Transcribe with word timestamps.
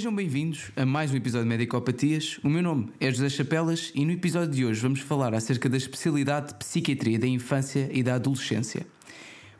Sejam 0.00 0.14
bem-vindos 0.14 0.72
a 0.76 0.86
mais 0.86 1.12
um 1.12 1.16
episódio 1.16 1.44
de 1.44 1.50
Medicopatias. 1.50 2.40
O 2.42 2.48
meu 2.48 2.62
nome 2.62 2.90
é 2.98 3.10
José 3.10 3.28
Chapelas 3.28 3.92
e 3.94 4.02
no 4.02 4.12
episódio 4.12 4.48
de 4.48 4.64
hoje 4.64 4.80
vamos 4.80 5.00
falar 5.00 5.34
acerca 5.34 5.68
da 5.68 5.76
especialidade 5.76 6.48
de 6.48 6.54
Psiquiatria 6.54 7.18
da 7.18 7.26
Infância 7.26 7.86
e 7.92 8.02
da 8.02 8.14
Adolescência. 8.14 8.86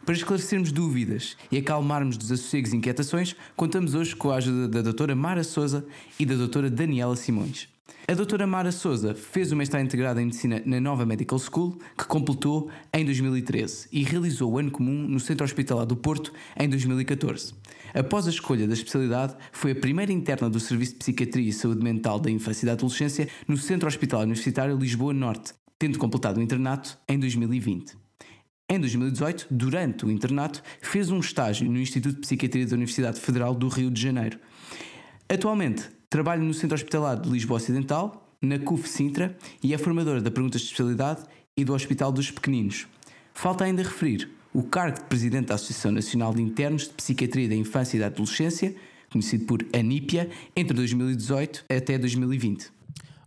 Para 0.03 0.15
esclarecermos 0.15 0.73
dúvidas 0.73 1.37
e 1.53 1.59
acalmarmos 1.59 2.17
desassossegos 2.17 2.73
e 2.73 2.77
inquietações, 2.79 3.37
contamos 3.55 3.95
hoje 3.95 4.17
com 4.17 4.31
a 4.31 4.37
ajuda 4.37 4.67
da 4.67 4.81
doutora 4.81 5.15
Mara 5.15 5.45
Souza 5.45 5.85
e 6.19 6.25
da 6.25 6.37
doutora 6.37 6.71
Daniela 6.71 7.17
Simões. 7.17 7.69
A 8.07 8.15
doutora 8.15 8.47
Mara 8.47 8.73
Souza 8.73 9.15
fez 9.15 9.53
o 9.53 9.57
mestrado 9.57 9.85
integrado 9.85 10.21
em 10.21 10.25
Medicina 10.25 10.61
na 10.67 10.81
Nova 10.81 11.07
Medical 11.07 11.39
School, 11.39 11.79
que 11.97 12.05
completou 12.05 12.69
em 12.93 13.05
2013, 13.05 13.89
e 13.93 14.03
realizou 14.03 14.53
o 14.53 14.59
ano 14.59 14.71
comum 14.71 15.07
no 15.07 15.21
Centro 15.21 15.45
Hospitalar 15.45 15.87
do 15.87 15.97
Porto 15.97 16.33
em 16.59 16.69
2014. 16.69 17.55
Após 17.95 18.27
a 18.27 18.31
escolha 18.31 18.67
da 18.67 18.75
especialidade, 18.75 19.37
foi 19.53 19.73
a 19.73 19.77
primeira 19.77 20.13
interna 20.13 20.51
do 20.51 20.59
Serviço 20.59 20.93
de 20.93 20.99
Psiquiatria 20.99 21.49
e 21.49 21.53
Saúde 21.53 21.85
Mental 21.85 22.19
da 22.19 22.31
Infância 22.31 22.65
e 22.65 22.67
da 22.67 22.73
Adolescência 22.73 23.29
no 23.47 23.57
Centro 23.57 23.89
Hospitalar 23.89 24.25
Universitário 24.25 24.77
Lisboa 24.77 25.13
Norte, 25.13 25.53
tendo 25.79 25.99
completado 25.99 26.41
o 26.41 26.43
internato 26.43 26.99
em 27.09 27.19
2020. 27.19 27.97
Em 28.69 28.79
2018, 28.79 29.49
durante 29.51 30.05
o 30.05 30.11
internato, 30.11 30.63
fez 30.81 31.11
um 31.11 31.19
estágio 31.19 31.71
no 31.71 31.79
Instituto 31.79 32.15
de 32.15 32.21
Psiquiatria 32.21 32.67
da 32.67 32.77
Universidade 32.77 33.19
Federal 33.19 33.55
do 33.55 33.69
Rio 33.69 33.91
de 33.91 34.01
Janeiro. 34.01 34.39
Atualmente, 35.29 35.89
trabalha 36.11 36.43
no 36.43 36.53
Centro 36.53 36.75
Hospitalar 36.75 37.21
de 37.21 37.31
Lisboa 37.31 37.59
Ocidental, 37.59 38.27
na 38.43 38.59
CUF 38.59 38.89
Sintra 38.89 39.39
e 39.63 39.73
é 39.73 39.79
formadora 39.79 40.21
da 40.21 40.31
Perguntas 40.31 40.61
de 40.61 40.67
Especialidade 40.67 41.23
e 41.57 41.65
do 41.65 41.73
Hospital 41.73 42.11
dos 42.11 42.33
Pequeninos. 42.33 42.89
Falta 43.33 43.65
ainda 43.65 43.85
referir 43.85 44.29
o 44.53 44.65
cargo 44.65 44.99
de 44.99 45.05
Presidente 45.05 45.47
da 45.47 45.55
Associação 45.55 45.93
Nacional 45.93 46.35
de 46.35 46.43
Internos 46.43 46.89
de 46.89 46.95
Psiquiatria 46.95 47.49
da 47.49 47.55
Infância 47.55 47.97
e 47.97 48.01
da 48.01 48.07
Adolescência, 48.07 48.75
conhecido 49.09 49.45
por 49.45 49.65
ANIPIA, 49.73 50.29
entre 50.57 50.75
2018 50.75 51.65
até 51.69 51.97
2020. 51.97 52.73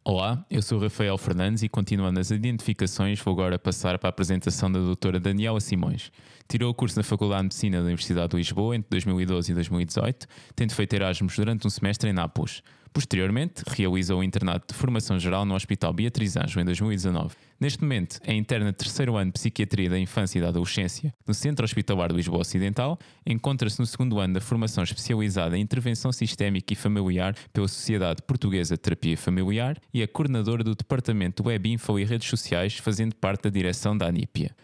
Olá, 0.04 0.46
eu 0.52 0.62
sou 0.62 0.78
Rafael 0.80 1.18
Fernandes 1.18 1.64
e 1.64 1.70
continuando 1.70 2.20
as 2.20 2.32
identificações 2.32 3.22
vou 3.22 3.34
agora 3.34 3.58
passar 3.58 3.98
para 3.98 4.10
a 4.10 4.12
apresentação 4.12 4.70
da 4.70 4.80
doutora 4.80 5.18
Daniela 5.18 5.62
Simões. 5.62 6.12
Tirou 6.48 6.70
o 6.70 6.74
curso 6.74 6.98
na 6.98 7.04
Faculdade 7.04 7.42
de 7.42 7.46
Medicina 7.46 7.78
da 7.78 7.86
Universidade 7.86 8.32
de 8.32 8.38
Lisboa 8.38 8.76
entre 8.76 8.90
2012 8.90 9.52
e 9.52 9.56
2018, 9.56 10.28
tendo 10.56 10.74
feito 10.74 10.94
Erasmus 10.94 11.36
durante 11.36 11.66
um 11.66 11.70
semestre 11.70 12.10
em 12.10 12.14
Nápoles. 12.14 12.62
Posteriormente, 12.94 13.64
realizou 13.68 14.20
o 14.20 14.24
internato 14.24 14.72
de 14.72 14.80
formação 14.80 15.18
geral 15.18 15.46
no 15.46 15.56
Hospital 15.56 15.92
Beatriz 15.92 16.38
Anjo 16.38 16.60
em 16.60 16.66
2019. 16.66 17.34
Neste 17.60 17.82
momento, 17.82 18.20
é 18.24 18.36
interna 18.36 18.72
de 18.72 18.78
terceiro 18.78 19.16
ano 19.16 19.32
de 19.32 19.40
Psiquiatria 19.40 19.90
da 19.90 19.98
Infância 19.98 20.38
e 20.38 20.42
da 20.42 20.50
Adolescência 20.50 21.12
no 21.26 21.34
Centro 21.34 21.66
Hospitalar 21.66 22.10
de 22.10 22.16
Lisboa 22.18 22.42
Ocidental. 22.42 23.00
Encontra-se 23.26 23.80
no 23.80 23.88
segundo 23.88 24.20
ano 24.20 24.36
da 24.36 24.42
formação 24.42 24.84
especializada 24.84 25.58
em 25.58 25.62
Intervenção 25.62 26.12
Sistémica 26.12 26.72
e 26.72 26.76
Familiar 26.76 27.36
pela 27.52 27.68
Sociedade 27.68 28.22
Portuguesa 28.22 28.76
de 28.76 28.82
Terapia 28.82 29.18
Familiar 29.18 29.76
e 29.92 30.04
é 30.04 30.08
coordenadora 30.08 30.64
do 30.64 30.76
Departamento 30.76 31.48
Web 31.48 31.72
Info 31.72 31.98
e 31.98 32.04
Redes 32.04 32.30
Sociais, 32.30 32.78
fazendo 32.78 33.16
parte 33.16 33.44
da 33.44 33.50
direção 33.50 33.98
da 33.98 34.06
ANIPIA. 34.06 34.56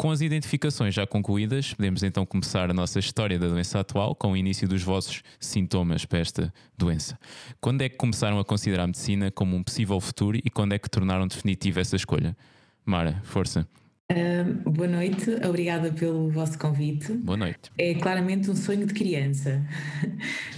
Com 0.00 0.10
as 0.10 0.22
identificações 0.22 0.94
já 0.94 1.06
concluídas, 1.06 1.74
podemos 1.74 2.02
então 2.02 2.24
começar 2.24 2.70
a 2.70 2.72
nossa 2.72 2.98
história 2.98 3.38
da 3.38 3.48
doença 3.48 3.80
atual 3.80 4.14
com 4.14 4.32
o 4.32 4.36
início 4.36 4.66
dos 4.66 4.82
vossos 4.82 5.22
sintomas 5.38 6.06
para 6.06 6.20
esta 6.20 6.54
doença. 6.74 7.18
Quando 7.60 7.82
é 7.82 7.88
que 7.90 7.98
começaram 7.98 8.38
a 8.38 8.44
considerar 8.44 8.84
a 8.84 8.86
medicina 8.86 9.30
como 9.30 9.54
um 9.54 9.62
possível 9.62 10.00
futuro 10.00 10.38
e 10.42 10.48
quando 10.48 10.72
é 10.72 10.78
que 10.78 10.88
tornaram 10.88 11.28
definitiva 11.28 11.82
essa 11.82 11.96
escolha? 11.96 12.34
Mara, 12.82 13.20
força. 13.24 13.68
Uh, 14.10 14.68
boa 14.68 14.88
noite, 14.88 15.30
obrigada 15.46 15.92
pelo 15.92 16.28
vosso 16.30 16.58
convite. 16.58 17.12
Boa 17.12 17.36
noite. 17.36 17.70
É 17.78 17.94
claramente 17.94 18.50
um 18.50 18.56
sonho 18.56 18.84
de 18.84 18.92
criança. 18.92 19.64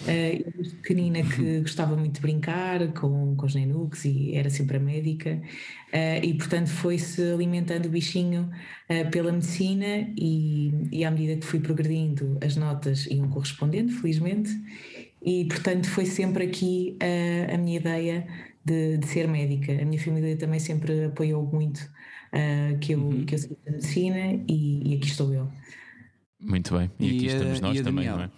Uh, 0.06 0.42
eu, 0.56 0.70
pequenina, 0.80 1.22
que 1.22 1.60
gostava 1.60 1.94
muito 1.94 2.14
de 2.14 2.20
brincar 2.22 2.94
com, 2.94 3.36
com 3.36 3.44
os 3.44 3.54
nenucos 3.54 4.06
e 4.06 4.34
era 4.34 4.48
sempre 4.48 4.78
a 4.78 4.80
médica, 4.80 5.38
uh, 5.92 6.24
e 6.24 6.32
portanto 6.32 6.68
foi-se 6.68 7.20
alimentando 7.30 7.86
o 7.86 7.90
bichinho 7.90 8.50
uh, 8.88 9.10
pela 9.10 9.30
medicina, 9.30 10.08
e, 10.16 10.72
e 10.90 11.04
à 11.04 11.10
medida 11.10 11.38
que 11.38 11.44
fui 11.44 11.60
progredindo, 11.60 12.38
as 12.42 12.56
notas 12.56 13.04
iam 13.04 13.28
correspondendo, 13.28 13.92
felizmente, 13.92 14.50
e 15.22 15.44
portanto 15.44 15.90
foi 15.90 16.06
sempre 16.06 16.44
aqui 16.44 16.96
a 17.52 17.58
minha 17.58 17.76
ideia 17.76 18.26
de, 18.64 18.96
de 18.96 19.06
ser 19.06 19.28
médica. 19.28 19.72
A 19.72 19.84
minha 19.84 20.00
família 20.00 20.36
também 20.36 20.58
sempre 20.58 21.04
apoiou 21.04 21.46
muito 21.46 21.88
uh, 22.34 22.78
que, 22.78 22.92
eu, 22.92 23.00
uhum. 23.00 23.24
que 23.24 23.34
eu 23.34 23.38
segui 23.38 23.58
a 23.66 23.70
medicina 23.70 24.44
e, 24.48 24.92
e, 24.92 24.96
aqui 24.96 25.06
estou 25.06 25.32
eu. 25.32 25.50
Muito 26.40 26.76
bem, 26.76 26.90
e, 26.98 27.06
e 27.06 27.16
aqui 27.16 27.26
estamos 27.26 27.60
nós 27.60 27.80
também, 27.80 28.06
não 28.06 28.22
é? 28.22 28.30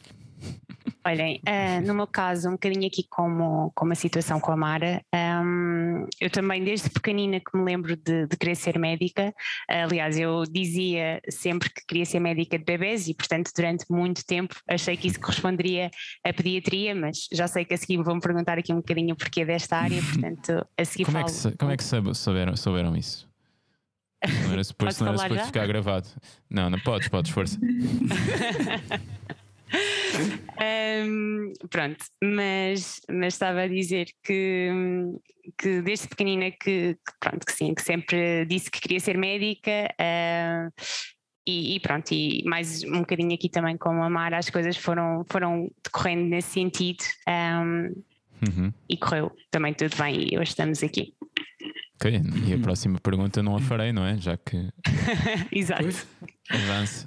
Olhem, 1.06 1.41
uh, 1.47 1.87
no 1.87 1.94
meu 1.94 2.06
caso, 2.06 2.49
um 2.49 2.53
bocadinho 2.53 2.87
aqui 2.87 3.05
como, 3.09 3.71
como 3.75 3.93
a 3.93 3.94
situação 3.94 4.41
com 4.41 4.53
a 4.53 4.56
Mara, 4.56 5.03
um, 5.15 6.06
eu 6.19 6.31
também 6.31 6.65
desde 6.65 6.88
pequenina 6.88 7.41
que 7.41 7.56
me 7.56 7.62
lembro 7.62 7.94
de, 7.94 8.27
de 8.27 8.37
querer 8.38 8.55
ser 8.55 8.78
médica, 8.78 9.28
uh, 9.28 9.84
aliás 9.84 10.19
eu 10.19 10.44
dizia 10.44 11.21
sempre 11.28 11.69
que 11.69 11.82
queria 11.87 12.06
ser 12.06 12.21
médica 12.21 12.59
de 12.59 12.65
bebés 12.65 13.06
e 13.06 13.15
portanto 13.15 13.50
durante 13.55 13.84
muito 13.91 14.25
tempo 14.25 14.55
achei 14.66 14.97
que 14.97 15.09
isso 15.09 15.21
corresponderia 15.21 15.91
à 16.25 16.32
pediatria, 16.32 16.94
mas 16.94 17.28
já 17.31 17.47
sei 17.47 17.66
que 17.66 17.75
a 17.75 17.76
seguir 17.76 18.03
vão-me 18.03 18.21
perguntar 18.21 18.59
aqui 18.59 18.72
um 18.72 18.76
bocadinho 18.76 19.15
o 19.15 19.16
porquê 19.16 19.44
desta 19.44 19.76
área, 19.76 20.00
portanto 20.11 20.66
a 20.78 20.84
seguir 20.87 21.05
como 21.05 21.19
falo. 21.19 21.28
É 21.28 21.50
que, 21.50 21.59
como 21.59 21.71
é 21.71 21.76
que 21.76 21.84
souberam, 22.15 22.56
souberam 22.56 22.97
isso? 22.97 23.28
Não 24.45 24.53
era 24.53 24.65
suposto, 24.65 25.05
não 25.05 25.12
era 25.12 25.23
suposto 25.23 25.47
ficar 25.47 25.67
gravado. 25.67 26.09
Não, 26.49 26.71
não 26.71 26.79
podes, 26.81 27.09
podes, 27.09 27.31
força. 27.31 27.59
um, 31.07 31.53
pronto, 31.69 32.05
mas, 32.23 33.01
mas 33.11 33.35
estava 33.35 33.62
a 33.62 33.69
dizer 33.69 34.07
que, 34.23 34.71
que 35.59 35.83
desde 35.83 36.09
pequenina 36.09 36.51
que, 36.51 36.95
que, 36.95 37.12
pronto, 37.21 37.45
que 37.45 37.53
sim, 37.53 37.75
que 37.75 37.83
sempre 37.83 38.45
disse 38.47 38.71
que 38.71 38.81
queria 38.81 39.01
ser 39.01 39.19
médica 39.19 39.89
uh, 40.01 40.71
e, 41.47 41.77
e, 41.77 41.81
pronto, 41.81 42.12
e 42.12 42.43
mais 42.45 42.83
um 42.85 43.01
bocadinho 43.01 43.35
aqui 43.35 43.49
também 43.49 43.77
com 43.77 44.03
a 44.03 44.09
Mara, 44.09 44.39
as 44.39 44.49
coisas 44.49 44.77
foram, 44.77 45.25
foram 45.29 45.71
decorrendo 45.83 46.25
nesse 46.25 46.53
sentido 46.53 47.05
um, 47.29 48.03
uhum. 48.49 48.73
e 48.89 48.97
correu 48.97 49.31
também 49.51 49.75
tudo 49.75 49.95
bem 49.97 50.29
e 50.33 50.39
hoje 50.39 50.51
estamos 50.51 50.83
aqui. 50.83 51.15
Ok, 51.97 52.21
e 52.47 52.53
a 52.55 52.59
próxima 52.59 52.99
pergunta 53.00 53.43
não 53.43 53.56
a 53.56 53.60
farei, 53.60 53.93
não 53.93 54.05
é? 54.05 54.16
Já 54.19 54.37
que. 54.37 54.69
Exato. 55.53 56.06
Avance. 56.50 57.06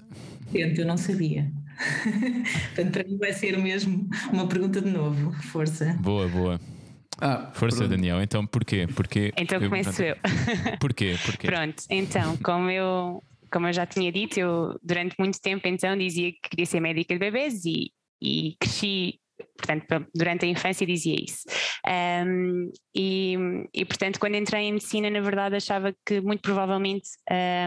Tento, 0.51 0.79
eu 0.81 0.85
não 0.85 0.97
sabia. 0.97 1.51
Portanto, 2.73 2.91
para 2.91 3.03
mim 3.03 3.17
vai 3.17 3.33
ser 3.33 3.57
mesmo 3.57 4.09
uma 4.31 4.47
pergunta 4.47 4.81
de 4.81 4.89
novo. 4.89 5.31
Força. 5.43 5.93
Boa, 5.99 6.27
boa. 6.27 6.59
Ah, 7.19 7.51
Força, 7.53 7.79
pronto. 7.79 7.89
Daniel. 7.89 8.21
Então, 8.21 8.45
porquê? 8.45 8.87
Porquê? 8.87 9.33
Então 9.37 9.59
eu, 9.59 9.69
começo 9.69 10.01
eu. 10.01 10.15
Porquê? 10.79 11.15
porquê? 11.25 11.47
Pronto, 11.47 11.83
então, 11.89 12.37
como 12.37 12.69
eu, 12.69 13.23
como 13.51 13.67
eu 13.67 13.73
já 13.73 13.85
tinha 13.85 14.11
dito, 14.11 14.39
eu 14.39 14.79
durante 14.83 15.15
muito 15.17 15.39
tempo 15.41 15.67
então 15.67 15.97
dizia 15.97 16.31
que 16.31 16.49
queria 16.49 16.65
ser 16.65 16.79
médica 16.79 17.13
de 17.13 17.19
bebês 17.19 17.65
e, 17.65 17.91
e 18.21 18.55
cresci 18.59 19.19
portanto, 19.57 20.07
durante 20.13 20.45
a 20.45 20.47
infância 20.47 20.85
dizia 20.85 21.15
isso. 21.15 21.43
Um, 21.85 22.71
e, 22.95 23.35
e, 23.73 23.85
portanto, 23.85 24.19
quando 24.19 24.35
entrei 24.35 24.63
em 24.63 24.73
medicina, 24.73 25.09
na 25.09 25.21
verdade, 25.21 25.55
achava 25.55 25.93
que 26.05 26.21
muito 26.21 26.41
provavelmente 26.41 27.09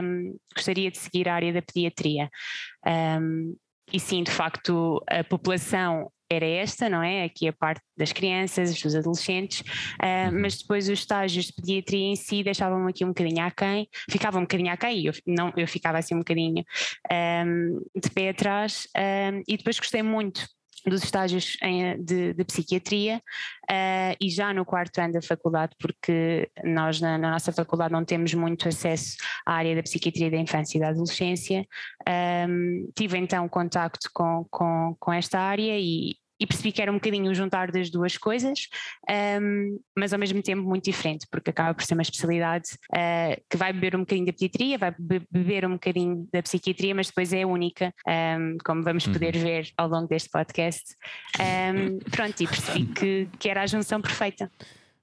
um, 0.02 0.36
gostaria 0.54 0.90
de 0.90 0.98
seguir 0.98 1.28
a 1.28 1.34
área 1.34 1.52
da 1.52 1.62
pediatria. 1.62 2.30
Um, 2.86 3.56
e 3.92 3.98
sim, 3.98 4.22
de 4.22 4.30
facto, 4.30 5.02
a 5.08 5.24
população 5.24 6.10
era 6.32 6.46
esta, 6.46 6.88
não 6.88 7.02
é? 7.02 7.24
Aqui 7.24 7.48
a 7.48 7.52
parte 7.52 7.82
das 7.96 8.12
crianças, 8.12 8.80
dos 8.80 8.94
adolescentes, 8.94 9.60
uh, 9.60 10.32
mas 10.32 10.58
depois 10.58 10.88
os 10.88 11.00
estágios 11.00 11.46
de 11.46 11.52
pediatria 11.54 12.06
em 12.06 12.14
si 12.14 12.44
deixavam-me 12.44 12.88
aqui 12.88 13.04
um 13.04 13.08
bocadinho 13.08 13.44
aquém, 13.44 13.88
ficavam 14.08 14.40
um 14.40 14.44
bocadinho 14.44 14.72
aquém, 14.72 15.06
eu, 15.06 15.12
não, 15.26 15.52
eu 15.56 15.66
ficava 15.66 15.98
assim 15.98 16.14
um 16.14 16.20
bocadinho 16.20 16.64
um, 17.12 17.80
de 18.00 18.10
pé 18.10 18.28
atrás, 18.28 18.86
um, 18.96 19.42
e 19.48 19.56
depois 19.56 19.78
gostei 19.78 20.02
muito 20.02 20.46
dos 20.86 21.02
estágios 21.02 21.56
em, 21.62 22.02
de, 22.02 22.34
de, 22.34 22.44
psiquiatria 22.44 23.22
uh, 23.70 24.16
e 24.20 24.28
já 24.30 24.52
no 24.52 24.64
quarto 24.64 24.98
ano 24.98 25.14
da 25.14 25.22
faculdade, 25.22 25.74
porque 25.78 26.50
nós 26.64 27.00
na, 27.00 27.18
na, 27.18 27.30
nossa 27.30 27.52
faculdade 27.52 27.92
não 27.92 28.04
temos 28.04 28.32
muito 28.34 28.68
acesso 28.68 29.16
à 29.46 29.54
área 29.54 29.74
da 29.74 29.82
psiquiatria 29.82 30.30
da 30.30 30.36
infância 30.36 30.78
e 30.78 30.80
da 30.80 30.88
adolescência. 30.88 31.66
Um, 32.48 32.90
tive 32.96 33.18
então 33.18 33.48
contacto 33.48 34.10
com, 34.14 34.46
com, 34.50 34.96
com 34.98 35.12
esta 35.12 35.38
área 35.38 35.78
e, 35.78 36.14
e 36.40 36.46
percebi 36.46 36.72
que 36.72 36.80
era 36.80 36.90
um 36.90 36.94
bocadinho 36.94 37.34
juntar 37.34 37.70
das 37.70 37.90
duas 37.90 38.16
coisas, 38.16 38.68
um, 39.40 39.78
mas 39.96 40.12
ao 40.12 40.18
mesmo 40.18 40.42
tempo 40.42 40.62
muito 40.62 40.84
diferente, 40.84 41.26
porque 41.30 41.50
acaba 41.50 41.74
por 41.74 41.84
ser 41.84 41.94
uma 41.94 42.02
especialidade 42.02 42.70
uh, 42.92 43.40
que 43.48 43.56
vai 43.58 43.72
beber 43.72 43.94
um 43.94 44.00
bocadinho 44.00 44.26
da 44.26 44.32
pediatria, 44.32 44.78
vai 44.78 44.94
beber 45.30 45.66
um 45.66 45.72
bocadinho 45.72 46.26
da 46.32 46.42
psiquiatria, 46.42 46.94
mas 46.94 47.08
depois 47.08 47.32
é 47.32 47.44
única, 47.44 47.92
um, 48.08 48.56
como 48.64 48.82
vamos 48.82 49.06
uhum. 49.06 49.12
poder 49.12 49.36
ver 49.36 49.70
ao 49.76 49.88
longo 49.88 50.08
deste 50.08 50.30
podcast. 50.30 50.96
Um, 51.38 51.98
pronto, 52.10 52.40
e 52.42 52.46
percebi 52.46 52.86
que, 52.86 53.28
que 53.38 53.48
era 53.48 53.62
a 53.62 53.66
junção 53.66 54.00
perfeita. 54.00 54.50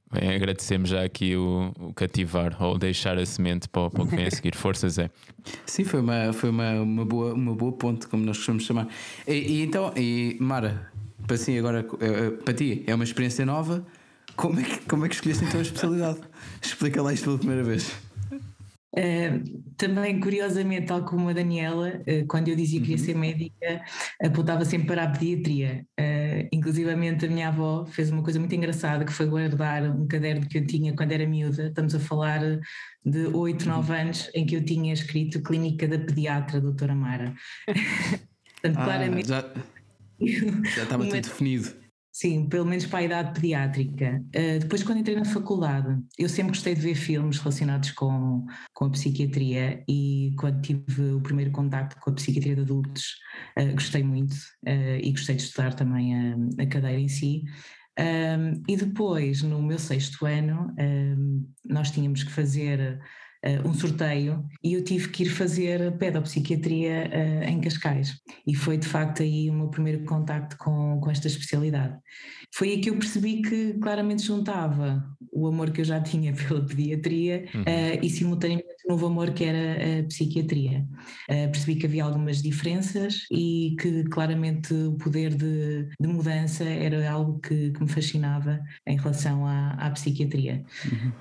Bem, 0.10 0.34
agradecemos 0.34 0.90
já 0.90 1.04
aqui 1.04 1.36
o, 1.36 1.74
o, 1.78 1.94
cativar 1.94 2.56
ou 2.64 2.78
deixar 2.78 3.18
a 3.18 3.26
semente 3.26 3.68
para, 3.68 3.90
para 3.90 4.04
o 4.04 4.08
que 4.08 4.16
vem 4.16 4.26
a 4.26 4.32
seguir. 4.32 4.56
Forças 4.56 4.98
é. 4.98 5.10
Sim, 5.66 5.84
foi 5.84 6.00
uma, 6.00 6.32
foi 6.32 6.50
uma, 6.50 6.82
uma, 6.82 7.06
boa, 7.06 7.34
uma 7.34 7.54
boa 7.54 7.74
ponte, 7.74 8.08
como 8.08 8.26
nós 8.26 8.38
costumamos 8.38 8.64
chamar. 8.64 8.88
E, 9.28 9.34
e 9.34 9.62
então, 9.64 9.92
e 9.98 10.38
Mara, 10.40 10.90
para 11.28 11.38
si 11.38 11.58
agora, 11.58 11.86
eh, 12.00 12.32
para 12.44 12.54
ti, 12.54 12.84
é 12.88 12.96
uma 12.96 13.04
experiência 13.04 13.46
nova. 13.46 13.86
Como 14.36 14.60
é 14.60 14.64
que, 14.64 14.80
como 14.86 15.06
é 15.06 15.10
que 15.10 15.16
escolheste 15.16 15.44
então 15.44 15.60
a 15.60 15.64
especialidade? 15.64 16.20
Explica 16.64 17.02
lá 17.02 17.14
isto 17.14 17.26
pela 17.26 17.38
primeira 17.38 17.64
vez. 17.64 17.92
Uh, 18.98 19.62
também, 19.76 20.20
curiosamente, 20.20 20.88
tal 20.88 21.04
como 21.04 21.30
a 21.30 21.34
Daniela, 21.34 22.02
uh, 22.02 22.26
quando 22.28 22.48
eu 22.48 22.56
dizia 22.56 22.82
que 22.82 22.92
ia 22.92 22.98
uhum. 22.98 23.04
ser 23.04 23.16
médica, 23.16 23.82
apontava 24.24 24.66
sempre 24.66 24.88
para 24.88 25.04
a 25.04 25.10
pediatria. 25.10 25.86
Uh, 26.00 26.48
inclusivamente, 26.52 27.26
a 27.26 27.30
minha 27.30 27.50
avó 27.50 27.86
fez 27.86 28.10
uma 28.10 28.24
coisa 28.24 28.40
muito 28.40 28.56
engraçada, 28.56 29.06
que 29.06 29.12
foi 29.12 29.28
guardar 29.28 29.84
um 29.84 30.08
caderno 30.08 30.48
que 30.48 30.58
eu 30.58 30.66
tinha 30.66 30.96
quando 30.96 31.12
era 31.12 31.28
miúda. 31.28 31.68
Estamos 31.68 31.94
a 31.94 32.00
falar 32.00 32.40
de 33.06 33.28
8, 33.28 33.68
9 33.68 33.92
uhum. 33.92 34.00
anos, 34.00 34.32
em 34.34 34.46
que 34.46 34.56
eu 34.56 34.66
tinha 34.66 34.94
escrito 34.94 35.44
Clínica 35.44 35.88
da 35.88 36.00
Pediatra, 36.00 36.62
doutora 36.62 36.96
Mara. 36.96 37.36
Portanto, 37.68 38.78
ah, 38.78 38.84
claramente. 38.84 39.28
Já, 39.28 39.46
já 40.76 40.84
estava 40.84 41.04
tudo 41.06 41.22
definido. 41.22 41.88
Sim, 42.12 42.50
pelo 42.50 42.66
menos 42.66 42.88
para 42.88 42.98
a 42.98 43.04
idade 43.04 43.40
pediátrica. 43.40 44.24
Uh, 44.36 44.60
depois, 44.60 44.82
quando 44.82 44.98
entrei 44.98 45.16
na 45.16 45.24
faculdade, 45.24 46.02
eu 46.18 46.28
sempre 46.28 46.54
gostei 46.54 46.74
de 46.74 46.82
ver 46.82 46.96
filmes 46.96 47.38
relacionados 47.38 47.92
com, 47.92 48.44
com 48.74 48.86
a 48.86 48.90
psiquiatria 48.90 49.84
e 49.88 50.34
quando 50.40 50.60
tive 50.64 51.12
o 51.12 51.22
primeiro 51.22 51.52
contacto 51.52 51.96
com 52.02 52.10
a 52.10 52.14
psiquiatria 52.14 52.56
de 52.56 52.62
adultos, 52.62 53.18
uh, 53.60 53.72
gostei 53.74 54.02
muito 54.02 54.34
uh, 54.34 54.98
e 55.00 55.12
gostei 55.12 55.36
de 55.36 55.44
estudar 55.44 55.76
também 55.76 56.16
a, 56.16 56.64
a 56.64 56.66
cadeira 56.66 57.00
em 57.00 57.08
si. 57.08 57.44
Um, 58.00 58.64
e 58.68 58.76
depois, 58.76 59.44
no 59.44 59.62
meu 59.62 59.78
sexto 59.78 60.26
ano, 60.26 60.74
um, 60.80 61.48
nós 61.66 61.92
tínhamos 61.92 62.24
que 62.24 62.32
fazer 62.32 63.00
um 63.66 63.74
sorteio 63.74 64.46
e 64.64 64.74
eu 64.74 64.84
tive 64.84 65.10
que 65.10 65.24
ir 65.24 65.30
fazer 65.30 65.98
pedopsiquiatria 65.98 67.10
uh, 67.10 67.44
em 67.44 67.62
Cascais. 67.62 68.16
E 68.46 68.56
foi 68.56 68.78
de 68.78 68.88
facto 68.88 69.22
aí 69.22 69.50
o 69.50 69.54
meu 69.54 69.70
primeiro 69.70 70.04
contacto 70.06 70.58
com, 70.58 71.00
com 71.00 71.12
esta 71.12 71.28
especialidade. 71.28 71.98
Foi 72.54 72.70
aí 72.70 72.82
que 72.82 72.90
eu 72.90 72.98
percebi 72.98 73.42
que 73.42 73.74
claramente 73.76 74.24
juntava 74.24 75.04
o 75.32 75.48
amor 75.48 75.72
que 75.72 75.82
eu 75.82 75.86
já 75.86 76.02
tinha 76.02 76.34
pela 76.48 76.66
pediatria 76.66 77.46
uhum. 77.54 77.62
uh, 77.62 78.00
e 78.06 78.10
simultaneamente 78.10 78.68
o 78.86 78.92
novo 78.92 79.06
amor 79.08 79.32
que 79.32 79.44
era 79.44 80.00
a 80.00 80.04
psiquiatria. 80.04 80.86
percebi 81.28 81.76
que 81.76 81.86
havia 81.86 82.06
algumas 82.06 82.42
diferenças 82.42 83.26
e 83.30 83.76
que 83.80 84.06
claramente 84.06 84.74
o 84.74 84.94
poder 84.94 85.36
de, 85.36 85.90
de 86.00 86.08
mudança 86.08 86.64
era 86.64 87.10
algo 87.12 87.40
que, 87.40 87.72
que, 87.72 87.82
me 87.82 87.90
fascinava 87.90 88.60
em 88.88 88.96
relação 88.96 89.46
à, 89.46 89.72
à 89.74 89.92
psiquiatria. 89.92 90.64
Uhum. 90.86 91.12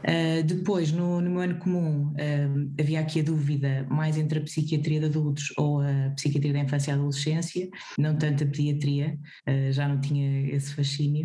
depois, 0.46 0.92
no, 0.92 1.20
no 1.20 1.30
meu 1.30 1.40
ano 1.40 1.58
comum, 1.58 2.12
uh, 2.12 2.72
havia 2.80 3.00
aqui 3.00 3.20
a 3.20 3.22
dúvida 3.24 3.86
mais 3.90 4.16
entre 4.16 4.38
a 4.38 4.42
psiquiatria 4.42 5.00
de 5.00 5.06
adultos 5.06 5.52
ou 5.58 5.80
a 5.80 6.10
psiquiatria 6.14 6.52
da 6.52 6.60
infância 6.60 6.92
e 6.92 6.94
adolescência, 6.94 7.68
não 7.98 8.16
tanto 8.16 8.44
a 8.44 8.46
pediatria, 8.46 9.18
uh, 9.48 9.72
já 9.72 9.88
não 9.88 10.00
tinha 10.00 10.48
esse 10.54 10.74
fascínio. 10.74 11.15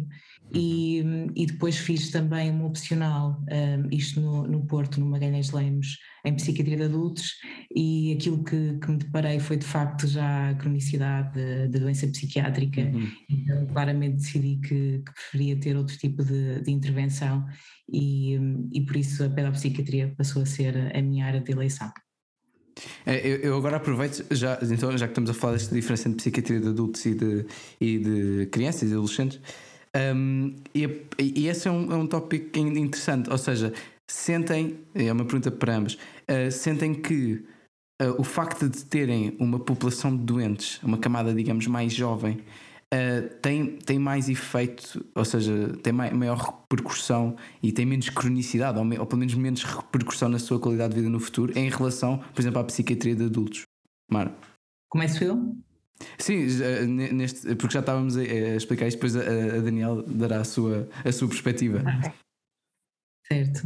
E, 0.53 1.01
e 1.33 1.45
depois 1.45 1.77
fiz 1.77 2.11
também 2.11 2.49
uma 2.49 2.65
opcional, 2.65 3.41
um, 3.49 3.89
isto 3.89 4.19
no, 4.19 4.45
no 4.45 4.65
Porto, 4.65 4.99
no 4.99 5.05
Magalhães 5.05 5.51
Lemos, 5.51 5.97
em 6.25 6.35
psiquiatria 6.35 6.75
de 6.75 6.83
adultos, 6.83 7.35
e 7.73 8.13
aquilo 8.13 8.43
que, 8.43 8.77
que 8.79 8.91
me 8.91 8.97
deparei 8.97 9.39
foi 9.39 9.55
de 9.55 9.65
facto 9.65 10.07
já 10.07 10.49
a 10.49 10.55
cronicidade 10.55 11.67
da 11.69 11.79
doença 11.79 12.05
psiquiátrica, 12.07 12.81
uhum. 12.81 13.09
então 13.29 13.65
claramente 13.67 14.17
decidi 14.17 14.57
que, 14.57 15.01
que, 15.05 15.13
preferia 15.13 15.59
ter 15.59 15.77
outro 15.77 15.97
tipo 15.97 16.23
de, 16.23 16.61
de 16.61 16.71
intervenção 16.71 17.45
e, 17.89 18.37
e 18.73 18.81
por 18.81 18.97
isso 18.97 19.23
a 19.23 19.29
pedopsiquiatria 19.29 20.13
passou 20.17 20.41
a 20.41 20.45
ser 20.45 20.95
a 20.95 21.01
minha 21.01 21.25
área 21.25 21.39
de 21.39 21.51
eleição. 21.51 21.91
É, 23.05 23.45
eu, 23.45 23.57
agora 23.57 23.77
aproveito, 23.77 24.25
já, 24.31 24.57
então, 24.61 24.97
já 24.97 25.05
que 25.05 25.11
estamos 25.11 25.29
a 25.29 25.33
falar 25.33 25.53
desta 25.53 25.73
diferença 25.73 26.07
entre 26.07 26.17
psiquiatria 26.17 26.59
de 26.59 26.67
adultos 26.67 27.05
e 27.05 27.13
de, 27.13 27.45
e 27.79 27.97
de 27.99 28.45
crianças 28.47 28.89
e 28.89 28.93
adolescentes, 28.93 29.39
um, 29.95 30.55
e, 30.73 31.05
e, 31.19 31.47
esse 31.47 31.67
é 31.67 31.71
um, 31.71 31.91
é 31.91 31.95
um 31.95 32.07
tópico 32.07 32.57
interessante, 32.57 33.29
ou 33.29 33.37
seja, 33.37 33.73
sentem, 34.09 34.79
é 34.95 35.11
uma 35.11 35.25
pergunta 35.25 35.51
para 35.51 35.75
ambos, 35.75 35.95
uh, 35.95 36.51
sentem 36.51 36.93
que 36.93 37.45
uh, 38.01 38.15
o 38.17 38.23
facto 38.23 38.69
de 38.69 38.85
terem 38.85 39.35
uma 39.39 39.59
população 39.59 40.15
de 40.15 40.23
doentes, 40.23 40.81
uma 40.81 40.97
camada, 40.97 41.33
digamos, 41.33 41.67
mais 41.67 41.93
jovem, 41.93 42.41
uh, 42.93 43.29
tem, 43.41 43.77
tem 43.77 43.99
mais 43.99 44.29
efeito, 44.29 45.05
ou 45.13 45.25
seja, 45.25 45.77
tem 45.83 45.91
mai, 45.91 46.11
maior 46.11 46.37
repercussão 46.37 47.35
e 47.61 47.71
tem 47.71 47.85
menos 47.85 48.09
cronicidade, 48.09 48.77
ou, 48.77 48.85
me, 48.85 48.97
ou, 48.97 49.05
pelo 49.05 49.19
menos 49.19 49.35
menos 49.35 49.63
repercussão 49.63 50.29
na 50.29 50.39
sua 50.39 50.59
qualidade 50.59 50.93
de 50.93 51.01
vida 51.01 51.11
no 51.11 51.19
futuro, 51.19 51.57
em 51.57 51.69
relação, 51.69 52.19
por 52.33 52.41
exemplo, 52.41 52.59
à 52.59 52.63
psiquiatria 52.63 53.15
de 53.15 53.25
adultos. 53.25 53.63
Mara. 54.09 54.33
Começo 54.89 55.23
eu? 55.23 55.55
Sim, 56.17 56.45
neste, 57.11 57.55
porque 57.55 57.73
já 57.73 57.79
estávamos 57.79 58.17
a, 58.17 58.21
a 58.21 58.55
explicar 58.55 58.87
isto, 58.87 58.97
depois 58.97 59.15
a, 59.15 59.21
a, 59.21 59.59
Daniel 59.61 60.03
dará 60.03 60.41
a 60.41 60.43
sua, 60.43 60.87
a 61.03 61.11
sua 61.11 61.27
perspectiva. 61.27 61.79
Okay. 61.79 62.11
Certo. 63.31 63.65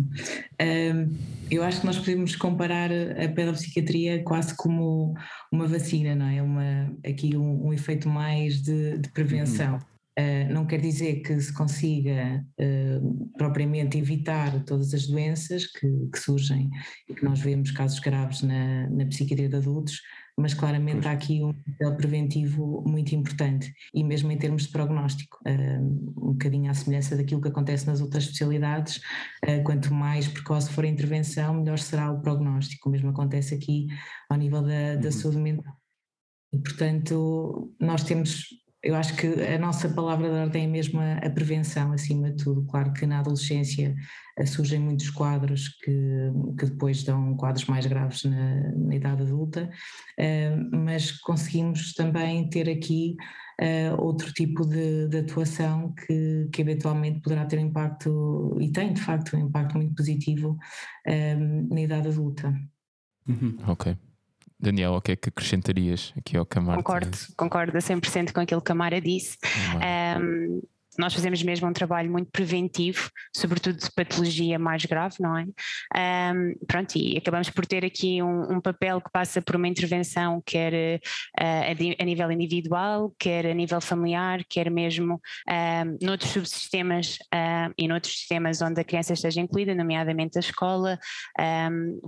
Um, 0.62 1.18
eu 1.50 1.64
acho 1.64 1.80
que 1.80 1.88
nós 1.88 1.98
podemos 1.98 2.36
comparar 2.36 2.92
a 2.92 3.28
pedopsiquiatria 3.30 4.24
quase 4.24 4.56
como 4.56 5.16
uma 5.52 5.68
vacina, 5.68 6.14
não 6.14 6.28
é? 6.28 6.42
Uma, 6.42 6.96
aqui 7.04 7.36
um, 7.36 7.68
um 7.68 7.74
efeito 7.74 8.08
mais 8.08 8.62
de, 8.62 9.00
de 9.00 9.10
prevenção. 9.10 9.74
Uhum. 9.74 9.96
Uh, 10.18 10.54
não 10.54 10.66
quer 10.66 10.80
dizer 10.80 11.22
que 11.22 11.38
se 11.42 11.52
consiga 11.52 12.46
uh, 12.58 13.30
propriamente 13.38 13.98
evitar 13.98 14.64
todas 14.64 14.94
as 14.94 15.08
doenças 15.08 15.66
que, 15.66 15.88
que, 16.14 16.20
surgem 16.20 16.70
e 17.10 17.14
que 17.14 17.26
nós 17.26 17.40
vemos 17.40 17.72
casos 17.72 18.00
graves 18.00 18.42
na, 18.42 18.90
na 18.90 19.06
psiquiatria 19.08 19.50
de 19.50 19.58
adultos, 19.58 20.00
mas 20.38 20.54
claramente 20.54 21.04
pois. 21.04 21.06
há 21.08 21.12
aqui 21.12 21.44
um 21.44 21.54
papel 21.54 21.96
preventivo 21.96 22.84
muito 22.86 23.16
importante 23.16 23.74
e 23.94 24.04
mesmo 24.04 24.32
em 24.32 24.38
termos 24.38 24.64
de 24.64 24.70
prognóstico, 24.70 25.40
um 25.48 26.34
bocadinho 26.34 26.70
à 26.70 26.74
semelhança 26.74 27.16
daquilo 27.16 27.42
que 27.42 27.48
acontece 27.48 27.88
nas 27.88 28.02
outras 28.02 28.24
especialidades, 28.24 29.00
quanto 29.64 29.94
mais 29.94 30.28
precoce 30.28 30.72
for 30.72 30.84
a 30.84 30.88
intervenção, 30.88 31.54
melhor 31.54 31.80
será 31.80 32.12
o 32.12 32.22
prognóstico, 32.22 32.90
o 32.90 32.92
mesmo 32.92 33.10
acontece 33.10 33.56
aqui 33.56 33.88
ao 34.30 34.38
nível 34.38 34.62
da, 34.62 34.96
da 34.96 35.06
uhum. 35.06 35.12
saúde 35.12 35.38
mental. 35.38 35.74
E, 36.54 36.60
portanto, 36.60 37.74
nós 37.80 38.04
temos 38.04 38.46
eu 38.86 38.94
acho 38.94 39.16
que 39.16 39.26
a 39.26 39.58
nossa 39.58 39.90
palavra 39.90 40.30
de 40.30 40.36
ordem 40.36 40.66
é 40.66 40.68
mesmo 40.68 41.00
a, 41.02 41.30
prevenção, 41.32 41.92
acima 41.92 42.30
de 42.30 42.44
tudo. 42.44 42.68
Claro 42.68 42.94
que 42.94 43.08
na 43.08 43.20
adolescência 43.20 43.96
surgem 44.46 44.80
muitos 44.80 45.10
quadros 45.10 45.70
que, 45.84 46.32
que 46.58 46.66
depois 46.66 47.04
dão 47.04 47.36
quadros 47.38 47.66
mais 47.66 47.86
graves 47.86 48.24
na, 48.24 48.72
na 48.72 48.96
idade 48.96 49.22
adulta, 49.22 49.70
uh, 50.20 50.78
mas 50.78 51.12
conseguimos 51.12 51.94
também 51.94 52.50
ter 52.50 52.70
aqui 52.70 53.16
uh, 53.62 54.02
outro 54.02 54.34
tipo 54.34 54.66
de, 54.66 55.08
de 55.08 55.20
atuação 55.20 55.94
que, 55.94 56.50
que, 56.52 56.62
eventualmente 56.62 57.22
poderá 57.22 57.46
ter 57.46 57.60
impacto, 57.60 58.58
e 58.60 58.72
tem 58.72 58.94
de 58.94 59.02
facto 59.02 59.38
um 59.38 59.48
impacto 59.48 59.78
muito 59.78 59.94
positivo 59.96 60.58
na 61.70 61.82
idade 61.82 62.08
adulta. 62.08 62.54
Uhum. 63.28 63.58
Ok. 63.68 63.96
Daniel, 64.60 64.94
o 64.94 65.02
que 65.02 65.12
é 65.12 65.16
que 65.16 65.30
acrescentarias 65.30 66.14
aqui 66.18 66.38
ao 66.38 66.46
Camara? 66.46 66.78
Concordo, 66.78 67.18
concordo 67.38 67.78
a 67.78 67.82
100% 67.82 68.32
com 68.32 68.40
aquilo 68.40 68.62
que 68.62 68.72
a 68.72 68.76
Mara 68.76 69.02
disse. 69.02 69.38
Um, 70.20 70.62
nós 70.98 71.14
fazemos 71.14 71.42
mesmo 71.44 71.68
um 71.68 71.74
trabalho 71.74 72.12
muito 72.12 72.30
preventivo, 72.32 73.10
sobretudo 73.36 73.78
de 73.78 73.92
patologia 73.92 74.58
mais 74.58 74.86
grave, 74.86 75.16
não 75.20 75.38
é? 75.38 75.46
Um, 76.34 76.56
pronto, 76.68 76.96
e 76.98 77.18
acabamos 77.18 77.50
por 77.50 77.66
ter 77.66 77.86
aqui 77.86 78.22
um, 78.22 78.56
um, 78.56 78.62
papel 78.62 79.02
que 79.02 79.12
passa 79.12 79.42
por 79.42 79.56
uma 79.56 79.68
intervenção, 79.68 80.42
quer 80.46 80.74
uh, 80.74 81.00
a, 81.40 82.02
a, 82.02 82.06
nível 82.06 82.32
individual, 82.32 83.14
quer 83.20 83.46
a 83.46 83.54
nível 83.54 83.82
familiar, 83.82 84.44
quer 84.50 84.70
mesmo 84.70 85.22
um, 85.48 86.06
noutros 86.06 86.32
subsistemas 86.32 87.18
uh, 87.34 87.74
e 87.78 87.88
noutros 87.88 88.14
sistemas 88.14 88.62
onde 88.62 88.82
a 88.82 88.84
criança 88.84 89.14
esteja 89.14 89.42
incluída, 89.42 89.76
nomeadamente 89.76 90.38
a 90.38 90.40
escola, 90.40 90.98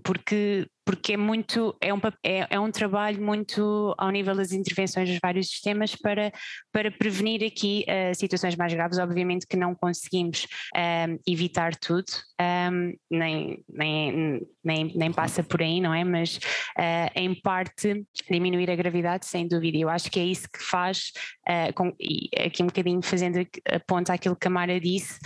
porque 0.04 0.68
porque 0.88 1.14
é 1.14 1.18
muito 1.18 1.76
é 1.82 1.94
um, 1.94 2.00
é, 2.24 2.48
é, 2.50 2.58
um 2.58 2.72
trabalho 2.72 3.22
muito 3.22 3.94
ao 3.98 4.10
nível 4.10 4.34
das 4.34 4.54
intervenções 4.54 5.10
dos 5.10 5.20
vários 5.22 5.50
sistemas 5.50 5.94
para, 5.94 6.32
para 6.72 6.90
prevenir 6.90 7.44
aqui 7.44 7.86
uh, 7.90 8.16
situações 8.16 8.56
mais 8.56 8.74
graves. 8.74 8.98
Obviamente 8.98 9.46
que 9.46 9.58
não 9.58 9.76
conseguimos 9.76 10.48
um, 10.74 10.80
ehm, 10.80 11.18
evitar 11.28 11.76
tudo, 11.76 12.06
um, 12.40 12.44
ehm, 12.44 12.94
nem, 13.12 13.64
nem, 13.68 14.42
nem, 14.64 14.94
nem 14.96 15.12
passa 15.12 15.44
por 15.44 15.62
aí, 15.62 15.82
não 15.82 15.94
é? 15.94 16.06
Mas 16.06 16.38
uh, 16.38 17.12
em 17.14 17.36
parte 17.42 18.06
diminuir 18.32 18.72
a 18.72 18.76
gravidade, 18.76 19.26
sem 19.26 19.46
dúvida. 19.46 19.78
Eu 19.78 19.90
acho 19.90 20.10
que 20.10 20.22
é 20.22 20.24
isso 20.24 20.48
que 20.50 20.64
faz, 20.64 21.12
uh, 21.50 21.74
com, 21.74 21.94
e 22.00 22.30
aqui 22.46 22.64
um 22.64 22.68
bocadinho 22.68 23.02
fazendo 23.02 23.46
a 23.70 23.80
ponta 23.82 24.14
àquilo 24.14 24.38
que 24.38 24.48
a 24.48 24.52
Mara 24.52 24.80
disse, 24.80 25.20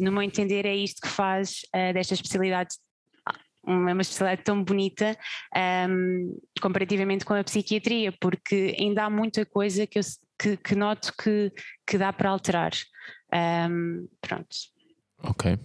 no 0.00 0.10
meu 0.10 0.22
entender 0.22 0.66
é 0.66 0.74
isto 0.74 1.00
que 1.02 1.08
faz 1.08 1.60
desta 1.94 2.14
especialidade 2.14 2.74
uma, 3.64 3.92
uma 3.92 4.02
especialidade 4.02 4.44
tão 4.44 4.62
bonita 4.62 5.16
um, 5.88 6.36
comparativamente 6.60 7.24
com 7.24 7.34
a 7.34 7.44
psiquiatria, 7.44 8.12
porque 8.20 8.76
ainda 8.78 9.04
há 9.04 9.10
muita 9.10 9.44
coisa 9.46 9.86
que, 9.86 9.98
eu, 9.98 10.02
que, 10.38 10.56
que 10.56 10.74
noto 10.74 11.12
que, 11.16 11.52
que 11.86 11.98
dá 11.98 12.12
para 12.12 12.30
alterar. 12.30 12.72
Um, 13.32 14.08
pronto. 14.20 14.72
Ok. 15.24 15.56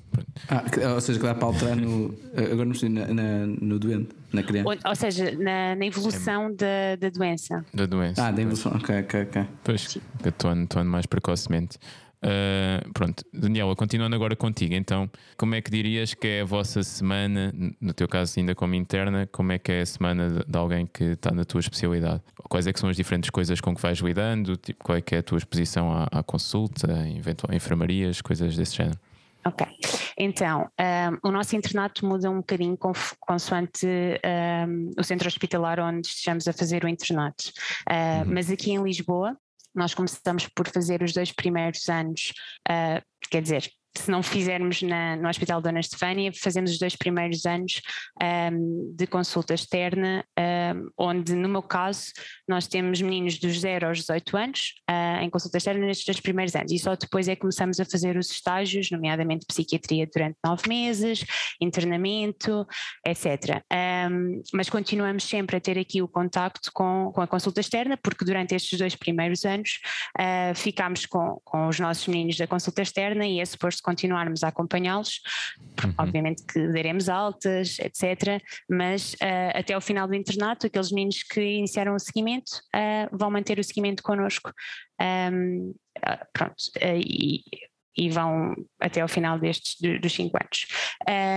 Ah, 0.49 0.93
ou 0.93 1.01
seja, 1.01 1.19
que 1.19 1.25
dá 1.25 1.33
para 1.33 1.47
alterar 1.47 1.75
no, 1.75 2.15
agora 2.51 2.65
não 2.65 2.75
sei, 2.75 2.89
na, 2.89 3.07
na, 3.07 3.47
no 3.47 3.79
doente. 3.79 4.09
na 4.31 4.43
criança? 4.43 4.69
Ou, 4.69 4.89
ou 4.89 4.95
seja, 4.95 5.31
na, 5.31 5.75
na 5.75 5.85
evolução 5.85 6.53
da, 6.55 6.95
da 6.95 7.09
doença. 7.09 7.65
Da 7.73 7.87
doença. 7.87 8.27
Ah, 8.27 8.31
da 8.31 8.41
evolução, 8.41 8.71
ok, 8.73 8.99
ok, 8.99 9.21
ok. 9.23 9.45
Pois, 9.63 9.97
atuando, 10.23 10.63
atuando 10.65 10.91
mais 10.91 11.07
precocemente. 11.07 11.79
Uh, 12.23 12.91
pronto, 12.93 13.23
Daniela, 13.31 13.75
continuando 13.75 14.15
agora 14.15 14.35
contigo, 14.35 14.73
então, 14.73 15.09
como 15.37 15.53
é 15.53 15.61
que 15.61 15.69
dirias 15.69 16.15
que 16.15 16.27
é 16.27 16.41
a 16.41 16.45
vossa 16.45 16.81
semana, 16.81 17.53
no 17.79 17.93
teu 17.93 18.07
caso 18.07 18.39
ainda 18.39 18.55
como 18.55 18.73
interna, 18.73 19.27
como 19.31 19.51
é 19.51 19.59
que 19.59 19.71
é 19.71 19.81
a 19.81 19.85
semana 19.85 20.29
de, 20.29 20.45
de 20.45 20.57
alguém 20.57 20.87
que 20.87 21.03
está 21.03 21.31
na 21.31 21.45
tua 21.45 21.59
especialidade? 21.59 22.21
Quais 22.49 22.65
é 22.65 22.73
que 22.73 22.79
são 22.79 22.89
as 22.89 22.97
diferentes 22.97 23.29
coisas 23.29 23.61
com 23.61 23.75
que 23.75 23.81
vais 23.81 23.99
lidando? 23.99 24.57
Tipo, 24.57 24.83
qual 24.83 24.97
é 24.97 25.01
que 25.01 25.13
é 25.13 25.19
a 25.19 25.23
tua 25.23 25.37
exposição 25.37 25.91
à, 25.91 26.07
à 26.11 26.23
consulta, 26.23 26.87
eventual 27.07 27.53
enfermarias, 27.53 28.19
coisas 28.19 28.55
desse 28.55 28.75
género? 28.75 28.99
Ok, 29.45 29.65
então 30.17 30.69
um, 31.23 31.29
o 31.29 31.31
nosso 31.31 31.55
internato 31.55 32.05
muda 32.05 32.29
um 32.29 32.37
bocadinho 32.37 32.77
consoante 33.19 33.87
um, 33.87 34.91
o 34.97 35.03
centro 35.03 35.25
hospitalar 35.27 35.79
onde 35.79 36.05
estejamos 36.05 36.49
a 36.49 36.53
fazer 36.53 36.83
o 36.83 36.87
internato, 36.87 37.45
uh, 37.89 38.25
uhum. 38.25 38.33
mas 38.33 38.51
aqui 38.51 38.71
em 38.71 38.83
Lisboa 38.83 39.37
nós 39.77 39.93
começamos 39.93 40.47
por 40.47 40.67
fazer 40.67 41.03
os 41.03 41.13
dois 41.13 41.31
primeiros 41.31 41.87
anos, 41.89 42.33
uh, 42.69 43.01
quer 43.29 43.41
dizer, 43.41 43.69
se 43.97 44.11
não 44.11 44.21
fizermos 44.21 44.81
na, 44.81 45.15
no 45.15 45.27
Hospital 45.29 45.61
Dona 45.61 45.79
Estefânia, 45.79 46.31
fazemos 46.33 46.71
os 46.71 46.79
dois 46.79 46.95
primeiros 46.95 47.45
anos 47.45 47.81
um, 48.51 48.93
de 48.95 49.07
consulta 49.07 49.53
externa, 49.53 50.23
um, 50.37 50.89
onde 50.97 51.35
no 51.35 51.49
meu 51.49 51.61
caso 51.61 52.11
nós 52.47 52.67
temos 52.67 53.01
meninos 53.01 53.37
dos 53.39 53.59
0 53.59 53.87
aos 53.87 53.99
18 53.99 54.37
anos 54.37 54.73
uh, 54.89 55.23
em 55.23 55.29
consulta 55.29 55.57
externa 55.57 55.85
nestes 55.85 56.05
dois 56.05 56.19
primeiros 56.19 56.55
anos 56.55 56.71
e 56.71 56.79
só 56.79 56.95
depois 56.95 57.27
é 57.27 57.35
que 57.35 57.41
começamos 57.41 57.79
a 57.79 57.85
fazer 57.85 58.17
os 58.17 58.29
estágios, 58.31 58.91
nomeadamente 58.91 59.45
psiquiatria 59.45 60.07
durante 60.13 60.37
nove 60.45 60.67
meses, 60.67 61.25
internamento, 61.61 62.65
etc. 63.05 63.63
Um, 64.11 64.41
mas 64.53 64.69
continuamos 64.69 65.23
sempre 65.23 65.57
a 65.57 65.59
ter 65.59 65.77
aqui 65.77 66.01
o 66.01 66.07
contacto 66.07 66.71
com, 66.73 67.11
com 67.13 67.21
a 67.21 67.27
consulta 67.27 67.59
externa, 67.59 67.97
porque 67.97 68.25
durante 68.25 68.55
estes 68.55 68.77
dois 68.77 68.95
primeiros 68.95 69.45
anos 69.45 69.79
uh, 70.19 70.55
ficámos 70.55 71.05
com, 71.05 71.39
com 71.43 71.67
os 71.67 71.79
nossos 71.79 72.07
meninos 72.07 72.37
da 72.37 72.47
consulta 72.47 72.81
externa 72.81 73.25
e 73.25 73.39
é 73.39 73.45
suposto 73.45 73.81
continuarmos 73.87 74.43
a 74.43 74.49
acompanhá-los, 74.49 75.21
uhum. 75.81 75.93
obviamente 75.97 76.43
que 76.43 76.67
daremos 76.73 77.07
altas, 77.07 77.77
etc. 77.79 78.43
Mas 78.69 79.13
uh, 79.13 79.55
até 79.55 79.73
ao 79.73 79.79
final 79.79 80.07
do 80.09 80.13
internato, 80.13 80.67
aqueles 80.67 80.91
meninos 80.91 81.23
que 81.23 81.41
iniciaram 81.41 81.95
o 81.95 81.99
seguimento 81.99 82.51
uh, 82.75 83.17
vão 83.17 83.31
manter 83.31 83.57
o 83.59 83.63
seguimento 83.63 84.03
connosco. 84.03 84.51
Um, 85.01 85.73
uh, 85.99 86.25
pronto, 86.33 86.55
e, 86.81 87.41
e 87.95 88.09
vão 88.09 88.53
até 88.79 88.99
ao 88.99 89.07
final 89.07 89.39
destes 89.39 89.77
dos 90.01 90.13
cinco 90.13 90.37
anos. 90.37 90.67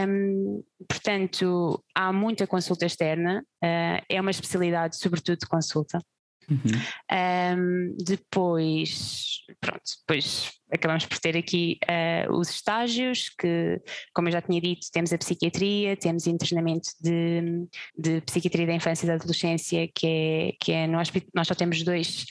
Um, 0.09 0.62
portanto, 0.88 1.85
há 1.95 2.12
muita 2.12 2.49
consulta 2.49 2.85
externa, 2.85 3.45
uh, 3.62 4.04
é 4.09 4.21
uma 4.21 4.33
especialidade, 4.33 4.97
sobretudo, 4.97 5.38
de 5.38 5.47
consulta. 5.47 6.00
Uhum. 6.49 7.56
Um, 7.56 7.97
depois, 8.04 9.38
pronto, 9.61 9.82
depois 10.00 10.50
acabamos 10.73 11.06
por 11.06 11.18
ter 11.18 11.37
aqui 11.37 11.78
uh, 11.85 12.32
os 12.37 12.50
estágios, 12.50 13.28
que, 13.28 13.80
como 14.14 14.28
eu 14.28 14.32
já 14.32 14.42
tinha 14.42 14.61
dito, 14.61 14.87
temos 14.92 15.12
a 15.12 15.18
psiquiatria, 15.18 15.97
temos 15.97 16.26
internamento 16.26 16.88
de, 17.00 17.66
de 17.97 18.20
psiquiatria 18.23 18.66
da 18.66 18.75
infância 18.75 19.04
e 19.04 19.09
da 19.09 19.14
adolescência, 19.14 19.88
que 19.94 20.06
é, 20.06 20.52
que 20.61 20.73
é 20.73 20.87
no 20.87 20.99
hospital, 21.00 21.30
nós 21.35 21.49
só 21.49 21.54
temos 21.54 21.82
dois, 21.82 22.25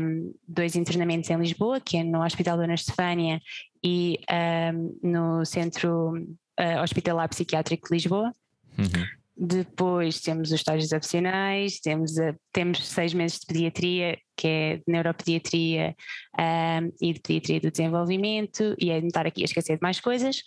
um, 0.00 0.34
dois 0.46 0.76
internamentos 0.76 1.30
em 1.30 1.36
Lisboa, 1.36 1.80
que 1.80 1.96
é 1.96 2.04
no 2.04 2.24
Hospital 2.24 2.56
Dona 2.56 2.74
Estefânia 2.74 3.40
e 3.82 4.18
um, 4.72 4.98
no 5.02 5.44
Centro 5.44 6.14
uh, 6.14 6.82
Hospitalar 6.82 7.28
Psiquiátrico 7.28 7.88
de 7.88 7.94
Lisboa. 7.94 8.32
Uhum. 8.78 9.21
Depois 9.36 10.20
temos 10.20 10.48
os 10.48 10.54
estágios 10.54 10.92
opcionais, 10.92 11.80
temos, 11.80 12.18
a, 12.18 12.34
temos 12.52 12.86
seis 12.86 13.14
meses 13.14 13.40
de 13.40 13.46
pediatria, 13.46 14.18
que 14.36 14.46
é 14.46 14.76
de 14.76 14.82
neuropediatria 14.86 15.96
um, 16.38 16.92
e 17.00 17.14
de 17.14 17.20
pediatria 17.20 17.60
do 17.60 17.70
desenvolvimento, 17.70 18.74
e 18.78 18.90
é 18.90 19.00
de 19.00 19.06
estar 19.06 19.26
aqui 19.26 19.42
a 19.42 19.44
esquecer 19.44 19.76
de 19.76 19.82
mais 19.82 20.00
coisas. 20.00 20.40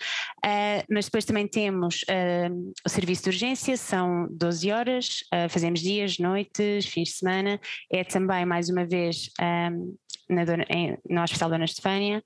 Uh, 0.46 0.86
mas 0.90 1.06
depois 1.06 1.26
também 1.26 1.48
temos 1.48 2.04
uh, 2.04 2.74
o 2.86 2.90
serviço 2.90 3.24
de 3.24 3.30
urgência, 3.30 3.76
são 3.76 4.28
12 4.30 4.72
horas, 4.72 5.22
uh, 5.34 5.50
fazemos 5.50 5.80
dias, 5.80 6.20
noites, 6.20 6.86
fins 6.86 7.10
de 7.10 7.16
semana. 7.16 7.60
É 7.92 8.04
também, 8.04 8.46
mais 8.46 8.70
uma 8.70 8.86
vez, 8.86 9.30
um, 9.42 9.96
na, 10.30 10.44
em, 10.70 10.98
no 11.10 11.24
Hospital 11.24 11.50
Dona 11.50 11.66
Estefânia, 11.66 12.24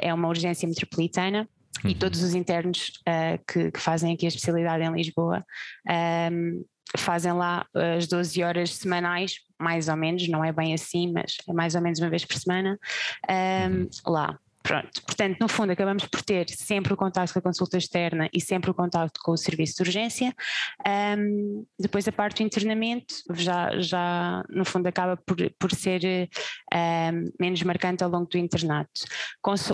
é 0.00 0.12
uma 0.14 0.28
urgência 0.28 0.68
metropolitana 0.68 1.48
e 1.84 1.88
uhum. 1.88 1.94
todos 1.94 2.22
os 2.22 2.34
internos 2.34 2.92
uh, 3.08 3.42
que, 3.46 3.70
que, 3.70 3.80
fazem 3.80 4.14
aqui 4.14 4.26
a 4.26 4.28
especialidade 4.28 4.84
em 4.84 4.92
Lisboa 4.92 5.44
um, 5.86 5.92
ehm, 5.92 6.64
fazem 6.96 7.32
lá 7.32 7.66
as 7.96 8.06
12 8.06 8.42
horas 8.42 8.74
semanais, 8.74 9.40
mais 9.58 9.88
ou 9.88 9.96
menos, 9.96 10.28
não 10.28 10.44
é 10.44 10.52
bem 10.52 10.72
assim, 10.72 11.12
mas 11.12 11.36
é 11.48 11.52
mais 11.52 11.74
ou 11.74 11.80
menos 11.80 11.98
uma 11.98 12.10
vez 12.10 12.24
por 12.24 12.36
semana, 12.36 12.78
um, 13.28 13.32
ehm, 13.32 13.72
uhum. 13.82 14.12
lá. 14.12 14.38
Pronto, 14.66 15.02
portanto, 15.04 15.36
no 15.40 15.48
fundo, 15.48 15.70
acabamos 15.70 16.06
por 16.06 16.22
ter 16.22 16.48
sempre 16.50 16.92
o 16.92 16.96
contato 16.96 17.32
com 17.32 17.38
a 17.38 17.42
consulta 17.42 17.78
externa 17.78 18.28
e 18.32 18.40
sempre 18.40 18.68
o 18.68 18.74
contato 18.74 19.20
com 19.22 19.30
o 19.30 19.36
serviço 19.36 19.76
de 19.76 19.82
urgência. 19.82 20.34
Um, 21.16 21.64
depois, 21.78 22.08
a 22.08 22.12
parte 22.12 22.42
do 22.42 22.46
internamento 22.46 23.14
já, 23.32 23.78
já 23.78 24.42
no 24.50 24.64
fundo, 24.64 24.88
acaba 24.88 25.16
por, 25.16 25.36
por 25.56 25.72
ser 25.72 26.28
um, 26.74 27.30
menos 27.38 27.62
marcante 27.62 28.02
ao 28.02 28.10
longo 28.10 28.26
do 28.26 28.38
internato. 28.38 29.04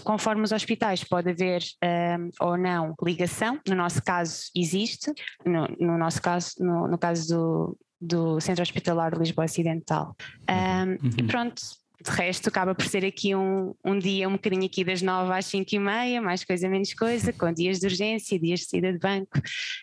Conforme 0.04 0.42
os 0.42 0.52
hospitais, 0.52 1.02
pode 1.02 1.30
haver 1.30 1.62
um, 1.82 2.28
ou 2.38 2.58
não 2.58 2.94
ligação, 3.02 3.58
no 3.66 3.74
nosso 3.74 4.02
caso, 4.02 4.50
existe, 4.54 5.10
no, 5.46 5.68
no 5.80 5.96
nosso 5.96 6.20
caso, 6.20 6.50
no, 6.60 6.86
no 6.86 6.98
caso 6.98 7.34
do, 7.34 7.78
do 7.98 8.40
Centro 8.40 8.62
Hospitalar 8.62 9.12
de 9.12 9.20
Lisboa 9.20 9.46
Ocidental. 9.46 10.14
Um, 10.50 10.90
uhum. 10.90 11.26
Pronto, 11.28 11.62
de 12.02 12.10
resto, 12.10 12.48
acaba 12.48 12.74
por 12.74 12.86
ser 12.86 13.04
aqui 13.04 13.34
um, 13.34 13.74
um 13.84 13.98
dia 13.98 14.28
um 14.28 14.32
bocadinho 14.32 14.64
aqui 14.64 14.84
das 14.84 15.02
nove 15.02 15.32
às 15.32 15.46
cinco 15.46 15.74
e 15.74 15.78
meia, 15.78 16.20
mais 16.20 16.44
coisa, 16.44 16.68
menos 16.68 16.92
coisa, 16.94 17.32
com 17.32 17.52
dias 17.52 17.78
de 17.78 17.86
urgência, 17.86 18.38
dias 18.38 18.60
de 18.60 18.66
saída 18.66 18.92
de 18.92 18.98
banco. 18.98 19.38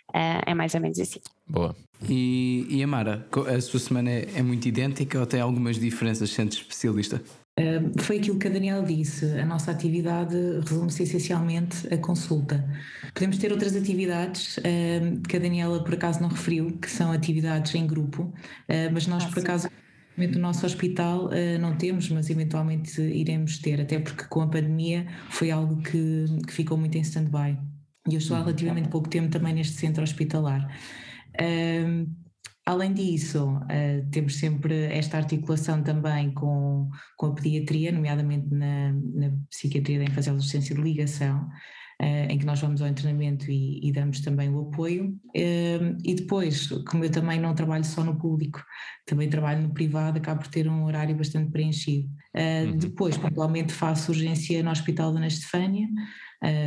Uh, 0.10 0.42
é 0.46 0.54
mais 0.54 0.74
ou 0.74 0.82
menos 0.82 1.00
assim. 1.00 1.20
Boa. 1.48 1.76
E, 2.08 2.66
e 2.70 2.84
Amara, 2.84 3.28
a 3.56 3.62
sua 3.62 3.80
semana 3.80 4.10
é, 4.10 4.28
é 4.36 4.42
muito 4.42 4.68
idêntica 4.68 5.20
ou 5.20 5.26
tem 5.26 5.42
algumas 5.42 5.78
diferenças 5.78 6.30
sendo 6.30 6.54
especialista? 6.54 7.22
Uh, 7.60 8.02
foi 8.02 8.20
aquilo 8.20 8.40
que 8.40 8.48
a 8.48 8.50
Daniela 8.50 8.86
disse, 8.86 9.26
a 9.38 9.46
nossa 9.46 9.70
atividade 9.72 10.36
resume-se 10.66 11.04
essencialmente 11.04 11.94
a 11.94 11.98
consulta. 11.98 12.64
Podemos 13.14 13.38
ter 13.38 13.52
outras 13.52 13.76
atividades 13.76 14.58
uh, 14.60 15.22
que 15.28 15.36
a 15.36 15.40
Daniela 15.40 15.84
por 15.84 15.94
acaso 15.94 16.22
não 16.22 16.30
referiu, 16.30 16.72
que 16.82 16.90
são 16.90 17.12
atividades 17.12 17.76
em 17.76 17.86
grupo, 17.86 18.24
uh, 18.24 18.34
mas 18.94 19.08
nós 19.08 19.26
ah, 19.26 19.28
por 19.28 19.40
acaso 19.40 19.68
no 20.28 20.40
nosso 20.40 20.66
hospital 20.66 21.28
uh, 21.28 21.60
não 21.60 21.76
temos, 21.78 22.10
mas 22.10 22.30
eventualmente 22.30 23.02
iremos 23.02 23.60
ter, 23.60 23.82
até 23.82 24.00
porque 24.00 24.26
com 24.26 24.42
a 24.42 24.48
pandemia 24.48 25.08
foi 25.30 25.52
algo 25.52 25.82
que, 25.82 26.26
que 26.48 26.54
ficou 26.54 26.78
muito 26.78 26.98
em 26.98 27.02
stand-by. 27.02 27.58
E 28.10 28.14
eu 28.14 28.18
estou 28.18 28.36
há 28.36 28.40
uhum. 28.40 28.46
relativamente 28.46 28.90
pouco 28.90 29.10
tempo 29.10 29.30
também 29.30 29.54
neste 29.54 29.74
centro 29.74 30.04
hospitalar. 30.04 30.68
Além 32.70 32.94
disso, 32.94 33.58
uh, 33.58 34.10
temos 34.12 34.36
sempre 34.36 34.76
esta 34.94 35.18
articulação 35.18 35.82
também 35.82 36.32
com, 36.36 36.88
com 37.18 37.26
a 37.26 37.34
pediatria, 37.34 37.92
nomeadamente 37.92 38.48
na, 38.54 38.94
na 38.94 39.32
psiquiatria 39.50 39.98
da 39.98 40.04
infância 40.04 40.30
e 40.30 40.34
adolescência 40.34 40.76
de 40.76 40.82
ligação, 40.82 41.50
em 42.02 42.38
que 42.38 42.46
nós 42.46 42.62
vamos 42.62 42.82
ao 42.82 42.94
treinamento 42.94 43.52
e, 43.52 43.86
e 43.86 43.92
damos 43.92 44.22
também 44.22 44.50
o 44.50 44.62
apoio. 44.62 45.20
Uh, 45.36 45.98
e 46.04 46.16
depois, 46.16 46.68
como 46.88 47.04
eu 47.04 47.12
também 47.12 47.40
não 47.40 47.54
trabalho 47.54 47.84
só 47.84 48.04
no 48.04 48.18
público, 48.18 48.64
também 49.06 49.30
trabalho 49.30 49.64
no 49.64 49.74
privado, 49.74 50.18
acabo 50.18 50.42
por 50.42 50.48
ter 50.48 50.68
um 50.70 50.86
horário 50.86 51.16
bastante 51.16 51.52
preenchido. 51.52 52.08
Uh, 52.34 52.78
depois, 52.78 53.18
pontualmente, 53.18 53.74
faço 53.74 54.12
urgência 54.12 54.64
no 54.64 54.72
Hospital 54.72 55.12
Dona 55.12 55.28
Estefânia, 55.28 55.90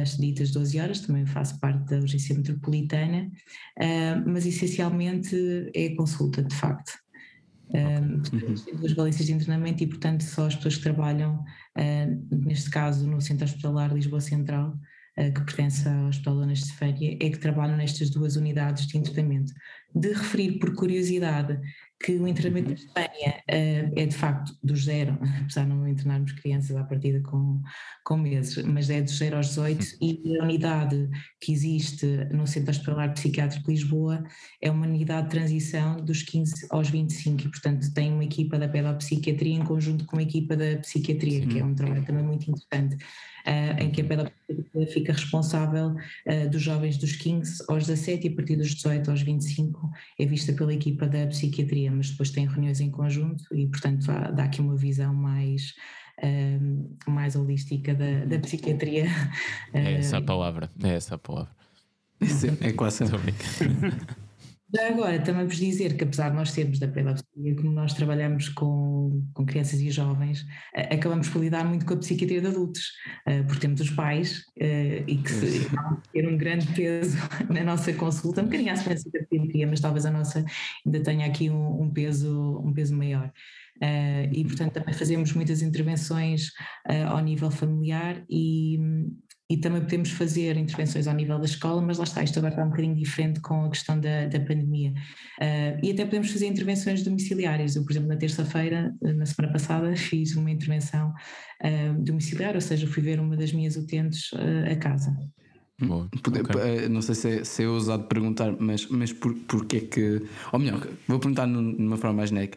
as 0.02 0.18
ditas 0.18 0.50
12 0.50 0.78
horas, 0.78 1.00
também 1.00 1.24
faço 1.24 1.58
parte 1.58 1.88
da 1.88 1.96
urgência 1.96 2.36
metropolitana, 2.36 3.30
mas 4.26 4.44
essencialmente 4.44 5.34
é 5.74 5.94
consulta, 5.94 6.42
de 6.42 6.54
facto. 6.54 6.92
Um, 7.70 8.20
duas 8.76 8.92
valências 8.92 9.24
de 9.24 9.32
internamento 9.32 9.82
e, 9.82 9.86
portanto, 9.86 10.24
só 10.24 10.46
as 10.46 10.56
pessoas 10.56 10.76
que 10.76 10.82
trabalham, 10.82 11.42
neste 12.30 12.68
caso 12.68 13.08
no 13.08 13.18
Centro 13.22 13.46
Hospitalar 13.46 13.94
Lisboa 13.94 14.20
Central, 14.20 14.76
eh, 14.76 14.91
que 15.14 15.44
pertence 15.44 15.86
ao 15.86 16.06
Hospital 16.06 16.36
Dona 16.36 16.52
Estefânia, 16.52 17.18
é 17.20 17.30
que 17.30 17.38
trabalham 17.38 17.76
nestas 17.76 18.10
duas 18.10 18.36
unidades 18.36 18.86
de 18.86 18.96
internamento. 18.96 19.52
De 19.94 20.08
referir 20.08 20.58
por 20.58 20.74
curiosidade 20.74 21.60
que 22.02 22.12
o 22.12 22.26
internamento 22.26 22.68
da 22.68 22.74
Espanha 22.74 23.42
uh, 23.48 23.92
é 23.96 24.06
de 24.06 24.14
facto 24.14 24.56
do 24.62 24.74
zero, 24.76 25.16
apesar 25.40 25.62
de 25.62 25.68
não 25.68 25.86
internarmos 25.86 26.32
crianças 26.32 26.76
à 26.76 26.82
partida 26.82 27.20
com, 27.20 27.62
com 28.04 28.16
meses, 28.16 28.62
mas 28.64 28.90
é 28.90 29.00
dos 29.00 29.16
zero 29.16 29.36
aos 29.36 29.48
18 29.48 29.86
e 30.00 30.38
a 30.38 30.42
unidade 30.42 31.08
que 31.40 31.52
existe 31.52 32.06
no 32.32 32.46
Centro 32.46 32.70
Hospitalar 32.70 33.14
Psiquiátrico 33.14 33.66
de 33.66 33.72
Lisboa 33.72 34.24
é 34.60 34.70
uma 34.70 34.86
unidade 34.86 35.28
de 35.28 35.30
transição 35.30 35.96
dos 35.96 36.22
15 36.22 36.66
aos 36.70 36.90
25 36.90 37.42
e 37.42 37.48
portanto 37.50 37.94
tem 37.94 38.12
uma 38.12 38.24
equipa 38.24 38.58
da 38.58 38.68
pedopsiquiatria 38.68 39.54
em 39.54 39.64
conjunto 39.64 40.04
com 40.04 40.16
uma 40.16 40.22
equipa 40.22 40.56
da 40.56 40.78
psiquiatria, 40.78 41.42
Sim. 41.42 41.48
que 41.48 41.58
é 41.60 41.64
um 41.64 41.74
trabalho 41.74 42.04
também 42.04 42.24
muito 42.24 42.50
uh, 42.50 42.98
em 43.80 43.90
que 43.90 44.00
a 44.00 44.04
pedagógica 44.04 44.86
fica 44.92 45.12
responsável 45.12 45.88
uh, 45.88 46.50
dos 46.50 46.62
jovens 46.62 46.96
dos 46.96 47.16
15 47.16 47.64
aos 47.68 47.86
17 47.86 48.26
e 48.26 48.30
a 48.30 48.34
partir 48.34 48.56
dos 48.56 48.74
18 48.74 49.10
aos 49.10 49.22
25 49.22 49.90
é 50.18 50.26
vista 50.26 50.52
pela 50.52 50.72
equipa 50.72 51.06
da 51.06 51.26
psiquiatria, 51.26 51.90
mas 51.90 52.10
depois 52.10 52.30
tem 52.30 52.46
reuniões 52.46 52.80
em 52.80 52.90
conjunto 52.90 53.44
e, 53.52 53.66
portanto, 53.66 54.06
dá 54.06 54.44
aqui 54.44 54.60
uma 54.60 54.76
visão 54.76 55.14
mais. 55.14 55.74
Uh, 56.22 57.10
mais 57.10 57.34
holística 57.34 57.94
da, 57.94 58.26
da 58.26 58.38
psiquiatria. 58.38 59.06
É 59.72 59.94
essa 59.94 60.18
a 60.18 60.22
palavra, 60.22 60.70
é 60.84 60.90
essa 60.90 61.14
a 61.14 61.18
palavra. 61.18 61.50
É, 62.62 62.68
é 62.68 62.72
quase. 62.72 63.02
Já 64.74 64.88
agora, 64.88 65.20
também 65.20 65.46
vos 65.46 65.56
dizer 65.56 65.96
que 65.96 66.04
apesar 66.04 66.30
de 66.30 66.36
nós 66.36 66.50
sermos 66.50 66.78
da 66.78 66.88
pedagogia, 66.88 67.56
como 67.56 67.72
nós 67.72 67.92
trabalhamos 67.92 68.48
com, 68.48 69.22
com 69.34 69.44
crianças 69.44 69.80
e 69.80 69.90
jovens, 69.90 70.46
acabamos 70.74 71.28
por 71.28 71.42
lidar 71.42 71.64
muito 71.64 71.84
com 71.84 71.92
a 71.92 71.98
psiquiatria 71.98 72.40
de 72.40 72.46
adultos, 72.46 72.92
porque 73.46 73.60
temos 73.60 73.80
os 73.82 73.90
pais 73.90 74.42
e 75.06 75.16
que 75.16 75.68
ter 76.12 76.26
um 76.26 76.38
grande 76.38 76.66
peso 76.74 77.18
na 77.50 77.62
nossa 77.62 77.92
consulta, 77.92 78.40
um 78.40 78.44
bocadinho 78.44 78.72
à 78.72 78.76
semelhança 78.76 79.10
da 79.12 79.18
psiquiatria, 79.20 79.66
mas 79.66 79.80
talvez 79.80 80.06
a 80.06 80.10
nossa 80.10 80.42
ainda 80.86 81.00
tenha 81.00 81.26
aqui 81.26 81.50
um, 81.50 81.82
um 81.82 81.90
peso, 81.90 82.58
um 82.64 82.72
peso 82.72 82.96
maior. 82.96 83.30
Uh, 83.82 84.30
e 84.32 84.44
portanto 84.44 84.74
também 84.74 84.94
fazemos 84.94 85.32
muitas 85.32 85.60
intervenções 85.60 86.48
uh, 86.88 87.08
ao 87.08 87.20
nível 87.20 87.50
familiar 87.50 88.22
e, 88.30 88.78
e 89.52 89.58
também 89.58 89.82
podemos 89.82 90.10
fazer 90.12 90.56
intervenções 90.56 91.06
ao 91.06 91.14
nível 91.14 91.38
da 91.38 91.44
escola, 91.44 91.82
mas 91.82 91.98
lá 91.98 92.04
está, 92.04 92.22
isto 92.22 92.38
agora 92.38 92.54
está 92.54 92.64
um 92.64 92.70
bocadinho 92.70 92.94
diferente 92.94 93.38
com 93.40 93.66
a 93.66 93.68
questão 93.68 94.00
da, 94.00 94.26
da 94.26 94.40
pandemia. 94.40 94.94
Uh, 95.38 95.78
e 95.82 95.90
até 95.90 96.06
podemos 96.06 96.30
fazer 96.30 96.46
intervenções 96.46 97.02
domiciliárias. 97.02 97.76
Eu, 97.76 97.84
por 97.84 97.92
exemplo, 97.92 98.08
na 98.08 98.16
terça-feira, 98.16 98.94
na 99.02 99.26
semana 99.26 99.52
passada, 99.52 99.92
fiz 99.94 100.34
uma 100.36 100.50
intervenção 100.50 101.10
uh, 101.10 102.02
domiciliar, 102.02 102.54
ou 102.54 102.62
seja, 102.62 102.86
fui 102.86 103.02
ver 103.02 103.20
uma 103.20 103.36
das 103.36 103.52
minhas 103.52 103.76
utentes 103.76 104.32
uh, 104.32 104.72
a 104.72 104.76
casa. 104.76 105.14
Boa. 105.78 106.08
Okay. 106.14 106.88
Não 106.88 107.02
sei 107.02 107.14
se 107.14 107.28
é, 107.28 107.44
se 107.44 107.62
é 107.62 107.68
ousado 107.68 108.04
perguntar, 108.04 108.56
mas, 108.58 108.86
mas 108.86 109.12
por, 109.12 109.34
porquê 109.34 109.82
que. 109.82 110.22
Ou 110.50 110.58
melhor, 110.58 110.88
vou 111.06 111.18
perguntar 111.18 111.46
numa 111.46 111.98
forma 111.98 112.16
mais 112.16 112.30
genérica. 112.30 112.56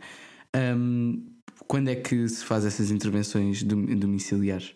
Um, 0.55 1.25
quando 1.67 1.89
é 1.89 1.95
que 1.95 2.25
se 2.29 2.45
faz 2.45 2.65
essas 2.65 2.89
intervenções 2.89 3.63
domiciliares? 3.63 4.75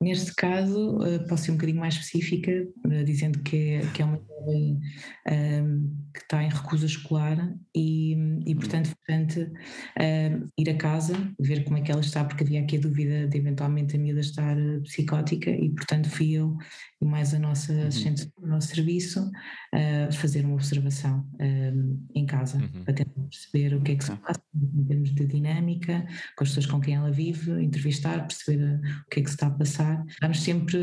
Neste 0.00 0.32
caso, 0.32 1.02
eh, 1.04 1.18
posso 1.26 1.44
ser 1.44 1.50
um 1.50 1.54
bocadinho 1.54 1.80
mais 1.80 1.94
específica, 1.94 2.52
eh, 2.52 3.02
dizendo 3.02 3.40
que 3.40 3.56
é, 3.56 3.80
que 3.92 4.00
é 4.00 4.04
uma 4.04 4.16
jovem 4.16 4.78
um, 5.26 5.32
ehm, 5.32 5.96
que 6.14 6.20
está 6.20 6.42
em 6.42 6.48
recusa 6.48 6.86
escolar 6.86 7.52
e, 7.74 8.14
e 8.46 8.54
portanto, 8.54 8.90
portanto 8.96 9.40
um, 9.40 10.02
ehm, 10.02 10.48
ir 10.56 10.70
a 10.70 10.76
casa, 10.76 11.14
ver 11.40 11.64
como 11.64 11.78
é 11.78 11.82
que 11.82 11.90
ela 11.90 12.00
está, 12.00 12.24
porque 12.24 12.44
havia 12.44 12.60
aqui 12.60 12.76
a 12.76 12.80
dúvida 12.80 13.26
de 13.26 13.38
eventualmente 13.38 13.96
a 13.96 13.98
miúda 13.98 14.20
estar 14.20 14.56
eh, 14.56 14.80
psicótica 14.84 15.50
e 15.50 15.70
portanto 15.70 16.08
fui 16.08 16.32
eu 16.32 16.56
e 17.00 17.04
mais 17.04 17.32
a 17.32 17.38
nossa 17.38 17.72
uhum. 17.72 17.86
assistente 17.86 18.30
do 18.38 18.46
nosso 18.46 18.68
serviço 18.68 19.22
uh, 19.22 20.12
fazer 20.12 20.44
uma 20.44 20.54
observação 20.54 21.24
um, 21.40 22.06
em 22.14 22.26
casa 22.26 22.58
uhum. 22.58 22.84
para 22.84 22.94
tentar 22.94 23.20
perceber 23.22 23.74
o 23.74 23.82
que 23.82 23.92
é 23.92 23.96
que 23.96 24.04
se 24.04 24.16
passa 24.16 24.42
em 24.54 24.84
termos 24.84 25.14
de 25.14 25.26
dinâmica, 25.26 26.06
com 26.36 26.44
as 26.44 26.50
pessoas 26.50 26.66
com 26.66 26.80
quem 26.80 26.94
ela 26.94 27.10
vive, 27.10 27.62
entrevistar, 27.62 28.26
perceber 28.26 28.80
o 29.06 29.10
que 29.10 29.20
é 29.20 29.22
que 29.22 29.28
se 29.28 29.36
está 29.36 29.46
a 29.46 29.50
passar, 29.50 30.04
dar-nos 30.20 30.40
sempre 30.40 30.78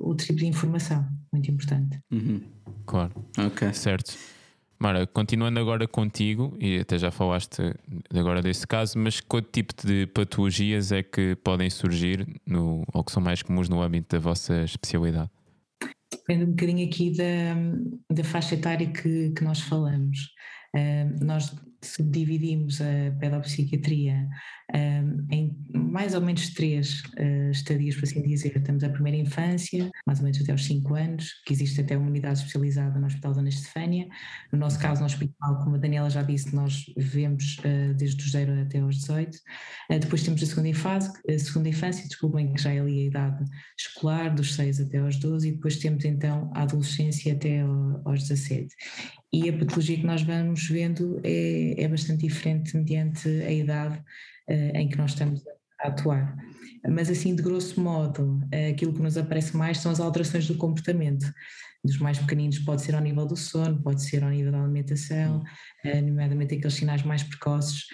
o 0.00 0.14
tipo 0.14 0.38
de 0.38 0.46
informação, 0.46 1.06
muito 1.32 1.50
importante. 1.50 2.00
Uhum. 2.10 2.40
Claro. 2.86 3.12
Ok. 3.38 3.72
Certo. 3.72 4.16
Mara, 4.78 5.08
continuando 5.08 5.58
agora 5.58 5.88
contigo, 5.88 6.56
e 6.60 6.78
até 6.78 6.96
já 6.96 7.10
falaste 7.10 7.74
agora 8.14 8.40
desse 8.40 8.64
caso, 8.64 8.96
mas 8.96 9.20
que 9.20 9.42
tipo 9.42 9.74
de 9.84 10.06
patologias 10.06 10.92
é 10.92 11.02
que 11.02 11.34
podem 11.42 11.68
surgir 11.68 12.24
no, 12.46 12.84
ou 12.94 13.02
que 13.02 13.10
são 13.10 13.20
mais 13.20 13.42
comuns 13.42 13.68
no 13.68 13.82
âmbito 13.82 14.14
da 14.14 14.20
vossa 14.20 14.62
especialidade? 14.62 15.30
Depende 16.10 16.44
um 16.44 16.50
bocadinho 16.50 16.86
aqui 16.86 17.12
da, 17.14 18.14
da 18.14 18.24
faixa 18.24 18.54
etária 18.54 18.90
que, 18.90 19.30
que 19.30 19.44
nós 19.44 19.60
falamos. 19.60 20.18
Uh, 20.74 21.24
nós 21.24 21.54
subdividimos 21.80 22.80
a 22.80 23.10
pedopsiquiatria 23.18 24.28
um, 24.74 25.26
em 25.30 25.56
mais 25.72 26.14
ou 26.14 26.20
menos 26.20 26.50
três 26.50 27.02
uh, 27.18 27.50
estadias, 27.50 27.94
por 27.94 28.04
assim 28.04 28.22
dizer. 28.22 28.62
Temos 28.62 28.84
a 28.84 28.90
primeira 28.90 29.16
infância, 29.16 29.90
mais 30.06 30.18
ou 30.18 30.24
menos 30.24 30.40
até 30.40 30.52
aos 30.52 30.64
5 30.64 30.94
anos, 30.94 31.32
que 31.46 31.52
existe 31.52 31.80
até 31.80 31.96
uma 31.96 32.08
unidade 32.08 32.40
especializada 32.40 32.98
no 32.98 33.06
Hospital 33.06 33.32
Dona 33.32 33.48
Estefânia. 33.48 34.06
No 34.52 34.58
nosso 34.58 34.78
caso, 34.78 35.00
no 35.00 35.06
hospital, 35.06 35.58
como 35.64 35.76
a 35.76 35.78
Daniela 35.78 36.10
já 36.10 36.22
disse, 36.22 36.54
nós 36.54 36.84
vivemos 36.96 37.58
uh, 37.58 37.94
desde 37.94 38.22
os 38.22 38.30
0 38.30 38.60
até 38.60 38.80
aos 38.80 38.96
18. 38.96 39.34
Uh, 39.34 39.38
eh, 39.90 39.98
depois 39.98 40.22
temos 40.22 40.42
a 40.42 40.46
segunda, 40.46 40.68
infância, 40.68 41.12
a 41.28 41.38
segunda 41.38 41.68
infância, 41.68 42.06
desculpem, 42.06 42.52
que 42.52 42.62
já 42.62 42.72
é 42.72 42.80
ali 42.80 43.00
a 43.00 43.06
idade 43.06 43.44
escolar, 43.78 44.34
dos 44.34 44.54
6 44.54 44.80
até 44.80 44.98
aos 44.98 45.16
12, 45.16 45.48
e 45.48 45.52
depois 45.52 45.78
temos 45.78 46.04
então 46.04 46.50
a 46.54 46.62
adolescência 46.62 47.32
até 47.32 47.60
aos 48.04 48.22
17 48.24 48.74
e 49.32 49.48
a 49.48 49.52
patologia 49.58 49.96
que 49.96 50.06
nós 50.06 50.22
vamos 50.22 50.66
vendo 50.68 51.20
é, 51.22 51.67
é 51.76 51.88
bastante 51.88 52.26
diferente 52.26 52.76
mediante 52.76 53.28
a 53.28 53.50
idade 53.50 53.98
uh, 54.48 54.76
em 54.76 54.88
que 54.88 54.96
nós 54.96 55.12
estamos 55.12 55.42
a 55.80 55.88
atuar. 55.88 56.36
Mas 56.88 57.10
assim, 57.10 57.34
de 57.34 57.42
grosso 57.42 57.80
modo, 57.80 58.40
uh, 58.52 58.70
aquilo 58.70 58.92
que 58.92 59.02
nos 59.02 59.16
aparece 59.16 59.56
mais 59.56 59.78
são 59.78 59.92
as 59.92 60.00
alterações 60.00 60.46
do 60.46 60.56
comportamento. 60.56 61.32
Dos 61.84 61.98
mais 61.98 62.18
pequeninos 62.18 62.58
pode 62.58 62.82
ser 62.82 62.94
ao 62.94 63.00
nível 63.00 63.24
do 63.24 63.36
sono, 63.36 63.80
pode 63.82 64.02
ser 64.02 64.24
ao 64.24 64.30
nível 64.30 64.50
da 64.52 64.62
alimentação, 64.62 65.42
uh, 65.84 66.02
nomeadamente 66.02 66.54
aqueles 66.54 66.74
sinais 66.74 67.02
mais 67.02 67.22
precoces 67.22 67.86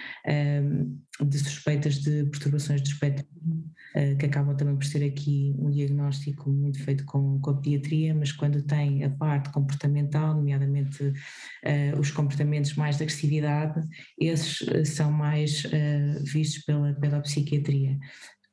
de 1.20 1.38
suspeitas 1.38 1.96
de 1.96 2.24
perturbações 2.24 2.80
do 2.80 2.88
espectro 2.88 3.24
eh, 3.24 3.83
que 4.18 4.26
acabam 4.26 4.56
também 4.56 4.74
por 4.74 4.84
ser 4.84 5.04
aqui 5.04 5.54
um 5.56 5.70
diagnóstico 5.70 6.50
muito 6.50 6.82
feito 6.82 7.04
com, 7.04 7.38
com 7.40 7.50
a 7.50 7.54
pediatria, 7.54 8.12
mas 8.12 8.32
quando 8.32 8.60
tem 8.62 9.04
a 9.04 9.10
parte 9.10 9.52
comportamental, 9.52 10.34
nomeadamente 10.34 11.04
uh, 11.04 12.00
os 12.00 12.10
comportamentos 12.10 12.74
mais 12.74 12.96
de 12.96 13.04
agressividade, 13.04 13.80
esses 14.18 14.60
uh, 14.62 14.84
são 14.84 15.12
mais 15.12 15.62
vistos 16.24 16.64
pela, 16.64 16.92
pela 16.94 17.20
psiquiatria. 17.20 17.96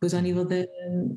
Depois, 0.01 0.15
ao 0.15 0.21
nível 0.21 0.43
da, 0.43 0.55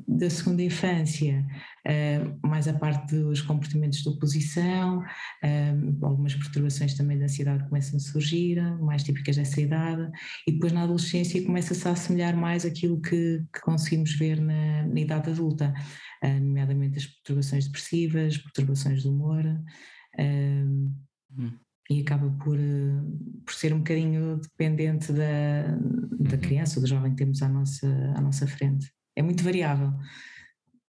da 0.07 0.29
segunda 0.29 0.61
infância, 0.61 1.43
uh, 1.87 2.47
mais 2.47 2.67
a 2.67 2.73
parte 2.73 3.15
dos 3.15 3.41
comportamentos 3.41 4.03
de 4.03 4.09
oposição, 4.09 4.99
uh, 4.99 6.05
algumas 6.05 6.35
perturbações 6.35 6.93
também 6.93 7.17
da 7.17 7.25
ansiedade 7.25 7.67
começam 7.67 7.97
a 7.97 7.99
surgir, 7.99 8.61
mais 8.81 9.03
típicas 9.03 9.37
dessa 9.37 9.59
idade, 9.59 10.07
e 10.47 10.51
depois 10.51 10.71
na 10.71 10.83
adolescência 10.83 11.43
começa-se 11.43 11.87
a 11.87 11.93
assemelhar 11.93 12.37
mais 12.37 12.63
aquilo 12.63 13.01
que, 13.01 13.43
que 13.51 13.61
conseguimos 13.61 14.13
ver 14.19 14.39
na, 14.39 14.85
na 14.85 14.99
idade 14.99 15.31
adulta, 15.31 15.73
uh, 16.23 16.39
nomeadamente 16.39 16.99
as 16.99 17.07
perturbações 17.07 17.65
depressivas, 17.65 18.37
perturbações 18.37 19.01
do 19.01 19.11
humor. 19.11 19.43
Hum 20.19 21.64
e 21.89 22.01
acaba 22.01 22.29
por, 22.43 22.57
eh, 22.57 23.01
por 23.45 23.53
ser 23.53 23.73
um 23.73 23.79
bocadinho 23.79 24.37
dependente 24.37 25.11
da, 25.11 25.67
da 26.19 26.35
uhum. 26.35 26.41
criança 26.41 26.79
ou 26.79 26.83
do 26.83 26.89
jovem 26.89 27.11
que 27.11 27.17
temos 27.17 27.41
à 27.41 27.49
nossa, 27.49 27.87
à 28.15 28.21
nossa 28.21 28.47
frente. 28.47 28.91
É 29.15 29.21
muito 29.21 29.43
variável. 29.43 29.93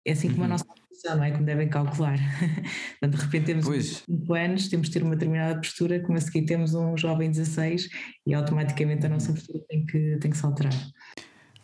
É 0.04 0.12
assim 0.12 0.28
como 0.28 0.40
uhum. 0.40 0.46
a 0.46 0.48
nossa 0.48 0.64
posição, 0.64 1.16
não 1.16 1.24
é? 1.24 1.30
Como 1.30 1.44
devem 1.44 1.68
calcular. 1.68 2.18
de 3.02 3.16
repente 3.16 3.46
temos 3.46 3.64
pois. 3.64 4.02
5 4.06 4.34
anos, 4.34 4.68
temos 4.68 4.88
de 4.88 4.92
ter 4.92 5.02
uma 5.02 5.16
determinada 5.16 5.56
postura, 5.56 6.00
como 6.00 6.18
a 6.18 6.20
seguir 6.20 6.44
temos 6.44 6.74
um 6.74 6.96
jovem 6.96 7.30
16 7.30 7.88
e 8.26 8.34
automaticamente 8.34 9.06
a 9.06 9.08
nossa 9.08 9.32
postura 9.32 9.64
tem 9.68 9.86
que, 9.86 10.18
tem 10.20 10.30
que 10.30 10.36
se 10.36 10.44
alterar. 10.44 10.74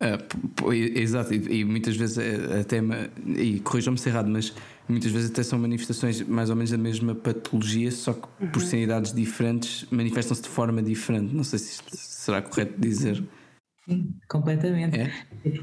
Uh, 0.00 0.72
exato, 0.72 1.34
e, 1.34 1.60
e, 1.60 1.64
muitas 1.64 1.96
vezes 1.96 2.18
eh, 2.18 2.60
até, 2.60 2.80
e 3.26 3.58
corrijam-me 3.58 3.98
se 3.98 4.08
errado, 4.08 4.28
mas 4.30 4.54
muitas 4.88 5.10
vezes 5.10 5.28
até 5.28 5.42
são 5.42 5.58
manifestações 5.58 6.22
mais 6.22 6.50
ou 6.50 6.56
menos 6.56 6.70
da 6.70 6.78
mesma 6.78 7.16
patologia, 7.16 7.90
só 7.90 8.12
que 8.12 8.28
uhum. 8.40 8.50
por 8.50 8.62
serem 8.62 8.84
idades 8.84 9.12
diferentes 9.12 9.86
manifestam-se 9.90 10.42
de 10.42 10.48
forma 10.48 10.80
diferente. 10.80 11.34
Não 11.34 11.42
sei 11.42 11.58
se 11.58 11.82
será 11.92 12.40
correto 12.40 12.80
dizer. 12.80 13.24
Sim, 13.88 14.14
completamente. 14.28 15.00
É? 15.00 15.12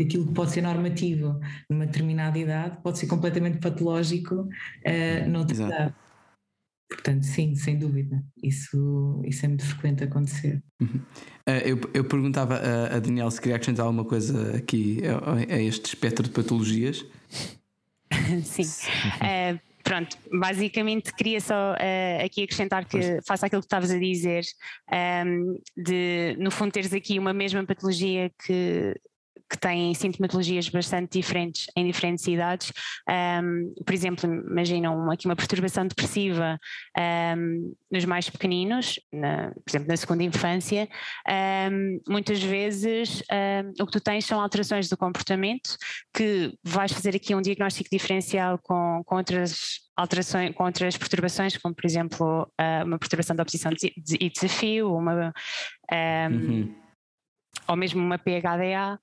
Aquilo 0.02 0.28
que 0.28 0.34
pode 0.34 0.52
ser 0.52 0.62
normativo 0.62 1.40
numa 1.70 1.86
determinada 1.86 2.38
idade 2.38 2.78
pode 2.84 2.98
ser 2.98 3.08
completamente 3.08 3.60
patológico 3.60 4.36
uh, 4.36 5.30
noutra 5.30 5.56
Exato. 5.56 5.74
idade. 5.74 5.94
Portanto, 6.88 7.24
sim, 7.24 7.56
sem 7.56 7.78
dúvida. 7.78 8.24
Isso, 8.42 9.22
isso 9.26 9.46
é 9.46 9.48
muito 9.48 9.66
frequente 9.66 10.04
acontecer. 10.04 10.62
Uhum. 10.80 11.02
Uh, 11.48 11.52
eu, 11.66 11.80
eu 11.94 12.04
perguntava 12.04 12.56
a, 12.56 12.96
a 12.96 13.00
Daniel 13.00 13.30
se 13.32 13.42
queria 13.42 13.56
acrescentar 13.56 13.86
alguma 13.86 14.06
coisa 14.06 14.56
aqui 14.56 15.02
a, 15.06 15.56
a 15.56 15.62
este 15.62 15.86
espectro 15.86 16.24
de 16.24 16.30
patologias. 16.30 17.06
Sim. 18.44 18.64
Uh, 18.64 19.60
pronto, 19.84 20.18
basicamente 20.32 21.14
queria 21.14 21.40
só 21.40 21.74
uh, 21.74 22.26
aqui 22.26 22.44
acrescentar 22.44 22.86
que 22.86 23.00
pois. 23.00 23.26
faça 23.26 23.46
aquilo 23.48 23.62
que 23.62 23.68
estavas 23.68 23.92
a 23.92 23.98
dizer, 23.98 24.44
um, 24.92 24.96
ehm, 24.96 25.56
de 25.78 26.36
no 26.40 26.52
fundo 26.52 26.72
teres 26.72 26.94
aqui 26.94 27.18
uma 27.20 27.34
mesma 27.34 27.64
patologia 27.66 28.32
que 28.46 28.96
que 29.50 29.58
têm 29.58 29.94
sintomatologias 29.94 30.70
bastante 30.70 31.20
diferentes 31.20 31.68
em 31.76 31.86
diferentes 31.86 32.26
idades. 32.28 32.72
Um, 33.10 33.74
por 33.86 33.94
exemplo, 33.94 34.26
imaginam 34.26 35.10
aqui 35.12 35.26
uma 35.26 35.36
perturbação 35.36 35.88
depressiva 35.88 36.60
um, 37.38 37.76
nos 37.92 38.06
mais 38.06 38.30
pequeninos, 38.30 39.00
na, 39.14 39.52
por 39.52 39.70
exemplo, 39.70 39.88
na 39.88 39.98
segunda 39.98 40.24
infância. 40.24 40.90
Um, 41.72 42.00
muitas 42.08 42.42
vezes 42.42 43.24
o 43.80 43.86
que 43.86 43.92
tu 43.92 44.00
tens 44.00 44.26
são 44.26 44.40
alterações 44.40 44.90
do 44.90 44.98
comportamento 44.98 45.78
que 46.14 46.54
vais 46.64 46.92
fazer 46.92 47.16
aqui 47.16 47.36
um 47.36 47.42
diagnóstico 47.42 47.90
diferencial 47.92 48.60
com, 48.64 49.02
com 49.06 49.16
outras 49.16 49.82
alterações, 49.96 50.54
com 50.56 50.64
outras 50.64 50.98
perturbações, 50.98 51.58
como 51.58 51.74
por 51.74 51.86
exemplo 51.86 52.52
uma 52.86 52.98
perturbação 52.98 53.36
da 53.36 53.44
oposição 53.44 53.72
e 54.20 54.30
desafio, 54.30 54.94
uma. 54.94 55.34
Uhum 55.92 56.86
ou 57.68 57.76
mesmo 57.76 58.02
uma 58.02 58.18
PHDA, 58.18 59.00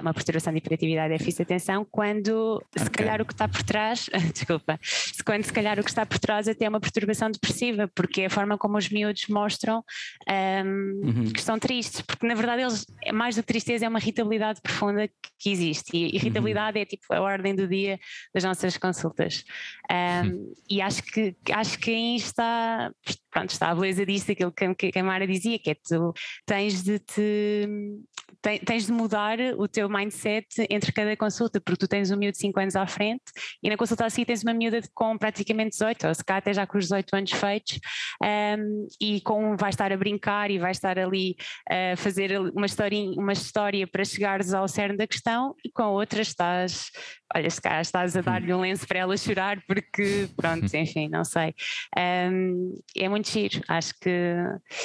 uma 0.00 0.12
perturbação 0.12 0.52
de 0.52 0.58
hiperatividade 0.58 1.14
e 1.14 1.18
déficit 1.18 1.38
de 1.38 1.42
atenção, 1.42 1.86
quando 1.90 2.56
okay. 2.56 2.84
se 2.84 2.90
calhar 2.90 3.20
o 3.20 3.24
que 3.24 3.32
está 3.32 3.48
por 3.48 3.62
trás, 3.62 4.08
desculpa, 4.32 4.78
quando 5.24 5.44
se 5.44 5.52
calhar 5.52 5.78
o 5.78 5.82
que 5.82 5.90
está 5.90 6.04
por 6.04 6.18
trás 6.18 6.48
até 6.48 6.66
é 6.66 6.68
uma 6.68 6.80
perturbação 6.80 7.30
depressiva, 7.30 7.88
porque 7.94 8.22
é 8.22 8.26
a 8.26 8.30
forma 8.30 8.58
como 8.58 8.76
os 8.76 8.88
miúdos 8.88 9.26
mostram 9.28 9.82
um, 10.28 11.06
uhum. 11.06 11.32
que 11.32 11.38
estão 11.38 11.58
tristes, 11.58 12.02
porque 12.02 12.26
na 12.26 12.34
verdade 12.34 12.62
eles, 12.62 12.86
é 13.02 13.12
mais 13.12 13.36
do 13.36 13.42
que 13.42 13.48
tristeza, 13.48 13.86
é 13.86 13.88
uma 13.88 13.98
irritabilidade 13.98 14.60
profunda 14.60 15.08
que 15.38 15.50
existe, 15.50 15.96
e 15.96 16.16
irritabilidade 16.16 16.76
uhum. 16.76 16.82
é 16.82 16.86
tipo 16.86 17.06
a 17.10 17.20
ordem 17.20 17.54
do 17.54 17.66
dia 17.66 17.98
das 18.34 18.44
nossas 18.44 18.76
consultas. 18.76 19.44
Um, 19.90 20.28
uhum. 20.28 20.54
E 20.68 20.82
acho 20.82 21.02
que, 21.02 21.34
acho 21.52 21.78
que 21.78 21.90
aí 21.90 22.16
está, 22.16 22.92
pronto, 23.30 23.50
está 23.50 23.70
a 23.70 23.74
beleza 23.74 24.04
disso, 24.04 24.30
aquilo 24.30 24.52
que, 24.52 24.92
que 24.92 24.98
a 24.98 25.02
Mara 25.02 25.26
dizia, 25.26 25.58
que 25.58 25.70
é 25.70 25.74
tu 25.74 26.12
tens 26.46 26.82
de 26.82 26.98
te 26.98 27.68
tens 28.64 28.86
de 28.86 28.92
mudar 28.92 29.38
o 29.58 29.68
teu 29.70 29.88
mindset 29.88 30.66
entre 30.68 30.92
cada 30.92 31.16
consulta, 31.16 31.60
porque 31.60 31.78
tu 31.78 31.88
tens 31.88 32.10
um 32.10 32.16
miúdo 32.16 32.32
de 32.32 32.38
5 32.38 32.60
anos 32.60 32.76
à 32.76 32.86
frente 32.86 33.22
e 33.62 33.68
na 33.70 33.76
consulta 33.76 34.04
a 34.04 34.10
seguir 34.10 34.26
tens 34.26 34.42
uma 34.42 34.54
miúda 34.54 34.80
com 34.94 35.16
praticamente 35.16 35.70
18, 35.70 36.08
ou 36.08 36.14
se 36.14 36.24
cá 36.24 36.36
até 36.36 36.52
já 36.52 36.66
com 36.66 36.78
os 36.78 36.84
18 36.84 37.16
anos 37.16 37.32
feitos, 37.32 37.80
um, 38.22 38.86
e 39.00 39.20
com 39.20 39.56
vai 39.56 39.70
estar 39.70 39.92
a 39.92 39.96
brincar 39.96 40.50
e 40.50 40.58
vai 40.58 40.70
estar 40.72 40.98
ali 40.98 41.36
a 41.68 41.96
fazer 41.96 42.38
uma 42.38 42.66
história, 42.66 43.00
uma 43.12 43.32
história 43.32 43.86
para 43.86 44.04
chegares 44.04 44.52
ao 44.52 44.68
cerne 44.68 44.96
da 44.96 45.06
questão, 45.06 45.54
e 45.64 45.70
com 45.70 45.84
outras 45.84 46.28
estás 46.28 46.90
olha, 47.34 47.48
se 47.48 47.60
cá 47.60 47.80
estás 47.80 48.16
a 48.16 48.20
dar-lhe 48.20 48.52
um 48.52 48.60
lenço 48.60 48.86
para 48.86 49.00
ela 49.00 49.16
chorar, 49.16 49.62
porque 49.66 50.28
pronto, 50.36 50.74
enfim, 50.74 51.08
não 51.08 51.24
sei. 51.24 51.54
Um, 51.96 52.74
é 52.96 53.08
muito 53.08 53.30
giro, 53.30 53.60
acho 53.68 53.94
que. 54.00 54.34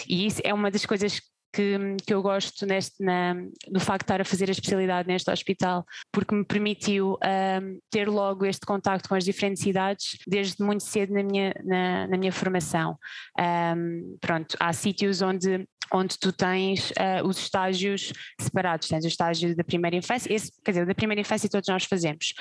E 0.08 0.26
isso 0.26 0.42
é 0.44 0.54
uma 0.54 0.70
das 0.70 0.86
coisas 0.86 1.22
que, 1.56 1.96
que 2.06 2.14
eu 2.14 2.22
gosto 2.22 2.66
neste, 2.66 3.02
na, 3.02 3.34
do 3.70 3.80
facto 3.80 4.02
de 4.02 4.04
estar 4.04 4.22
a 4.22 4.26
fazer 4.26 4.50
a 4.50 4.52
especialidade 4.52 5.08
neste 5.08 5.32
hospital, 5.32 5.86
porque 6.12 6.36
me 6.36 6.44
permitiu 6.44 7.14
um, 7.14 7.80
ter 7.90 8.10
logo 8.10 8.46
este 8.46 8.66
contacto 8.66 9.08
com 9.08 9.16
as 9.16 9.24
diferentes 9.24 9.66
idades 9.66 10.18
desde 10.28 10.62
muito 10.62 10.84
cedo 10.84 11.14
na 11.14 11.24
minha, 11.24 11.54
na, 11.64 12.08
na 12.08 12.18
minha 12.18 12.32
formação. 12.32 12.98
Um, 13.40 14.18
pronto, 14.20 14.58
há 14.60 14.74
sítios 14.74 15.22
onde 15.22 15.66
onde 15.94 16.18
tu 16.18 16.32
tens 16.32 16.92
uh, 16.92 17.26
os 17.26 17.38
estágios 17.38 18.12
separados, 18.40 18.88
tens 18.88 19.04
o 19.06 19.08
estágio 19.08 19.56
da 19.56 19.64
primeira 19.64 19.96
infância, 19.96 20.34
esse, 20.34 20.52
quer 20.64 20.72
dizer, 20.72 20.86
da 20.86 20.96
primeira 20.96 21.22
infância 21.22 21.50
todos 21.50 21.68
nós 21.70 21.86
fazemos, 21.86 22.34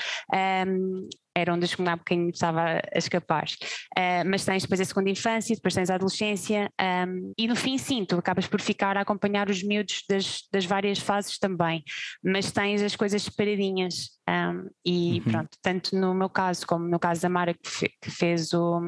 um, 0.67 1.09
era 1.37 1.53
onde 1.53 1.67
eu 1.67 1.89
há 1.89 1.97
bocadinho 1.97 2.31
estava 2.31 2.81
a 2.95 2.99
escapar, 2.99 3.45
uh, 3.45 4.29
mas 4.29 4.45
tens 4.45 4.63
depois 4.63 4.81
a 4.81 4.85
segunda 4.85 5.11
infância, 5.11 5.55
depois 5.55 5.75
tens 5.75 5.91
a 5.91 5.97
adolescência 5.97 6.71
um, 7.09 7.33
e 7.37 7.49
no 7.49 7.57
fim 7.57 7.77
sim, 7.77 8.05
tu 8.05 8.17
acabas 8.17 8.47
por 8.47 8.61
ficar 8.61 8.97
a 8.97 9.01
acompanhar 9.01 9.51
os 9.51 9.63
miúdos 9.63 10.05
das, 10.09 10.43
das 10.53 10.65
várias 10.65 10.99
fases 10.99 11.39
também, 11.39 11.83
mas 12.23 12.53
tens 12.53 12.83
as 12.83 12.95
coisas 12.95 13.23
separadinhas 13.23 14.11
um, 14.29 14.69
e 14.85 15.19
uhum. 15.19 15.33
pronto, 15.33 15.59
tanto 15.61 15.97
no 15.97 16.15
meu 16.15 16.31
caso 16.31 16.67
como 16.67 16.87
no 16.89 16.99
caso 16.99 17.23
da 17.23 17.29
Mara 17.29 17.55
que, 17.55 17.69
fe, 17.69 17.91
que 18.01 18.11
fez 18.11 18.53
o 18.53 18.81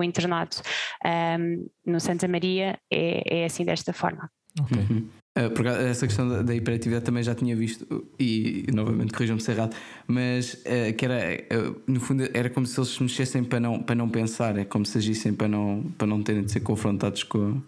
o 0.00 0.04
internato 0.04 0.62
um, 1.04 1.66
no 1.86 2.00
Santa 2.00 2.26
Maria 2.26 2.78
é, 2.90 3.42
é, 3.42 3.44
assim 3.44 3.64
desta 3.64 3.92
forma. 3.92 4.30
Ok. 4.60 4.78
Uhum. 4.78 5.08
Uh, 5.38 5.68
essa 5.88 6.08
questão 6.08 6.28
da, 6.28 6.42
da, 6.42 6.54
hiperatividade 6.54 7.04
também 7.04 7.22
já 7.22 7.36
tinha 7.36 7.54
visto, 7.54 8.04
e, 8.18 8.66
novamente 8.74 9.12
corrijam-me 9.12 9.40
se 9.40 9.52
errado, 9.52 9.76
mas 10.08 10.54
uh, 10.54 10.92
que 10.96 11.04
era, 11.04 11.44
uh, 11.56 11.80
no 11.86 12.00
fundo, 12.00 12.28
era 12.34 12.50
como 12.50 12.66
se 12.66 12.78
eles 12.78 12.90
se 12.90 13.00
mexessem 13.00 13.44
para 13.44 13.60
não, 13.60 13.80
para 13.80 13.94
não 13.94 14.08
pensar, 14.08 14.58
é 14.58 14.64
como 14.64 14.84
se 14.84 14.98
agissem 14.98 15.32
para 15.32 15.46
não, 15.46 15.84
para 15.96 16.08
não 16.08 16.20
terem 16.20 16.42
de 16.42 16.50
ser 16.50 16.60
confrontados 16.60 17.22
com, 17.22 17.62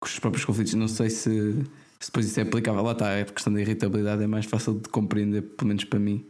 com 0.00 0.06
os 0.06 0.18
próprios 0.18 0.46
conflitos. 0.46 0.72
Não 0.72 0.88
sei 0.88 1.10
se, 1.10 1.52
se 2.00 2.06
depois 2.06 2.24
isso 2.24 2.40
é 2.40 2.44
aplicável. 2.44 2.82
Lá 2.82 2.92
está, 2.92 3.20
a 3.20 3.24
questão 3.26 3.52
da 3.52 3.60
irritabilidade 3.60 4.22
é 4.22 4.26
mais 4.26 4.46
fácil 4.46 4.80
de 4.80 4.88
compreender, 4.88 5.42
pelo 5.42 5.68
menos 5.68 5.84
para 5.84 5.98
mim. 5.98 6.24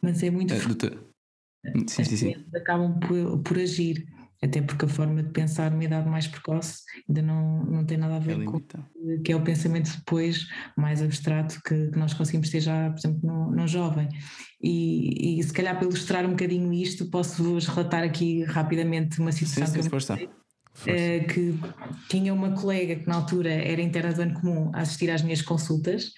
Mas 0.00 0.22
é 0.22 0.30
muito. 0.30 0.54
Uh, 0.54 1.84
sim, 1.86 2.04
sim, 2.04 2.16
sim. 2.16 2.44
Acabam 2.56 2.98
por, 2.98 3.38
por 3.40 3.58
agir 3.58 4.06
até 4.42 4.60
porque 4.60 4.84
a 4.84 4.88
forma 4.88 5.22
de 5.22 5.30
pensar 5.30 5.70
numa 5.70 5.84
idade 5.84 6.08
mais 6.08 6.26
precoce 6.26 6.82
ainda 7.08 7.22
não, 7.22 7.64
não 7.64 7.86
tem 7.86 7.96
nada 7.96 8.16
a 8.16 8.18
ver 8.18 8.40
é 8.40 8.44
com 8.44 8.56
o 8.56 9.22
que 9.22 9.30
é 9.32 9.36
o 9.36 9.42
pensamento 9.42 9.96
depois 9.96 10.48
mais 10.76 11.00
abstrato 11.00 11.60
que, 11.62 11.90
que 11.90 11.98
nós 11.98 12.12
conseguimos 12.12 12.50
ter 12.50 12.60
já, 12.60 12.90
por 12.90 12.98
exemplo, 12.98 13.50
no 13.52 13.68
jovem. 13.68 14.08
E, 14.60 15.38
e, 15.38 15.42
se 15.42 15.52
calhar 15.52 15.76
para 15.76 15.86
ilustrar 15.86 16.24
um 16.26 16.30
bocadinho 16.30 16.72
isto, 16.72 17.06
posso-vos 17.06 17.66
relatar 17.66 18.02
aqui 18.02 18.44
rapidamente 18.44 19.20
uma 19.20 19.32
situação 19.32 19.66
sim, 19.66 19.72
sim, 19.72 19.72
que, 19.72 19.78
eu 19.78 19.84
uh, 20.86 21.26
que 21.28 21.58
tinha 22.08 22.32
uma 22.32 22.52
colega 22.52 22.96
que 22.96 23.06
na 23.06 23.16
altura 23.16 23.50
era 23.50 23.80
interna 23.80 24.12
do 24.12 24.22
ano 24.22 24.34
comum 24.40 24.70
a 24.74 24.80
assistir 24.80 25.10
às 25.10 25.22
minhas 25.22 25.42
consultas 25.42 26.12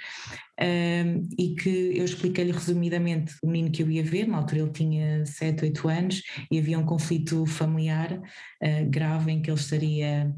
um, 0.61 1.29
e 1.39 1.55
que 1.57 1.99
eu 1.99 2.05
expliquei-lhe 2.05 2.53
resumidamente 2.53 3.35
o 3.43 3.49
menino 3.49 3.71
que 3.71 3.83
eu 3.83 3.91
ia 3.91 4.05
ver, 4.05 4.29
na 4.29 4.39
altura 4.39 4.63
ele 4.63 4.71
tinha 4.71 5.27
7, 5.27 5.65
8 5.65 5.89
anos 5.89 6.23
e 6.51 6.59
havia 6.59 6.79
um 6.79 6.85
conflito 6.85 7.45
familiar 7.47 8.13
uh, 8.13 8.91
grave 8.91 9.33
em 9.33 9.43
que 9.43 9.51
ele 9.51 9.59
estaria 9.59 10.33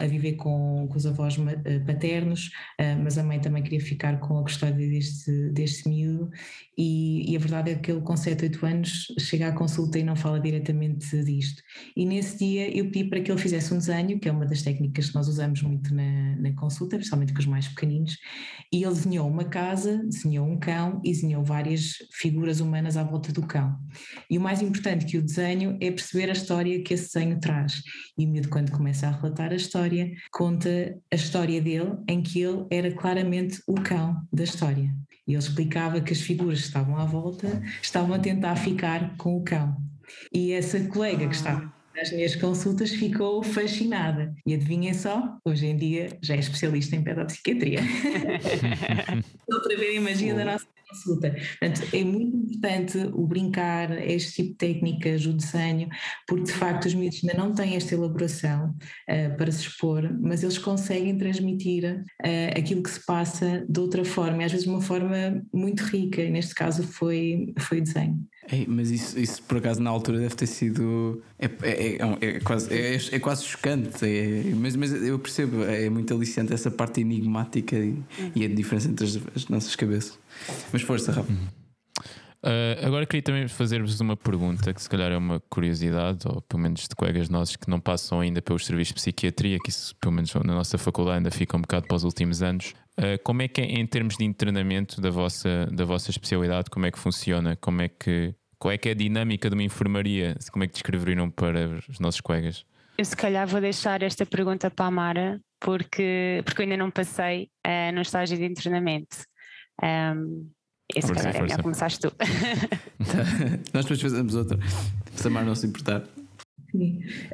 a 0.00 0.06
viver 0.06 0.34
com, 0.36 0.88
com, 0.88 0.96
os 0.96 1.04
avós 1.04 1.36
eh, 1.66 1.78
paternos, 1.80 2.50
ah, 2.80 2.96
mas 2.96 3.18
a 3.18 3.22
mãe 3.22 3.38
também 3.38 3.62
queria 3.62 3.80
ficar 3.80 4.18
com 4.18 4.38
a 4.38 4.42
custódia 4.42 4.88
deste, 4.88 5.50
deste 5.50 5.88
miúdo 5.88 6.30
e, 6.76 7.30
e, 7.30 7.36
a 7.36 7.38
verdade 7.38 7.70
é 7.70 7.74
que 7.74 7.90
ele 7.90 8.00
com 8.00 8.16
7, 8.16 8.44
8 8.44 8.66
anos 8.66 9.06
chega 9.18 9.48
à 9.48 9.52
consulta 9.52 9.98
e 9.98 10.02
não 10.02 10.16
fala 10.16 10.40
diretamente 10.40 11.22
disto. 11.24 11.62
E 11.96 12.04
nesse 12.04 12.38
dia 12.38 12.76
eu 12.76 12.90
pedi 12.90 13.08
para 13.08 13.20
que 13.20 13.30
ele 13.30 13.40
fizesse 13.40 13.72
um 13.72 13.78
desenho, 13.78 14.18
que 14.18 14.28
é 14.28 14.32
uma 14.32 14.46
das 14.46 14.62
técnicas 14.62 15.08
que 15.08 15.14
nós 15.14 15.28
usamos 15.28 15.62
muito 15.62 15.94
na, 15.94 16.36
na 16.36 16.52
consulta, 16.54 16.96
principalmente 16.96 17.32
com 17.32 17.38
os 17.38 17.46
mais 17.46 17.68
pequeninos, 17.68 18.16
e 18.72 18.82
ele 18.82 18.94
desenhou 18.94 19.28
uma 19.28 19.44
casa, 19.44 20.02
desenhou 20.04 20.46
um 20.46 20.58
cão 20.58 21.00
e 21.04 21.12
desenhou 21.12 21.44
várias 21.44 21.92
figuras 22.12 22.60
humanas 22.60 22.96
à 22.96 23.04
volta 23.04 23.32
do 23.32 23.46
cão. 23.46 23.76
E 24.28 24.36
o 24.36 24.40
mais 24.40 24.60
importante 24.60 25.06
que 25.06 25.18
o 25.18 25.22
desenho 25.22 25.78
é 25.80 25.90
perceber 25.90 26.28
a 26.28 26.32
história 26.32 26.82
que 26.82 26.94
esse 26.94 27.12
desenho 27.12 27.38
traz. 27.38 27.82
E 28.18 28.26
o 28.26 28.28
miúdo 28.28 28.48
quando 28.48 28.72
começa 28.72 29.06
a 29.06 29.10
relatar 29.10 29.52
a 29.52 29.56
história, 29.56 30.10
conta 30.32 30.94
a 31.10 31.14
história 31.14 31.60
dele 31.60 31.96
em 32.08 32.22
que 32.22 32.40
ele 32.40 32.66
era 32.70 32.92
claramente 32.92 33.60
o 33.66 33.74
cão 33.74 34.16
da 34.32 34.44
história. 34.44 34.92
E 35.26 35.32
ele 35.32 35.38
explicava 35.38 36.00
que 36.00 36.12
as 36.12 36.20
figuras 36.20 36.60
que 36.60 36.66
estavam 36.66 36.96
à 36.96 37.04
volta 37.04 37.62
estavam 37.82 38.14
a 38.14 38.18
tentar 38.18 38.56
ficar 38.56 39.16
com 39.16 39.36
o 39.36 39.42
cão. 39.42 39.76
E 40.32 40.52
essa 40.52 40.78
colega 40.88 41.26
que 41.26 41.34
estava 41.34 41.72
nas 41.96 42.10
minhas 42.12 42.34
consultas 42.36 42.90
ficou 42.90 43.42
fascinada. 43.42 44.34
E 44.46 44.54
adivinhem 44.54 44.92
só, 44.92 45.38
hoje 45.44 45.66
em 45.66 45.76
dia 45.76 46.18
já 46.20 46.34
é 46.34 46.38
especialista 46.38 46.96
em 46.96 47.02
pedopsiquiatria. 47.02 47.80
Outra 49.50 49.76
vez 49.76 49.96
imagina 49.96 50.42
a 50.42 50.44
nossa 50.44 50.66
consulta. 50.94 51.30
Portanto, 51.30 51.82
é 51.92 52.04
muito 52.04 52.36
importante 52.36 52.98
o 53.12 53.26
brincar, 53.26 53.90
este 54.06 54.42
tipo 54.42 54.50
de 54.50 54.56
técnicas, 54.56 55.26
o 55.26 55.32
desenho, 55.32 55.88
porque 56.26 56.44
de 56.44 56.52
facto 56.52 56.86
os 56.86 56.94
miúdos 56.94 57.20
ainda 57.22 57.36
não 57.36 57.52
têm 57.52 57.74
esta 57.74 57.94
elaboração 57.94 58.70
uh, 58.70 59.36
para 59.36 59.50
se 59.50 59.62
expor, 59.62 60.08
mas 60.20 60.42
eles 60.42 60.58
conseguem 60.58 61.16
transmitir 61.18 62.04
uh, 62.24 62.58
aquilo 62.58 62.82
que 62.82 62.90
se 62.90 63.04
passa 63.04 63.64
de 63.68 63.80
outra 63.80 64.04
forma, 64.04 64.42
e 64.42 64.44
às 64.46 64.52
vezes 64.52 64.66
de 64.66 64.72
uma 64.72 64.80
forma 64.80 65.42
muito 65.52 65.82
rica, 65.84 66.28
neste 66.30 66.54
caso 66.54 66.82
foi, 66.82 67.52
foi 67.58 67.80
desenho. 67.80 68.18
Ei, 68.50 68.66
mas 68.68 68.90
isso, 68.90 69.18
isso 69.18 69.42
por 69.42 69.58
acaso 69.58 69.80
na 69.80 69.90
altura 69.90 70.18
deve 70.18 70.34
ter 70.34 70.46
sido. 70.46 71.22
É, 71.38 71.46
é, 71.62 71.96
é, 71.96 72.26
é 72.36 72.40
quase, 72.40 72.72
é, 72.72 72.96
é, 73.12 73.18
quase 73.18 73.44
chocante, 73.44 74.04
é, 74.04 74.52
mas, 74.54 74.76
mas 74.76 74.92
eu 74.92 75.18
percebo, 75.18 75.64
é 75.64 75.88
muito 75.88 76.12
aliciante 76.14 76.52
essa 76.52 76.70
parte 76.70 77.00
enigmática 77.00 77.76
e, 77.76 78.02
e 78.34 78.44
a 78.44 78.48
diferença 78.48 78.88
entre 78.88 79.06
as, 79.06 79.18
as 79.34 79.48
nossas 79.48 79.74
cabeças. 79.74 80.18
Mas 80.72 80.82
força, 80.82 81.12
Rafa. 81.12 81.32
Uhum. 81.32 81.63
Uh, 82.44 82.86
agora 82.86 83.06
queria 83.06 83.22
também 83.22 83.48
fazer-vos 83.48 83.98
uma 84.00 84.18
pergunta 84.18 84.74
que 84.74 84.82
se 84.82 84.88
calhar 84.88 85.10
é 85.10 85.16
uma 85.16 85.40
curiosidade, 85.48 86.28
ou 86.28 86.42
pelo 86.42 86.62
menos 86.62 86.82
de 86.86 86.94
colegas 86.94 87.30
nossos 87.30 87.56
que 87.56 87.70
não 87.70 87.80
passam 87.80 88.20
ainda 88.20 88.42
pelos 88.42 88.66
serviços 88.66 88.88
de 88.88 89.00
psiquiatria, 89.00 89.58
que 89.58 89.70
isso 89.70 89.96
pelo 89.96 90.12
menos 90.12 90.34
na 90.34 90.54
nossa 90.54 90.76
faculdade 90.76 91.16
ainda 91.18 91.30
fica 91.30 91.56
um 91.56 91.62
bocado 91.62 91.86
para 91.86 91.96
os 91.96 92.04
últimos 92.04 92.42
anos. 92.42 92.74
Uh, 92.98 93.16
como 93.24 93.40
é 93.40 93.48
que 93.48 93.62
é 93.62 93.64
em 93.64 93.86
termos 93.86 94.18
de 94.18 94.34
treinamento 94.34 95.00
da 95.00 95.08
vossa, 95.08 95.66
da 95.72 95.86
vossa 95.86 96.10
especialidade, 96.10 96.68
como 96.68 96.84
é 96.84 96.90
que 96.90 96.98
funciona? 96.98 97.56
Como 97.56 97.80
é 97.80 97.88
que 97.88 98.34
qual 98.58 98.72
é 98.72 98.78
que 98.78 98.88
é 98.88 98.92
a 98.92 98.94
dinâmica 98.94 99.48
de 99.48 99.54
uma 99.54 99.62
enfermaria? 99.62 100.36
Como 100.52 100.64
é 100.64 100.66
que 100.66 100.74
descreveriam 100.74 101.30
para 101.30 101.80
os 101.88 101.98
nossos 101.98 102.20
colegas? 102.20 102.64
Eu 102.96 103.04
se 103.04 103.16
calhar 103.16 103.46
vou 103.46 103.60
deixar 103.60 104.02
esta 104.02 104.24
pergunta 104.24 104.70
para 104.70 104.86
a 104.86 104.90
Mara, 104.90 105.40
porque, 105.60 106.42
porque 106.44 106.62
eu 106.62 106.64
ainda 106.64 106.76
não 106.76 106.90
passei 106.90 107.50
uh, 107.66 107.92
no 107.94 108.02
estágio 108.02 108.36
de 108.36 108.44
internamento. 108.44 109.16
Um, 109.82 110.50
esse 110.94 111.06
força, 111.06 111.22
calhar 111.22 111.36
é 111.36 111.42
melhor 111.42 111.62
começaste 111.62 112.00
tu. 112.00 112.12
Nós 113.72 113.84
depois 113.84 114.00
fazemos 114.00 114.34
outra, 114.34 114.58
se 115.14 115.26
a 115.26 115.30
Mara 115.30 115.46
não 115.46 115.54
se 115.54 115.66
importar. 115.66 116.04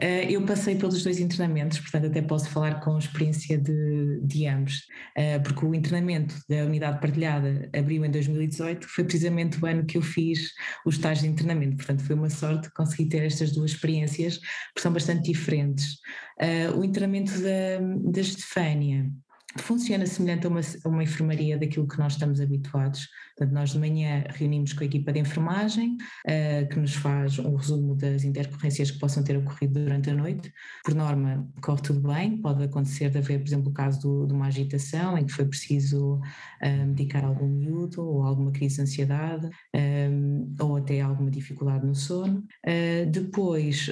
Eh, 0.01 0.31
eu 0.31 0.44
passei 0.44 0.77
pelos 0.77 1.03
dois 1.03 1.18
internamentos, 1.18 1.79
portanto, 1.81 2.07
até 2.07 2.20
posso 2.20 2.49
falar 2.51 2.81
com 2.81 2.99
experiência 2.99 3.57
de, 3.57 4.20
de 4.23 4.46
ambos, 4.46 4.87
eh, 5.16 5.38
porque 5.38 5.64
o 5.64 5.75
internamento 5.75 6.35
da 6.49 6.64
unidade 6.64 7.01
partilhada 7.01 7.70
abriu 7.75 8.05
em 8.05 8.11
2018, 8.11 8.87
foi 8.87 9.05
precisamente 9.05 9.62
o 9.62 9.66
ano 9.66 9.87
que 9.87 9.96
eu 9.96 10.03
fiz 10.03 10.53
o 10.85 10.90
estágio 10.90 11.25
de 11.25 11.31
internamento, 11.31 11.77
portanto, 11.77 12.05
foi 12.05 12.14
uma 12.14 12.29
sorte 12.29 12.70
conseguir 12.75 13.09
ter 13.09 13.25
estas 13.25 13.53
duas 13.53 13.70
experiências, 13.73 14.38
porque 14.38 14.83
são 14.83 14.92
bastante 14.92 15.33
diferentes. 15.33 15.99
Eh, 16.38 16.70
o 16.70 16.85
internamento 16.85 17.33
da, 17.40 18.11
da 18.11 18.20
Estefânia 18.20 19.11
funciona 19.59 20.07
semelhante 20.07 20.47
a 20.47 20.51
uma, 20.51 20.61
a 20.61 20.89
uma, 20.89 21.03
enfermaria 21.03 21.59
daquilo 21.59 21.89
que 21.89 21.99
nós 21.99 22.13
estamos 22.13 22.41
habituados. 22.41 23.09
Portanto, 23.37 23.55
nós 23.55 23.71
de 23.71 23.79
manhã 23.79 24.25
reunimos 24.29 24.73
com 24.73 24.83
a 24.83 24.87
equipa 24.87 25.13
de 25.13 25.21
enfermagem, 25.21 25.97
uh, 26.27 26.69
que 26.69 26.79
nos 26.79 26.95
faz 26.95 27.39
um 27.39 27.57
resumo 27.57 27.95
das 27.97 28.23
intercorrências 28.23 28.91
que 28.91 28.99
possam 28.99 29.25
ter 29.25 29.37
ocorrido 29.37 29.81
durante 29.81 30.11
a 30.11 30.15
noite. 30.15 30.53
Por 30.85 30.95
norma, 30.95 31.49
corre 31.63 31.83
tudo 31.83 32.01
bem, 32.01 32.37
pode 32.41 32.63
acontecer 32.63 33.11
de 33.11 33.19
haver, 33.19 33.39
por 33.41 33.49
exemplo, 33.49 33.71
o 33.71 33.75
caso 33.75 34.01
do, 34.01 34.27
de 34.27 34.35
uma 34.35 34.47
agitação 34.47 35.19
em 35.19 35.25
que 35.25 35.33
foi 35.33 35.47
preciso 35.47 36.17
uh, 36.17 36.87
medicar 36.87 37.25
algum 37.25 37.49
miúdo 37.49 38.03
ou 38.03 38.23
alguma 38.25 38.53
crise 38.53 38.77
de 38.77 38.83
ansiedade 38.83 39.49
um, 39.75 40.55
ou 40.61 40.77
até 40.77 41.01
alguma 41.01 41.31
dificuldade 41.31 41.87
no 41.87 41.95
sono. 41.95 42.45
Uh, 42.67 43.11
depois, 43.11 43.89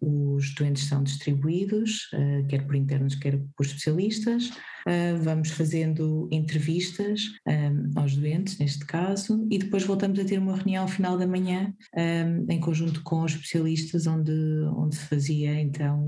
os 0.00 0.54
doentes 0.54 0.84
são 0.84 1.02
distribuídos, 1.02 2.08
quer 2.48 2.66
por 2.66 2.74
internos, 2.74 3.14
quer 3.14 3.38
por 3.56 3.64
especialistas. 3.64 4.50
Uh, 4.88 5.22
vamos 5.22 5.50
fazendo 5.50 6.26
entrevistas 6.32 7.20
um, 7.46 8.00
aos 8.00 8.16
doentes, 8.16 8.56
neste 8.56 8.86
caso, 8.86 9.46
e 9.50 9.58
depois 9.58 9.84
voltamos 9.84 10.18
a 10.18 10.24
ter 10.24 10.38
uma 10.38 10.56
reunião 10.56 10.84
ao 10.84 10.88
final 10.88 11.18
da 11.18 11.26
manhã, 11.26 11.74
um, 11.94 12.50
em 12.50 12.58
conjunto 12.58 13.02
com 13.02 13.20
os 13.20 13.32
especialistas, 13.32 14.06
onde, 14.06 14.32
onde 14.74 14.96
se 14.96 15.04
fazia 15.04 15.60
então 15.60 16.00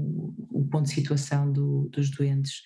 o 0.51 0.64
ponto 0.71 0.87
de 0.87 0.95
situação 0.95 1.53
do, 1.53 1.90
dos 1.90 2.11
doentes. 2.11 2.62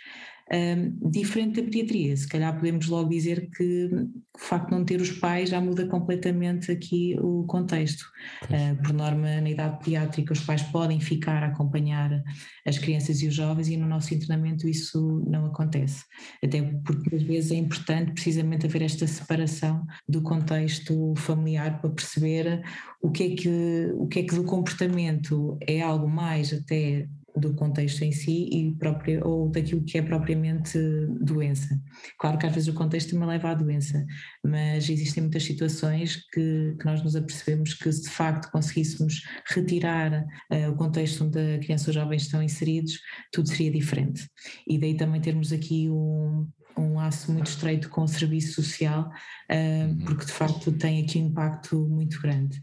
Um, 0.53 1.11
diferente 1.11 1.61
da 1.61 1.63
pediatria, 1.63 2.15
se 2.15 2.29
calhar 2.29 2.55
podemos 2.55 2.87
logo 2.89 3.09
dizer 3.09 3.49
que 3.51 3.87
o 3.87 4.39
facto 4.39 4.69
de 4.69 4.77
não 4.77 4.85
ter 4.85 5.01
os 5.01 5.11
pais 5.11 5.49
já 5.49 5.59
muda 5.59 5.87
completamente 5.87 6.71
aqui 6.71 7.17
o 7.19 7.45
contexto. 7.45 8.03
Uh, 8.45 8.77
por 8.83 8.93
norma, 8.93 9.41
na 9.41 9.49
idade 9.49 9.79
pediátrica, 9.79 10.35
os 10.35 10.41
pais 10.41 10.63
podem 10.63 11.01
ficar 11.01 11.43
a 11.43 11.47
acompanhar 11.47 12.23
as 12.67 12.79
crianças 12.79 13.23
e 13.23 13.29
os 13.29 13.35
jovens, 13.35 13.69
e 13.69 13.77
no 13.77 13.87
nosso 13.87 14.13
internamento 14.13 14.69
isso 14.69 15.25
não 15.27 15.47
acontece. 15.47 16.05
Até 16.43 16.61
porque 16.85 17.15
às 17.15 17.23
vezes 17.23 17.51
é 17.51 17.57
importante 17.57 18.13
precisamente 18.13 18.67
haver 18.67 18.83
esta 18.83 19.07
separação 19.07 19.87
do 20.07 20.21
contexto 20.23 21.15
familiar 21.17 21.81
para 21.81 21.91
perceber 21.91 22.63
o 23.01 23.11
que 23.11 23.23
é 23.23 23.35
que, 23.35 23.93
o 23.95 24.07
que, 24.07 24.21
é 24.21 24.23
que 24.25 24.35
do 24.35 24.45
comportamento 24.45 25.57
é 25.67 25.81
algo 25.81 26.09
mais 26.09 26.53
até 26.53 27.07
do 27.37 27.55
contexto 27.55 28.03
em 28.03 28.13
si 28.13 28.49
e 28.51 28.73
próprio, 28.77 29.27
ou 29.27 29.51
daquilo 29.51 29.85
que 29.85 29.99
é 29.99 30.03
propriamente 30.03 30.79
doença. 31.21 31.81
Claro 32.19 32.39
que 32.39 32.47
às 32.47 32.55
vezes 32.55 32.69
o 32.69 32.75
contexto 32.75 33.11
também 33.11 33.29
leva 33.29 33.51
à 33.51 33.55
doença, 33.55 34.05
mas 34.45 34.89
existem 34.89 35.23
muitas 35.23 35.43
situações 35.43 36.17
que, 36.33 36.77
que 36.79 36.85
nós 36.85 37.03
nos 37.03 37.17
apercebemos 37.17 37.75
que 37.75 37.93
se 37.93 38.03
de 38.03 38.11
facto 38.11 38.51
conseguíssemos 38.51 39.23
retirar 39.49 40.25
uh, 40.53 40.71
o 40.71 40.77
contexto 40.77 41.25
onde 41.25 41.39
a 41.39 41.59
criança 41.59 41.91
ou 41.91 41.95
jovem 41.95 42.17
estão 42.17 42.43
inseridos, 42.43 43.01
tudo 43.33 43.49
seria 43.49 43.71
diferente. 43.71 44.29
E 44.69 44.79
daí 44.79 44.97
também 44.97 45.21
termos 45.21 45.53
aqui 45.53 45.91
um, 45.91 46.49
um 46.79 46.95
laço 46.95 47.33
muito 47.33 47.49
estreito 47.49 47.89
com 47.89 48.03
o 48.03 48.09
serviço 48.09 48.63
social, 48.63 49.11
uh, 49.51 50.05
porque 50.05 50.27
de 50.27 50.33
facto 50.33 50.71
tem 50.73 51.03
aqui 51.03 51.19
um 51.19 51.27
impacto 51.27 51.89
muito 51.89 52.21
grande. 52.21 52.63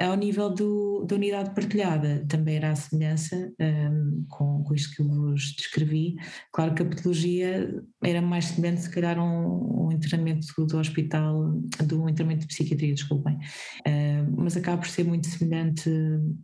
Ao 0.00 0.16
nível 0.16 0.50
do, 0.50 1.04
da 1.04 1.14
unidade 1.14 1.54
partilhada, 1.54 2.24
também 2.28 2.56
era 2.56 2.72
a 2.72 2.76
semelhança 2.76 3.52
um, 3.60 4.26
com, 4.28 4.64
com 4.64 4.74
isto 4.74 4.94
que 4.94 5.02
eu 5.02 5.08
vos 5.08 5.54
descrevi. 5.54 6.16
Claro 6.52 6.74
que 6.74 6.82
a 6.82 6.84
patologia 6.84 7.82
era 8.02 8.20
mais 8.20 8.46
semelhante, 8.46 8.82
se 8.82 8.90
calhar, 8.90 9.18
a 9.18 9.22
um, 9.22 9.86
um 9.86 9.92
internamento 9.92 10.46
do 10.66 10.78
hospital, 10.78 11.52
do 11.86 12.08
internamento 12.08 12.40
de 12.40 12.48
psiquiatria, 12.48 12.92
desculpem, 12.94 13.36
uh, 13.36 14.34
mas 14.36 14.56
acaba 14.56 14.78
por 14.78 14.88
ser 14.88 15.04
muito 15.04 15.28
semelhante 15.28 15.88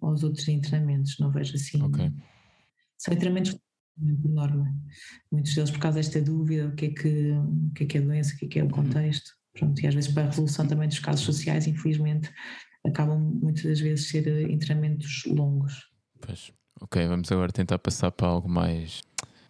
aos 0.00 0.22
outros 0.22 0.46
internamentos, 0.46 1.18
não 1.18 1.30
vejo 1.30 1.56
assim. 1.56 1.82
Okay. 1.82 2.12
São 2.98 3.12
internamentos 3.12 3.58
por 4.22 4.30
norma, 4.30 4.72
muitos 5.30 5.54
deles 5.54 5.70
por 5.70 5.80
causa 5.80 5.96
desta 5.96 6.22
dúvida, 6.22 6.68
o 6.68 6.74
que 6.74 6.86
é 6.86 6.90
que, 6.90 7.30
o 7.32 7.72
que, 7.74 7.84
é, 7.84 7.86
que 7.86 7.98
é 7.98 8.00
a 8.00 8.04
doença, 8.04 8.34
o 8.34 8.38
que 8.38 8.44
é 8.44 8.48
que 8.48 8.58
é 8.60 8.62
o 8.62 8.66
uhum. 8.66 8.72
contexto. 8.72 9.32
Pronto, 9.52 9.82
e 9.82 9.86
às 9.86 9.94
vezes 9.94 10.12
para 10.12 10.22
a 10.22 10.26
resolução 10.26 10.66
também 10.66 10.88
dos 10.88 11.00
casos 11.00 11.24
sociais, 11.24 11.66
infelizmente, 11.66 12.30
acabam 12.84 13.18
muitas 13.18 13.64
das 13.64 13.80
vezes 13.80 14.08
ser 14.08 14.26
eh, 14.26 14.42
internamentos 14.42 15.24
longos. 15.26 15.88
Pois, 16.20 16.52
ok, 16.80 17.06
vamos 17.06 17.30
agora 17.30 17.52
tentar 17.52 17.78
passar 17.78 18.10
para 18.10 18.28
algo 18.28 18.48
mais 18.48 19.02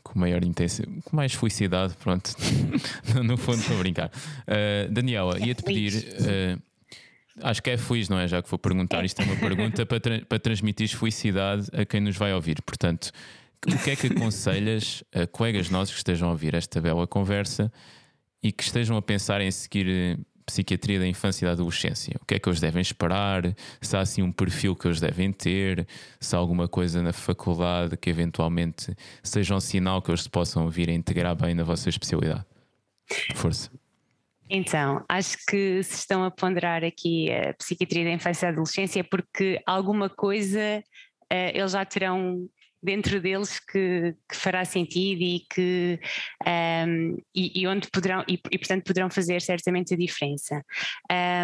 com 0.02 0.18
maior 0.18 0.44
intensidade, 0.44 1.02
com 1.02 1.16
mais 1.16 1.34
felicidade, 1.34 1.94
pronto. 1.94 2.30
no 3.24 3.36
fundo, 3.36 3.58
estou 3.58 3.76
a 3.76 3.78
brincar. 3.78 4.08
Uh, 4.08 4.90
Daniela, 4.90 5.36
é 5.38 5.46
ia-te 5.46 5.62
pedir. 5.62 5.92
Uh, 5.94 6.62
acho 7.42 7.62
que 7.62 7.70
é 7.70 7.76
feliz, 7.76 8.08
não 8.08 8.18
é? 8.18 8.26
Já 8.26 8.42
que 8.42 8.50
vou 8.50 8.58
perguntar, 8.58 9.04
isto 9.04 9.20
é 9.20 9.24
uma 9.24 9.36
pergunta 9.36 9.86
para, 9.86 10.00
tra 10.00 10.24
para 10.24 10.38
transmitir 10.38 10.88
felicidade 10.88 11.68
a 11.72 11.84
quem 11.84 12.00
nos 12.00 12.16
vai 12.16 12.32
ouvir. 12.34 12.60
Portanto, 12.62 13.12
o 13.66 13.78
que 13.78 13.90
é 13.90 13.96
que 13.96 14.06
aconselhas 14.08 15.04
a 15.14 15.26
colegas 15.26 15.70
nossos 15.70 15.94
que 15.94 16.00
estejam 16.00 16.28
a 16.28 16.32
ouvir 16.32 16.54
esta 16.54 16.80
bela 16.80 17.06
conversa 17.06 17.70
e 18.42 18.50
que 18.50 18.62
estejam 18.62 18.96
a 18.96 19.02
pensar 19.02 19.40
em 19.40 19.50
seguir 19.50 20.18
psiquiatria 20.50 20.98
da 20.98 21.06
infância 21.06 21.44
e 21.44 21.46
da 21.46 21.52
adolescência. 21.52 22.16
O 22.20 22.26
que 22.26 22.34
é 22.34 22.38
que 22.38 22.48
eles 22.48 22.60
devem 22.60 22.82
esperar? 22.82 23.42
Se 23.80 23.96
há 23.96 24.00
assim 24.00 24.22
um 24.22 24.32
perfil 24.32 24.74
que 24.74 24.86
eles 24.86 25.00
devem 25.00 25.32
ter? 25.32 25.86
Se 26.18 26.34
há 26.34 26.38
alguma 26.38 26.68
coisa 26.68 27.02
na 27.02 27.12
faculdade 27.12 27.96
que 27.96 28.10
eventualmente 28.10 28.94
seja 29.22 29.54
um 29.54 29.60
sinal 29.60 30.02
que 30.02 30.10
eles 30.10 30.22
se 30.22 30.30
possam 30.30 30.68
vir 30.68 30.90
a 30.90 30.92
integrar 30.92 31.34
bem 31.34 31.54
na 31.54 31.62
vossa 31.62 31.88
especialidade? 31.88 32.44
Força. 33.34 33.70
Então, 34.48 35.04
acho 35.08 35.36
que 35.48 35.80
se 35.84 35.94
estão 35.94 36.24
a 36.24 36.30
ponderar 36.30 36.82
aqui 36.82 37.30
a 37.32 37.54
psiquiatria 37.54 38.04
da 38.04 38.10
infância 38.10 38.46
e 38.46 38.48
da 38.48 38.52
adolescência 38.52 39.00
é 39.00 39.02
porque 39.04 39.62
alguma 39.64 40.10
coisa 40.10 40.82
uh, 41.32 41.50
eles 41.54 41.70
já 41.70 41.84
terão 41.84 42.48
dentro 42.82 43.20
deles 43.20 43.58
que, 43.58 44.14
que 44.28 44.36
fará 44.36 44.64
sentido 44.64 45.22
e 45.22 45.40
que 45.40 46.00
um, 46.46 47.16
e, 47.34 47.60
e, 47.60 47.66
onde 47.66 47.88
poderão 47.90 48.24
e, 48.28 48.40
e, 48.50 48.58
portanto 48.58 48.84
poderão 48.84 49.10
fazer 49.10 49.40
certamente 49.42 49.94
a 49.94 49.96
diferença. 49.96 50.64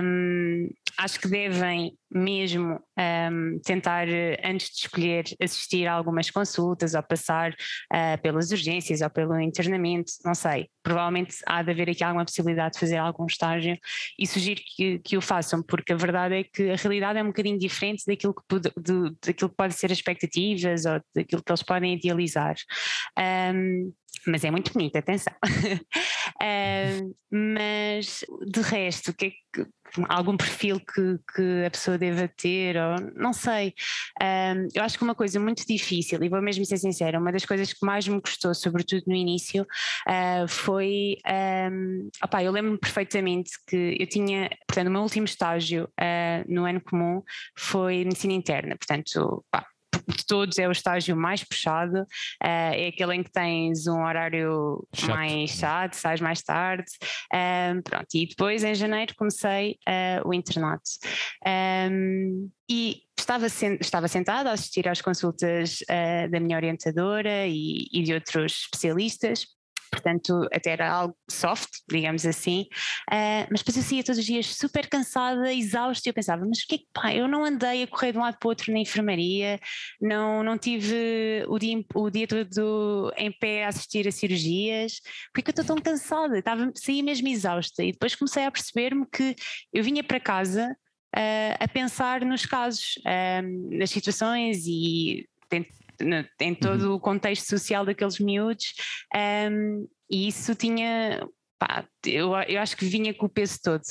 Um, 0.02 0.68
acho 0.98 1.20
que 1.20 1.28
devem 1.28 1.96
mesmo 2.10 2.80
um, 2.98 3.58
tentar, 3.64 4.06
antes 4.44 4.70
de 4.70 4.80
escolher, 4.82 5.24
assistir 5.40 5.86
a 5.86 5.92
algumas 5.92 6.30
consultas 6.30 6.94
ou 6.94 7.02
passar 7.02 7.52
uh, 7.52 8.20
pelas 8.22 8.50
urgências 8.50 9.00
ou 9.00 9.10
pelo 9.10 9.40
internamento, 9.40 10.12
não 10.24 10.34
sei. 10.34 10.68
Provavelmente 10.82 11.36
há 11.46 11.62
de 11.62 11.70
haver 11.70 11.90
aqui 11.90 12.04
alguma 12.04 12.24
possibilidade 12.24 12.74
de 12.74 12.80
fazer 12.80 12.96
algum 12.96 13.26
estágio 13.26 13.76
e 14.18 14.26
sugiro 14.26 14.60
que, 14.76 14.98
que 15.00 15.16
o 15.16 15.20
façam, 15.20 15.62
porque 15.62 15.92
a 15.92 15.96
verdade 15.96 16.36
é 16.36 16.44
que 16.44 16.70
a 16.70 16.76
realidade 16.76 17.18
é 17.18 17.22
um 17.22 17.28
bocadinho 17.28 17.58
diferente 17.58 18.04
daquilo 18.06 18.34
que, 18.34 18.42
pode, 18.46 18.70
de, 18.76 19.16
daquilo 19.26 19.50
que 19.50 19.56
pode 19.56 19.74
ser 19.74 19.86
as 19.86 19.98
expectativas 19.98 20.84
ou 20.84 21.00
daquilo 21.14 21.42
que 21.42 21.50
eles 21.50 21.62
podem 21.62 21.94
idealizar. 21.94 22.54
Um, 23.18 23.92
mas 24.26 24.44
é 24.44 24.50
muito 24.50 24.72
bonito, 24.72 24.96
atenção. 24.96 25.32
uh, 25.44 27.16
mas 27.30 28.24
de 28.46 28.60
resto, 28.60 29.14
que, 29.14 29.26
é 29.26 29.30
que 29.30 29.70
algum 30.08 30.36
perfil 30.36 30.80
que, 30.80 31.18
que, 31.34 31.64
a 31.64 31.70
pessoa 31.70 31.96
deva 31.96 32.28
ter, 32.36 32.76
ou 32.76 32.96
não 33.14 33.32
sei. 33.32 33.72
Eu 34.74 34.82
acho 34.82 34.98
que 34.98 35.04
uma 35.04 35.14
coisa 35.14 35.38
muito 35.38 35.66
difícil, 35.66 36.22
e 36.22 36.28
vou 36.28 36.42
mesmo 36.42 36.64
ser 36.64 36.76
sincera, 36.76 37.18
uma 37.18 37.32
das 37.32 37.44
coisas 37.44 37.72
que 37.72 37.86
mais 37.86 38.06
me 38.06 38.20
custou, 38.20 38.54
sobretudo 38.54 39.04
no 39.06 39.14
início, 39.14 39.62
uh, 39.62 40.48
foi. 40.48 41.16
Um, 41.72 42.08
opa, 42.22 42.42
eu 42.42 42.52
lembro-me 42.52 42.78
perfeitamente 42.78 43.50
que 43.66 43.96
eu 43.98 44.06
tinha, 44.06 44.50
portanto, 44.66 44.88
o 44.88 44.90
meu 44.90 45.02
último 45.02 45.24
estágio 45.24 45.88
no 46.48 46.64
ano 46.64 46.80
comum 46.80 47.22
foi 47.56 48.04
medicina 48.04 48.32
interna, 48.32 48.76
portanto, 48.76 49.44
pá, 49.50 49.66
de 50.06 50.26
todos 50.26 50.58
é 50.58 50.68
o 50.68 50.72
estágio 50.72 51.16
mais 51.16 51.42
puxado, 51.44 52.00
uh, 52.00 52.06
é 52.42 52.88
aquele 52.88 53.16
em 53.16 53.22
que 53.22 53.30
tens 53.30 53.86
um 53.86 54.02
horário 54.02 54.86
chato. 54.94 55.10
mais 55.10 55.50
chato, 55.50 55.94
sais 55.94 56.20
mais 56.20 56.42
tarde. 56.42 56.90
Um, 57.32 57.82
pronto, 57.82 58.08
e 58.14 58.26
depois 58.26 58.64
em 58.64 58.74
janeiro 58.74 59.14
comecei 59.16 59.78
uh, 59.88 60.28
o 60.28 60.34
internato. 60.34 60.90
Um, 61.90 62.50
e 62.68 63.02
estava, 63.18 63.48
sen 63.48 63.78
estava 63.80 64.08
sentada 64.08 64.50
a 64.50 64.52
assistir 64.52 64.88
às 64.88 65.00
consultas 65.00 65.80
uh, 65.82 66.30
da 66.30 66.40
minha 66.40 66.56
orientadora 66.56 67.46
e, 67.46 67.88
e 67.92 68.02
de 68.02 68.14
outros 68.14 68.64
especialistas 68.64 69.55
portanto 69.90 70.48
até 70.52 70.70
era 70.70 70.90
algo 70.90 71.16
soft, 71.30 71.70
digamos 71.90 72.24
assim, 72.26 72.62
uh, 73.10 73.46
mas 73.50 73.60
depois 73.60 73.76
eu 73.76 73.82
saía 73.82 74.04
todos 74.04 74.18
os 74.18 74.24
dias 74.24 74.46
super 74.54 74.88
cansada, 74.88 75.52
exausta, 75.52 76.08
e 76.08 76.10
eu 76.10 76.14
pensava, 76.14 76.44
mas 76.46 76.60
o 76.60 76.66
que 76.66 76.74
é 76.76 76.78
que 76.78 76.86
pá, 76.92 77.14
eu 77.14 77.28
não 77.28 77.44
andei 77.44 77.82
a 77.82 77.86
correr 77.86 78.12
de 78.12 78.18
um 78.18 78.22
lado 78.22 78.38
para 78.38 78.46
o 78.46 78.50
outro 78.50 78.72
na 78.72 78.78
enfermaria, 78.78 79.60
não, 80.00 80.42
não 80.42 80.58
tive 80.58 81.44
o 81.48 81.58
dia, 81.58 81.84
o 81.94 82.10
dia 82.10 82.26
todo 82.26 83.12
em 83.16 83.32
pé 83.32 83.64
a 83.64 83.68
assistir 83.68 84.06
a 84.08 84.12
cirurgias, 84.12 85.00
porque 85.32 85.50
eu 85.50 85.52
estou 85.52 85.64
tão 85.64 85.76
cansada, 85.76 86.38
estava, 86.38 86.70
saía 86.74 87.02
mesmo 87.02 87.28
exausta, 87.28 87.82
e 87.82 87.92
depois 87.92 88.14
comecei 88.14 88.44
a 88.44 88.50
perceber-me 88.50 89.06
que 89.06 89.34
eu 89.72 89.82
vinha 89.82 90.02
para 90.02 90.20
casa 90.20 90.76
uh, 91.16 91.56
a 91.58 91.68
pensar 91.68 92.24
nos 92.24 92.46
casos, 92.46 92.96
uh, 92.98 93.78
nas 93.78 93.90
situações 93.90 94.66
e 94.66 95.28
em 96.40 96.54
todo 96.54 96.88
uhum. 96.88 96.94
o 96.94 97.00
contexto 97.00 97.48
social 97.48 97.84
daqueles 97.84 98.18
miúdos, 98.18 98.74
um, 99.50 99.86
e 100.10 100.28
isso 100.28 100.54
tinha. 100.54 101.26
Pá, 101.58 101.86
eu, 102.04 102.34
eu 102.48 102.60
acho 102.60 102.76
que 102.76 102.84
vinha 102.84 103.14
com 103.14 103.26
o 103.26 103.30
peso 103.30 103.58
todo. 103.62 103.82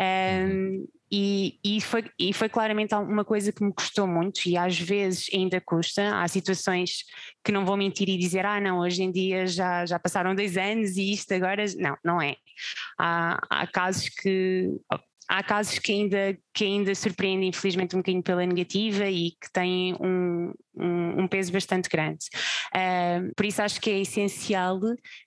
Um, 0.00 0.86
e, 1.12 1.58
e, 1.64 1.80
foi, 1.80 2.04
e 2.16 2.32
foi 2.32 2.48
claramente 2.48 2.94
uma 2.94 3.24
coisa 3.24 3.50
que 3.50 3.64
me 3.64 3.74
custou 3.74 4.06
muito 4.06 4.46
e 4.46 4.56
às 4.56 4.78
vezes 4.78 5.26
ainda 5.34 5.60
custa. 5.60 6.22
Há 6.22 6.28
situações 6.28 7.04
que 7.44 7.50
não 7.50 7.64
vou 7.64 7.76
mentir 7.76 8.08
e 8.08 8.16
dizer, 8.16 8.46
ah, 8.46 8.60
não, 8.60 8.78
hoje 8.78 9.02
em 9.02 9.10
dia 9.10 9.44
já, 9.44 9.84
já 9.84 9.98
passaram 9.98 10.36
dois 10.36 10.56
anos 10.56 10.96
e 10.96 11.10
isto 11.12 11.32
agora. 11.34 11.64
Não, 11.78 11.96
não 12.04 12.22
é. 12.22 12.36
Há, 12.96 13.40
há 13.50 13.66
casos 13.66 14.08
que, 14.08 14.70
há 15.30 15.44
casos 15.44 15.78
que 15.78 15.92
ainda, 15.92 16.36
que 16.52 16.64
ainda 16.64 16.92
surpreendem, 16.92 17.48
infelizmente, 17.48 17.94
um 17.94 18.00
bocadinho 18.00 18.22
pela 18.22 18.44
negativa 18.44 19.08
e 19.08 19.30
que 19.30 19.52
têm 19.52 19.94
um, 20.00 20.52
um, 20.74 21.22
um 21.22 21.28
peso 21.28 21.52
bastante 21.52 21.88
grande. 21.88 22.26
Uh, 22.74 23.32
por 23.36 23.46
isso 23.46 23.62
acho 23.62 23.80
que 23.80 23.90
é 23.90 24.00
essencial 24.00 24.80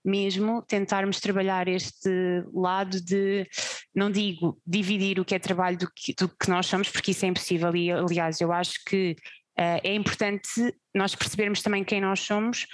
mesmo 0.04 0.62
tentarmos 0.64 1.22
trabalhar 1.22 1.70
este 1.70 2.10
lado 2.54 3.02
de, 3.02 3.48
não 3.96 4.12
digo 4.12 4.60
dividir 4.68 5.22
o 5.22 5.26
que 5.26 5.36
é 5.36 5.40
trabalho 5.40 5.78
do 5.78 5.88
que, 5.96 6.14
do 6.14 6.28
que 6.28 6.50
nós 6.50 6.66
somos, 6.66 6.90
porque 6.90 7.12
isso 7.12 7.26
é 7.26 7.30
impossível, 7.30 7.74
e 7.74 7.90
aliás, 7.90 8.42
eu 8.42 8.52
acho 8.52 8.84
que 8.86 9.16
Uh, 9.56 9.78
é 9.84 9.94
importante 9.94 10.50
nós 10.96 11.14
percebermos 11.14 11.62
também 11.62 11.84
quem 11.84 12.02
nós 12.02 12.22
somos 12.22 12.66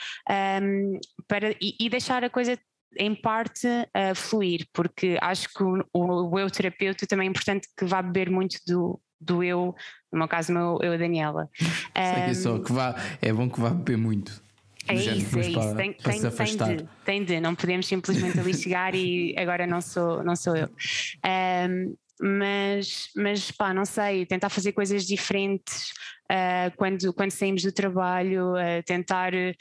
um, 0.61 0.97
para, 1.27 1.51
e, 1.61 1.75
e, 1.77 1.89
deixar 1.89 2.23
a 2.23 2.29
coisa 2.29 2.57
em 2.97 3.13
parte 3.13 3.67
a 3.93 4.15
fluir, 4.15 4.67
porque 4.73 5.17
acho 5.21 5.47
que 5.53 5.63
o, 5.63 5.83
o, 5.93 6.39
eu 6.39 6.49
terapeuta 6.49 7.05
também 7.05 7.27
é 7.27 7.29
importante 7.29 7.67
que 7.77 7.85
vá 7.85 8.01
beber 8.01 8.29
muito 8.29 8.59
do, 8.65 8.99
do 9.19 9.43
eu, 9.43 9.75
no 10.11 10.19
meu 10.19 10.27
caso, 10.27 10.53
meu, 10.53 10.79
eu 10.81 10.93
a 10.93 10.97
Daniela. 10.97 11.49
Um, 11.99 12.29
que 12.29 12.35
só 12.35 12.59
que 12.59 12.71
vá, 12.71 12.95
é 13.21 13.33
bom 13.33 13.49
que 13.49 13.59
vá 13.59 13.71
beber 13.71 13.97
muito. 13.97 14.41
É 14.87 14.93
isso, 14.93 15.37
é 15.37 15.41
isso. 15.41 15.59
Para, 15.59 15.75
tem, 15.75 15.93
para 15.93 16.13
tem, 16.13 16.31
tem, 16.31 16.77
de, 16.77 16.89
tem 17.03 17.25
de, 17.25 17.39
não 17.41 17.53
podemos 17.55 17.85
simplesmente 17.85 18.39
ali 18.39 18.53
chegar 18.53 18.95
e 18.95 19.35
agora 19.37 19.67
não 19.67 19.81
sou, 19.81 20.23
não 20.23 20.35
sou 20.35 20.55
eu. 20.55 20.69
Um, 21.25 21.95
mas, 22.21 23.09
mas 23.15 23.51
pá, 23.51 23.73
não 23.73 23.85
sei, 23.85 24.25
tentar 24.25 24.49
fazer 24.49 24.71
coisas 24.71 25.05
diferentes 25.05 25.91
uh, 26.31 26.75
quando, 26.75 27.13
quando 27.13 27.31
saímos 27.31 27.63
do 27.63 27.71
trabalho, 27.71 28.53
uh, 28.53 28.83
tentar 28.85 29.33
uh, 29.33 29.53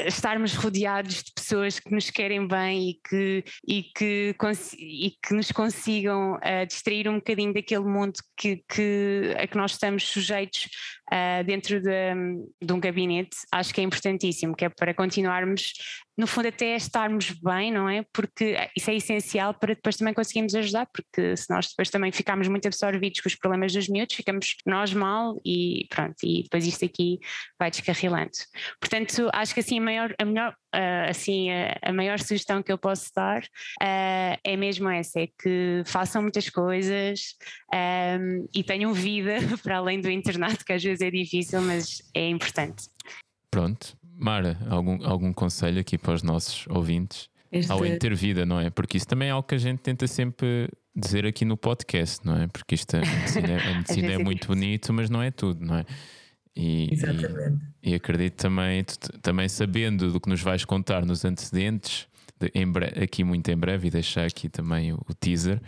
estarmos 0.00 0.54
rodeados 0.54 1.22
de 1.22 1.32
pessoas 1.32 1.78
que 1.78 1.90
nos 1.90 2.10
querem 2.10 2.46
bem 2.46 2.90
e 2.90 3.00
que, 3.08 3.44
e 3.66 3.82
que, 3.82 4.34
e 4.78 5.10
que 5.24 5.34
nos 5.34 5.50
consigam 5.52 6.38
distrair 6.68 7.08
um 7.08 7.16
bocadinho 7.16 7.52
daquele 7.54 7.84
mundo 7.84 8.14
que, 8.36 8.62
que, 8.68 9.34
a 9.38 9.46
que 9.46 9.56
nós 9.56 9.72
estamos 9.72 10.04
sujeitos 10.04 10.68
dentro 11.46 11.80
de, 11.80 12.14
de 12.62 12.72
um 12.72 12.78
gabinete, 12.80 13.36
acho 13.50 13.72
que 13.72 13.80
é 13.80 13.84
importantíssimo, 13.84 14.54
que 14.54 14.66
é 14.66 14.68
para 14.68 14.92
continuarmos 14.92 15.72
no 16.16 16.26
fundo 16.26 16.48
até 16.48 16.76
estarmos 16.76 17.30
bem, 17.30 17.70
não 17.70 17.88
é? 17.88 18.04
Porque 18.12 18.56
isso 18.76 18.90
é 18.90 18.96
essencial 18.96 19.52
para 19.52 19.74
depois 19.74 19.96
também 19.96 20.14
conseguirmos 20.14 20.54
ajudar, 20.54 20.86
porque 20.86 21.36
se 21.36 21.50
nós 21.50 21.68
depois 21.68 21.90
também 21.90 22.10
ficarmos 22.10 22.48
muito 22.48 22.66
absorvidos 22.66 23.20
com 23.20 23.28
os 23.28 23.34
problemas 23.34 23.72
dos 23.72 23.88
miúdos, 23.88 24.16
ficamos 24.16 24.56
nós 24.64 24.94
mal 24.94 25.38
e 25.44 25.86
pronto, 25.90 26.15
e 26.24 26.42
depois 26.42 26.66
isto 26.66 26.84
aqui 26.84 27.18
vai 27.58 27.70
descarrilando. 27.70 28.30
Portanto, 28.80 29.28
acho 29.32 29.54
que 29.54 29.60
assim 29.60 29.78
a 29.78 29.82
maior, 29.82 30.14
a 30.18 30.24
melhor, 30.24 30.52
uh, 30.74 31.10
assim, 31.10 31.50
a, 31.50 31.78
a, 31.82 31.92
maior 31.92 32.18
sugestão 32.18 32.62
que 32.62 32.72
eu 32.72 32.78
posso 32.78 33.10
dar 33.14 33.42
uh, 33.42 34.38
é 34.44 34.56
mesmo 34.56 34.88
essa, 34.88 35.20
é 35.20 35.26
que 35.26 35.82
façam 35.86 36.22
muitas 36.22 36.48
coisas 36.48 37.34
um, 38.20 38.48
e 38.54 38.62
tenham 38.62 38.92
vida 38.92 39.36
para 39.62 39.78
além 39.78 40.00
do 40.00 40.10
internato, 40.10 40.64
que 40.64 40.72
às 40.72 40.82
vezes 40.82 41.00
é 41.00 41.10
difícil, 41.10 41.60
mas 41.62 42.02
é 42.14 42.28
importante. 42.28 42.88
Pronto. 43.50 43.96
Mara, 44.18 44.58
algum, 44.70 45.06
algum 45.06 45.32
conselho 45.32 45.78
aqui 45.78 45.98
para 45.98 46.14
os 46.14 46.22
nossos 46.22 46.66
ouvintes? 46.68 47.28
Este... 47.52 47.70
Ao 47.70 47.84
em 47.84 47.98
ter 47.98 48.14
vida, 48.14 48.44
não 48.44 48.58
é? 48.58 48.70
Porque 48.70 48.96
isso 48.96 49.06
também 49.06 49.28
é 49.28 49.30
algo 49.30 49.46
que 49.46 49.54
a 49.54 49.58
gente 49.58 49.80
tenta 49.80 50.06
sempre 50.06 50.68
dizer 50.96 51.26
aqui 51.26 51.44
no 51.44 51.56
podcast, 51.56 52.24
não 52.24 52.40
é? 52.40 52.46
Porque 52.46 52.74
isto, 52.74 52.96
a 52.96 53.00
medicina, 53.00 53.60
a 53.62 53.74
medicina 53.74 54.12
é 54.12 54.18
muito 54.22 54.48
bonito, 54.48 54.92
mas 54.92 55.10
não 55.10 55.22
é 55.22 55.30
tudo, 55.30 55.64
não 55.64 55.76
é? 55.76 55.84
E, 56.56 56.88
Exatamente. 56.90 57.64
E, 57.82 57.90
e 57.90 57.94
acredito 57.94 58.36
também, 58.36 58.82
também 59.20 59.48
sabendo 59.48 60.10
do 60.10 60.18
que 60.18 60.28
nos 60.28 60.40
vais 60.40 60.64
contar 60.64 61.04
nos 61.04 61.24
antecedentes, 61.24 62.08
de, 62.40 62.66
breve, 62.66 63.02
aqui 63.02 63.22
muito 63.22 63.50
em 63.50 63.56
breve, 63.56 63.88
e 63.88 63.90
deixar 63.90 64.24
aqui 64.24 64.48
também 64.48 64.92
o, 64.92 64.96
o 65.06 65.14
teaser, 65.14 65.60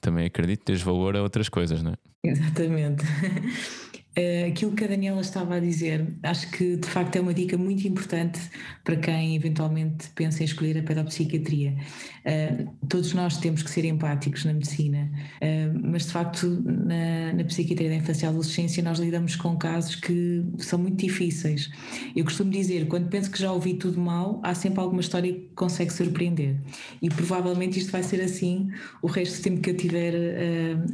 também 0.00 0.26
acredito 0.26 0.60
que 0.60 0.66
tens 0.66 0.82
valor 0.82 1.16
a 1.16 1.22
outras 1.22 1.48
coisas, 1.48 1.82
não 1.82 1.92
é? 1.92 1.96
Exatamente. 2.22 3.04
Uh, 4.18 4.48
aquilo 4.48 4.72
que 4.72 4.82
a 4.82 4.86
Daniela 4.86 5.20
estava 5.20 5.56
a 5.56 5.60
dizer, 5.60 6.16
acho 6.22 6.50
que 6.50 6.76
de 6.78 6.88
facto 6.88 7.16
é 7.16 7.20
uma 7.20 7.34
dica 7.34 7.58
muito 7.58 7.86
importante 7.86 8.40
para 8.82 8.96
quem 8.96 9.36
eventualmente 9.36 10.08
pensa 10.14 10.42
em 10.42 10.46
escolher 10.46 10.78
a 10.78 10.82
pedopsiquiatria. 10.82 11.76
Uh, 12.24 12.86
todos 12.88 13.12
nós 13.12 13.36
temos 13.36 13.62
que 13.62 13.70
ser 13.70 13.84
empáticos 13.84 14.46
na 14.46 14.54
medicina, 14.54 15.10
uh, 15.12 15.80
mas 15.82 16.06
de 16.06 16.12
facto 16.12 16.46
na, 16.64 17.34
na 17.34 17.44
psiquiatria 17.44 17.90
da 17.90 17.96
infância 17.96 18.24
e 18.24 18.28
adolescência 18.30 18.82
nós 18.82 18.98
lidamos 18.98 19.36
com 19.36 19.54
casos 19.58 19.96
que 19.96 20.42
são 20.60 20.78
muito 20.78 20.96
difíceis. 20.96 21.70
Eu 22.16 22.24
costumo 22.24 22.50
dizer, 22.50 22.88
quando 22.88 23.10
penso 23.10 23.30
que 23.30 23.38
já 23.38 23.52
ouvi 23.52 23.74
tudo 23.74 24.00
mal, 24.00 24.40
há 24.42 24.54
sempre 24.54 24.80
alguma 24.80 25.02
história 25.02 25.30
que 25.30 25.50
consegue 25.54 25.92
surpreender. 25.92 26.56
E 27.02 27.10
provavelmente 27.10 27.78
isto 27.78 27.92
vai 27.92 28.02
ser 28.02 28.22
assim 28.22 28.70
o 29.02 29.08
resto 29.08 29.36
do 29.36 29.42
tempo 29.42 29.60
que 29.60 29.68
eu 29.68 29.76
tiver 29.76 30.14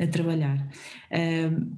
a 0.00 0.06
trabalhar 0.08 0.68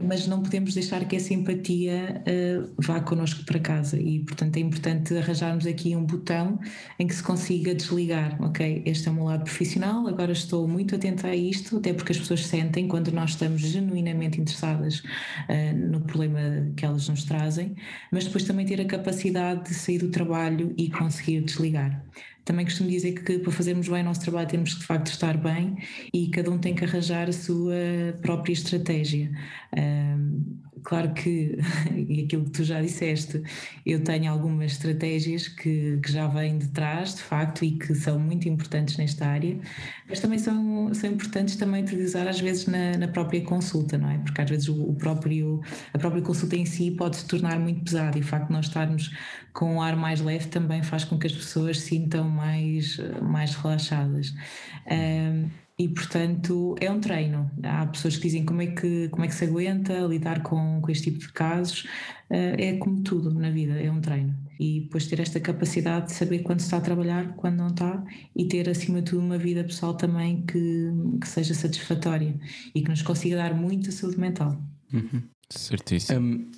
mas 0.01 0.29
não 0.29 0.43
podemos 0.43 0.75
deixar 0.75 1.05
que 1.07 1.17
essa 1.17 1.35
empatia 1.35 2.23
uh, 2.23 2.73
vá 2.79 3.01
connosco 3.01 3.45
para 3.45 3.59
casa 3.59 4.01
e, 4.01 4.21
portanto, 4.21 4.57
é 4.57 4.61
importante 4.61 5.17
arranjarmos 5.17 5.67
aqui 5.67 5.97
um 5.97 6.05
botão 6.05 6.61
em 6.99 7.07
que 7.07 7.15
se 7.15 7.23
consiga 7.23 7.75
desligar. 7.75 8.41
Ok, 8.41 8.83
este 8.87 9.09
é 9.09 9.11
o 9.11 9.15
meu 9.15 9.25
lado 9.25 9.43
profissional, 9.43 10.07
agora 10.07 10.33
estou 10.33 10.69
muito 10.69 10.95
atenta 10.95 11.29
a 11.29 11.37
isto, 11.37 11.79
até 11.79 11.93
porque 11.93 12.13
as 12.13 12.19
pessoas 12.19 12.47
sentem 12.47 12.87
quando 12.87 13.11
nós 13.11 13.31
estamos 13.31 13.61
genuinamente 13.61 14.41
interessadas 14.41 15.01
uh, 15.01 15.77
no 15.91 16.01
problema 16.01 16.71
que 16.77 16.85
elas 16.85 17.09
nos 17.09 17.25
trazem, 17.25 17.75
mas 18.13 18.25
depois 18.25 18.45
também 18.45 18.65
ter 18.65 18.81
a 18.81 18.85
capacidade 18.85 19.69
de 19.69 19.75
sair 19.75 19.99
do 19.99 20.11
trabalho 20.11 20.73
e 20.77 20.89
conseguir 20.91 21.41
desligar 21.41 22.05
também 22.45 22.65
costumo 22.65 22.91
dizer 22.91 23.13
que 23.13 23.39
para 23.39 23.53
fazermos 23.53 23.89
bem 23.89 24.03
o 24.03 24.05
nosso 24.05 24.21
trabalho 24.21 24.49
temos 24.49 24.75
que 24.75 24.81
de 24.81 24.87
facto 24.87 25.07
estar 25.07 25.37
bem 25.37 25.77
e 26.13 26.29
cada 26.29 26.51
um 26.51 26.59
tem 26.59 26.75
que 26.75 26.85
arranjar 26.85 27.29
a 27.29 27.33
sua 27.33 27.75
própria 28.21 28.53
estratégia. 28.53 29.31
Um, 29.77 30.64
claro 30.85 31.13
que, 31.15 31.59
e 31.97 32.25
aquilo 32.25 32.45
que 32.45 32.51
tu 32.51 32.63
já 32.63 32.81
disseste, 32.81 33.43
eu 33.85 34.05
tenho 34.05 34.31
algumas 34.31 34.73
estratégias 34.73 35.49
que, 35.49 35.99
que, 36.03 36.13
já 36.13 36.29
vêm 36.29 36.59
de 36.59 36.69
trás, 36.69 37.15
de 37.15 37.23
facto, 37.23 37.65
e 37.65 37.73
que 37.73 37.95
são 37.95 38.19
muito 38.19 38.49
importantes 38.49 38.97
nesta 38.97 39.27
área, 39.27 39.59
mas 40.09 40.21
também 40.21 40.39
são, 40.39 40.93
são 40.95 41.11
importantes 41.11 41.57
também 41.57 41.83
utilizar 41.83 42.29
às 42.29 42.39
vezes 42.39 42.67
na, 42.67 42.97
na 42.99 43.09
própria 43.09 43.43
consulta, 43.43 43.99
não 43.99 44.11
é? 44.11 44.19
Porque 44.19 44.41
às 44.41 44.49
vezes 44.49 44.69
o, 44.69 44.91
o, 44.91 44.95
próprio, 44.95 45.61
a 45.93 45.99
própria 45.99 46.23
consulta 46.23 46.55
em 46.55 46.67
si 46.67 46.91
pode 46.91 47.17
se 47.17 47.27
tornar 47.27 47.59
muito 47.59 47.83
pesada 47.85 48.17
e 48.19 48.21
o 48.21 48.25
facto 48.25 48.49
de 48.49 48.53
nós 48.53 48.67
estarmos 48.67 49.11
com 49.53 49.77
um 49.77 49.83
ar 49.83 49.97
mais 49.97 50.21
leve 50.21 50.49
também 50.49 50.83
faz 50.83 51.05
com 51.05 51.19
que 51.19 51.27
as 51.27 51.33
pessoas 51.33 51.81
se 51.81 51.89
sintam 51.89 52.29
mais, 52.29 52.99
mais 53.23 53.55
relaxadas. 53.55 54.35
Um, 54.91 55.64
e 55.79 55.89
portanto 55.89 56.75
é 56.81 56.91
um 56.91 57.01
treino. 57.01 57.51
Há 57.63 57.87
pessoas 57.87 58.17
que 58.17 58.23
dizem 58.23 58.45
como 58.45 58.63
é 58.63 58.69
que, 58.69 59.09
como 59.09 59.25
é 59.25 59.29
que 59.29 59.35
se 59.35 59.45
aguenta 59.45 59.93
lidar 60.01 60.43
com, 60.43 60.81
com 60.81 60.91
este 60.91 61.11
tipo 61.11 61.19
de 61.19 61.33
casos. 61.33 61.85
Uh, 62.31 62.57
é 62.59 62.77
como 62.79 63.03
tudo 63.03 63.33
na 63.35 63.51
vida, 63.51 63.75
é 63.75 63.91
um 63.91 64.01
treino. 64.01 64.35
E 64.59 64.83
depois 64.83 65.07
ter 65.07 65.21
esta 65.21 65.41
capacidade 65.41 66.07
de 66.07 66.13
saber 66.13 66.41
quando 66.41 66.61
está 66.61 66.77
a 66.77 66.81
trabalhar, 66.81 67.35
quando 67.35 67.57
não 67.57 67.69
está, 67.69 68.05
e 68.35 68.47
ter 68.47 68.69
acima 68.69 69.03
de 69.03 69.11
tudo 69.11 69.23
uma 69.23 69.37
vida 69.37 69.65
pessoal 69.65 69.95
também 69.95 70.43
que, 70.43 70.91
que 71.21 71.29
seja 71.29 71.55
satisfatória 71.55 72.39
e 72.75 72.81
que 72.81 72.89
nos 72.89 73.03
consiga 73.03 73.37
dar 73.37 73.55
muita 73.55 73.91
saúde 73.91 74.19
mental. 74.19 74.57
Uhum. 74.93 75.23
Certíssimo. 75.51 76.21
Um, 76.21 76.51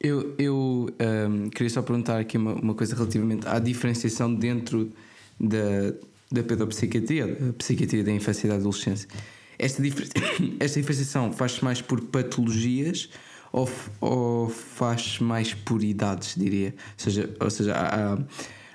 eu 0.00 0.34
eu 0.38 0.88
um, 1.28 1.50
queria 1.50 1.70
só 1.70 1.82
perguntar 1.82 2.18
aqui 2.18 2.36
uma, 2.36 2.54
uma 2.54 2.74
coisa 2.74 2.96
relativamente 2.96 3.46
à 3.46 3.58
diferenciação 3.58 4.34
dentro 4.34 4.90
da 5.38 5.94
da 6.32 6.42
pedopsiquiatria, 6.42 7.26
da 7.26 7.52
psiquiatria 7.54 8.04
da 8.04 8.12
infância 8.12 8.46
e 8.46 8.50
da 8.50 8.56
adolescência. 8.56 9.08
Esta, 9.58 9.82
esta 10.60 10.80
diferenciação 10.80 11.32
faz-se 11.32 11.64
mais 11.64 11.82
por 11.82 12.00
patologias 12.00 13.10
ou, 13.52 13.68
ou 14.00 14.48
faz 14.48 15.18
mais 15.18 15.52
por 15.54 15.82
idades, 15.82 16.34
diria? 16.36 16.74
Ou 16.76 16.94
seja, 16.96 17.36
ou 17.40 17.50
seja 17.50 17.74
há, 17.74 18.18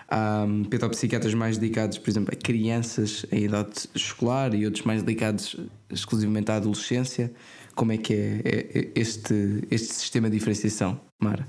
há 0.10 0.44
um, 0.44 0.64
pedopsiquiatras 0.66 1.34
mais 1.34 1.58
dedicados, 1.58 1.98
por 1.98 2.10
exemplo, 2.10 2.34
a 2.34 2.36
crianças 2.36 3.26
em 3.32 3.46
idade 3.46 3.88
escolar 3.96 4.54
e 4.54 4.66
outros 4.66 4.84
mais 4.84 5.02
dedicados 5.02 5.56
exclusivamente 5.90 6.52
à 6.52 6.58
adolescência. 6.58 7.32
Como 7.74 7.92
é 7.92 7.98
que 7.98 8.14
é, 8.14 8.42
é, 8.46 8.80
é 8.80 8.92
este, 8.96 9.66
este 9.72 9.94
sistema 9.94 10.30
de 10.30 10.38
diferenciação, 10.38 11.00
Mara? 11.22 11.48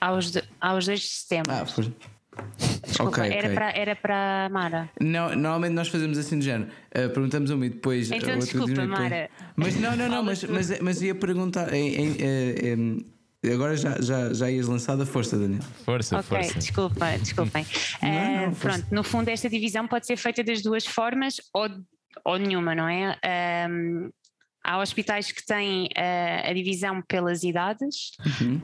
Aos, 0.00 0.30
de, 0.30 0.42
aos 0.60 0.86
dois 0.86 1.02
sistemas. 1.02 1.78
Ah. 1.78 2.13
Desculpa, 2.86 3.22
okay, 3.22 3.32
era, 3.32 3.46
okay. 3.46 3.54
Para, 3.54 3.70
era 3.70 3.96
para 3.96 4.48
Mara. 4.50 4.90
Não, 5.00 5.30
normalmente 5.30 5.72
nós 5.72 5.88
fazemos 5.88 6.16
assim 6.18 6.38
de 6.38 6.44
género. 6.44 6.70
Uh, 6.90 7.10
perguntamos 7.10 7.50
um 7.50 7.64
e 7.64 7.70
depois. 7.70 8.10
Então, 8.10 8.38
desculpa, 8.38 8.86
Mara. 8.86 9.30
Mas 9.56 9.78
não, 9.80 9.96
não, 9.96 10.08
não, 10.08 10.22
mas, 10.22 10.44
mas, 10.44 10.80
mas 10.80 11.02
ia 11.02 11.14
perguntar. 11.14 11.72
Em, 11.72 11.94
em, 11.94 12.16
em, 12.20 13.06
Agora 13.52 13.76
já, 13.76 14.00
já, 14.00 14.32
já 14.32 14.50
ias 14.50 14.66
lançar 14.66 14.98
a 14.98 15.04
força, 15.04 15.36
Daniel. 15.36 15.62
Força, 15.84 16.18
okay, 16.18 16.44
força. 16.44 16.58
Desculpa, 16.58 17.18
desculpem. 17.18 17.66
Não, 18.02 18.46
não, 18.46 18.52
uh, 18.52 18.56
pronto, 18.56 18.86
no 18.90 19.04
fundo, 19.04 19.28
esta 19.28 19.50
divisão 19.50 19.86
pode 19.86 20.06
ser 20.06 20.16
feita 20.16 20.42
das 20.42 20.62
duas 20.62 20.86
formas 20.86 21.36
ou, 21.52 21.68
ou 22.24 22.38
nenhuma, 22.38 22.74
não 22.74 22.88
é? 22.88 23.18
Um, 23.68 24.08
Há 24.64 24.80
hospitais 24.80 25.30
que 25.30 25.44
têm 25.44 25.84
uh, 25.88 26.48
a 26.48 26.52
divisão 26.54 27.02
pelas 27.02 27.42
idades 27.42 28.12
uhum. 28.40 28.62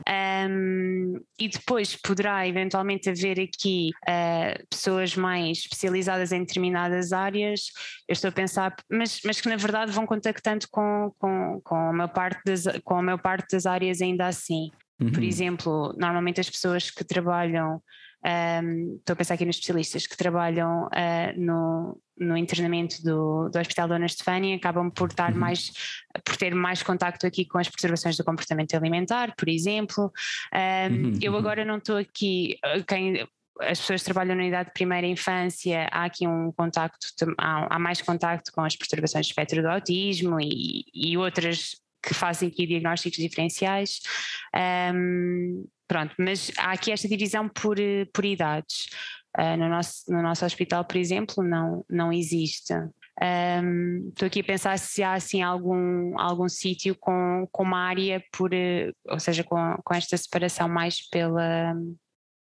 um, 0.49 1.21
e 1.39 1.47
depois 1.47 1.95
poderá 1.95 2.47
eventualmente 2.47 3.07
haver 3.09 3.39
aqui 3.39 3.91
uh, 4.07 4.67
pessoas 4.67 5.15
mais 5.15 5.59
especializadas 5.59 6.31
em 6.31 6.39
determinadas 6.39 7.13
áreas. 7.13 7.67
Eu 8.07 8.13
estou 8.13 8.29
a 8.29 8.31
pensar, 8.31 8.75
mas, 8.91 9.19
mas 9.23 9.39
que 9.39 9.47
na 9.47 9.57
verdade 9.57 9.91
vão 9.91 10.07
contactando 10.07 10.65
com, 10.71 11.13
com, 11.19 11.61
com, 11.63 11.75
a, 11.75 11.93
maior 11.93 12.11
parte 12.11 12.41
das, 12.45 12.63
com 12.83 12.95
a 12.95 13.01
maior 13.03 13.21
parte 13.21 13.51
das 13.51 13.67
áreas 13.67 14.01
ainda 14.01 14.25
assim. 14.25 14.71
Uhum. 14.99 15.11
Por 15.11 15.23
exemplo, 15.23 15.95
normalmente 15.97 16.41
as 16.41 16.49
pessoas 16.49 16.89
que 16.89 17.03
trabalham 17.03 17.81
um, 18.23 18.97
estou 18.97 19.13
a 19.13 19.15
pensar 19.15 19.33
aqui 19.33 19.45
nos 19.45 19.55
especialistas 19.55 20.05
que 20.05 20.15
trabalham 20.15 20.85
uh, 20.85 21.39
no, 21.39 21.99
no 22.17 22.37
internamento 22.37 23.01
do, 23.03 23.49
do 23.49 23.59
Hospital 23.59 23.87
Dona 23.87 24.05
Estefânia 24.05 24.55
acabam 24.55 24.91
por 24.91 25.09
estar 25.09 25.31
uhum. 25.31 25.39
mais 25.39 25.71
por 26.23 26.37
ter 26.37 26.53
mais 26.53 26.83
contacto 26.83 27.25
aqui 27.25 27.45
com 27.45 27.57
as 27.57 27.67
perturbações 27.67 28.15
do 28.15 28.23
comportamento 28.23 28.75
alimentar, 28.75 29.33
por 29.35 29.49
exemplo. 29.49 30.11
Um, 30.53 30.93
uhum. 30.93 31.19
Eu 31.21 31.33
uhum. 31.33 31.39
agora 31.39 31.65
não 31.65 31.77
estou 31.77 31.97
aqui 31.97 32.57
ah, 32.63 32.81
quem 32.87 33.27
as 33.59 33.79
pessoas 33.79 34.01
que 34.01 34.05
trabalham 34.05 34.35
na 34.35 34.45
idade 34.45 34.69
de 34.69 34.73
primeira 34.73 35.05
infância, 35.05 35.87
há 35.91 36.05
aqui 36.05 36.27
um 36.27 36.51
contacto, 36.51 37.07
há, 37.37 37.75
há 37.75 37.79
mais 37.79 38.01
contacto 38.01 38.51
com 38.51 38.61
as 38.61 38.75
perturbações 38.75 39.25
de 39.25 39.31
espectro 39.31 39.61
do 39.61 39.67
autismo 39.67 40.39
e, 40.39 40.83
e 40.93 41.17
outras 41.17 41.75
que 42.01 42.13
fazem 42.13 42.49
aqui 42.49 42.65
diagnósticos 42.65 43.19
diferenciais. 43.19 43.99
Um, 44.93 45.65
Pronto, 45.91 46.15
mas 46.17 46.49
há 46.57 46.71
aqui 46.71 46.89
esta 46.89 47.05
divisão 47.05 47.49
por, 47.49 47.77
eh, 47.77 48.05
por 48.13 48.23
idades. 48.23 48.87
Uh, 49.37 49.57
no, 49.57 49.67
nosso, 49.67 50.03
no 50.07 50.21
nosso 50.21 50.45
hospital, 50.45 50.85
por 50.85 50.95
exemplo, 50.95 51.43
não, 51.43 51.83
não 51.89 52.13
existe. 52.13 52.73
Um, 53.21 54.07
estou 54.07 54.25
aqui 54.25 54.39
a 54.39 54.43
pensar 54.45 54.79
se 54.79 55.03
há 55.03 55.15
assim 55.15 55.41
algum, 55.41 56.17
algum 56.17 56.47
sítio 56.47 56.95
com, 56.97 57.45
com 57.51 57.63
uma 57.63 57.79
área 57.79 58.23
por, 58.31 58.53
eh, 58.53 58.93
ou 59.09 59.19
seja, 59.19 59.43
com, 59.43 59.75
com 59.83 59.93
esta 59.93 60.15
separação 60.15 60.69
mais 60.69 61.09
pela 61.09 61.75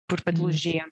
por 0.09 0.21
patologia. 0.21 0.85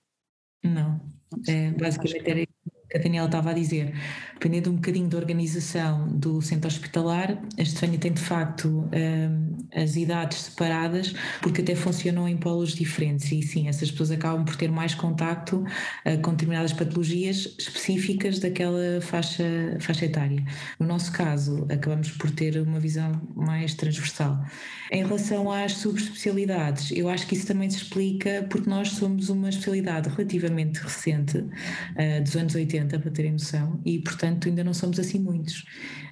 Não, 0.64 0.98
é, 1.46 1.72
basicamente 1.72 2.30
era 2.30 2.48
a 2.94 2.98
Daniela 2.98 3.28
estava 3.28 3.52
a 3.52 3.54
dizer, 3.54 3.94
dependendo 4.34 4.72
um 4.72 4.76
bocadinho 4.76 5.08
da 5.08 5.18
organização 5.18 6.08
do 6.08 6.42
centro 6.42 6.68
hospitalar, 6.68 7.38
a 7.58 7.62
Estefânia 7.62 8.00
tem 8.00 8.14
de 8.14 8.22
facto 8.22 8.68
um, 8.68 9.58
as 9.76 9.96
idades 9.96 10.40
separadas, 10.40 11.14
porque 11.42 11.62
até 11.62 11.76
funcionam 11.76 12.28
em 12.28 12.38
polos 12.38 12.74
diferentes 12.74 13.32
e 13.32 13.42
sim, 13.42 13.68
essas 13.68 13.92
pessoas 13.92 14.12
acabam 14.12 14.46
por 14.46 14.56
ter 14.56 14.72
mais 14.72 14.96
contacto 14.96 15.58
uh, 15.58 16.22
com 16.22 16.32
determinadas 16.32 16.74
patologias 16.74 17.54
específicas 17.60 18.40
daquela 18.40 19.02
faixa, 19.02 19.44
faixa 19.80 20.06
etária. 20.06 20.44
No 20.80 20.88
nosso 20.88 21.12
caso, 21.12 21.66
acabamos 21.70 22.12
por 22.12 22.32
ter 22.32 22.58
uma 22.58 22.80
visão 22.80 23.22
mais 23.36 23.74
transversal. 23.74 24.42
Em 24.92 25.04
relação 25.04 25.52
às 25.52 25.74
subespecialidades, 25.74 26.92
eu 26.92 27.10
acho 27.10 27.28
que 27.28 27.36
isso 27.36 27.46
também 27.46 27.70
se 27.70 27.78
explica 27.78 28.48
porque 28.50 28.70
nós 28.70 28.90
somos 28.90 29.30
uma 29.30 29.50
especialidade 29.50 30.10
relativamente 30.10 30.80
recente, 30.80 31.38
uh, 31.38 32.24
dos 32.24 32.36
anos 32.36 32.56
80, 32.56 32.79
80, 32.80 33.00
para 33.00 33.12
terem 33.12 33.32
noção, 33.34 33.80
e 33.86 34.00
portanto 34.00 34.48
ainda 34.48 34.64
não 34.64 34.74
somos 34.74 35.00
assim 35.00 35.20
muitos. 35.20 35.66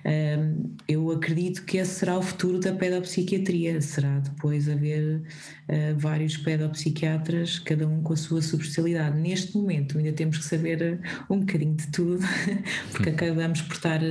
Um, 0.06 0.76
eu 0.88 1.12
acredito 1.12 1.66
que 1.66 1.78
esse 1.78 1.96
será 2.00 2.18
o 2.18 2.22
futuro 2.22 2.60
da 2.60 2.74
pedopsiquiatria, 2.74 3.82
será 3.82 4.20
depois 4.20 4.70
haver 4.70 5.22
uh, 5.22 5.98
vários 5.98 6.38
pedopsiquiatras, 6.38 7.60
cada 7.60 7.88
um 7.88 8.02
com 8.02 8.14
a 8.14 8.18
sua 8.18 8.42
subespecialidade. 8.42 9.20
Neste 9.20 9.56
momento 9.58 9.98
ainda 9.98 10.14
temos 10.14 10.38
que 10.38 10.46
saber 10.46 11.00
um 11.30 11.40
bocadinho 11.40 11.76
de 11.76 11.88
tudo, 11.88 12.26
porque 12.92 13.10
acabamos 13.10 13.62
por 13.62 13.76
estar 13.76 14.02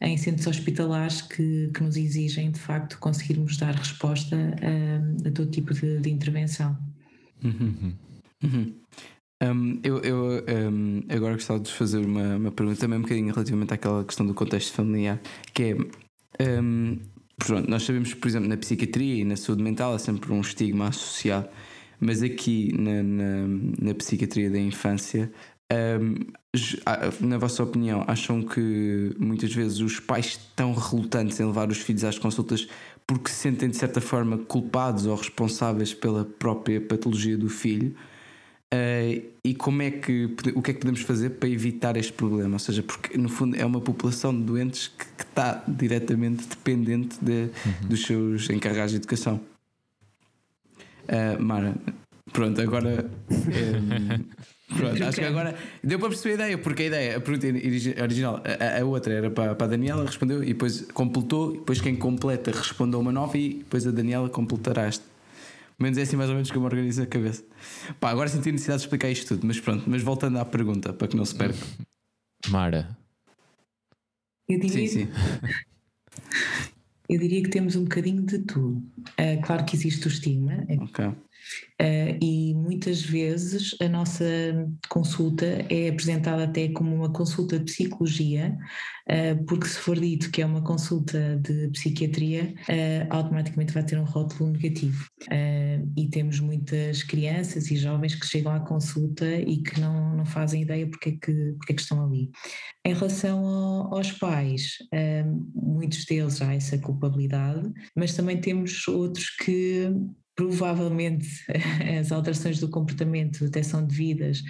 em 0.00 0.16
centros 0.16 0.46
hospitalares 0.46 1.22
que, 1.22 1.70
que 1.72 1.82
nos 1.82 1.96
exigem 1.96 2.50
de 2.50 2.58
facto 2.58 2.98
conseguirmos 2.98 3.56
dar 3.56 3.74
resposta 3.74 4.36
a, 4.36 5.28
a 5.28 5.30
todo 5.30 5.50
tipo 5.50 5.72
de, 5.74 5.98
de 5.98 6.10
intervenção. 6.10 6.76
Uhum. 7.42 7.94
Uhum. 8.42 8.74
Um, 9.42 9.80
eu, 9.82 9.98
eu 9.98 10.44
um, 10.72 11.02
agora 11.08 11.34
gostava 11.34 11.60
de 11.60 11.70
fazer 11.70 11.98
uma, 11.98 12.36
uma 12.36 12.52
pergunta 12.52 12.80
também 12.80 12.98
um 12.98 13.02
bocadinho 13.02 13.32
relativamente 13.32 13.74
àquela 13.74 14.04
questão 14.04 14.26
do 14.26 14.32
contexto 14.32 14.72
familiar, 14.72 15.20
que 15.52 15.76
é 16.38 16.60
um, 16.60 16.98
pronto, 17.36 17.68
nós 17.68 17.82
sabemos 17.82 18.14
que, 18.14 18.20
por 18.20 18.28
exemplo, 18.28 18.48
na 18.48 18.56
psiquiatria 18.56 19.16
e 19.16 19.24
na 19.24 19.36
saúde 19.36 19.62
mental 19.62 19.94
há 19.94 19.98
sempre 19.98 20.32
um 20.32 20.40
estigma 20.40 20.88
associado, 20.88 21.48
mas 22.00 22.22
aqui 22.22 22.72
na, 22.78 23.02
na, 23.02 23.46
na 23.80 23.94
psiquiatria 23.94 24.50
da 24.50 24.58
infância, 24.58 25.30
na 27.20 27.38
vossa 27.38 27.62
opinião, 27.62 28.04
acham 28.06 28.42
que 28.42 29.14
muitas 29.18 29.52
vezes 29.52 29.80
os 29.80 29.98
pais 29.98 30.26
estão 30.26 30.72
relutantes 30.74 31.40
em 31.40 31.46
levar 31.46 31.68
os 31.70 31.78
filhos 31.78 32.04
às 32.04 32.18
consultas 32.18 32.68
porque 33.06 33.30
se 33.30 33.36
sentem 33.36 33.68
de 33.68 33.76
certa 33.76 34.00
forma 34.00 34.38
culpados 34.38 35.06
ou 35.06 35.14
responsáveis 35.14 35.92
pela 35.92 36.24
própria 36.24 36.80
patologia 36.80 37.36
do 37.36 37.48
filho? 37.48 37.94
Uh, 38.72 39.22
e 39.44 39.54
como 39.54 39.82
é 39.82 39.90
que 39.90 40.24
o 40.54 40.62
que 40.62 40.70
é 40.70 40.74
que 40.74 40.80
podemos 40.80 41.02
fazer 41.02 41.30
para 41.30 41.48
evitar 41.48 41.96
este 41.96 42.12
problema? 42.12 42.54
Ou 42.54 42.58
seja, 42.58 42.82
porque 42.82 43.16
no 43.16 43.28
fundo 43.28 43.56
é 43.56 43.64
uma 43.64 43.80
população 43.80 44.34
de 44.34 44.42
doentes 44.42 44.88
que, 44.88 45.04
que 45.04 45.22
está 45.22 45.62
diretamente 45.68 46.46
dependente 46.48 47.16
de, 47.22 47.50
uhum. 47.64 47.88
dos 47.88 48.02
seus 48.02 48.50
encarregados 48.50 48.92
de 48.92 48.96
educação. 48.96 49.40
Uh, 51.04 51.40
Mara, 51.40 51.74
pronto, 52.32 52.60
agora. 52.60 53.08
Um, 53.30 54.24
pronto, 54.76 55.04
acho 55.04 55.18
que 55.18 55.24
agora 55.24 55.54
deu 55.82 55.98
para 55.98 56.08
perceber 56.08 56.32
a 56.32 56.34
ideia, 56.46 56.58
porque 56.58 56.82
a 56.82 56.86
ideia, 56.86 57.16
a 57.18 57.20
pergunta 57.20 57.46
original, 58.02 58.42
a, 58.44 58.80
a 58.80 58.84
outra 58.84 59.12
era 59.12 59.30
para, 59.30 59.54
para 59.54 59.66
a 59.66 59.70
Daniela, 59.70 60.04
respondeu 60.04 60.42
e 60.42 60.48
depois 60.48 60.80
completou, 60.92 61.54
e 61.54 61.58
depois 61.58 61.80
quem 61.80 61.94
completa 61.94 62.50
respondeu 62.50 62.98
uma 62.98 63.12
nova 63.12 63.38
e 63.38 63.58
depois 63.58 63.86
a 63.86 63.90
Daniela 63.90 64.28
completará 64.28 64.86
esta 64.86 65.13
menos 65.78 65.98
é 65.98 66.02
assim 66.02 66.16
mais 66.16 66.28
ou 66.28 66.34
menos 66.34 66.50
que 66.50 66.56
eu 66.56 66.60
me 66.60 66.66
organizo 66.66 67.02
a 67.02 67.06
cabeça. 67.06 67.44
Pá, 68.00 68.10
agora 68.10 68.28
senti 68.28 68.52
necessidade 68.52 68.80
de 68.80 68.86
explicar 68.86 69.10
isto 69.10 69.28
tudo, 69.28 69.46
mas 69.46 69.60
pronto, 69.60 69.84
mas 69.88 70.02
voltando 70.02 70.38
à 70.38 70.44
pergunta, 70.44 70.92
para 70.92 71.08
que 71.08 71.16
não 71.16 71.24
se 71.24 71.34
perca. 71.34 71.66
Mara. 72.48 72.96
Eu 74.48 74.60
diria, 74.60 74.88
sim, 74.88 75.06
sim. 75.06 75.08
eu 77.08 77.18
diria 77.18 77.42
que 77.42 77.48
temos 77.48 77.76
um 77.76 77.84
bocadinho 77.84 78.22
de 78.22 78.38
tudo. 78.40 78.76
Uh, 79.18 79.40
claro 79.42 79.64
que 79.64 79.74
existe 79.74 80.06
o 80.06 80.08
estigma. 80.08 80.66
Ok. 80.80 81.12
Uh, 81.80 82.16
e 82.22 82.54
muitas 82.54 83.02
vezes 83.02 83.76
a 83.80 83.88
nossa 83.88 84.24
consulta 84.88 85.44
é 85.68 85.88
apresentada 85.88 86.44
até 86.44 86.68
como 86.68 86.94
uma 86.94 87.12
consulta 87.12 87.58
de 87.58 87.64
psicologia, 87.64 88.56
uh, 89.10 89.44
porque 89.44 89.66
se 89.66 89.78
for 89.78 89.98
dito 89.98 90.30
que 90.30 90.40
é 90.40 90.46
uma 90.46 90.62
consulta 90.62 91.36
de 91.42 91.68
psiquiatria, 91.70 92.54
uh, 92.68 93.06
automaticamente 93.10 93.72
vai 93.72 93.84
ter 93.84 93.98
um 93.98 94.04
rótulo 94.04 94.50
negativo. 94.50 95.08
e 95.96 96.08
temos 96.10 96.38
muitas 96.38 97.02
crianças 97.02 97.70
e 97.70 97.76
jovens 97.76 98.14
que 98.14 98.26
chegam 98.26 98.52
à 98.52 98.60
consulta 98.60 99.26
e 99.26 99.62
que 99.62 99.80
não, 99.80 100.16
não 100.16 100.24
fazem 100.24 100.62
ideia 100.62 100.86
porque 100.86 101.08
é 101.10 101.12
que, 101.12 101.54
porque 101.58 101.72
é 101.72 101.76
que 101.76 101.82
estão 101.82 102.04
ali. 102.04 102.30
Em 102.84 102.94
relação 102.94 103.44
ao, 103.44 103.96
aos 103.96 104.12
pais, 104.12 104.78
muitos 105.54 106.04
deles 106.04 106.40
há 106.40 106.54
essa 106.54 106.78
culpabilidade, 106.78 107.68
mas 107.96 108.14
também 108.14 108.40
temos 108.40 108.86
outros 108.86 109.30
que 109.30 109.90
provavelmente 110.34 111.28
as 112.00 112.12
alterações 112.12 112.58
do 112.58 112.68
comportamento 112.68 113.44
até 113.44 113.62
são 113.62 113.84
devidas 113.84 114.42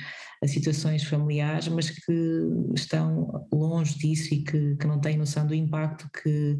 a 0.42 0.46
situações 0.46 1.04
familiares, 1.04 1.68
mas 1.68 1.90
que 1.90 2.42
estão 2.74 3.46
longe 3.52 3.98
disso 3.98 4.34
e 4.34 4.42
que, 4.42 4.76
que 4.76 4.86
não 4.86 5.00
têm 5.00 5.16
noção 5.16 5.46
do 5.46 5.54
impacto 5.54 6.08
que, 6.10 6.58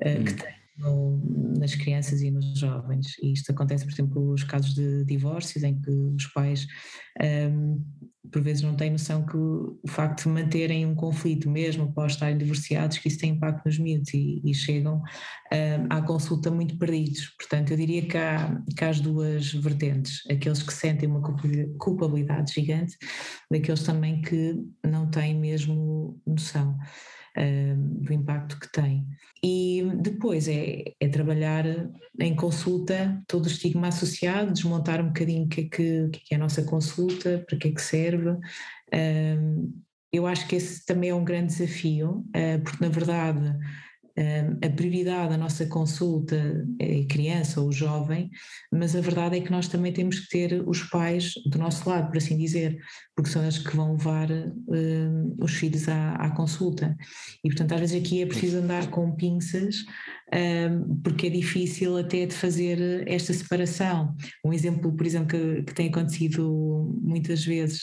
eh, 0.00 0.18
hum. 0.18 0.24
que 0.24 0.34
tem 0.34 0.61
no, 0.82 1.20
nas 1.58 1.74
crianças 1.74 2.20
e 2.20 2.30
nos 2.30 2.58
jovens. 2.58 3.16
E 3.22 3.32
isto 3.32 3.50
acontece, 3.50 3.84
por 3.84 3.92
exemplo, 3.92 4.30
nos 4.32 4.44
casos 4.44 4.74
de 4.74 5.04
divórcios, 5.04 5.62
em 5.64 5.80
que 5.80 5.90
os 5.90 6.26
pais 6.26 6.66
um, 7.50 7.82
por 8.30 8.40
vezes 8.40 8.62
não 8.62 8.74
têm 8.74 8.90
noção 8.90 9.26
que 9.26 9.36
o 9.36 9.80
facto 9.86 10.24
de 10.24 10.28
manterem 10.30 10.86
um 10.86 10.94
conflito 10.94 11.50
mesmo 11.50 11.84
após 11.84 12.12
estarem 12.12 12.38
divorciados, 12.38 12.98
que 12.98 13.08
isso 13.08 13.18
tem 13.18 13.32
impacto 13.32 13.66
nos 13.66 13.78
miúdos 13.78 14.14
e, 14.14 14.40
e 14.44 14.54
chegam 14.54 14.96
uh, 14.98 15.86
à 15.90 16.00
consulta 16.00 16.50
muito 16.50 16.78
perdidos. 16.78 17.34
Portanto, 17.38 17.72
eu 17.72 17.76
diria 17.76 18.02
que 18.02 18.16
há, 18.16 18.60
que 18.76 18.84
há 18.84 18.88
as 18.88 19.00
duas 19.00 19.52
vertentes, 19.52 20.22
aqueles 20.30 20.62
que 20.62 20.72
sentem 20.72 21.08
uma 21.08 21.20
culpabilidade 21.78 22.54
gigante, 22.54 22.96
daqueles 23.50 23.82
também 23.82 24.22
que 24.22 24.56
não 24.84 25.10
têm 25.10 25.38
mesmo 25.38 26.18
noção 26.26 26.78
do 27.76 28.12
impacto 28.12 28.58
que 28.58 28.70
tem. 28.70 29.06
E 29.42 29.82
depois 30.00 30.46
é, 30.48 30.84
é, 31.00 31.08
trabalhar 31.08 31.64
em 32.20 32.36
consulta 32.36 33.22
todo 33.26 33.44
o 33.44 33.48
estigma 33.48 33.88
associado, 33.88 34.52
desmontar 34.52 35.00
um 35.00 35.08
bocadinho 35.08 35.44
o 35.44 35.48
que 35.48 35.62
é, 35.62 35.64
que, 35.64 36.08
que 36.10 36.34
é 36.34 36.36
a 36.36 36.40
nossa 36.40 36.62
consulta, 36.62 37.44
para 37.48 37.58
que 37.58 37.68
é 37.68 37.72
que 37.72 37.82
serve. 37.82 38.38
eu 40.12 40.26
acho 40.26 40.46
que 40.46 40.56
esse 40.56 40.84
também 40.84 41.10
é 41.10 41.14
um 41.14 41.24
grande 41.24 41.54
desafio, 41.54 42.24
ah, 42.34 42.60
porque 42.62 42.84
na 42.84 42.90
verdade 42.90 43.58
a 44.62 44.70
prioridade 44.70 45.30
da 45.30 45.38
nossa 45.38 45.66
consulta 45.66 46.36
é 46.78 47.00
a 47.00 47.06
criança 47.06 47.60
ou 47.60 47.68
o 47.68 47.72
jovem, 47.72 48.30
mas 48.70 48.94
a 48.94 49.00
verdade 49.00 49.38
é 49.38 49.40
que 49.40 49.50
nós 49.50 49.68
também 49.68 49.92
temos 49.92 50.20
que 50.20 50.28
ter 50.28 50.62
os 50.68 50.82
pais 50.82 51.34
do 51.46 51.58
nosso 51.58 51.88
lado, 51.88 52.08
por 52.08 52.18
assim 52.18 52.36
dizer, 52.36 52.78
porque 53.16 53.30
são 53.30 53.42
eles 53.42 53.58
que 53.58 53.76
vão 53.76 53.92
levar 53.92 54.30
uh, 54.30 55.36
os 55.38 55.52
filhos 55.52 55.88
à, 55.88 56.14
à, 56.14 56.30
consulta. 56.30 56.96
E 57.44 57.48
portanto, 57.48 57.72
às 57.72 57.80
vezes 57.80 58.00
aqui 58.00 58.22
é 58.22 58.26
preciso 58.26 58.58
andar 58.58 58.88
com 58.90 59.14
pinças, 59.14 59.76
porque 61.04 61.26
é 61.26 61.30
difícil 61.30 61.96
até 61.96 62.26
de 62.26 62.34
fazer 62.34 63.06
esta 63.06 63.32
separação. 63.32 64.14
Um 64.44 64.52
exemplo, 64.52 64.94
por 64.96 65.06
exemplo, 65.06 65.28
que, 65.28 65.62
que 65.62 65.74
tem 65.74 65.88
acontecido 65.88 66.98
muitas 67.02 67.44
vezes, 67.44 67.82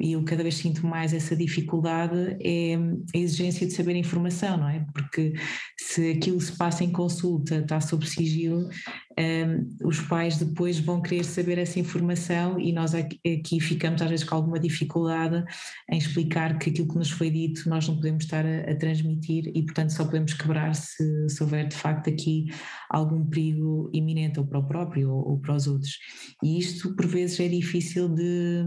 e 0.00 0.12
eu 0.12 0.24
cada 0.24 0.42
vez 0.42 0.56
sinto 0.56 0.86
mais 0.86 1.12
essa 1.12 1.36
dificuldade, 1.36 2.36
é 2.40 2.76
a 3.14 3.18
exigência 3.18 3.66
de 3.66 3.72
saber 3.72 3.96
informação, 3.96 4.56
não 4.56 4.68
é? 4.68 4.86
Porque 4.94 5.34
se 5.78 6.12
aquilo 6.12 6.40
se 6.40 6.56
passa 6.56 6.84
em 6.84 6.90
consulta, 6.90 7.56
está 7.56 7.80
sob 7.80 8.06
sigilo, 8.08 8.68
um, 9.18 9.86
os 9.86 10.00
pais 10.00 10.38
depois 10.38 10.78
vão 10.78 11.02
querer 11.02 11.24
saber 11.24 11.58
essa 11.58 11.80
informação 11.80 12.60
e 12.60 12.72
nós 12.72 12.94
aqui, 12.94 13.60
ficamos 13.60 14.00
às 14.00 14.08
vezes 14.08 14.24
com 14.24 14.36
alguma 14.36 14.58
dificuldade 14.58 15.44
em 15.90 15.98
explicar 15.98 16.58
que 16.58 16.70
aquilo 16.70 16.88
que 16.88 16.96
nos 16.96 17.10
foi 17.10 17.30
dito 17.30 17.68
nós 17.68 17.88
não 17.88 17.96
podemos 17.96 18.24
estar 18.24 18.46
a, 18.46 18.70
a 18.70 18.76
transmitir 18.76 19.50
e 19.54 19.64
portanto 19.64 19.90
só 19.90 20.04
podemos 20.04 20.32
quebrar 20.34 20.74
se, 20.74 21.28
se, 21.28 21.42
houver 21.42 21.66
de 21.66 21.76
facto 21.76 22.08
aqui 22.08 22.46
algum 22.88 23.26
perigo 23.26 23.90
iminente 23.92 24.38
ou 24.38 24.46
para 24.46 24.60
o 24.60 24.66
próprio 24.66 25.10
ou, 25.10 25.30
ou 25.30 25.38
para 25.40 25.56
os 25.56 25.66
outros. 25.66 25.98
E 26.42 26.58
isto 26.58 26.94
por 26.94 27.06
vezes 27.06 27.40
é 27.40 27.48
difícil 27.48 28.08
de, 28.08 28.64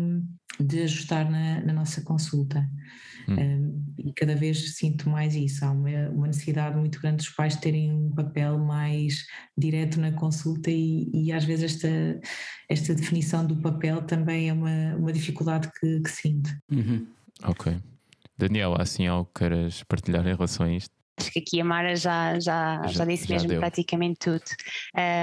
de 0.59 0.81
ajustar 0.81 1.29
na, 1.29 1.61
na 1.61 1.73
nossa 1.73 2.01
consulta. 2.01 2.67
Hum. 3.27 3.35
Um, 3.39 3.93
e 3.97 4.13
cada 4.13 4.35
vez 4.35 4.75
sinto 4.75 5.09
mais 5.09 5.35
isso. 5.35 5.63
Há 5.63 5.71
uma, 5.71 6.09
uma, 6.09 6.27
necessidade 6.27 6.77
muito 6.77 6.99
grande 6.99 7.17
dos 7.17 7.29
pais 7.29 7.55
terem 7.55 7.91
um 7.91 8.11
papel 8.11 8.57
mais 8.57 9.25
direto 9.57 9.99
na 9.99 10.11
consulta, 10.11 10.69
e, 10.69 11.09
e 11.13 11.31
às 11.31 11.43
vezes 11.45 11.75
esta, 11.75 12.21
esta 12.69 12.95
definição 12.95 13.45
do 13.45 13.55
papel 13.57 14.01
também 14.01 14.49
é 14.49 14.53
uma, 14.53 14.95
uma 14.95 15.13
dificuldade 15.13 15.69
que, 15.79 16.01
que 16.01 16.09
sinto. 16.09 16.49
Uhum. 16.71 17.07
Ok. 17.43 17.75
Daniel, 18.37 18.75
há 18.77 18.81
assim 18.81 19.07
algo 19.07 19.29
que 19.33 19.39
queiras 19.39 19.83
partilhar 19.83 20.27
em 20.27 20.33
relação 20.33 20.65
a 20.65 20.71
isto? 20.71 20.93
Acho 21.19 21.31
que 21.31 21.39
aqui 21.39 21.61
a 21.61 21.65
Mara 21.65 21.95
já, 21.95 22.39
já, 22.39 22.81
já, 22.87 22.87
já 22.87 23.05
disse 23.05 23.27
já 23.27 23.35
mesmo 23.35 23.49
deu. 23.49 23.59
praticamente 23.59 24.19
tudo. 24.19 24.43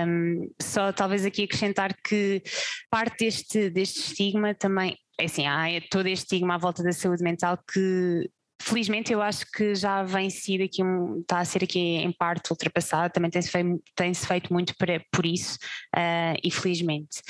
Um, 0.06 0.48
só 0.60 0.92
talvez 0.92 1.24
aqui 1.24 1.44
acrescentar 1.44 1.94
que 2.02 2.42
parte 2.88 3.24
deste, 3.24 3.70
deste 3.70 3.98
estigma 3.98 4.54
também 4.54 4.96
é 5.20 5.24
assim, 5.24 5.46
há 5.46 5.66
todo 5.90 6.06
este 6.06 6.24
estigma 6.24 6.54
à 6.54 6.58
volta 6.58 6.82
da 6.82 6.92
saúde 6.92 7.22
mental 7.22 7.58
que 7.72 8.30
felizmente 8.62 9.12
eu 9.12 9.22
acho 9.22 9.50
que 9.50 9.74
já 9.74 10.02
vem 10.02 10.28
sido 10.28 10.62
aqui 10.62 10.82
está 11.20 11.40
a 11.40 11.44
ser 11.44 11.64
aqui 11.64 11.78
em 11.78 12.12
parte 12.12 12.50
ultrapassado, 12.50 13.12
também 13.12 13.30
tem-se 13.30 13.50
feito, 13.50 13.82
tem 13.96 14.12
feito 14.14 14.52
muito 14.52 14.76
para, 14.76 15.02
por 15.10 15.24
isso 15.24 15.58
uh, 15.96 16.36
e 16.44 16.50
felizmente. 16.50 17.22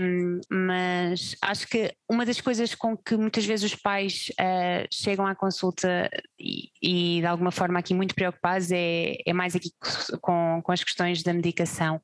Um, 0.00 0.40
mas 0.50 1.34
acho 1.40 1.66
que 1.66 1.92
uma 2.08 2.26
das 2.26 2.40
coisas 2.40 2.74
com 2.74 2.96
que 2.96 3.16
muitas 3.16 3.44
vezes 3.44 3.72
os 3.72 3.74
pais 3.74 4.30
uh, 4.32 4.86
chegam 4.92 5.26
à 5.26 5.34
consulta 5.34 6.10
e, 6.38 6.68
e, 6.82 7.20
de 7.20 7.26
alguma 7.26 7.50
forma 7.50 7.78
aqui 7.78 7.94
muito 7.94 8.14
preocupados 8.14 8.70
é, 8.70 9.16
é 9.24 9.32
mais 9.32 9.56
aqui 9.56 9.70
com, 10.20 10.60
com 10.62 10.72
as 10.72 10.84
questões 10.84 11.22
da 11.22 11.32
medicação. 11.32 12.00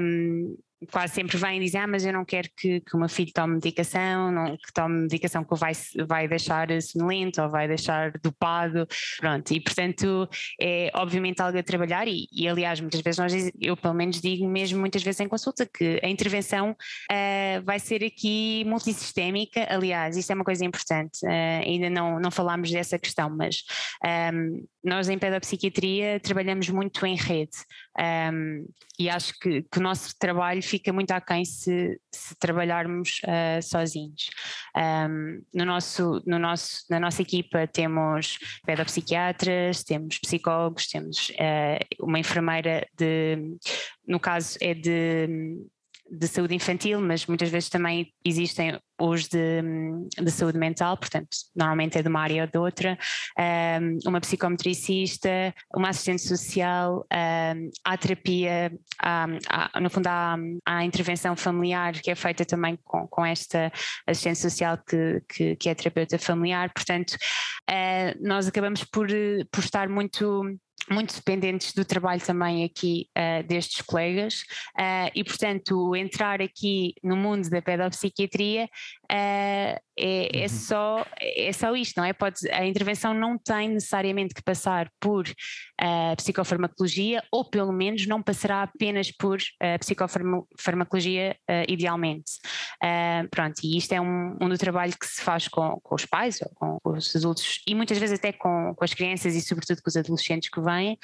Um, 0.00 0.56
quase 0.90 1.14
sempre 1.14 1.36
vêm 1.38 1.60
dizer, 1.60 1.78
ah, 1.78 1.86
mas 1.86 2.04
eu 2.04 2.12
não 2.12 2.24
quero 2.24 2.48
que, 2.56 2.80
que 2.80 2.94
o 2.94 2.98
meu 2.98 3.08
filho 3.08 3.32
tome 3.32 3.54
medicação, 3.54 4.30
não, 4.30 4.56
que 4.56 4.72
tome 4.74 5.02
medicação 5.02 5.42
que 5.42 5.54
vai, 5.54 5.72
vai 6.06 6.28
deixar 6.28 6.68
sonolento 6.82 7.40
ou 7.40 7.48
vai 7.48 7.66
deixar 7.66 8.12
dopado, 8.22 8.86
pronto, 9.18 9.52
e 9.52 9.60
portanto 9.60 10.28
é 10.60 10.90
obviamente 10.94 11.40
algo 11.40 11.58
a 11.58 11.62
trabalhar 11.62 12.06
e, 12.06 12.26
e 12.30 12.46
aliás 12.46 12.80
muitas 12.80 13.00
vezes 13.00 13.18
nós, 13.18 13.50
eu 13.60 13.76
pelo 13.76 13.94
menos 13.94 14.20
digo 14.20 14.46
mesmo 14.46 14.78
muitas 14.78 15.02
vezes 15.02 15.20
em 15.20 15.28
consulta 15.28 15.66
que 15.66 15.98
a 16.02 16.08
intervenção 16.08 16.72
uh, 16.72 17.64
vai 17.64 17.78
ser 17.78 18.04
aqui 18.04 18.64
multissistémica, 18.66 19.66
aliás 19.70 20.16
isto 20.16 20.30
é 20.30 20.34
uma 20.34 20.44
coisa 20.44 20.64
importante, 20.64 21.24
uh, 21.24 21.64
ainda 21.64 21.88
não, 21.88 22.20
não 22.20 22.30
falámos 22.30 22.70
dessa 22.70 22.98
questão, 22.98 23.30
mas 23.30 23.62
um, 24.04 24.08
ehm, 24.08 24.64
nós 24.84 25.08
em 25.08 25.18
pedopsiquiatria 25.18 26.20
trabalhamos 26.20 26.68
muito 26.68 27.04
em 27.06 27.16
rede 27.16 27.56
um, 27.98 28.66
e 28.98 29.10
acho 29.10 29.38
que, 29.38 29.62
que, 29.62 29.78
o 29.78 29.82
nosso 29.82 30.14
trabalho 30.18 30.62
fica 30.62 30.92
muito 30.92 31.10
aquém 31.10 31.44
se, 31.44 32.00
se 32.10 32.34
trabalharmos 32.36 33.20
uh, 33.24 33.62
sozinhos. 33.62 34.28
Um, 34.76 35.42
no 35.52 35.64
nosso, 35.64 36.22
no 36.26 36.38
nosso, 36.38 36.84
na 36.88 36.98
nossa 36.98 37.22
equipa 37.22 37.66
temos 37.66 38.38
pedopsiquiatras, 38.64 39.84
temos 39.84 40.18
psicólogos, 40.18 40.86
temos 40.86 41.28
uh, 41.30 42.04
uma 42.04 42.18
enfermeira 42.18 42.86
de, 42.96 43.56
no 44.06 44.18
caso 44.18 44.56
é 44.60 44.72
de 44.72 45.28
de 46.10 46.28
saúde 46.28 46.54
infantil, 46.54 47.00
mas 47.00 47.26
muitas 47.26 47.48
vezes 47.50 47.68
também 47.68 48.12
existem 48.24 48.78
os 48.98 49.28
de, 49.28 49.62
de 50.18 50.30
saúde 50.30 50.58
mental, 50.58 50.96
portanto, 50.96 51.28
normalmente 51.54 51.98
é 51.98 52.02
de 52.02 52.08
uma 52.08 52.20
área 52.20 52.42
ou 52.42 52.48
de 52.48 52.58
outra, 52.58 52.98
uma 54.06 54.20
psicometricista, 54.20 55.54
uma 55.74 55.90
assistente 55.90 56.22
social, 56.22 57.06
há 57.84 57.96
terapia, 57.98 58.72
há, 58.98 59.26
há, 59.48 59.80
no 59.80 59.90
fundo 59.90 60.06
há, 60.06 60.36
há 60.64 60.84
intervenção 60.84 61.36
familiar 61.36 61.92
que 61.94 62.10
é 62.10 62.14
feita 62.14 62.44
também 62.44 62.78
com, 62.84 63.06
com 63.08 63.24
esta 63.24 63.70
assistente 64.06 64.38
social 64.38 64.78
que, 64.78 65.22
que, 65.28 65.56
que 65.56 65.68
é 65.68 65.74
terapeuta 65.74 66.18
familiar, 66.18 66.72
portanto, 66.72 67.16
ah, 67.68 68.14
nós 68.20 68.46
acabamos 68.46 68.84
por, 68.84 69.08
por 69.50 69.60
estar 69.60 69.88
muito 69.88 70.56
muito 70.90 71.14
dependentes 71.14 71.72
do 71.72 71.84
trabalho 71.84 72.20
também 72.20 72.64
aqui 72.64 73.08
uh, 73.16 73.46
destes 73.46 73.80
colegas. 73.82 74.42
Uh, 74.78 75.10
e 75.14 75.24
portanto 75.24 75.94
entrar 75.96 76.40
aqui 76.40 76.94
no 77.02 77.16
mundo 77.16 77.48
da 77.50 77.60
pedopsiquiatria 77.60 78.68
uh, 79.10 79.85
é, 79.98 80.40
é, 80.40 80.42
uhum. 80.42 80.48
só, 80.48 81.06
é 81.18 81.52
só 81.52 81.74
isto, 81.74 81.96
não 81.96 82.04
é? 82.04 82.12
Pode, 82.12 82.48
a 82.50 82.66
intervenção 82.66 83.14
não 83.14 83.38
tem 83.38 83.70
necessariamente 83.70 84.34
que 84.34 84.42
passar 84.42 84.90
por 85.00 85.26
uh, 85.26 86.16
psicofarmacologia, 86.16 87.22
ou 87.32 87.44
pelo 87.44 87.72
menos 87.72 88.06
não 88.06 88.22
passará 88.22 88.62
apenas 88.62 89.10
por 89.10 89.38
uh, 89.38 89.78
psicofarmacologia, 89.78 91.36
uh, 91.50 91.64
idealmente. 91.72 92.32
Pronto, 93.30 93.60
e 93.64 93.78
isto 93.78 93.92
é 93.92 94.00
um, 94.00 94.36
um 94.40 94.48
do 94.48 94.58
trabalho 94.58 94.92
que 94.98 95.06
se 95.06 95.22
faz 95.22 95.48
com, 95.48 95.80
com 95.82 95.94
os 95.94 96.04
pais, 96.04 96.40
ou 96.42 96.50
com, 96.54 96.78
com, 96.82 96.90
os 96.96 97.16
adultos, 97.16 97.62
e 97.66 97.74
muitas 97.74 97.98
vezes 97.98 98.18
até 98.18 98.32
com, 98.32 98.74
com 98.74 98.84
as 98.84 98.92
crianças 98.92 99.34
e 99.34 99.40
sobretudo 99.40 99.82
com 99.82 99.88
os 99.88 99.96
adolescentes 99.96 100.50
que 100.50 100.60
vêm, 100.60 100.98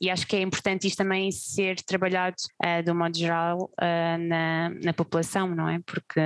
e 0.00 0.10
acho 0.10 0.26
que 0.26 0.36
é 0.36 0.40
importante 0.40 0.86
isto 0.86 0.98
também 0.98 1.30
ser 1.30 1.76
trabalhado 1.82 2.36
de 2.84 2.90
um 2.90 2.94
modo 2.94 3.16
geral 3.16 3.70
na, 3.78 4.70
na 4.82 4.92
população, 4.92 5.48
não 5.48 5.68
é? 5.68 5.80
Porque 5.84 6.20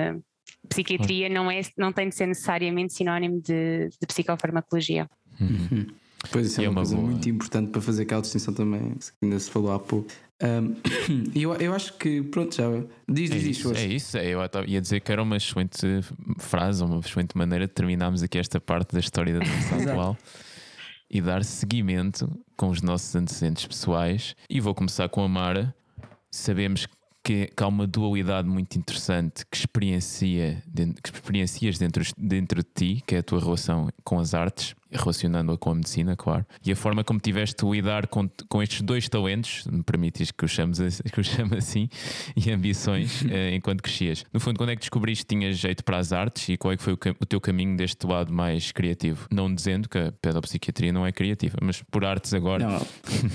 psiquiatria 0.68 1.28
não, 1.28 1.50
é, 1.50 1.60
não 1.76 1.92
tem 1.92 2.08
de 2.08 2.14
ser 2.14 2.26
necessariamente 2.26 2.92
sinónimo 2.92 3.40
de, 3.40 3.88
de 3.88 4.06
psicofarmacologia. 4.06 5.08
Uhum. 5.40 5.86
Pois 6.30 6.46
isso 6.46 6.60
é, 6.60 6.64
é 6.64 6.68
uma, 6.68 6.80
uma 6.80 6.82
coisa 6.82 6.96
boa. 6.96 7.08
muito 7.08 7.28
importante 7.28 7.70
para 7.70 7.80
fazer 7.80 8.02
aquela 8.02 8.20
distinção 8.20 8.52
também, 8.52 8.94
que 8.94 9.12
ainda 9.22 9.38
se 9.38 9.50
falou 9.50 9.72
há 9.72 9.78
pouco. 9.78 10.08
Um, 10.42 10.74
eu, 11.34 11.54
eu 11.54 11.74
acho 11.74 11.94
que, 11.94 12.22
pronto, 12.22 12.54
já. 12.54 12.64
Diz, 13.08 13.30
é 13.30 13.34
diz 13.34 13.58
isso, 13.58 13.74
É 13.74 13.86
isso, 13.86 14.18
é, 14.18 14.26
eu 14.26 14.40
ia 14.66 14.80
dizer 14.80 15.00
que 15.00 15.12
era 15.12 15.22
uma 15.22 15.36
excelente 15.36 16.00
frase, 16.38 16.82
uma 16.82 16.98
excelente 17.00 17.36
maneira 17.36 17.66
de 17.66 17.72
terminarmos 17.72 18.22
aqui 18.22 18.38
esta 18.38 18.60
parte 18.60 18.92
da 18.92 19.00
história 19.00 19.32
da 19.32 19.40
dança 19.40 19.76
atual 19.90 20.16
e 21.08 21.20
dar 21.20 21.44
seguimento 21.44 22.28
com 22.56 22.68
os 22.68 22.82
nossos 22.82 23.14
antecedentes 23.14 23.66
pessoais. 23.66 24.34
E 24.50 24.60
vou 24.60 24.74
começar 24.74 25.08
com 25.08 25.22
a 25.22 25.28
Mara. 25.28 25.74
Sabemos 26.30 26.86
que, 26.86 26.95
que 27.26 27.50
há 27.56 27.66
uma 27.66 27.88
dualidade 27.88 28.46
muito 28.46 28.78
interessante 28.78 29.44
que, 29.50 29.58
experiencia, 29.58 30.62
que 31.02 31.10
experiencias 31.12 31.76
dentro, 31.76 32.04
dentro 32.16 32.62
de 32.62 32.68
ti, 32.72 33.02
que 33.04 33.16
é 33.16 33.18
a 33.18 33.22
tua 33.22 33.40
relação 33.40 33.88
com 34.04 34.20
as 34.20 34.32
artes. 34.32 34.76
Relacionando-a 34.96 35.56
com 35.58 35.70
a 35.70 35.74
medicina, 35.74 36.16
claro. 36.16 36.44
E 36.64 36.72
a 36.72 36.76
forma 36.76 37.04
como 37.04 37.20
tiveste 37.20 37.64
de 37.64 37.70
lidar 37.70 38.06
com, 38.06 38.28
com 38.48 38.62
estes 38.62 38.82
dois 38.82 39.08
talentos, 39.08 39.64
me 39.66 39.82
permites 39.82 40.30
que 40.30 40.44
os 40.44 40.50
chames 40.50 40.76
que 41.12 41.20
os 41.20 41.26
chame 41.26 41.56
assim, 41.56 41.88
e 42.36 42.50
ambições 42.50 43.24
eh, 43.30 43.54
enquanto 43.54 43.82
crescias. 43.82 44.24
No 44.32 44.40
fundo, 44.40 44.58
quando 44.58 44.70
é 44.70 44.76
que 44.76 44.80
descobriste 44.80 45.24
que 45.24 45.34
tinhas 45.34 45.56
jeito 45.58 45.84
para 45.84 45.98
as 45.98 46.12
artes 46.12 46.48
e 46.48 46.56
qual 46.56 46.72
é 46.72 46.76
que 46.76 46.82
foi 46.82 46.92
o, 46.92 46.98
o 47.20 47.26
teu 47.26 47.40
caminho 47.40 47.76
deste 47.76 48.06
lado 48.06 48.32
mais 48.32 48.72
criativo? 48.72 49.26
Não 49.30 49.52
dizendo 49.52 49.88
que 49.88 49.98
a 49.98 50.12
pedopsiquiatria 50.12 50.92
não 50.92 51.06
é 51.06 51.12
criativa, 51.12 51.56
mas 51.62 51.82
por 51.82 52.04
artes 52.04 52.34
agora. 52.34 52.66
Não, 52.66 52.86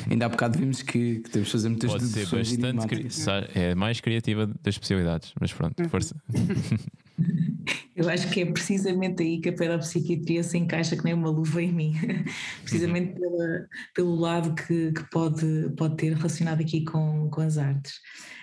ainda 0.09 0.26
há 0.26 0.30
bocado 0.30 0.57
vimos 0.57 0.82
que, 0.82 1.20
que 1.20 1.30
temos 1.30 1.47
de 1.47 1.51
fazer 1.51 1.70
muitas 1.70 1.91
Pode 1.91 2.05
ser 2.05 2.28
bastante. 2.28 3.57
É 3.57 3.76
mais 3.76 3.99
criativa 3.99 4.47
das 4.47 4.76
especialidades, 4.76 5.34
mas 5.39 5.51
pronto, 5.53 5.82
uhum. 5.82 5.89
força. 5.89 6.16
Eu 7.96 8.10
acho 8.10 8.30
que 8.30 8.42
é 8.42 8.46
precisamente 8.46 9.22
aí 9.22 9.40
que 9.40 9.50
a 9.50 9.54
pedopsiquiatria 9.54 10.44
se 10.44 10.58
encaixa 10.58 10.96
que 10.96 11.04
nem 11.04 11.14
uma 11.14 11.30
luva 11.30 11.62
em 11.62 11.72
mim, 11.72 11.94
precisamente 12.64 13.20
pela, 13.20 13.68
pelo 13.94 14.16
lado 14.16 14.56
que, 14.56 14.92
que, 14.92 15.04
pode, 15.12 15.70
pode 15.78 15.98
ter 15.98 16.14
relacionado 16.14 16.62
aqui 16.62 16.84
com, 16.86 17.30
com 17.30 17.42
as 17.42 17.58
artes. 17.58 18.00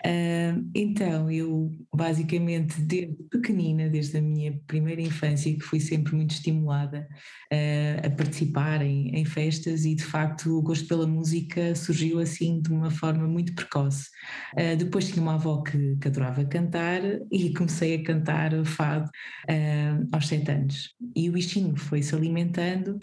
Uh, 0.08 0.64
então, 0.74 1.30
eu 1.30 1.70
basicamente 1.94 2.80
desde 2.80 3.14
pequenina, 3.30 3.90
desde 3.90 4.16
a 4.16 4.22
minha 4.22 4.58
primeira 4.66 5.02
infância, 5.02 5.52
que 5.52 5.60
fui 5.60 5.80
sempre 5.80 6.14
muito 6.14 6.30
estimulada 6.30 7.06
uh, 7.52 8.06
a 8.06 8.10
participar 8.10 8.80
em, 8.80 9.10
em, 9.14 9.24
festas 9.26 9.84
e 9.84 9.94
de 9.94 10.02
facto 10.02 10.56
o 10.56 10.62
gosto 10.62 10.88
pela 10.88 11.06
música 11.06 11.74
surgiu 11.74 12.20
assim 12.20 12.62
de 12.62 12.72
uma 12.72 12.90
forma 12.90 13.28
muito 13.28 13.54
precoce. 13.54 14.08
Uh, 14.54 14.76
depois 14.78 15.08
tinha 15.08 15.20
uma 15.20 15.34
avó 15.34 15.60
que, 15.62 15.96
que 16.00 16.08
adorava 16.08 16.42
cantar 16.46 17.02
e 17.30 17.52
comecei 17.52 17.96
a 17.96 18.02
cantar 18.02 18.64
fado 18.64 19.10
aos 20.12 20.26
sete 20.26 20.50
anos. 20.50 20.94
E 21.14 21.28
o 21.28 21.32
bichinho 21.32 21.76
foi-se 21.76 22.14
alimentando, 22.14 22.98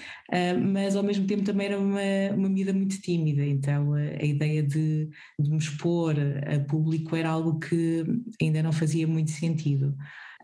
mas 0.71 0.95
ao 0.95 1.03
mesmo 1.03 1.27
tempo 1.27 1.43
também 1.43 1.67
era 1.67 1.79
uma, 1.79 1.99
uma 2.35 2.49
muito 2.73 2.99
tímida, 3.01 3.45
então 3.45 3.93
a, 3.93 3.99
a 3.99 4.25
ideia 4.25 4.63
de, 4.63 5.09
de 5.39 5.49
me 5.49 5.57
expor 5.57 6.15
a 6.47 6.59
público 6.61 6.94
público 6.95 7.15
era 7.15 7.29
algo 7.29 7.59
que 7.59 8.03
ainda 8.41 8.63
não 8.63 8.71
fazia 8.71 9.07
muito 9.07 9.31
sentido. 9.31 9.95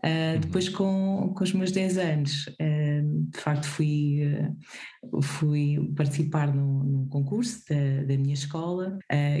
Uh, 0.04 0.36
depois, 0.40 0.68
com, 0.68 1.32
com 1.36 1.44
os 1.44 1.52
meus 1.52 1.70
10 1.70 1.98
anos, 1.98 2.46
uh, 2.48 3.30
de 3.30 3.38
facto, 3.38 3.64
fui, 3.64 4.20
uh, 4.24 5.22
fui 5.22 5.78
participar 5.96 6.52
num, 6.52 6.82
num 6.82 7.06
concurso 7.06 7.62
da, 7.68 8.02
da, 8.02 8.18
minha 8.18 8.34
escola, 8.34 8.98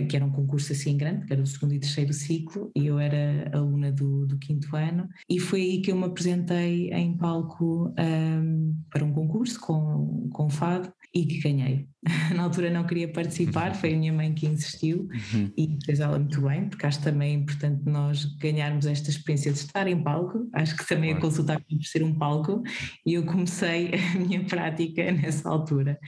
que 0.08 0.14
era 0.14 0.24
um 0.24 0.30
concurso 0.30 0.72
assim 0.72 0.96
grande, 0.96 1.26
que 1.26 1.32
era 1.32 1.42
o 1.42 1.46
segundo 1.46 1.74
e 1.74 1.80
terceiro 1.80 2.12
ciclo, 2.12 2.70
e 2.76 2.86
eu 2.86 3.00
era 3.00 3.50
aluna 3.52 3.90
do, 3.90 4.24
do 4.24 4.38
quinto 4.38 4.76
ano, 4.76 5.08
e 5.28 5.40
foi 5.40 5.62
aí 5.62 5.82
que 5.82 5.90
eu 5.90 5.96
me 5.96 6.04
apresentei 6.04 6.92
em 6.92 7.16
palco 7.16 7.92
um, 7.98 8.76
para 8.88 9.04
um 9.04 9.12
concurso 9.12 9.58
com, 9.58 10.28
com 10.32 10.48
fado 10.48 10.92
e 11.14 11.26
que 11.26 11.40
ganhei. 11.40 11.86
Na 12.34 12.44
altura 12.44 12.70
não 12.70 12.84
queria 12.84 13.06
participar, 13.06 13.74
foi 13.74 13.94
a 13.94 13.96
minha 13.96 14.12
mãe 14.12 14.34
que 14.34 14.46
insistiu 14.46 15.08
uhum. 15.34 15.52
e 15.56 15.78
fez 15.84 16.00
ela 16.00 16.18
muito 16.18 16.40
bem, 16.40 16.68
porque 16.68 16.86
acho 16.86 17.02
também 17.02 17.34
importante 17.34 17.82
nós 17.84 18.24
ganharmos 18.38 18.86
esta 18.86 19.10
experiência 19.10 19.52
de 19.52 19.58
estar 19.58 19.86
em 19.86 20.02
palco. 20.02 20.48
Acho 20.52 20.76
que 20.76 20.86
também 20.86 21.12
a 21.12 21.20
consulta 21.20 21.60
por 21.60 21.84
ser 21.84 22.02
um 22.02 22.14
palco 22.14 22.62
e 23.06 23.14
eu 23.14 23.24
comecei 23.24 23.90
a 24.14 24.18
minha 24.18 24.44
prática 24.44 25.12
nessa 25.12 25.48
altura. 25.48 25.98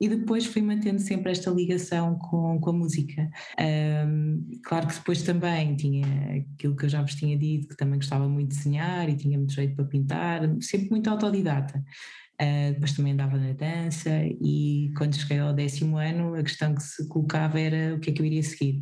E 0.00 0.08
depois 0.08 0.44
fui 0.44 0.60
mantendo 0.60 1.00
sempre 1.00 1.30
esta 1.30 1.50
ligação 1.50 2.18
com, 2.18 2.58
com 2.60 2.70
a 2.70 2.72
música. 2.72 3.28
Um, 4.06 4.44
claro 4.64 4.86
que 4.86 4.94
depois 4.94 5.22
também 5.22 5.76
tinha 5.76 6.06
aquilo 6.56 6.76
que 6.76 6.84
eu 6.84 6.88
já 6.88 7.00
vos 7.00 7.14
tinha 7.14 7.38
dito, 7.38 7.68
que 7.68 7.76
também 7.76 7.98
gostava 7.98 8.28
muito 8.28 8.50
de 8.50 8.56
desenhar 8.56 9.08
e 9.08 9.16
tinha 9.16 9.38
muito 9.38 9.52
jeito 9.52 9.74
para 9.76 9.84
pintar, 9.84 10.40
sempre 10.60 10.90
muito 10.90 11.08
autodidata. 11.08 11.82
Uh, 12.40 12.72
depois 12.74 12.92
também 12.92 13.12
andava 13.12 13.36
na 13.36 13.52
dança 13.52 14.10
e 14.40 14.92
quando 14.96 15.14
cheguei 15.16 15.38
ao 15.38 15.52
décimo 15.52 15.98
ano 15.98 16.34
a 16.34 16.42
questão 16.42 16.74
que 16.74 16.82
se 16.82 17.06
colocava 17.08 17.60
era 17.60 17.94
o 17.94 18.00
que 18.00 18.10
é 18.10 18.12
que 18.12 18.20
eu 18.20 18.26
iria 18.26 18.42
seguir. 18.42 18.80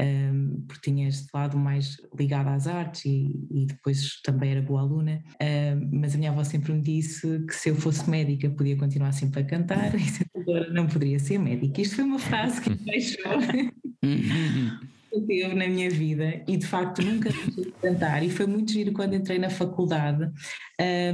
Um, 0.00 0.64
porque 0.66 0.90
tinha 0.90 1.06
este 1.06 1.28
lado 1.34 1.58
mais 1.58 1.98
ligado 2.18 2.48
às 2.48 2.66
artes 2.66 3.04
e, 3.04 3.46
e 3.50 3.66
depois 3.66 4.20
também 4.22 4.52
era 4.52 4.62
boa 4.62 4.80
aluna, 4.80 5.22
um, 5.38 6.00
mas 6.00 6.14
a 6.14 6.18
minha 6.18 6.30
avó 6.30 6.42
sempre 6.42 6.72
me 6.72 6.80
disse 6.80 7.44
que 7.46 7.54
se 7.54 7.68
eu 7.68 7.74
fosse 7.74 8.08
médica 8.08 8.48
podia 8.48 8.74
continuar 8.74 9.12
sempre 9.12 9.42
a 9.42 9.44
cantar 9.44 9.94
e 9.94 10.00
se 10.00 10.24
agora 10.34 10.72
não 10.72 10.86
poderia 10.86 11.18
ser 11.18 11.38
médica. 11.38 11.82
Isto 11.82 11.96
foi 11.96 12.04
uma 12.04 12.18
frase 12.18 12.62
que 12.62 12.70
me 12.70 12.76
deixou. 12.76 13.32
teve 15.20 15.54
na 15.54 15.66
minha 15.66 15.90
vida 15.90 16.42
e 16.46 16.56
de 16.56 16.66
facto 16.66 17.02
nunca 17.02 17.30
deixei 17.30 17.64
de 17.64 17.72
cantar 17.72 18.22
e 18.22 18.30
foi 18.30 18.46
muito 18.46 18.72
giro 18.72 18.92
quando 18.92 19.14
entrei 19.14 19.38
na 19.38 19.50
faculdade 19.50 20.30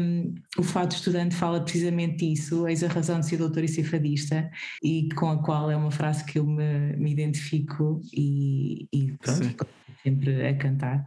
um, 0.00 0.34
o 0.56 0.62
fato 0.62 0.92
estudante 0.92 1.34
fala 1.34 1.60
precisamente 1.60 2.30
isso, 2.32 2.66
eis 2.68 2.82
a 2.82 2.88
razão 2.88 3.20
de 3.20 3.26
ser 3.26 3.38
doutor 3.38 3.64
e 3.64 3.68
ser 3.68 3.84
fadista 3.84 4.50
e 4.82 5.08
com 5.14 5.30
a 5.30 5.42
qual 5.42 5.70
é 5.70 5.76
uma 5.76 5.90
frase 5.90 6.24
que 6.24 6.38
eu 6.38 6.46
me, 6.46 6.96
me 6.96 7.10
identifico 7.10 8.00
e, 8.12 8.86
e 8.92 9.12
pronto, 9.18 9.66
sempre 10.02 10.46
a 10.46 10.56
cantar 10.56 11.04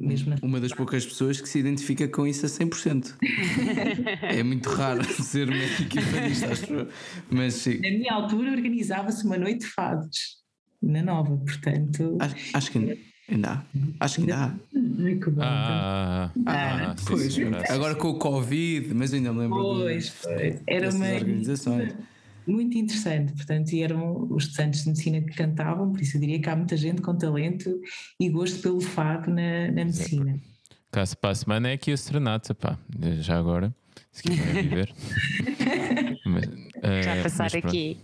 mesmo 0.00 0.34
Uma 0.42 0.60
das 0.60 0.72
poucas 0.72 1.06
pessoas 1.06 1.40
que 1.40 1.48
se 1.48 1.58
identifica 1.58 2.08
com 2.08 2.26
isso 2.26 2.46
a 2.46 2.48
100%. 2.48 3.16
é 4.22 4.42
muito 4.42 4.68
raro 4.68 5.04
ser 5.22 5.48
e 5.48 6.00
fadista, 6.00 6.50
acho 6.50 6.88
Mas 7.30 7.54
sim. 7.54 7.80
Na 7.80 7.90
minha 7.90 8.12
altura 8.12 8.50
organizava-se 8.50 9.24
uma 9.24 9.38
noite 9.38 9.60
de 9.60 9.66
fados 9.66 10.39
na 10.82 11.02
nova, 11.02 11.36
portanto. 11.36 12.16
Acho, 12.20 12.36
acho 12.54 12.70
que 12.72 12.98
ainda 13.28 13.50
há. 13.52 13.64
Acho 14.00 14.14
que 14.16 14.20
ainda 14.22 14.36
há. 14.36 14.54
Ai, 15.04 15.14
que 15.16 15.30
bom. 15.30 15.42
Ah, 15.42 16.30
então. 16.36 16.52
ah, 16.52 16.90
ah, 16.90 16.96
pois, 17.06 17.34
sim, 17.34 17.44
agora 17.68 17.94
com 17.94 18.08
o 18.08 18.18
Covid, 18.18 18.94
mas 18.94 19.12
ainda 19.14 19.32
me 19.32 19.40
lembro. 19.40 19.58
Pois, 19.58 20.10
pois. 20.22 20.62
Era 20.66 20.90
uma. 20.90 21.06
organizações. 21.06 21.94
Muito 22.46 22.76
interessante, 22.76 23.32
portanto, 23.32 23.70
e 23.72 23.82
eram 23.82 24.26
os 24.30 24.44
estudantes 24.44 24.82
de 24.82 24.88
medicina 24.88 25.20
que 25.20 25.36
cantavam, 25.36 25.92
por 25.92 26.00
isso 26.00 26.16
eu 26.16 26.20
diria 26.20 26.40
que 26.40 26.48
há 26.48 26.56
muita 26.56 26.76
gente 26.76 27.00
com 27.00 27.16
talento 27.16 27.80
e 28.18 28.28
gosto 28.28 28.60
pelo 28.60 28.80
fado 28.80 29.30
na, 29.30 29.66
na 29.68 29.84
medicina. 29.84 30.40
Caso 30.90 31.16
para 31.18 31.30
a 31.30 31.34
semana 31.34 31.68
é 31.68 31.74
aqui 31.74 31.92
a 31.92 31.96
serenata, 31.96 32.52
pá, 32.54 32.76
já 33.20 33.38
agora, 33.38 33.72
se 34.10 34.24
quiserem 34.24 34.62
viver. 34.62 34.92
mas, 36.26 36.44
uh, 36.46 37.02
já 37.04 37.22
passar 37.22 37.54
aqui. 37.54 37.98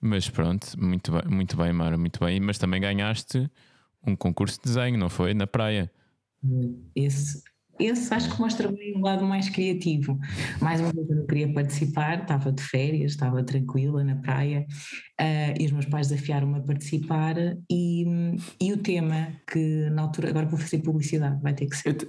Mas 0.00 0.28
pronto, 0.28 0.66
muito 0.80 1.12
bem, 1.12 1.22
muito 1.28 1.56
bem, 1.56 1.72
Mara, 1.72 1.98
muito 1.98 2.20
bem. 2.20 2.40
Mas 2.40 2.58
também 2.58 2.80
ganhaste 2.80 3.50
um 4.06 4.14
concurso 4.14 4.56
de 4.56 4.64
desenho, 4.64 4.98
não 4.98 5.08
foi? 5.08 5.34
Na 5.34 5.46
praia. 5.46 5.90
Esse, 6.94 7.42
esse 7.80 8.14
acho 8.14 8.32
que 8.32 8.40
mostra 8.40 8.70
bem 8.70 8.96
um 8.96 9.00
lado 9.00 9.24
mais 9.24 9.48
criativo. 9.48 10.18
Mais 10.60 10.80
uma 10.80 10.92
vez 10.92 11.08
eu 11.10 11.16
não 11.16 11.26
queria 11.26 11.52
participar, 11.52 12.22
estava 12.22 12.52
de 12.52 12.62
férias, 12.62 13.12
estava 13.12 13.42
tranquila 13.42 14.04
na 14.04 14.16
praia 14.16 14.66
uh, 15.20 15.60
e 15.60 15.66
os 15.66 15.72
meus 15.72 15.86
pais 15.86 16.08
desafiaram-me 16.08 16.58
a 16.58 16.62
participar 16.62 17.36
e, 17.70 18.04
e 18.60 18.72
o 18.72 18.76
tema 18.76 19.32
que 19.50 19.90
na 19.90 20.02
altura, 20.02 20.28
agora 20.28 20.46
vou 20.46 20.58
fazer 20.58 20.78
publicidade, 20.78 21.42
vai 21.42 21.54
ter 21.54 21.66
que 21.66 21.76
ser. 21.76 21.88
Eu 21.88 22.08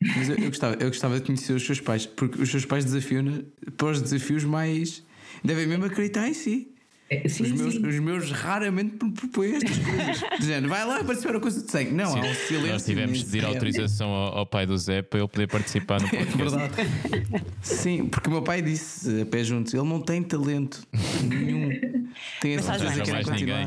mas 0.00 0.28
eu, 0.28 0.36
eu, 0.36 0.46
gostava, 0.46 0.74
eu 0.74 0.88
gostava 0.88 1.18
de 1.18 1.26
conhecer 1.26 1.52
os 1.52 1.64
seus 1.64 1.80
pais, 1.80 2.06
porque 2.06 2.40
os 2.40 2.48
seus 2.48 2.64
pais 2.64 2.84
desafiam 2.84 3.44
para 3.76 3.88
os 3.88 4.00
desafios 4.00 4.44
mais. 4.44 5.04
devem 5.44 5.66
mesmo 5.66 5.84
acreditar 5.84 6.28
em 6.28 6.34
si. 6.34 6.72
É, 7.10 7.26
sim, 7.26 7.44
os, 7.44 7.52
meus, 7.52 7.74
os 7.74 8.00
meus 8.00 8.30
raramente 8.30 8.96
propõem 8.96 9.54
estas 9.54 9.78
coisas. 9.78 10.38
Dizendo, 10.38 10.68
vai 10.68 10.84
lá 10.84 11.02
participar 11.02 11.32
da 11.32 11.40
coisa 11.40 11.62
de 11.62 11.70
sangue. 11.70 11.92
Não, 11.92 12.12
sim. 12.12 12.18
há 12.18 12.22
um 12.22 12.34
silêncio. 12.34 12.72
Nós 12.72 12.84
tivemos 12.84 13.18
de 13.18 13.24
pedir 13.24 13.44
autorização 13.46 14.10
ao, 14.10 14.38
ao, 14.38 14.46
pai 14.46 14.66
do 14.66 14.76
Zé 14.76 15.00
para 15.00 15.20
ele 15.20 15.28
poder 15.28 15.46
participar 15.46 16.00
no 16.00 16.06
é 16.12 16.24
podcast. 16.24 16.34
É 16.34 17.18
verdade. 17.18 17.44
sim, 17.62 18.06
porque 18.06 18.28
o 18.28 18.32
meu 18.32 18.42
pai 18.42 18.60
disse 18.60 19.22
a 19.22 19.26
pé 19.26 19.42
juntos: 19.42 19.72
ele 19.72 19.88
não 19.88 20.00
tem 20.00 20.22
talento 20.22 20.86
nenhum. 21.22 21.70
Tem 22.40 22.54
essa 22.54 22.76
certeza 22.76 23.02
que 23.02 23.12
mais 23.12 23.26
continuar. 23.26 23.64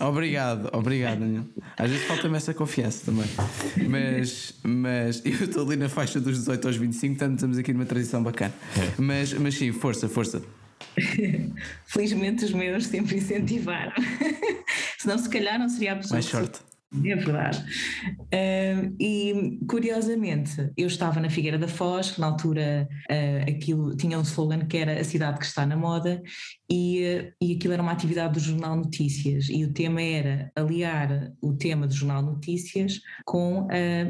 Obrigado, 0.00 0.68
obrigado, 0.72 1.20
Daniel. 1.20 1.44
Às 1.78 1.90
vezes 1.90 2.06
falta-me 2.06 2.36
essa 2.36 2.52
confiança 2.52 3.04
também. 3.06 3.26
Mas, 3.88 4.54
mas 4.62 5.22
eu 5.24 5.32
estou 5.32 5.66
ali 5.66 5.76
na 5.76 5.88
faixa 5.88 6.20
dos 6.20 6.38
18 6.38 6.68
aos 6.68 6.76
25, 6.76 7.16
portanto 7.16 7.34
estamos 7.36 7.58
aqui 7.58 7.72
numa 7.72 7.86
transição 7.86 8.22
bacana. 8.22 8.52
É. 8.76 9.00
Mas, 9.00 9.32
mas 9.34 9.54
sim, 9.54 9.72
força, 9.72 10.08
força. 10.08 10.42
Felizmente 11.86 12.44
os 12.44 12.52
meus 12.52 12.86
sempre 12.86 13.16
incentivaram. 13.16 13.92
Senão, 14.98 15.18
se 15.18 15.28
calhar, 15.28 15.58
não 15.58 15.68
seria 15.68 15.92
a 15.92 15.96
pessoa. 15.96 16.14
Mais 16.14 16.24
sorte. 16.26 16.60
É 17.04 17.16
verdade. 17.16 17.58
Uh, 18.18 18.94
e 19.00 19.58
curiosamente, 19.66 20.70
eu 20.76 20.86
estava 20.86 21.20
na 21.20 21.30
Figueira 21.30 21.56
da 21.56 21.66
Foz, 21.66 22.10
que 22.10 22.20
na 22.20 22.26
altura 22.26 22.86
uh, 23.10 23.50
aquilo 23.50 23.96
tinha 23.96 24.18
um 24.18 24.22
slogan 24.22 24.66
que 24.66 24.76
era 24.76 25.00
a 25.00 25.04
cidade 25.04 25.38
que 25.38 25.46
está 25.46 25.64
na 25.64 25.74
moda, 25.74 26.22
e, 26.70 27.32
e 27.40 27.56
aquilo 27.56 27.72
era 27.72 27.82
uma 27.82 27.92
atividade 27.92 28.34
do 28.34 28.40
Jornal 28.40 28.76
Notícias, 28.76 29.48
e 29.48 29.64
o 29.64 29.72
tema 29.72 30.02
era 30.02 30.52
aliar 30.54 31.32
o 31.40 31.54
tema 31.54 31.86
do 31.86 31.94
Jornal 31.94 32.22
Notícias 32.22 33.00
com 33.24 33.66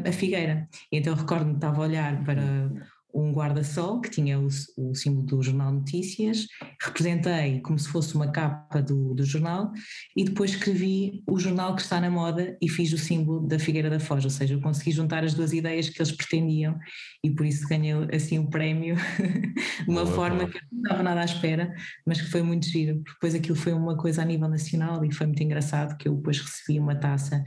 a 0.07 0.13
Figueira. 0.13 0.69
Então 0.91 1.15
recordo-me, 1.15 1.55
estava 1.55 1.77
a 1.77 1.87
olhar 1.87 2.25
para 2.25 2.71
um 3.15 3.33
guarda-sol 3.33 4.01
que 4.01 4.11
tinha 4.11 4.39
o, 4.39 4.49
o, 4.77 4.95
símbolo 4.95 5.27
do 5.27 5.43
Jornal 5.43 5.73
Notícias, 5.73 6.47
representei 6.81 7.61
como 7.61 7.79
se 7.79 7.89
fosse 7.89 8.15
uma 8.15 8.31
capa 8.31 8.81
do, 8.81 9.15
do, 9.15 9.25
jornal 9.25 9.73
e 10.17 10.25
depois 10.25 10.53
escrevi 10.53 11.23
o 11.29 11.39
jornal 11.39 11.75
que 11.75 11.83
está 11.83 12.01
na 12.01 12.11
moda 12.11 12.57
e 12.61 12.69
fiz 12.69 12.93
o 12.93 12.99
símbolo 12.99 13.47
da 13.47 13.59
Figueira 13.59 13.91
da 13.91 14.01
Foz, 14.01 14.25
ou 14.25 14.31
seja, 14.31 14.55
eu 14.55 14.61
consegui 14.61 14.93
juntar 14.93 15.25
as 15.25 15.35
duas 15.35 15.53
ideias 15.53 15.89
que 15.89 16.01
eles 16.01 16.13
pretendiam 16.13 16.79
e 17.23 17.31
por 17.31 17.45
isso 17.45 17.67
ganhei 17.69 17.93
assim 18.13 18.39
o 18.39 18.43
um 18.43 18.47
prémio 18.47 18.97
de 19.85 19.89
uma 19.89 20.05
boa, 20.05 20.15
forma 20.15 20.39
boa. 20.39 20.51
que 20.51 20.59
eu 20.59 20.63
não 20.73 20.83
estava 20.83 21.03
nada 21.03 21.21
à 21.21 21.25
espera, 21.25 21.75
mas 22.07 22.21
que 22.21 22.29
foi 22.29 22.43
muito 22.43 22.67
giro, 22.67 22.97
porque 22.97 23.13
depois 23.13 23.35
aquilo 23.35 23.57
foi 23.57 23.73
uma 23.73 23.97
coisa 23.97 24.23
a 24.23 24.25
nível 24.25 24.49
nacional 24.49 25.05
e 25.05 25.13
foi 25.13 25.27
muito 25.27 25.43
engraçado 25.43 25.97
que 25.97 26.09
eu 26.09 26.15
depois 26.15 26.41
recebi 26.41 26.79
uma 26.79 26.95
taça 26.95 27.43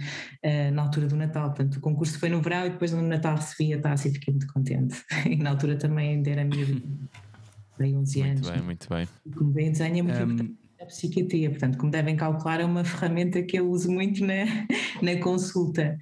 uh, 0.46 0.72
na 0.74 0.84
altura 0.84 1.08
do 1.08 1.16
Natal, 1.16 1.48
portanto 1.54 1.78
o 1.78 1.82
concurso 1.82 2.20
foi 2.20 2.30
no 2.30 2.42
verão 2.42 2.66
e 2.66 2.70
depois 2.70 2.92
no 2.92 3.02
Natal 3.02 3.36
recebi 3.36 3.74
a 3.74 3.82
taça 3.82 4.08
e 4.08 4.12
fiquei 4.12 4.34
muito 4.34 4.52
contente. 4.52 5.04
E 5.56 5.58
na 5.58 5.58
altura 5.58 5.76
também 5.78 6.10
ainda 6.10 6.30
era 6.30 6.44
miúdo, 6.44 6.82
tenho 7.78 8.00
11 8.00 8.20
muito 8.20 8.32
anos. 8.32 8.42
Muito 8.42 8.54
bem, 8.54 8.66
muito 8.66 8.90
bem. 8.90 9.08
Como 9.34 9.52
bem 9.52 9.72
desenho 9.72 10.00
é 10.00 10.02
muito 10.02 10.18
um... 10.18 10.24
importante 10.24 10.66
a 10.82 10.86
psiquiatria, 10.86 11.50
portanto, 11.50 11.78
como 11.78 11.92
devem 11.92 12.16
calcular, 12.16 12.60
é 12.60 12.66
uma 12.66 12.84
ferramenta 12.84 13.42
que 13.42 13.58
eu 13.58 13.70
uso 13.70 13.92
muito 13.92 14.24
na, 14.24 14.46
na 15.02 15.18
consulta, 15.20 15.98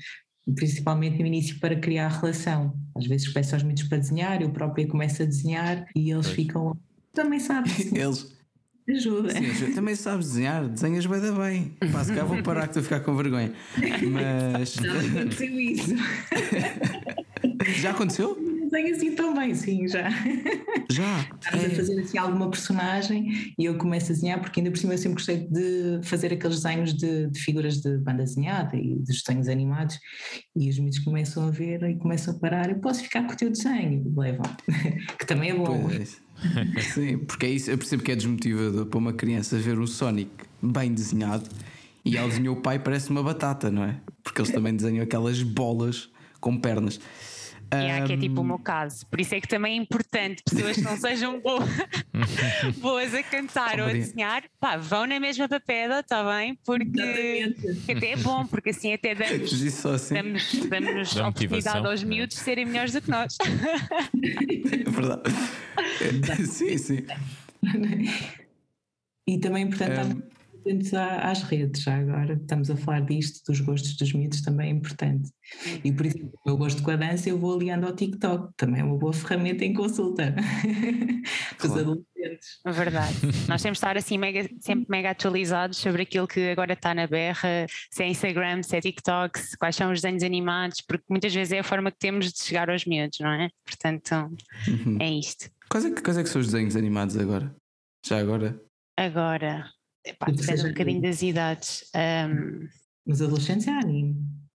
principalmente 0.55 1.19
no 1.19 1.27
início 1.27 1.59
para 1.59 1.75
criar 1.75 2.07
relação. 2.09 2.73
Às 2.95 3.07
vezes 3.07 3.31
peço 3.31 3.55
aos 3.55 3.63
miúdos 3.63 3.83
para 3.83 3.99
desenhar, 3.99 4.41
eu 4.41 4.51
própria 4.51 4.87
começo 4.87 5.23
a 5.23 5.25
desenhar 5.25 5.85
e 5.95 6.11
eles 6.11 6.25
pois. 6.25 6.35
ficam. 6.35 6.77
Também 7.13 7.39
sabes. 7.39 7.91
eles. 7.93 8.33
Ajuda. 8.89 9.29
Sim, 9.29 9.71
também 9.73 9.95
sabes 9.95 10.27
desenhar, 10.27 10.67
desenhas 10.67 11.05
bem 11.05 11.21
da 11.21 11.31
bem. 11.31 11.73
Passo 11.89 12.13
cá, 12.13 12.25
vou 12.25 12.43
parar 12.43 12.63
que 12.63 12.77
estou 12.77 12.81
a 12.81 12.83
ficar 12.83 12.99
com 12.99 13.15
vergonha. 13.15 13.53
Mas. 14.11 14.75
Não 14.75 14.99
aconteceu 14.99 15.59
isso. 15.59 15.95
Já 17.79 17.91
aconteceu? 17.91 18.37
Desenho 18.73 18.95
assim 18.95 19.15
também, 19.15 19.53
sim, 19.53 19.87
já. 19.87 20.09
Já? 20.89 21.29
Estamos 21.39 21.65
é. 21.65 21.67
a 21.67 21.75
fazer 21.75 21.99
assim 22.01 22.17
alguma 22.17 22.49
personagem 22.49 23.53
e 23.57 23.65
eu 23.65 23.77
começo 23.77 24.11
a 24.11 24.15
desenhar, 24.15 24.41
porque 24.41 24.59
ainda 24.59 24.71
por 24.71 24.77
cima 24.77 24.93
eu 24.93 24.97
sempre 24.97 25.15
gostei 25.15 25.47
de 25.47 25.99
fazer 26.03 26.33
aqueles 26.33 26.61
desenhos 26.61 26.93
de, 26.93 27.27
de 27.27 27.39
figuras 27.39 27.81
de 27.81 27.97
banda 27.97 28.23
desenhada 28.23 28.75
e 28.75 28.95
de 28.95 29.13
desenhos 29.13 29.47
animados 29.47 29.99
e 30.55 30.69
os 30.69 30.79
miúdos 30.79 30.99
começam 30.99 31.47
a 31.47 31.51
ver 31.51 31.83
e 31.83 31.95
começam 31.95 32.35
a 32.35 32.39
parar, 32.39 32.69
eu 32.69 32.79
posso 32.79 33.03
ficar 33.03 33.23
com 33.25 33.33
o 33.33 33.37
teu 33.37 33.49
desenho, 33.49 34.11
levam, 34.17 34.45
que 35.19 35.25
também 35.25 35.51
é 35.51 35.55
bom. 35.55 35.87
Pois. 35.89 36.21
Sim, 36.93 37.19
porque 37.19 37.45
é 37.45 37.49
isso, 37.49 37.69
eu 37.69 37.77
percebo 37.77 38.03
que 38.03 38.11
é 38.11 38.15
desmotivador 38.15 38.87
para 38.87 38.97
uma 38.97 39.13
criança 39.13 39.57
ver 39.57 39.77
um 39.77 39.87
Sonic 39.87 40.31
bem 40.61 40.93
desenhado 40.93 41.47
e 42.03 42.17
ela 42.17 42.27
desenhou 42.27 42.57
o 42.57 42.61
pai 42.61 42.79
parece 42.79 43.09
uma 43.09 43.23
batata, 43.23 43.71
não 43.71 43.83
é? 43.83 43.97
Porque 44.23 44.41
eles 44.41 44.51
também 44.51 44.75
desenham 44.75 45.03
aquelas 45.03 45.41
bolas 45.41 46.09
com 46.39 46.57
pernas. 46.57 46.99
Yeah, 47.81 48.05
que 48.05 48.13
é 48.13 48.17
tipo 48.17 48.41
o 48.41 48.43
meu 48.43 48.59
caso. 48.59 49.05
Por 49.07 49.19
isso 49.19 49.35
é 49.35 49.41
que 49.41 49.47
também 49.47 49.77
é 49.77 49.81
importante 49.81 50.43
pessoas 50.43 50.75
que 50.75 50.81
não 50.81 50.97
sejam 50.97 51.39
boas, 51.39 51.69
boas 52.77 53.13
a 53.13 53.23
cantar 53.23 53.79
ou 53.79 53.87
a 53.87 53.93
desenhar, 53.93 54.43
pá, 54.59 54.77
vão 54.77 55.05
na 55.07 55.19
mesma 55.19 55.47
papeda, 55.47 55.99
está 55.99 56.23
bem? 56.23 56.57
Porque 56.65 57.55
até 57.89 58.11
é 58.11 58.17
bom, 58.17 58.45
porque 58.45 58.69
assim 58.69 58.93
até 58.93 59.15
damos, 59.15 59.85
assim. 59.85 60.13
damos, 60.13 60.53
damos 60.69 61.17
a 61.17 61.27
oportunidade 61.27 61.87
aos 61.87 62.03
miúdos 62.03 62.37
de 62.37 62.43
serem 62.43 62.65
melhores 62.65 62.93
do 62.93 63.01
que 63.01 63.09
nós. 63.09 63.37
É 63.41 64.89
verdade. 64.89 65.23
sim, 66.47 66.77
sim. 66.77 67.05
E 69.27 69.37
também, 69.39 69.67
portanto, 69.67 70.17
um, 70.17 70.32
atentos 70.63 70.93
às 70.93 71.43
redes, 71.43 71.83
já 71.83 71.97
agora 71.97 72.33
estamos 72.33 72.69
a 72.69 72.77
falar 72.77 73.01
disto, 73.01 73.45
dos 73.45 73.59
gostos 73.59 73.95
dos 73.97 74.13
miúdos 74.13 74.41
também 74.41 74.69
é 74.69 74.71
importante. 74.71 75.29
E 75.83 75.91
por 75.91 76.05
exemplo, 76.05 76.31
o 76.45 76.49
meu 76.49 76.57
gosto 76.57 76.81
com 76.81 76.91
a 76.91 76.95
dança 76.95 77.29
eu 77.29 77.37
vou 77.37 77.53
aliando 77.53 77.85
ao 77.85 77.93
TikTok, 77.93 78.53
também 78.55 78.81
é 78.81 78.83
uma 78.83 78.97
boa 78.97 79.13
ferramenta 79.13 79.65
em 79.65 79.73
consulta. 79.73 80.33
Os 81.63 81.71
adolescentes. 81.71 82.59
É 82.65 82.71
verdade. 82.71 83.15
Nós 83.47 83.61
temos 83.61 83.77
de 83.77 83.85
estar 83.85 83.97
assim 83.97 84.17
mega, 84.17 84.49
sempre 84.59 84.85
mega 84.89 85.11
atualizados 85.11 85.77
sobre 85.77 86.03
aquilo 86.03 86.27
que 86.27 86.51
agora 86.51 86.73
está 86.73 86.93
na 86.93 87.07
berra, 87.07 87.65
se 87.91 88.03
é 88.03 88.07
Instagram, 88.07 88.63
se 88.63 88.75
é 88.75 88.81
TikTok, 88.81 89.39
quais 89.57 89.75
são 89.75 89.91
os 89.91 90.01
desenhos 90.01 90.23
animados, 90.23 90.81
porque 90.81 91.05
muitas 91.09 91.33
vezes 91.33 91.53
é 91.53 91.59
a 91.59 91.63
forma 91.63 91.91
que 91.91 91.99
temos 91.99 92.31
de 92.31 92.43
chegar 92.43 92.69
aos 92.69 92.85
miúdos, 92.85 93.19
não 93.19 93.31
é? 93.31 93.49
Portanto, 93.65 94.11
uhum. 94.67 94.97
é 94.99 95.11
isto. 95.11 95.49
Quais 95.69 95.85
é, 95.85 95.91
que, 95.91 96.01
quais 96.01 96.17
é 96.17 96.23
que 96.23 96.29
são 96.29 96.41
os 96.41 96.47
desenhos 96.47 96.75
animados 96.75 97.17
agora? 97.17 97.53
Já 98.05 98.19
agora? 98.19 98.59
Agora. 98.97 99.69
Epá, 100.05 100.25
depende 100.27 100.65
um 100.65 100.69
bocadinho 100.69 101.01
das 101.01 101.21
idades. 101.21 101.89
Um, 101.95 102.67
Mas 103.05 103.21
adolescentes 103.21 103.67
é 103.67 103.71
anime. 103.71 104.17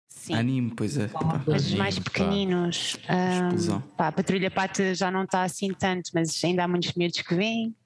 Sim. 0.07 0.35
Anime, 0.35 0.73
pois 0.75 0.97
é. 0.97 1.09
Mas 1.45 1.65
os 1.65 1.73
mais 1.73 1.99
pequeninos. 1.99 2.97
Um, 3.09 3.81
pá, 3.97 4.07
a 4.07 4.11
Patrulha 4.11 4.49
Pata 4.49 4.95
já 4.95 5.11
não 5.11 5.23
está 5.23 5.43
assim 5.43 5.73
tanto, 5.73 6.11
mas 6.13 6.41
ainda 6.43 6.63
há 6.63 6.67
muitos 6.67 6.93
miúdos 6.93 7.21
que 7.21 7.35
vêm. 7.35 7.75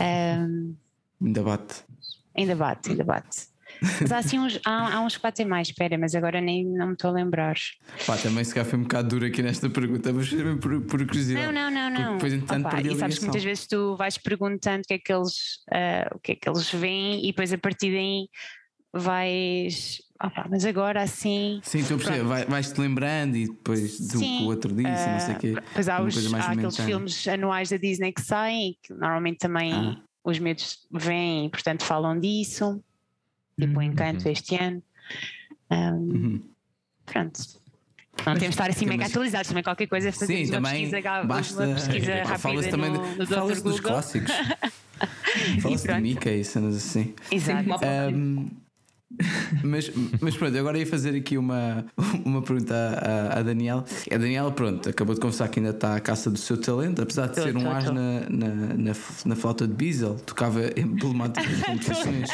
Um, 0.00 0.74
ainda 1.22 1.42
bate. 1.42 1.84
Ainda 2.36 2.56
bate, 2.56 2.90
ainda 2.90 3.04
bate. 3.04 3.53
Mas 4.00 4.12
há, 4.12 4.18
assim 4.18 4.38
uns, 4.38 4.58
há, 4.64 4.96
há 4.96 5.00
uns 5.00 5.16
que 5.16 5.22
batem 5.22 5.46
mais, 5.46 5.68
espera, 5.68 5.98
mas 5.98 6.14
agora 6.14 6.40
nem 6.40 6.64
não 6.64 6.88
me 6.88 6.92
estou 6.94 7.10
a 7.10 7.12
lembrar. 7.12 7.56
Pá, 8.06 8.16
também 8.16 8.42
se 8.44 8.54
calhar 8.54 8.68
foi 8.68 8.78
um 8.78 8.82
bocado 8.82 9.08
duro 9.08 9.26
aqui 9.26 9.42
nesta 9.42 9.68
pergunta, 9.68 10.12
mas 10.12 10.30
por, 10.60 10.80
por 10.82 11.06
curiosidade. 11.06 11.46
Não, 11.46 11.52
não, 11.52 11.70
não, 11.70 11.90
não. 11.90 12.12
Depois, 12.14 12.32
entretanto, 12.32 12.66
Opa, 12.66 12.80
e 12.80 12.96
sabes 12.96 13.18
que 13.18 13.24
muitas 13.24 13.44
vezes 13.44 13.66
tu 13.66 13.96
vais 13.96 14.18
perguntando 14.18 14.80
o 14.80 14.86
que 14.86 14.94
é 14.94 14.98
que 14.98 15.12
eles, 15.12 15.34
uh, 15.70 16.16
o 16.16 16.18
que 16.18 16.32
é 16.32 16.34
que 16.34 16.48
eles 16.48 16.70
veem 16.70 17.24
e 17.24 17.26
depois 17.26 17.52
a 17.52 17.58
partir 17.58 17.92
daí 17.92 18.28
vais. 18.92 20.02
Opa, 20.22 20.46
mas 20.48 20.64
agora 20.64 21.02
assim. 21.02 21.60
Sim, 21.62 21.80
estou 21.80 21.96
a 21.96 21.98
perceber, 21.98 22.24
vai, 22.24 22.44
vais-te 22.44 22.80
lembrando 22.80 23.36
e 23.36 23.46
depois 23.46 23.98
do 23.98 24.18
Sim, 24.18 24.38
que 24.38 24.44
o 24.44 24.46
outro 24.46 24.72
disse, 24.72 24.88
uh, 24.88 25.12
não 25.12 25.20
sei 25.20 25.34
o 25.34 25.38
quê. 25.38 25.54
Pois 25.74 25.88
há, 25.88 26.00
os, 26.00 26.34
há 26.34 26.52
aqueles 26.52 26.76
filmes 26.78 27.28
anuais 27.28 27.68
da 27.68 27.76
Disney 27.76 28.12
que 28.12 28.22
saem 28.22 28.78
que 28.82 28.94
normalmente 28.94 29.38
também 29.38 29.72
ah. 29.72 29.96
os 30.22 30.38
medos 30.38 30.86
vêm 30.90 31.46
e 31.46 31.50
portanto 31.50 31.82
falam 31.82 32.18
disso 32.18 32.82
tipo 33.58 33.74
o 33.74 33.76
uhum. 33.76 33.82
Encanto 33.82 34.24
uhum. 34.24 34.32
este 34.32 34.56
ano. 34.56 34.82
Um, 35.70 35.76
uhum. 35.76 36.42
Pronto. 37.06 37.40
Não 38.18 38.34
temos 38.34 38.40
de 38.40 38.48
estar 38.50 38.70
assim 38.70 38.86
mega 38.86 39.06
atualizados, 39.06 39.48
também 39.48 39.62
qualquer 39.64 39.86
coisa 39.86 40.12
fazemos 40.12 40.48
Sim, 40.48 40.54
uma 40.54 40.62
também 40.62 40.90
pesquisa, 40.90 41.24
basta, 41.24 41.66
uma 41.66 41.74
pesquisa 41.74 42.12
é, 42.12 42.22
rápida 42.22 42.38
fala 42.38 42.62
também 42.62 42.90
no, 42.90 43.16
no 43.16 43.26
fala 43.26 43.54
dos 43.54 43.80
clássicos. 43.80 44.32
Fala-se 45.60 45.88
de 45.88 46.00
Mickey 46.00 46.40
e 46.40 46.44
cenas 46.44 46.76
assim. 46.76 47.12
Exato. 47.30 47.68
Um, 48.14 48.48
mas, 49.62 49.90
mas 50.20 50.36
pronto, 50.36 50.56
agora 50.56 50.78
ia 50.78 50.86
fazer 50.86 51.16
aqui 51.16 51.36
uma, 51.36 51.84
uma 52.24 52.40
pergunta 52.42 52.74
à, 52.74 53.38
à 53.38 53.42
Daniela. 53.42 53.84
A 54.10 54.16
Daniela, 54.16 54.50
pronto, 54.52 54.88
acabou 54.88 55.14
de 55.14 55.20
confessar 55.20 55.48
que 55.48 55.60
ainda 55.60 55.70
está 55.70 55.96
à 55.96 56.00
caça 56.00 56.30
do 56.30 56.38
seu 56.38 56.56
talento, 56.56 57.02
apesar 57.02 57.28
de 57.28 57.34
tô, 57.34 57.42
ser 57.42 57.56
um 57.56 57.70
as 57.70 57.84
na, 57.84 58.20
na, 58.30 58.48
na, 58.74 58.92
na 59.26 59.36
flauta 59.36 59.66
de 59.66 59.74
Beazle, 59.74 60.16
tocava 60.20 60.62
emblemáticas 60.78 61.62
competições 61.62 62.30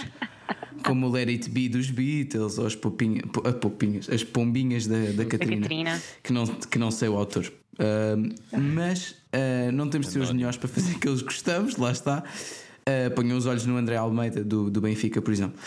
como 0.84 1.06
o 1.06 1.10
Let 1.10 1.28
It 1.28 1.50
Be 1.50 1.68
dos 1.68 1.90
Beatles 1.90 2.58
ou 2.58 2.66
as, 2.66 2.74
popinha, 2.74 3.22
uh, 3.24 3.52
popinhas, 3.54 4.08
as 4.08 4.24
pombinhas 4.24 4.86
da, 4.86 5.12
da 5.14 5.24
Catarina, 5.24 5.62
Catarina, 5.62 6.02
Que, 6.22 6.32
não, 6.32 6.46
que 6.46 6.78
não 6.78 6.90
sei 6.90 7.08
o 7.08 7.16
autor. 7.16 7.50
Uh, 7.74 8.34
mas 8.58 9.10
uh, 9.34 9.72
não 9.72 9.88
temos 9.88 10.08
de 10.08 10.12
ser 10.14 10.20
os 10.20 10.32
melhores 10.32 10.56
para 10.56 10.68
fazer 10.68 10.96
que 11.00 11.08
eles 11.08 11.22
gostamos, 11.22 11.76
lá 11.76 11.90
está. 11.90 12.24
Uh, 12.80 13.14
ponham 13.14 13.36
os 13.36 13.46
olhos 13.46 13.64
no 13.66 13.76
André 13.76 13.96
Almeida 13.96 14.42
do, 14.42 14.70
do 14.70 14.80
Benfica, 14.80 15.22
por 15.22 15.32
exemplo. 15.32 15.58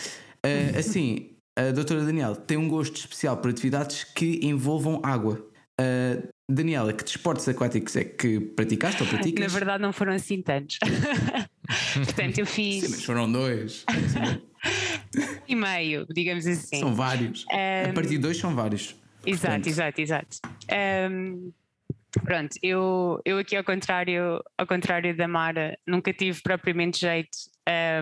Uh, 0.44 0.78
assim, 0.78 1.30
a 1.56 1.70
doutora 1.70 2.04
Daniela 2.04 2.36
tem 2.36 2.56
um 2.56 2.68
gosto 2.68 2.96
especial 2.96 3.36
por 3.36 3.50
atividades 3.50 4.04
que 4.04 4.40
envolvam 4.42 5.00
água. 5.02 5.44
Uh, 5.80 6.28
Daniela, 6.50 6.92
que 6.92 7.02
desportos 7.04 7.48
aquáticos 7.48 7.96
é 7.96 8.04
que 8.04 8.38
praticaste 8.38 9.02
ou 9.02 9.08
praticas? 9.08 9.40
Na 9.40 9.58
verdade, 9.58 9.82
não 9.82 9.92
foram 9.92 10.12
assim 10.12 10.42
tantos. 10.42 10.78
Portanto, 11.94 12.38
eu 12.38 12.46
fiz. 12.46 12.84
Sim, 12.84 12.90
mas 12.90 13.04
foram 13.04 13.30
dois. 13.30 13.84
E 15.54 15.60
meio, 15.60 16.06
digamos 16.10 16.46
assim. 16.46 16.80
São 16.80 16.94
vários. 16.94 17.44
Um... 17.50 17.90
A 17.90 17.92
partir 17.92 18.10
de 18.10 18.18
dois 18.18 18.36
são 18.36 18.54
vários. 18.54 18.94
Exato, 19.26 19.68
exato, 19.68 20.00
exato. 20.00 20.36
Um... 21.10 21.52
Pronto, 22.22 22.56
eu, 22.62 23.20
eu 23.24 23.38
aqui 23.38 23.56
ao 23.56 23.64
contrário, 23.64 24.40
ao 24.56 24.66
contrário 24.66 25.16
da 25.16 25.26
Mara, 25.26 25.76
nunca 25.84 26.12
tive 26.12 26.40
propriamente 26.42 27.00
jeito 27.00 27.36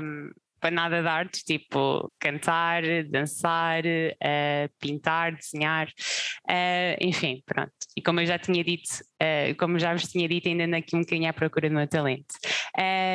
um, 0.02 0.30
para 0.62 0.70
nada 0.70 1.02
de 1.02 1.08
artes, 1.08 1.42
tipo 1.42 2.08
cantar, 2.20 2.84
dançar, 3.10 3.82
uh, 3.84 4.72
pintar, 4.78 5.34
desenhar, 5.34 5.88
uh, 5.88 6.96
enfim, 7.00 7.42
pronto. 7.44 7.72
E 7.96 8.00
como 8.00 8.20
eu 8.20 8.26
já 8.26 8.38
tinha 8.38 8.62
dito, 8.62 8.88
uh, 9.20 9.56
como 9.58 9.76
já 9.76 9.92
vos 9.92 10.04
tinha 10.04 10.28
dito, 10.28 10.48
ainda 10.48 10.64
ando 10.64 10.76
aqui 10.76 10.94
um 10.94 11.00
bocadinho 11.00 11.28
à 11.28 11.32
procura 11.32 11.68
do 11.68 11.74
meu 11.74 11.88
talento. 11.88 12.36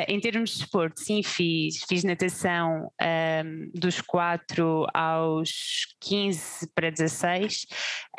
em 0.06 0.20
termos 0.20 0.50
de 0.50 0.64
esporte, 0.64 1.00
sim, 1.00 1.22
fiz, 1.22 1.82
fiz 1.88 2.04
natação 2.04 2.90
um, 3.00 3.70
dos 3.74 4.02
4 4.02 4.86
aos 4.92 5.86
15 6.02 6.70
para 6.74 6.90
16. 6.90 7.66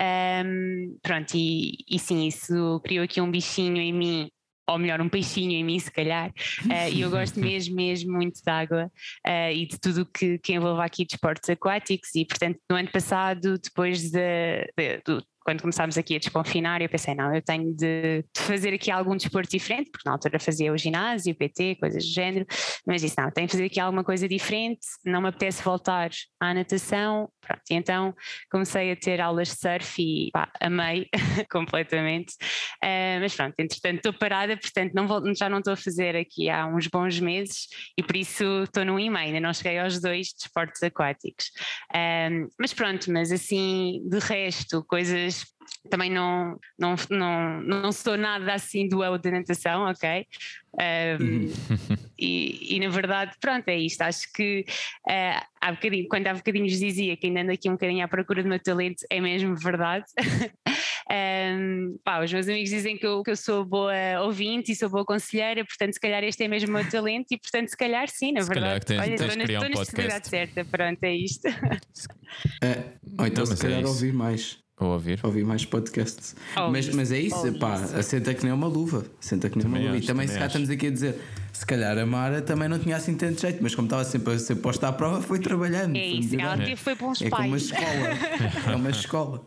Um, 0.02 0.98
pronto, 1.04 1.36
e, 1.36 1.78
e 1.88 2.00
sim, 2.00 2.26
isso 2.26 2.82
criou 2.84 3.06
aqui 3.06 3.22
um 3.22 3.30
bichinho 3.30 3.78
em 3.78 3.94
mim 3.94 4.32
ou 4.70 4.78
melhor, 4.78 5.02
um 5.02 5.10
peixinho 5.10 5.52
em 5.52 5.64
mim, 5.64 5.80
se 5.80 5.92
calhar, 5.92 6.30
uh, 6.30 6.90
e 6.94 7.02
eu 7.02 7.10
gosto 7.10 7.40
mesmo, 7.40 7.76
mesmo 7.76 8.14
muito 8.14 8.42
de 8.44 8.52
água 8.52 8.92
uh, 9.26 9.52
e 9.52 9.66
de 9.66 9.80
tudo 9.80 10.06
que, 10.06 10.38
que 10.40 10.54
envolve 10.54 10.82
aqui 10.82 11.06
de 11.06 11.16
esportes 11.16 11.50
aquáticos, 11.50 12.14
e 12.16 12.26
portanto, 12.26 12.60
no 12.70 12.78
ano 12.78 12.92
passado, 12.92 13.58
depois 13.58 14.12
de, 14.12 14.72
de, 14.78 15.02
de 15.06 15.24
quando 15.44 15.62
começámos 15.62 15.98
aqui 15.98 16.16
a 16.16 16.20
desconfinar, 16.20 16.80
eu 16.80 16.88
pensei, 16.88 17.16
não, 17.16 17.34
eu 17.34 17.42
tenho 17.42 17.74
de, 17.74 18.24
fazer 18.38 18.72
aqui 18.72 18.92
algum 18.92 19.16
desporto 19.16 19.50
diferente, 19.50 19.90
porque 19.90 20.08
na 20.08 20.14
altura 20.14 20.40
fazia 20.40 20.72
o 20.72 20.78
ginásio, 20.78 21.34
o 21.34 21.36
PT, 21.36 21.76
coisas 21.76 22.06
do 22.06 22.12
género, 22.12 22.46
mas 22.86 23.02
disse, 23.02 23.18
não, 23.18 23.32
tenho 23.32 23.48
de 23.48 23.54
fazer 23.54 23.66
aqui 23.66 23.80
alguma 23.80 24.04
coisa 24.04 24.28
diferente, 24.28 24.86
não 25.04 25.22
me 25.22 25.30
apetece 25.30 25.64
voltar 25.64 26.12
à 26.40 26.54
natação, 26.54 27.28
pronto, 27.50 27.64
e 27.70 27.74
então 27.74 28.16
comecei 28.52 28.91
a 28.91 28.95
ter 28.95 29.20
aulas 29.20 29.50
de 29.50 29.56
surf 29.56 30.02
e 30.02 30.30
pá, 30.32 30.52
amei 30.62 31.08
completamente, 31.52 32.34
uh, 32.84 33.20
mas 33.20 33.36
pronto, 33.36 33.56
entretanto 33.58 33.97
estou 33.97 34.14
parada, 34.14 34.56
portanto 34.56 34.93
não 34.93 35.08
vou, 35.08 35.34
já 35.36 35.50
não 35.50 35.58
estou 35.60 35.74
a 35.74 35.78
fazer 35.78 36.16
aqui 36.16 36.50
há 36.50 36.68
uns 36.68 36.88
bons 36.88 37.20
meses 37.20 37.68
e 37.97 38.04
por 38.04 38.16
isso 38.16 38.64
estou 38.64 38.86
no 38.86 39.00
IMA, 39.00 39.20
ainda 39.20 39.39
não 39.39 39.54
cheguei 39.54 39.80
aos 39.80 40.00
dois 40.00 40.34
desportos 40.34 40.84
aquáticos, 40.84 41.52
um, 41.95 42.47
mas 42.60 42.74
pronto, 42.74 43.12
mas 43.12 43.32
assim, 43.32 44.02
de 44.08 44.20
resto, 44.20 44.84
coisas 44.84 45.45
também 45.89 46.10
não, 46.10 46.60
não, 46.78 46.95
não, 47.10 47.62
não 47.62 47.91
sou 47.91 48.18
nada 48.18 48.54
assim 48.54 48.88
do 48.88 49.04
eu 49.04 49.18
de 49.18 49.32
natação, 49.32 49.84
ok? 49.84 50.26
Um, 51.20 51.24
uhum. 51.24 51.50
e, 52.20 52.76
e, 52.76 52.80
na 52.80 52.90
verdade, 52.90 53.32
pronto, 53.40 53.68
é 53.70 53.78
isto. 53.78 54.02
Acho 54.02 54.32
que 54.34 54.66
uh, 55.08 55.46
há 55.62 55.72
bocadinho, 55.72 56.08
quando 56.10 56.28
há 56.28 56.34
bocadinhos 56.34 56.78
dizia 56.78 57.16
que 57.16 57.28
ainda 57.28 57.42
ando 57.42 57.52
aqui 57.52 57.70
um 57.70 57.74
bocadinho 57.74 58.04
à 58.04 58.08
procura 58.08 58.44
do 58.44 58.50
meu 58.50 58.60
talento, 58.60 59.06
é 59.10 59.22
mesmo 59.22 59.56
verdade. 59.56 60.06
um, 61.10 61.98
pá, 62.04 62.24
os 62.24 62.32
meus 62.32 62.48
amigos 62.48 62.70
dizem 62.70 62.98
que 62.98 63.06
eu, 63.06 63.24
que 63.24 63.32
eu 63.32 63.38
sou 63.38 63.64
boa 63.64 64.22
ouvinte 64.24 64.72
e 64.72 64.76
sou 64.76 64.90
boa 64.90 65.06
conselheira, 65.06 65.64
portanto, 65.64 65.94
se 65.94 66.00
calhar 66.00 66.24
este 66.24 66.44
é 66.44 66.48
mesmo 66.48 66.70
o 66.70 66.74
meu 66.74 66.90
talento 66.90 67.28
e, 67.32 67.38
portanto, 67.38 67.70
se 67.70 67.78
calhar 67.78 68.10
sim, 68.10 68.34
na 68.34 68.42
se 68.42 68.50
verdade. 68.50 68.86
Calhar 68.86 69.04
Olha, 69.06 69.14
estou, 69.14 69.28
na, 69.38 69.44
estou 69.44 69.82
um 69.82 70.24
certa, 70.24 70.66
pronto, 70.66 71.04
é 71.04 71.16
isto. 71.16 71.48
É, 72.62 72.94
ou 73.18 73.26
então, 73.26 73.44
não, 73.44 73.56
se 73.56 73.60
calhar, 73.60 73.82
é 73.82 73.88
ouvir 73.88 74.14
mais. 74.14 74.60
Ou 74.80 74.90
ouvir. 74.90 75.20
Ouvir 75.24 75.44
mais 75.44 75.66
podcasts. 75.66 76.36
mas, 76.72 76.88
mas 76.94 77.12
é 77.12 77.20
isso, 77.20 77.58
pá, 77.60 77.74
assenta 77.74 78.34
que 78.34 78.44
nem 78.44 78.54
uma 78.54 78.68
luva. 78.68 79.06
Senta 79.20 79.50
que 79.50 79.58
nem 79.58 79.64
também 79.64 79.82
uma 79.82 79.88
luva. 79.88 79.98
Acho, 79.98 80.04
e 80.04 80.08
também, 80.08 80.28
também 80.28 80.36
se 80.36 80.40
cá 80.40 80.46
estamos 80.46 80.70
aqui 80.70 80.88
a 80.88 80.92
dizer, 80.92 81.16
se 81.52 81.66
calhar 81.66 81.97
a 81.97 82.06
Mara 82.06 82.41
também 82.41 82.70
não 82.70 82.80
tinha 82.80 82.95
assim 82.95 83.16
tanto 83.16 83.41
jeito, 83.41 83.62
mas 83.62 83.76
como 83.76 83.86
estava 83.86 84.04
sempre 84.04 84.34
a 84.34 84.39
ser 84.39 84.56
posta 84.56 84.88
à 84.88 84.93
prova, 84.93 85.22
foi 85.22 85.39
trabalhando. 85.39 85.95
É 85.95 86.06
isso, 86.06 86.39
ela 86.39 86.58
teve, 86.58 86.76
foi 86.76 86.95
para 86.95 87.08
uns 87.08 87.22
é 87.22 87.30
pais. 87.30 87.43
É 87.43 87.47
uma 87.47 87.58
escola. 87.58 88.72
é 88.72 88.76
uma 88.76 88.89
escola. 88.89 89.45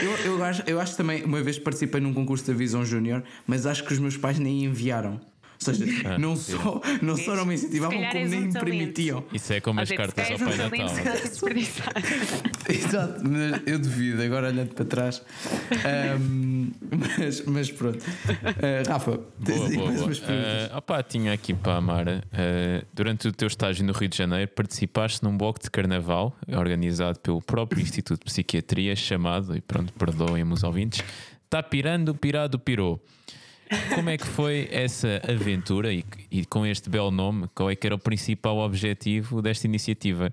Eu, 0.00 0.32
eu, 0.32 0.44
acho, 0.44 0.62
eu 0.66 0.80
acho 0.80 0.96
também, 0.96 1.24
uma 1.24 1.42
vez 1.42 1.58
participei 1.58 2.00
num 2.00 2.14
concurso 2.14 2.46
da 2.46 2.54
Visão 2.54 2.84
Júnior, 2.84 3.24
mas 3.46 3.66
acho 3.66 3.84
que 3.84 3.92
os 3.92 3.98
meus 3.98 4.16
pais 4.16 4.38
nem 4.38 4.64
enviaram. 4.64 5.20
Ou 5.66 5.74
seja, 5.74 6.08
ah, 6.08 6.18
não, 6.18 6.36
só, 6.36 6.80
não 7.00 7.16
só 7.16 7.34
não 7.34 7.46
me 7.46 7.54
incentivavam, 7.54 7.96
como 7.96 8.26
nem 8.26 8.40
me 8.42 8.52
permitiam. 8.52 9.24
Isso 9.32 9.52
é 9.52 9.60
como 9.60 9.80
as 9.80 9.90
cartas 9.90 10.30
ao 10.30 10.38
Pai 10.38 10.56
Natal. 10.56 10.86
Exato, 12.68 13.22
mas 13.28 13.62
eu 13.66 13.78
duvido, 13.78 14.22
agora 14.22 14.48
olhando 14.48 14.74
para 14.74 14.84
trás. 14.84 15.22
Um, 16.20 16.70
mas, 17.18 17.44
mas 17.46 17.70
pronto. 17.70 17.98
Uh, 17.98 18.88
Rafa, 18.88 19.20
boa, 19.38 19.68
boa, 19.70 19.92
boa. 19.92 20.10
Uh, 20.10 20.76
opa, 20.76 21.02
tinha 21.02 21.32
aqui 21.32 21.54
para 21.54 21.76
a 21.76 21.80
Mara. 21.80 22.24
Uh, 22.32 22.86
durante 22.92 23.28
o 23.28 23.32
teu 23.32 23.48
estágio 23.48 23.84
no 23.84 23.92
Rio 23.92 24.08
de 24.08 24.16
Janeiro, 24.16 24.50
participaste 24.50 25.22
num 25.22 25.36
bloco 25.36 25.60
de 25.62 25.70
carnaval 25.70 26.36
organizado 26.48 27.18
pelo 27.20 27.40
próprio 27.40 27.82
Instituto 27.82 28.20
de 28.20 28.24
Psiquiatria, 28.26 28.94
chamado, 28.96 29.56
e 29.56 29.60
pronto, 29.60 29.92
perdoem-me 29.92 30.52
os 30.52 30.62
ouvintes, 30.62 31.04
Tá 31.54 31.62
pirando, 31.62 32.12
pirado, 32.16 32.58
pirou. 32.58 33.00
Como 33.94 34.10
é 34.10 34.16
que 34.16 34.26
foi 34.26 34.68
essa 34.70 35.20
aventura 35.28 35.92
e, 35.92 36.04
e, 36.30 36.44
com 36.44 36.66
este 36.66 36.88
belo 36.90 37.10
nome, 37.10 37.48
qual 37.54 37.70
é 37.70 37.76
que 37.76 37.86
era 37.86 37.94
o 37.94 37.98
principal 37.98 38.58
objetivo 38.58 39.40
desta 39.40 39.66
iniciativa? 39.66 40.32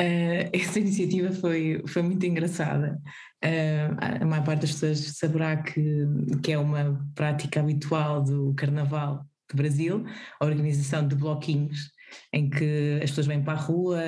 Uh, 0.00 0.50
essa 0.52 0.80
iniciativa 0.80 1.32
foi, 1.32 1.82
foi 1.86 2.02
muito 2.02 2.24
engraçada. 2.26 3.00
Uh, 3.44 4.22
a 4.22 4.24
maior 4.24 4.44
parte 4.44 4.62
das 4.62 4.72
pessoas 4.72 4.98
saberá 5.18 5.56
que, 5.62 6.06
que 6.42 6.52
é 6.52 6.58
uma 6.58 7.00
prática 7.14 7.60
habitual 7.60 8.22
do 8.22 8.54
Carnaval 8.54 9.24
do 9.50 9.56
Brasil, 9.56 10.04
a 10.40 10.44
organização 10.44 11.06
de 11.06 11.14
bloquinhos 11.14 11.92
em 12.32 12.48
que 12.48 13.00
as 13.02 13.10
pessoas 13.10 13.26
vêm 13.26 13.42
para 13.42 13.58
a 13.58 13.62
rua, 13.62 14.00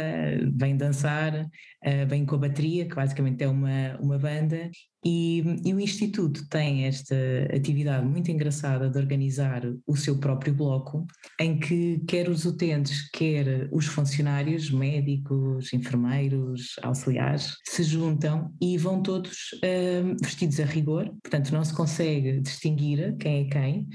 vêm 0.54 0.76
dançar, 0.76 1.34
uh, 1.34 2.06
vêm 2.08 2.26
com 2.26 2.36
a 2.36 2.38
bateria, 2.38 2.88
que 2.88 2.94
basicamente 2.94 3.42
é 3.42 3.48
uma, 3.48 3.96
uma 4.00 4.18
banda, 4.18 4.70
e, 5.08 5.44
e, 5.64 5.72
o 5.72 5.78
Instituto 5.78 6.48
tem 6.48 6.84
esta 6.84 7.14
atividade 7.54 8.04
muito 8.04 8.28
engraçada 8.28 8.90
de 8.90 8.98
organizar 8.98 9.62
o 9.86 9.96
seu 9.96 10.18
próprio 10.18 10.52
bloco, 10.52 11.06
em 11.38 11.60
que 11.60 12.00
quer 12.08 12.28
os 12.28 12.44
utentes, 12.44 13.08
quer 13.10 13.68
os 13.70 13.86
funcionários, 13.86 14.68
médicos, 14.68 15.72
enfermeiros, 15.72 16.74
auxiliares, 16.82 17.54
se 17.64 17.84
juntam 17.84 18.52
e 18.60 18.76
vão 18.76 19.00
todos 19.00 19.52
uh, 19.62 20.16
vestidos 20.20 20.58
a 20.58 20.64
rigor, 20.64 21.08
portanto 21.22 21.52
não 21.52 21.64
se 21.64 21.72
consegue 21.72 22.40
distinguir 22.40 23.16
quem 23.16 23.46
é 23.46 23.48
quem, 23.48 23.88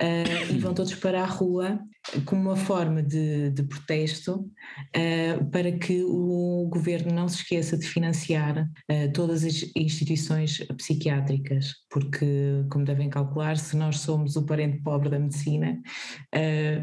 uh, 0.00 0.52
e 0.52 0.58
vão 0.58 0.74
todos 0.74 0.94
para 0.94 1.22
a 1.22 1.26
rua 1.26 1.78
como 2.24 2.40
uma 2.40 2.56
forma 2.56 3.02
de, 3.02 3.50
de 3.50 3.62
protesto 3.64 4.40
uh, 4.40 5.50
para 5.50 5.70
que 5.72 6.02
o 6.02 6.68
governo 6.70 7.12
não 7.12 7.28
se 7.28 7.36
esqueça 7.36 7.76
de 7.76 7.86
financiar 7.86 8.58
uh, 8.62 9.12
todas 9.12 9.44
as 9.44 9.70
instituições 9.76 10.58
psiquiátricas, 10.78 11.74
porque, 11.90 12.64
como 12.70 12.84
devem 12.84 13.10
calcular, 13.10 13.56
se 13.56 13.76
nós 13.76 14.00
somos 14.00 14.36
o 14.36 14.46
parente 14.46 14.82
pobre 14.82 15.10
da 15.10 15.18
medicina, 15.18 15.80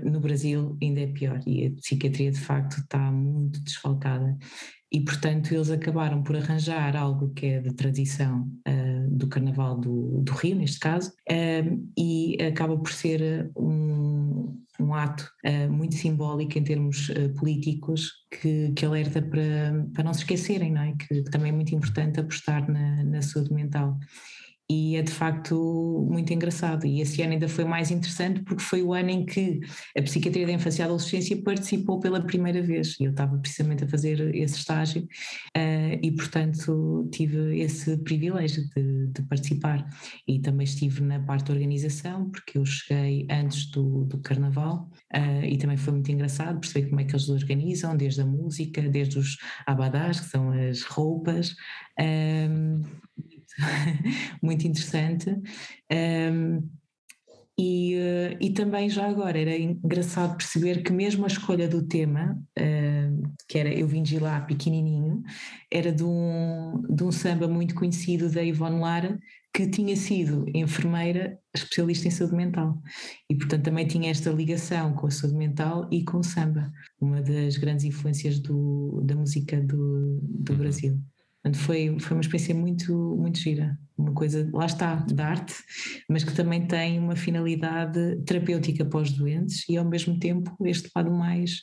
no 0.04 0.20
Brasil 0.20 0.78
ainda 0.82 1.02
é 1.02 1.08
pior. 1.08 1.40
E 1.46 1.68
a 1.68 1.72
psiquiatria 1.72 2.32
de 2.32 2.40
facto 2.40 2.80
está 2.80 3.12
muito 3.12 3.62
desfalcada 3.62 4.38
e 4.92 5.02
portanto 5.02 5.54
eles 5.54 5.70
acabaram 5.70 6.24
por 6.24 6.36
arranjar 6.36 6.96
algo 6.96 7.30
que 7.34 7.46
é 7.46 7.60
de 7.60 7.74
tradição 7.74 8.50
uh, 8.68 9.10
do 9.10 9.28
Carnaval 9.28 9.78
do, 9.78 10.22
do, 10.22 10.32
Rio, 10.32 10.56
neste 10.56 10.80
caso, 10.80 11.12
uh, 11.30 11.92
e 11.98 12.42
acaba 12.42 12.78
por 12.78 12.92
ser 12.92 13.52
um, 13.56 14.58
um 14.80 14.94
ato 14.94 15.30
uh, 15.46 15.72
muito 15.72 15.96
simbólico 15.96 16.58
em 16.58 16.64
termos 16.64 17.12
políticos 17.38 18.14
que, 18.32 18.72
que 18.72 18.86
alerta 18.86 19.22
para, 19.22 19.86
para 19.94 20.04
não 20.04 20.14
se 20.14 20.22
esquecerem, 20.22 20.72
não 20.72 20.82
é? 20.82 20.94
que, 20.94 21.24
que 21.24 21.32
também 21.32 21.52
é 21.52 21.56
muito 21.56 21.76
importante 21.76 22.20
apostar 22.20 22.70
na, 22.72 23.04
na 23.04 23.22
saúde 23.22 23.54
mental 23.54 23.98
e 24.70 24.98
é 24.98 25.02
de 25.02 25.12
facto 25.12 26.06
muito 26.10 26.34
engraçado. 26.34 26.86
E 26.86 27.00
esse 27.00 27.22
ano 27.22 27.34
ainda 27.34 27.48
foi 27.48 27.64
mais 27.64 27.90
interessante 27.90 28.42
porque 28.42 28.62
foi 28.62 28.82
o 28.82 28.94
ano 28.94 29.10
em 29.10 29.26
que 29.26 29.62
a 29.98 30.02
Psiquiatria 30.02 30.46
da 30.46 30.52
Infância 30.52 30.82
e 30.82 30.86
Adolescência 30.86 31.42
participou 31.42 32.00
pela 32.00 32.22
primeira 32.22 32.62
vez. 32.62 32.96
Eu 33.00 33.12
estava 33.12 33.38
precisamente 33.38 33.86
a 33.86 33.88
fazer 33.88 34.36
esse 34.36 34.58
estágio 34.58 35.04
uh, 35.04 36.00
e, 36.02 36.12
portanto, 36.12 37.08
tive 37.14 37.60
esse 37.60 37.96
privilégio 38.04 38.64
de, 38.76 39.08
de, 39.08 39.22
participar. 39.24 39.88
E 40.28 40.40
também 40.40 40.66
estive 40.66 41.02
na 41.02 41.20
parte 41.20 41.46
da 41.46 41.54
organização, 41.54 42.30
porque 42.30 42.58
eu 42.58 42.66
cheguei 42.66 43.26
antes 43.32 43.72
do, 43.72 44.04
do 44.04 44.18
Carnaval 44.20 44.90
uh, 45.16 45.46
e 45.46 45.58
também 45.58 45.78
foi 45.78 45.94
muito 45.94 46.12
engraçado 46.12 46.60
perceber 46.60 46.90
como 46.90 47.00
é 47.00 47.06
que 47.06 47.12
eles 47.12 47.30
organizam, 47.30 47.96
desde 47.96 48.22
a 48.22 48.26
música, 48.26 48.82
desde 48.82 49.18
os 49.18 49.38
abadás, 49.66 50.20
que 50.20 50.26
são 50.26 50.52
as 50.52 50.82
roupas. 50.84 51.56
Um, 52.00 52.82
muito 54.42 54.68
interessante. 54.68 55.30
Um, 55.92 56.70
e, 57.60 57.96
uh, 57.96 58.38
e 58.40 58.52
também 58.52 58.88
já 58.88 59.08
agora 59.08 59.40
era 59.40 59.58
engraçado 59.58 60.38
perceber 60.38 60.84
que 60.84 60.94
mesmo 60.94 61.24
a 61.24 61.28
escolha 61.28 61.68
do 61.68 61.88
tema, 61.88 62.40
que 63.48 63.58
era 63.58 63.74
Eu 63.74 63.88
Vim 63.88 64.04
de 64.04 64.20
lá 64.20 64.42
pequenininho, 64.42 65.24
era 65.72 65.92
de 65.92 66.04
um, 66.04 66.84
de 66.88 67.04
um 67.04 67.12
samba 67.12 67.48
muito 67.48 67.74
conhecido 67.74 68.30
da 68.30 68.44
Ivone 68.44 68.80
Lara, 68.80 69.18
que 69.58 69.68
tinha 69.68 69.96
sido 69.96 70.46
enfermeira 70.54 71.40
especialista 71.52 72.08
em 72.08 72.12
saúde 72.12 72.36
mental 72.36 72.80
e 73.28 73.36
portanto 73.36 73.64
também 73.64 73.88
tinha 73.88 74.12
esta 74.12 74.30
ligação 74.30 74.94
com 74.94 75.08
a 75.08 75.10
saúde 75.10 75.36
mental 75.36 75.88
e 75.92 76.04
com 76.04 76.20
o 76.20 76.24
samba, 76.24 76.72
uma 77.02 77.24
das 77.24 77.58
grandes 77.58 77.84
influências 77.84 78.40
do, 78.40 79.02
da 79.04 79.16
música 79.16 79.60
do, 79.60 80.20
do 80.22 80.52
uhum. 80.52 80.60
Brasil. 80.60 81.02
Portanto, 81.48 81.58
foi, 81.60 81.98
foi 82.00 82.18
uma 82.18 82.22
experiência 82.22 82.54
muito, 82.54 82.94
muito 83.18 83.40
gira. 83.40 83.78
Uma 83.98 84.12
coisa, 84.12 84.50
lá 84.54 84.66
está, 84.66 84.96
da 84.96 85.28
arte, 85.28 85.56
mas 86.10 86.24
que 86.24 86.34
também 86.34 86.68
tem 86.68 87.00
uma 87.00 87.16
finalidade 87.16 88.18
terapêutica 88.26 88.84
para 88.84 89.00
os 89.00 89.12
doentes 89.12 89.68
e 89.70 89.78
ao 89.78 89.86
mesmo 89.86 90.20
tempo 90.20 90.56
este 90.66 90.90
lado 90.94 91.10
mais 91.10 91.62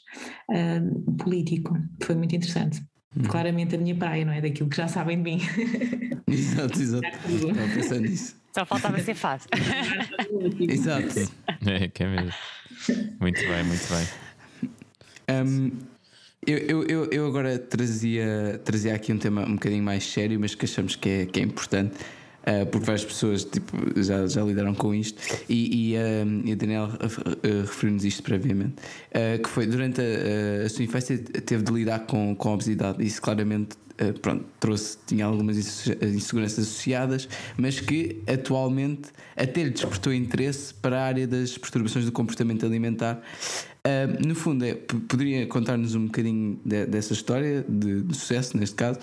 uh, 0.51 1.13
político. 1.17 1.77
Foi 2.03 2.15
muito 2.15 2.35
interessante. 2.35 2.83
Hum. 3.17 3.25
Claramente 3.25 3.75
a 3.75 3.79
minha 3.79 3.95
praia, 3.95 4.25
não 4.25 4.33
é? 4.33 4.41
Daquilo 4.41 4.69
que 4.69 4.77
já 4.77 4.89
sabem 4.89 5.23
de 5.23 5.23
mim. 5.23 5.41
Exato, 6.27 6.81
exato. 6.81 7.07
Estava 7.07 7.75
pensando 7.75 8.01
nisso. 8.01 8.37
Só 8.53 8.65
faltava 8.65 8.99
ser 8.99 9.15
fácil. 9.15 9.49
exato. 10.59 11.31
É, 11.65 11.89
que 11.89 12.03
é 12.03 12.09
mesmo. 12.09 12.33
Muito 13.21 13.41
bem, 13.41 13.65
muito 13.65 13.87
bem. 13.89 15.47
Um, 15.47 15.71
eu, 16.47 16.59
eu, 16.59 16.83
eu, 16.85 17.05
eu, 17.11 17.27
agora 17.27 17.59
trazia, 17.59 18.61
trazia 18.65 18.95
aqui 18.95 19.13
um 19.13 19.19
tema 19.19 19.43
um 19.47 19.55
bocadinho 19.55 19.83
mais 19.83 20.05
sério, 20.05 20.39
mas 20.39 20.55
que 20.55 20.65
achamos 20.65 20.97
que 20.97 21.09
é, 21.09 21.27
que 21.27 21.41
é 21.41 21.43
importante. 21.43 21.95
Uh, 22.47 22.67
porque 22.67 22.85
várias 22.85 23.05
pessoas 23.05 23.43
tipo, 23.43 23.75
já, 23.97 24.27
já 24.27 24.43
lidaram 24.43 24.75
com 24.75 24.95
isto 24.95 25.19
e, 25.49 25.93
e, 25.93 25.97
uh, 25.97 26.43
e 26.45 26.53
a 26.53 26.55
Daniel 26.55 26.91
uh, 26.93 27.61
referiu-nos 27.63 28.05
isto 28.05 28.23
previamente 28.23 28.75
que 29.43 29.49
foi 29.49 29.67
durante 29.67 30.03
a, 30.03 30.67
a, 30.67 30.69
sua 30.69 30.85
infância 30.85 31.17
teve 31.17 31.63
de 31.63 31.73
lidar 31.73 32.01
com, 32.01 32.37
com 32.37 32.51
a 32.51 32.53
obesidade 32.53 33.03
isso 33.03 33.23
claramente 33.23 33.79
pronto, 34.21 34.45
trouxe, 34.61 34.99
tinha 35.07 35.25
algumas 35.25 35.57
inseguranças 36.03 36.67
associadas 36.67 37.27
mas 37.57 37.81
que 37.81 38.21
atualmente 38.27 39.09
até 39.35 39.63
lhe 39.63 39.71
despertou 39.71 40.13
interesse 40.13 40.75
para 40.75 41.01
a 41.01 41.05
área 41.07 41.27
das 41.27 41.57
perturbações 41.57 42.05
do 42.05 42.13
comportamento 42.13 42.67
alimentar 42.67 43.23
no 44.27 44.35
fundo, 44.35 44.65
é, 44.65 44.75
poderia 44.75 45.47
contar-nos 45.47 45.95
um 45.95 46.07
bocadinho 46.07 46.59
de, 46.65 46.87
dessa 46.87 47.13
história 47.13 47.65
de, 47.69 48.03
de, 48.03 48.17
sucesso, 48.17 48.57
neste 48.57 48.77
caso, 48.77 48.99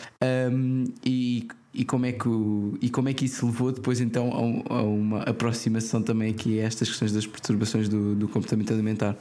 um, 0.51 0.85
e 1.05 1.47
e 1.73 1.85
como 1.85 2.05
é 2.05 2.11
que 2.11 2.27
o, 2.27 2.77
e 2.81 2.89
como 2.89 3.07
é 3.07 3.13
que 3.13 3.25
isso 3.25 3.45
levou 3.45 3.71
depois 3.71 4.01
então 4.01 4.63
a, 4.69 4.73
a 4.75 4.83
uma 4.83 5.21
aproximação 5.21 6.01
também 6.01 6.31
aqui 6.31 6.59
a 6.59 6.63
estas 6.63 6.89
questões 6.89 7.13
das 7.13 7.25
perturbações 7.25 7.87
do, 7.87 8.13
do 8.13 8.27
comportamento 8.27 8.73
alimentar? 8.73 9.15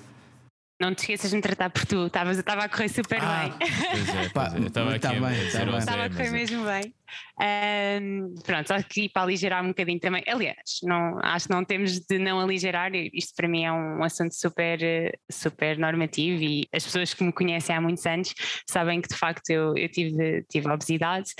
Não 0.80 0.94
te 0.94 1.00
esqueças 1.00 1.30
de 1.30 1.36
me 1.36 1.42
tratar 1.42 1.68
por 1.68 1.84
tu, 1.84 2.06
estava 2.06 2.64
a 2.64 2.68
correr 2.68 2.88
super 2.88 3.18
ah, 3.20 3.42
bem. 3.42 3.52
Pois 3.58 4.08
é, 4.08 4.28
pois 4.32 4.54
é. 4.54 4.66
Estava 4.66 4.90
aqui 4.94 5.00
tá 5.00 5.12
bem, 5.12 5.78
Estava 5.78 6.04
a 6.04 6.10
correr 6.10 6.30
mesmo 6.30 6.64
bem. 6.64 6.94
Um, 7.40 8.34
pronto, 8.44 8.68
só 8.68 8.74
aqui 8.74 9.08
para 9.08 9.22
aligerar 9.22 9.64
um 9.64 9.68
bocadinho 9.68 10.00
também. 10.00 10.22
Aliás, 10.26 10.80
não, 10.82 11.18
acho 11.22 11.48
que 11.48 11.54
não 11.54 11.64
temos 11.64 11.98
de 12.00 12.18
não 12.18 12.40
aligerar, 12.40 12.94
isto 12.94 13.34
para 13.34 13.48
mim 13.48 13.64
é 13.64 13.72
um 13.72 14.02
assunto 14.02 14.34
super, 14.34 14.78
super 15.30 15.78
normativo 15.78 16.42
e 16.42 16.68
as 16.72 16.84
pessoas 16.84 17.14
que 17.14 17.24
me 17.24 17.32
conhecem 17.32 17.74
há 17.74 17.80
muitos 17.80 18.04
anos 18.06 18.32
sabem 18.66 19.00
que 19.00 19.08
de 19.08 19.16
facto 19.16 19.50
eu, 19.50 19.76
eu 19.76 19.88
tive, 19.88 20.44
tive 20.48 20.68
obesidade. 20.68 21.30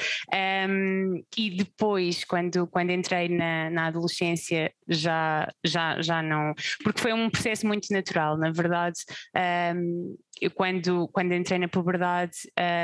Um, 0.69 1.23
e 1.37 1.51
depois, 1.51 2.25
quando, 2.25 2.67
quando 2.67 2.91
entrei 2.91 3.29
na, 3.29 3.71
na 3.71 3.87
adolescência, 3.87 4.73
já, 4.89 5.49
já, 5.65 6.01
já 6.01 6.23
não. 6.23 6.55
Porque 6.83 7.01
foi 7.01 7.13
um 7.13 7.31
processo 7.31 7.67
muito 7.67 7.93
natural, 7.93 8.37
na 8.37 8.51
verdade. 8.51 8.99
Um, 9.37 10.17
eu 10.41 10.51
quando, 10.51 11.09
quando 11.09 11.33
entrei 11.33 11.59
na 11.59 11.69
puberdade 11.69 12.37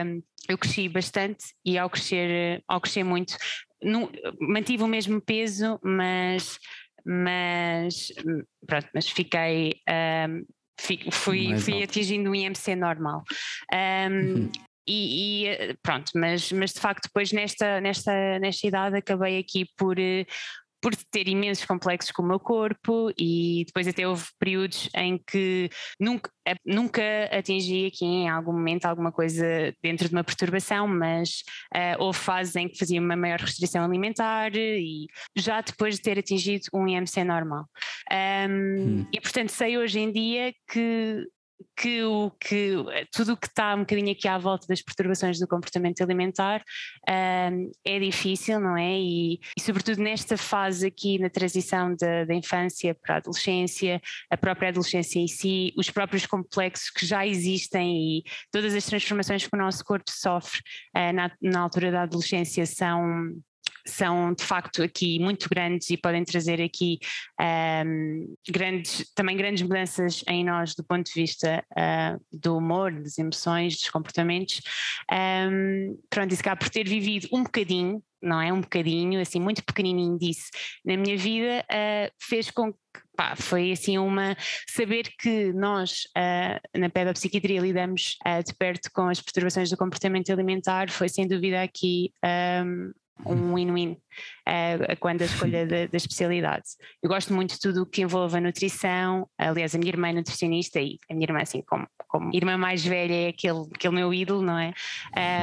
um, 0.05 0.22
eu 0.49 0.57
cresci 0.57 0.88
bastante 0.88 1.47
e 1.64 1.76
ao 1.76 1.90
crescer, 1.90 2.62
ao 2.68 2.80
crescer 2.80 3.03
muito 3.03 3.36
não, 3.82 4.11
mantive 4.40 4.82
o 4.82 4.88
mesmo 4.88 5.20
peso, 5.20 5.78
mas, 5.82 6.59
mas, 7.05 8.12
pronto, 8.66 8.88
mas 8.94 9.09
fiquei. 9.09 9.80
Um, 10.28 10.44
fui, 11.11 11.59
fui 11.59 11.82
atingindo 11.82 12.30
um 12.30 12.34
IMC 12.34 12.74
normal. 12.74 13.22
Um, 13.72 14.09
uhum. 14.09 14.53
E, 14.88 15.49
e, 15.49 15.76
pronto, 15.82 16.12
mas, 16.14 16.53
mas 16.53 16.72
de 16.72 16.80
facto 16.80 17.07
depois 17.07 17.32
nesta, 17.32 17.80
nesta, 17.80 18.38
nesta 18.38 18.66
idade 18.66 18.97
acabei 18.97 19.36
aqui 19.38 19.66
por, 19.76 19.97
por 20.81 20.95
ter 21.11 21.29
imensos 21.29 21.64
complexos 21.64 22.12
com 22.12 22.22
o 22.22 22.27
meu 22.27 22.39
corpo 22.39 23.11
e 23.18 23.64
depois 23.66 23.89
até 23.89 24.07
houve 24.07 24.24
períodos 24.39 24.89
em 24.95 25.18
que 25.18 25.68
nunca, 25.99 26.31
nunca 26.64 27.03
atingi 27.33 27.87
aqui 27.87 28.05
em 28.05 28.29
algum 28.29 28.53
momento 28.53 28.87
alguma 28.87 29.11
coisa 29.11 29.74
dentro 29.83 30.09
de 30.09 30.14
uma 30.14 30.24
perturbação, 30.24 30.87
mas 30.87 31.43
uh, 31.74 32.03
houve 32.03 32.18
fases 32.18 32.57
em 32.57 32.68
que 32.68 32.79
fazia 32.79 33.01
uma 33.01 33.16
maior 33.16 33.41
restrição 33.41 33.85
alimentar 33.85 34.55
e 34.55 35.07
já 35.37 35.61
depois 35.61 35.97
de 35.97 36.03
ter 36.03 36.18
atingido 36.18 36.66
um 36.72 36.87
IMC 36.87 37.24
normal. 37.24 37.66
Um, 38.11 39.01
hum. 39.01 39.07
E 39.12 39.20
portanto 39.20 39.51
sei 39.51 39.79
hoje 39.79 39.99
em 39.99 40.12
dia 40.12 40.53
que 40.70 41.27
que, 41.76 42.02
o, 42.02 42.30
que 42.40 42.74
tudo 43.12 43.32
o 43.32 43.36
que 43.36 43.46
está 43.46 43.74
um 43.74 43.80
bocadinho 43.80 44.12
aqui 44.12 44.26
à 44.26 44.38
volta 44.38 44.66
das 44.66 44.82
perturbações 44.82 45.38
do 45.38 45.46
comportamento 45.46 46.02
alimentar 46.02 46.62
um, 47.09 47.70
é 47.84 47.98
difícil, 47.98 48.61
não 48.61 48.76
é? 48.76 48.98
E, 48.98 49.40
e, 49.57 49.61
sobretudo 49.61 50.02
nesta 50.02 50.36
fase 50.36 50.86
aqui 50.86 51.18
na 51.18 51.28
transição 51.28 51.94
da, 51.96 52.24
da, 52.24 52.34
infância 52.34 52.94
para 52.94 53.16
a 53.16 53.18
adolescência, 53.18 54.00
a 54.30 54.36
própria 54.36 54.70
adolescência 54.70 55.18
em 55.18 55.28
si, 55.28 55.72
os 55.76 55.90
próprios 55.90 56.26
complexos 56.26 56.90
que 56.90 57.07
já 57.07 57.26
existem 57.26 58.18
e 58.18 58.24
todas 58.50 58.74
as 58.74 58.84
transformações 58.84 59.46
que 59.46 59.54
o 59.54 59.59
nosso 59.59 59.84
corpo 59.84 60.11
sofre 60.11 60.61
uh, 60.96 61.12
na, 61.12 61.30
na 61.42 61.61
altura 61.61 61.90
da 61.90 62.02
adolescência 62.02 62.66
são 62.66 63.34
são 63.87 64.34
de 64.34 64.45
facto 64.45 64.82
aqui 64.82 65.18
muito 65.18 65.49
grandes 65.49 65.91
e 65.91 65.97
podem 65.97 66.24
trazer 66.24 66.61
aqui 66.61 66.99
um, 67.87 68.34
grandes, 68.51 69.11
também 69.14 69.37
grandes 69.37 69.62
mudanças 69.62 70.22
em 70.28 70.45
nós 70.45 70.74
do 70.74 70.84
ponto 70.84 71.07
de 71.07 71.12
vista 71.20 71.64
uh, 71.72 72.20
do 72.32 72.57
humor, 72.57 72.93
das 72.93 73.18
emoções, 73.18 73.76
dos 73.76 73.91
comportamentos. 73.91 74.61
Um, 75.11 75.99
pronto, 76.11 76.32
e 76.32 76.37
se 76.37 76.43
cá 76.43 76.57
por 76.57 76.68
ter 76.68 76.89
vivido 76.89 77.28
um 77.32 77.43
bocadinho, 77.43 78.03
não 78.22 78.41
é? 78.41 78.53
Um 78.53 78.61
bocadinho, 78.61 79.20
assim, 79.20 79.41
muito 79.41 79.64
pequenininho 79.64 80.18
disso 80.18 80.49
na 80.84 80.97
minha 80.97 81.16
vida, 81.16 81.64
uh, 81.70 82.12
fez 82.20 82.51
com 82.51 82.72
que 82.72 82.78
Pá, 83.16 83.34
foi 83.34 83.72
assim 83.72 83.97
uma 83.97 84.37
saber 84.68 85.11
que 85.18 85.51
nós 85.55 86.03
uh, 86.16 86.78
na 86.78 86.91
pedopsiquiatria 86.91 87.61
lidamos 87.61 88.18
uh, 88.26 88.45
de 88.45 88.53
perto 88.55 88.91
com 88.93 89.09
as 89.09 89.22
perturbações 89.22 89.70
do 89.70 89.76
comportamento 89.76 90.30
alimentar 90.30 90.91
foi 90.91 91.09
sem 91.09 91.26
dúvida 91.26 91.62
aqui 91.62 92.12
um, 92.62 92.93
um 93.24 93.54
win-win 93.54 93.92
uh, 93.92 94.96
quando 95.00 95.22
a 95.22 95.24
escolha 95.24 95.66
da, 95.66 95.86
da, 95.86 95.96
especialidade. 95.96 96.64
Eu 97.02 97.08
gosto 97.08 97.32
muito 97.32 97.54
de 97.54 97.60
tudo 97.60 97.82
o 97.82 97.86
que 97.86 98.02
envolve 98.02 98.36
a 98.36 98.40
nutrição, 98.40 99.28
aliás, 99.38 99.74
a 99.74 99.78
minha 99.78 99.90
irmã 99.90 100.08
é 100.08 100.12
nutricionista 100.12 100.80
e 100.80 100.98
a 101.10 101.14
minha 101.14 101.24
irmã, 101.24 101.40
assim, 101.40 101.62
como, 101.62 101.86
como 102.08 102.30
irmã 102.34 102.56
mais 102.56 102.84
velha, 102.84 103.14
é 103.14 103.28
aquele, 103.28 103.64
aquele 103.74 103.94
meu 103.94 104.12
ídolo, 104.12 104.42
não 104.42 104.58
é? 104.58 104.72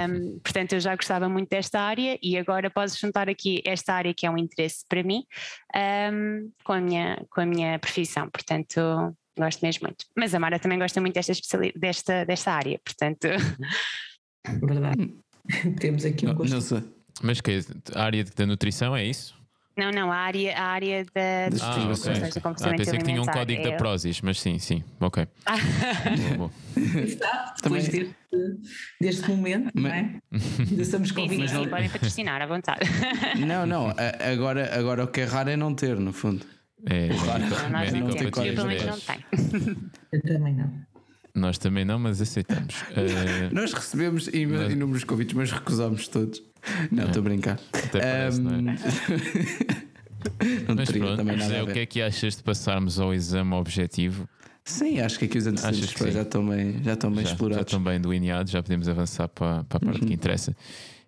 Um, 0.08 0.40
portanto, 0.40 0.74
eu 0.74 0.80
já 0.80 0.96
gostava 0.96 1.28
muito 1.28 1.50
desta 1.50 1.80
área 1.80 2.18
e 2.22 2.38
agora 2.38 2.70
posso 2.70 3.00
juntar 3.00 3.30
aqui 3.30 3.62
esta 3.66 3.94
área 3.94 4.14
que 4.14 4.26
é 4.26 4.30
um 4.30 4.38
interesse 4.38 4.86
para 4.88 5.04
mim 5.04 5.24
um, 5.76 6.52
com, 6.64 6.74
a 6.74 6.82
minha, 6.82 7.26
com 7.30 7.42
a 7.42 7.46
minha 7.46 7.80
profissão, 7.80 8.30
portanto. 8.30 8.80
Gosto 9.36 9.62
mesmo 9.66 9.88
muito. 9.88 10.06
Mas 10.16 10.36
a 10.36 10.40
Mara 10.40 10.60
também 10.60 10.78
gosta 10.78 11.02
muito 11.02 11.16
desta, 11.16 11.34
desta, 11.76 12.24
desta 12.24 12.52
área, 12.52 12.80
portanto. 12.86 13.28
Verdade. 14.62 15.18
Temos 15.80 16.06
aqui 16.06 16.28
um 16.28 16.36
gosto. 16.36 16.76
Não, 16.76 16.82
não 16.82 16.93
mas 17.22 17.42
que 17.42 17.60
a 17.94 18.04
área 18.04 18.24
da 18.24 18.46
nutrição 18.46 18.96
é 18.96 19.06
isso? 19.06 19.36
Não, 19.76 19.90
não, 19.90 20.12
a 20.12 20.16
área, 20.16 20.56
a 20.56 20.66
área 20.66 21.04
da, 21.06 21.50
das 21.50 21.62
ah, 21.64 21.92
okay. 21.92 22.44
ah, 22.46 22.74
pensei 22.78 22.98
que 23.00 23.06
tinha 23.06 23.20
um 23.20 23.26
código 23.26 23.60
é 23.60 23.72
da 23.72 23.76
Prozis, 23.76 24.22
mas 24.22 24.40
sim, 24.40 24.60
sim, 24.60 24.84
ok. 25.00 25.28
Ah. 25.46 25.56
Está, 27.04 27.56
depois 27.62 27.88
deste, 27.88 28.16
deste 29.02 29.30
momento, 29.30 29.72
mas... 29.74 29.84
não 29.84 29.90
é? 29.90 30.22
Ainda 30.32 30.82
estamos 30.82 31.12
convidados. 31.12 31.52
Sim, 31.52 31.58
sim, 31.58 31.64
sim, 31.64 31.70
podem 31.70 31.90
patrocinar 31.90 32.42
à 32.42 32.46
vontade. 32.46 32.82
Não, 33.46 33.66
não, 33.66 33.94
agora, 34.32 34.78
agora 34.78 35.04
o 35.04 35.08
que 35.08 35.22
é 35.22 35.26
raro 35.26 35.50
é 35.50 35.58
não 35.58 35.74
ter, 35.74 35.98
no 36.00 36.14
fundo. 36.14 36.46
É, 36.86 37.10
claro. 37.10 37.44
Não, 37.44 37.70
nós 37.70 37.94
não 37.94 38.08
temos, 38.10 38.16
eu 38.22 38.32
pelo 38.32 38.68
menos 38.68 38.86
não 38.86 39.00
tenho. 39.00 39.92
Eu 40.12 40.22
também 40.22 40.54
não. 40.54 40.72
Nós 41.36 41.58
também 41.58 41.86
não, 41.86 41.98
mas 41.98 42.22
aceitamos. 42.22 42.82
Uh... 42.92 43.54
Nós 43.54 43.74
recebemos 43.74 44.28
inúmeros 44.28 45.04
convites, 45.04 45.34
mas 45.34 45.52
recusamos 45.52 46.08
todos. 46.08 46.42
Não, 46.92 47.06
estou 47.06 47.20
a 47.20 47.24
brincar. 47.24 47.60
Até 47.72 48.00
parece, 48.00 48.40
um... 48.40 48.44
não 48.44 48.72
é? 48.72 48.76
não 50.68 50.76
Mas 50.76 50.92
pronto, 50.92 51.18
também 51.18 51.38
nada 51.38 51.44
José, 51.44 51.64
o 51.64 51.68
que 51.68 51.80
é 51.80 51.86
que 51.86 52.02
achas 52.02 52.36
de 52.36 52.44
passarmos 52.44 53.00
ao 53.00 53.14
exame 53.14 53.54
objetivo? 53.54 54.28
Sim, 54.64 55.02
acho 55.02 55.20
que 55.20 55.26
aqui 55.26 55.38
os 55.38 55.46
antecedentes 55.46 56.14
já 56.14 56.22
estão 56.22 56.48
bem, 56.48 56.82
já 56.82 56.94
estão 56.94 57.12
bem 57.12 57.26
já, 57.26 57.32
explorados. 57.32 57.58
Já 57.58 57.78
estão 57.78 57.84
bem 57.84 58.00
delineados, 58.00 58.52
já 58.52 58.64
podemos 58.64 58.88
avançar 58.88 59.28
para, 59.28 59.66
para 59.66 59.78
a 59.78 59.80
parte 59.82 60.02
uhum. 60.02 60.08
que 60.08 60.14
interessa. 60.14 60.56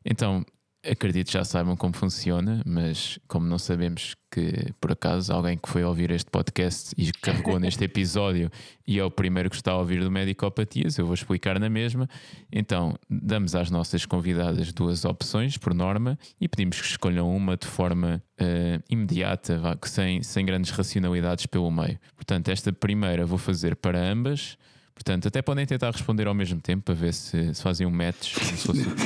Então, 0.04 0.46
acredito 0.90 1.32
já 1.32 1.44
saibam 1.44 1.76
como 1.76 1.96
funciona, 1.96 2.62
mas 2.66 3.20
como 3.28 3.48
não 3.48 3.58
sabemos 3.58 4.16
que 4.32 4.74
por 4.82 4.92
acaso 4.92 5.32
alguém 5.32 5.58
que 5.58 5.70
foi 5.70 5.84
ouvir 5.84 6.12
este 6.12 6.30
podcast 6.30 6.94
e 6.98 7.12
carregou 7.12 7.60
neste 7.60 7.84
episódio 7.86 8.52
e 8.88 9.00
é 9.00 9.04
o 9.04 9.10
primeiro 9.10 9.50
que 9.50 9.56
está 9.56 9.72
a 9.72 9.78
ouvir 9.78 10.02
do 10.02 10.12
Medicopatias, 10.12 10.98
eu 10.98 11.06
vou 11.06 11.14
explicar 11.14 11.60
na 11.60 11.70
mesma. 11.70 12.08
Então, 12.52 12.96
damos 13.10 13.56
às 13.56 13.72
nossas 13.72 14.06
convidadas 14.06 14.72
duas 14.74 15.06
opções, 15.06 15.58
por 15.58 15.74
norma, 15.74 16.18
e 16.40 16.48
pedimos 16.48 16.80
que 16.82 16.88
escolham 16.88 17.34
uma 17.36 17.58
de 17.58 17.66
forma 17.66 18.22
uh, 18.40 18.84
imediata, 18.90 19.60
sem, 19.84 20.22
sem 20.22 20.46
grandes 20.46 20.72
racionalidades 20.72 21.46
pelo 21.46 21.72
meio. 21.72 22.00
Portanto, 22.16 22.50
esta 22.50 22.72
primeira 22.72 23.26
vou 23.26 23.38
fazer 23.38 23.76
para 23.76 24.00
ambas. 24.00 24.58
Portanto, 24.96 25.28
até 25.28 25.42
podem 25.42 25.66
tentar 25.66 25.92
responder 25.92 26.26
ao 26.26 26.34
mesmo 26.34 26.62
tempo 26.62 26.84
para 26.84 26.96
ver 26.96 27.14
se, 27.14 27.54
se 27.54 27.62
fazem 27.62 27.86
um 27.86 27.92
match. 27.92 28.34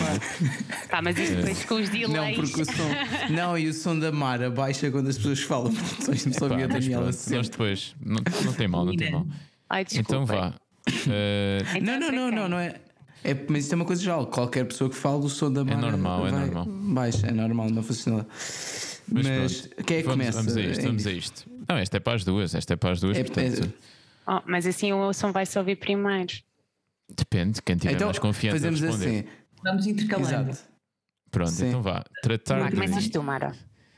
Pá, 0.88 1.02
mas 1.02 1.18
isso 1.18 1.36
depois 1.36 1.66
com 1.66 1.76
os 1.76 1.90
delays. 1.90 2.38
Não, 2.38 2.46
porque 2.46 2.62
o 2.62 2.66
som. 2.66 2.90
Não, 3.32 3.58
e 3.58 3.68
o 3.68 3.74
som 3.74 3.98
da 3.98 4.12
Mara 4.12 4.52
baixa 4.52 4.92
quando 4.92 5.08
as 5.08 5.18
pessoas 5.18 5.42
falam. 5.42 5.74
Só 6.38 6.46
a 6.46 6.68
Daniela 6.68 7.06
Nós 7.06 7.50
depois. 7.50 7.96
Não, 8.06 8.22
não 8.46 8.54
tem 8.54 8.68
mal, 8.68 8.86
não 8.86 8.96
tem 8.96 9.12
mal. 9.12 9.26
Ai, 9.68 9.86
então 9.96 10.26
vá. 10.26 10.54
Uh... 10.90 11.82
Não, 11.84 12.00
não, 12.00 12.12
não, 12.12 12.32
não, 12.32 12.50
não 12.50 12.60
é. 12.60 12.76
É, 13.24 13.36
mas 13.50 13.66
isso 13.66 13.74
é 13.74 13.76
uma 13.76 13.86
coisa 13.86 14.02
geral. 14.02 14.26
Qualquer 14.28 14.66
pessoa 14.66 14.90
que 14.90 14.96
fala, 14.96 15.18
o 15.18 15.30
som 15.30 15.52
da 15.52 15.64
Mara. 15.64 15.78
É 15.78 15.82
normal, 15.82 16.28
é 16.28 16.32
normal. 16.32 16.66
Baixa, 16.68 17.28
é 17.28 17.32
normal, 17.32 17.70
não 17.70 17.84
funciona. 17.84 18.26
Mas, 19.12 19.28
mas 19.28 19.70
quem 19.86 19.98
é 19.98 20.02
que 20.02 20.08
vamos, 20.08 20.26
começa? 20.26 20.38
Vamos 20.38 20.56
a 20.56 20.62
isto, 20.62 20.84
vamos 20.84 21.08
a 21.08 21.12
isto. 21.12 21.50
Não, 21.68 21.78
esta 21.78 21.98
é 21.98 22.00
para 22.00 22.14
as 22.16 22.24
duas, 22.24 22.56
esta 22.56 22.74
é 22.74 22.76
para 22.76 22.92
as 22.92 23.02
duas. 23.02 23.18
É, 23.18 23.24
portanto... 23.24 23.64
é, 23.66 23.90
Oh, 24.28 24.42
mas 24.46 24.66
assim 24.66 24.94
o 24.94 25.12
som 25.14 25.32
vai 25.32 25.46
se 25.46 25.58
ouvir 25.58 25.76
primeiro. 25.76 26.34
Depende, 27.10 27.62
quem 27.62 27.76
tiver 27.76 27.94
então, 27.94 28.08
mais 28.08 28.20
confiança 28.20 28.58
fazemos 28.58 28.80
responder. 28.82 29.20
assim. 29.20 29.40
Vamos 29.64 29.88
intercalando. 29.88 30.50
Exato. 30.52 30.70
Pronto, 31.32 31.52
Sim. 31.52 31.68
então 31.68 31.82
vá. 31.82 32.04
Tratar 32.22 32.70
de... 32.70 32.76
Começas 32.76 33.10
tu, 33.10 33.24
Mara. 33.24 33.56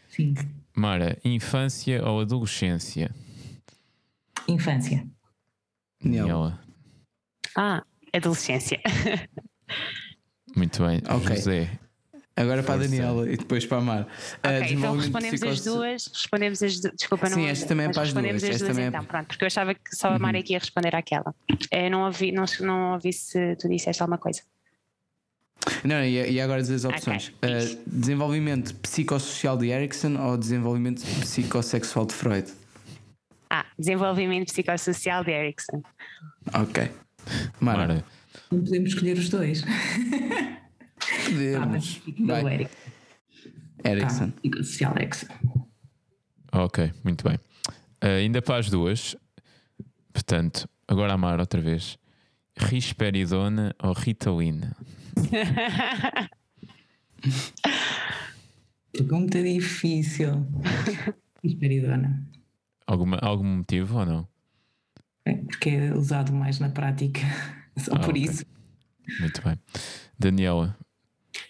Sim. 0.09 0.33
Mara, 0.75 1.17
infância 1.23 2.03
ou 2.05 2.21
adolescência? 2.21 3.13
Infância. 4.47 5.05
Daniela. 6.01 6.59
Ah, 7.55 7.83
adolescência. 8.13 8.79
Muito 10.55 10.85
bem. 10.85 11.01
Ok. 11.09 11.35
José. 11.35 11.79
Agora 12.35 12.63
para 12.63 12.75
a 12.75 12.77
Força. 12.77 12.89
Daniela 12.91 13.29
e 13.31 13.37
depois 13.37 13.65
para 13.65 13.77
a 13.77 13.81
Mar. 13.81 14.01
Ok, 14.01 14.07
então 14.43 14.61
desenvolvimento 14.61 15.03
respondemos 15.03 15.43
as 15.43 15.63
duas. 15.63 16.07
Respondemos 16.07 16.63
as 16.63 16.79
duas. 16.79 16.95
Desculpa, 16.95 17.29
não 17.29 17.35
Sim, 17.35 17.45
esta 17.47 17.67
também 17.67 17.85
é 17.85 17.89
para 17.89 18.01
as 18.01 18.07
respondemos 18.07 18.41
duas, 18.41 18.49
as 18.49 18.55
esta 18.55 18.65
duas 18.65 18.75
também 18.75 18.85
é- 18.85 18.87
então, 18.89 19.05
pronto, 19.05 19.27
porque 19.27 19.43
eu 19.43 19.47
achava 19.47 19.73
que 19.75 19.95
só 19.95 20.09
a 20.09 20.19
Mara 20.19 20.39
é 20.39 20.41
que 20.41 20.53
ia 20.53 20.59
responder 20.59 20.95
àquela. 20.95 21.35
Eu 21.69 21.91
não 21.91 22.05
ouvi, 22.05 22.31
não, 22.31 22.45
não 22.61 22.93
ouvi 22.93 23.11
se 23.11 23.55
tu 23.57 23.67
disseste 23.67 24.01
alguma 24.01 24.17
coisa. 24.17 24.41
Não, 25.83 25.97
não, 25.97 26.03
e, 26.03 26.31
e 26.31 26.41
agora 26.41 26.61
as 26.61 26.85
opções. 26.85 27.31
Ok. 27.37 27.49
Ah, 27.53 27.81
desenvolvimento 27.85 28.73
psicossocial 28.75 29.57
de 29.57 29.67
Erickson 29.67 30.15
ou 30.17 30.37
desenvolvimento 30.37 31.03
psicossexual 31.19 32.05
de 32.05 32.13
Freud? 32.13 32.51
Ah, 33.49 33.65
desenvolvimento 33.77 34.47
psicossocial 34.47 35.23
de 35.23 35.31
Erickson. 35.31 35.83
Ok. 36.53 36.89
Mara, 37.59 37.77
Mara. 37.79 38.05
Não 38.49 38.63
podemos 38.63 38.89
escolher 38.93 39.17
os 39.17 39.29
dois. 39.29 39.63
Ah, 41.59 41.65
mas 41.65 41.97
podemos. 41.99 42.27
Vai, 42.43 42.53
Eric. 42.55 42.71
Erickson. 43.83 44.29
Tá, 44.31 44.57
social 44.63 44.95
Erickson. 44.97 45.27
Ok, 46.51 46.91
muito 47.03 47.23
bem. 47.27 47.39
Ah, 48.01 48.07
ainda 48.07 48.41
para 48.41 48.57
as 48.57 48.69
duas. 48.69 49.15
Portanto, 50.13 50.67
agora 50.87 51.13
a 51.13 51.17
Mara 51.17 51.41
outra 51.41 51.61
vez. 51.61 51.97
Risperidona 52.57 53.73
ou 53.81 53.93
Ritalina? 53.93 54.75
Pergunta 58.91 59.41
difícil. 59.41 60.45
Esperidona. 61.43 62.27
Alguma, 62.85 63.17
algum 63.17 63.57
motivo 63.57 63.99
ou 63.99 64.05
não? 64.05 64.27
É, 65.25 65.33
porque 65.35 65.69
é 65.69 65.93
usado 65.93 66.33
mais 66.33 66.59
na 66.59 66.69
prática. 66.69 67.21
Só 67.77 67.93
Ah, 67.95 67.99
por 67.99 68.09
ok. 68.09 68.23
isso. 68.23 68.45
Muito 69.19 69.41
bem. 69.41 69.57
Daniela. 70.19 70.77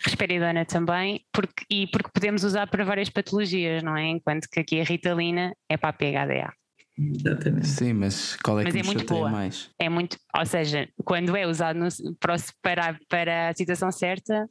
Risperidona 0.05 0.65
também, 0.65 1.25
porque, 1.33 1.65
e 1.69 1.87
porque 1.87 2.09
podemos 2.13 2.43
usar 2.43 2.67
para 2.67 2.83
várias 2.85 3.09
patologias, 3.09 3.81
não 3.83 3.97
é? 3.97 4.07
Enquanto 4.09 4.47
que 4.49 4.59
aqui 4.59 4.79
a 4.79 4.83
Ritalina 4.83 5.55
é 5.69 5.77
para 5.77 5.89
a 5.89 5.93
PHDA. 5.93 6.53
Exatamente. 6.97 7.67
Sim, 7.67 7.93
mas 7.93 8.35
qual 8.37 8.59
é 8.59 8.63
Mas 8.63 8.73
que 8.73 8.79
é 8.79 8.83
muito 8.83 9.05
boa. 9.05 9.29
mais? 9.29 9.71
É 9.79 9.89
muito, 9.89 10.17
ou 10.37 10.45
seja, 10.45 10.87
quando 11.03 11.35
é 11.35 11.47
usado 11.47 11.79
no- 11.79 12.15
para, 12.19 12.35
para, 12.61 12.99
para 13.09 13.49
a 13.49 13.55
situação 13.55 13.91
certa, 13.91 14.47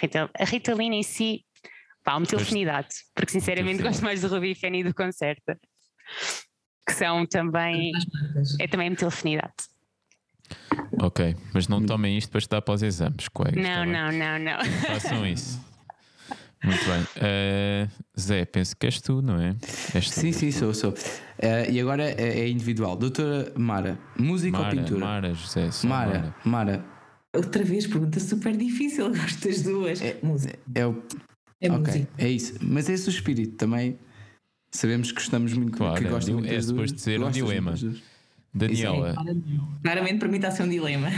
Rital- 0.00 0.30
a 0.36 0.44
Ritalina 0.44 0.96
em 0.96 1.02
si, 1.02 1.44
pá, 2.02 2.18
metilfenidade, 2.18 2.88
porque 3.14 3.30
sinceramente 3.30 3.82
gosto 3.82 4.02
mais 4.02 4.22
do 4.22 4.28
Rubifene 4.28 4.80
e 4.80 4.84
do 4.84 4.94
Concerta, 4.94 5.56
que 6.88 6.94
são 6.94 7.24
também, 7.26 7.92
é 8.60 8.66
também 8.66 8.90
metilfenidade. 8.90 9.54
Ok, 11.00 11.34
mas 11.52 11.68
não 11.68 11.82
tomem 11.84 12.16
isto 12.18 12.30
para 12.30 12.38
estar 12.38 12.62
para 12.62 12.74
os 12.74 12.82
exames, 12.82 13.28
colegas. 13.28 13.62
Não, 13.62 13.84
tá 13.84 13.86
não, 13.86 14.12
não, 14.12 14.38
não. 14.38 14.64
Façam 14.86 15.26
isso. 15.26 15.60
Muito 16.64 16.84
bem. 16.84 17.06
Ah, 17.20 17.88
Zé, 18.18 18.44
penso 18.44 18.76
que 18.76 18.86
és 18.86 19.00
tu, 19.00 19.20
não 19.20 19.40
é? 19.40 19.56
És 19.94 20.10
tu. 20.10 20.20
Sim, 20.20 20.30
sim, 20.32 20.50
sou, 20.52 20.72
sou. 20.72 20.94
Ah, 21.42 21.68
e 21.68 21.80
agora 21.80 22.04
é, 22.04 22.40
é 22.40 22.48
individual. 22.48 22.96
Doutora 22.96 23.52
Mara, 23.56 23.98
música 24.16 24.58
Mara, 24.58 24.68
ou 24.76 24.82
pintura? 24.82 25.00
Mara, 25.00 25.34
José, 25.34 25.68
Mara, 25.84 26.08
Mara. 26.18 26.34
Mara, 26.44 26.84
Outra 27.34 27.64
vez, 27.64 27.86
pergunta 27.86 28.20
super 28.20 28.54
difícil. 28.56 29.08
Gosto 29.16 29.48
das 29.48 29.62
duas. 29.62 30.00
É- 30.02 30.18
música. 30.22 30.58
é 30.74 30.86
o. 30.86 31.02
É 31.60 31.70
ok, 31.72 31.78
música. 31.78 32.08
é 32.18 32.28
isso. 32.28 32.54
Mas 32.60 32.88
é 32.88 32.92
esse 32.92 33.08
o 33.08 33.10
espírito 33.10 33.56
também. 33.56 33.98
Sabemos 34.70 35.08
que 35.10 35.16
gostamos 35.16 35.52
muito 35.54 35.76
Claro, 35.76 35.98
que 36.00 36.04
é 36.06 36.08
um 36.08 36.12
gostam 36.12 36.26
dil- 36.34 36.38
muito 36.38 36.52
é 36.52 36.56
das 36.56 36.66
duas. 36.66 36.90
suposto 36.90 37.00
ser 37.02 37.20
um 37.22 37.30
dilema. 37.30 37.74
Daniela, 38.54 39.14
Claramente 39.82 40.18
para 40.18 40.28
mim 40.28 40.36
está 40.36 40.48
a 40.48 40.50
ser 40.50 40.64
um 40.64 40.68
dilema. 40.68 41.08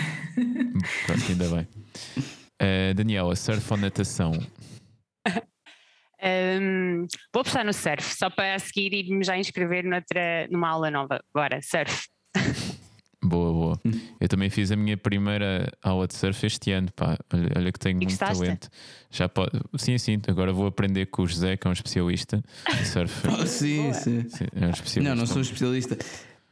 pronto, 1.07 1.25
ainda 1.29 1.49
bem. 1.49 1.69
Ah, 2.61 2.95
Daniela, 2.95 3.35
surf 3.37 3.73
ou 3.73 3.77
natação? 3.79 4.33
Hum, 6.27 7.07
vou 7.35 7.43
apostar 7.43 7.67
no 7.67 7.73
surf, 7.75 8.03
só 8.17 8.31
para 8.31 8.55
a 8.55 8.59
seguir 8.59 8.95
e 8.95 9.15
me 9.15 9.23
já 9.23 9.37
inscrever 9.37 9.85
noutra, 9.85 10.49
numa 10.51 10.71
aula 10.71 10.91
nova. 10.91 11.23
Bora, 11.35 11.61
surf. 11.61 12.09
Boa, 13.23 13.53
boa. 13.53 13.81
Eu 14.21 14.29
também 14.29 14.51
fiz 14.51 14.71
a 14.71 14.77
minha 14.77 14.99
primeira 14.99 15.73
aula 15.83 16.07
de 16.07 16.15
surf 16.15 16.45
este 16.45 16.73
ano, 16.73 16.93
pá. 16.93 17.17
Olha, 17.33 17.49
olha 17.57 17.73
que 17.73 17.79
tenho 17.79 17.97
muito 17.97 18.11
gostaste? 18.11 18.43
talento. 18.43 18.69
Já 19.11 19.31
pode... 19.31 19.51
Sim, 19.79 19.97
sim, 19.97 20.21
agora 20.29 20.53
vou 20.53 20.67
aprender 20.67 21.07
com 21.07 21.23
o 21.23 21.27
José, 21.27 21.57
que 21.57 21.67
é 21.67 21.71
um 21.71 21.73
especialista 21.73 22.43
em 22.79 22.85
surf. 22.85 23.27
Oh, 23.33 23.47
sim, 23.47 23.95
sim. 23.95 24.29
Sim, 24.29 24.45
é 24.55 24.67
um 24.67 24.71
especialista. 24.71 25.01
Não, 25.03 25.15
não 25.17 25.27
sou 25.27 25.41
especialista. 25.41 25.97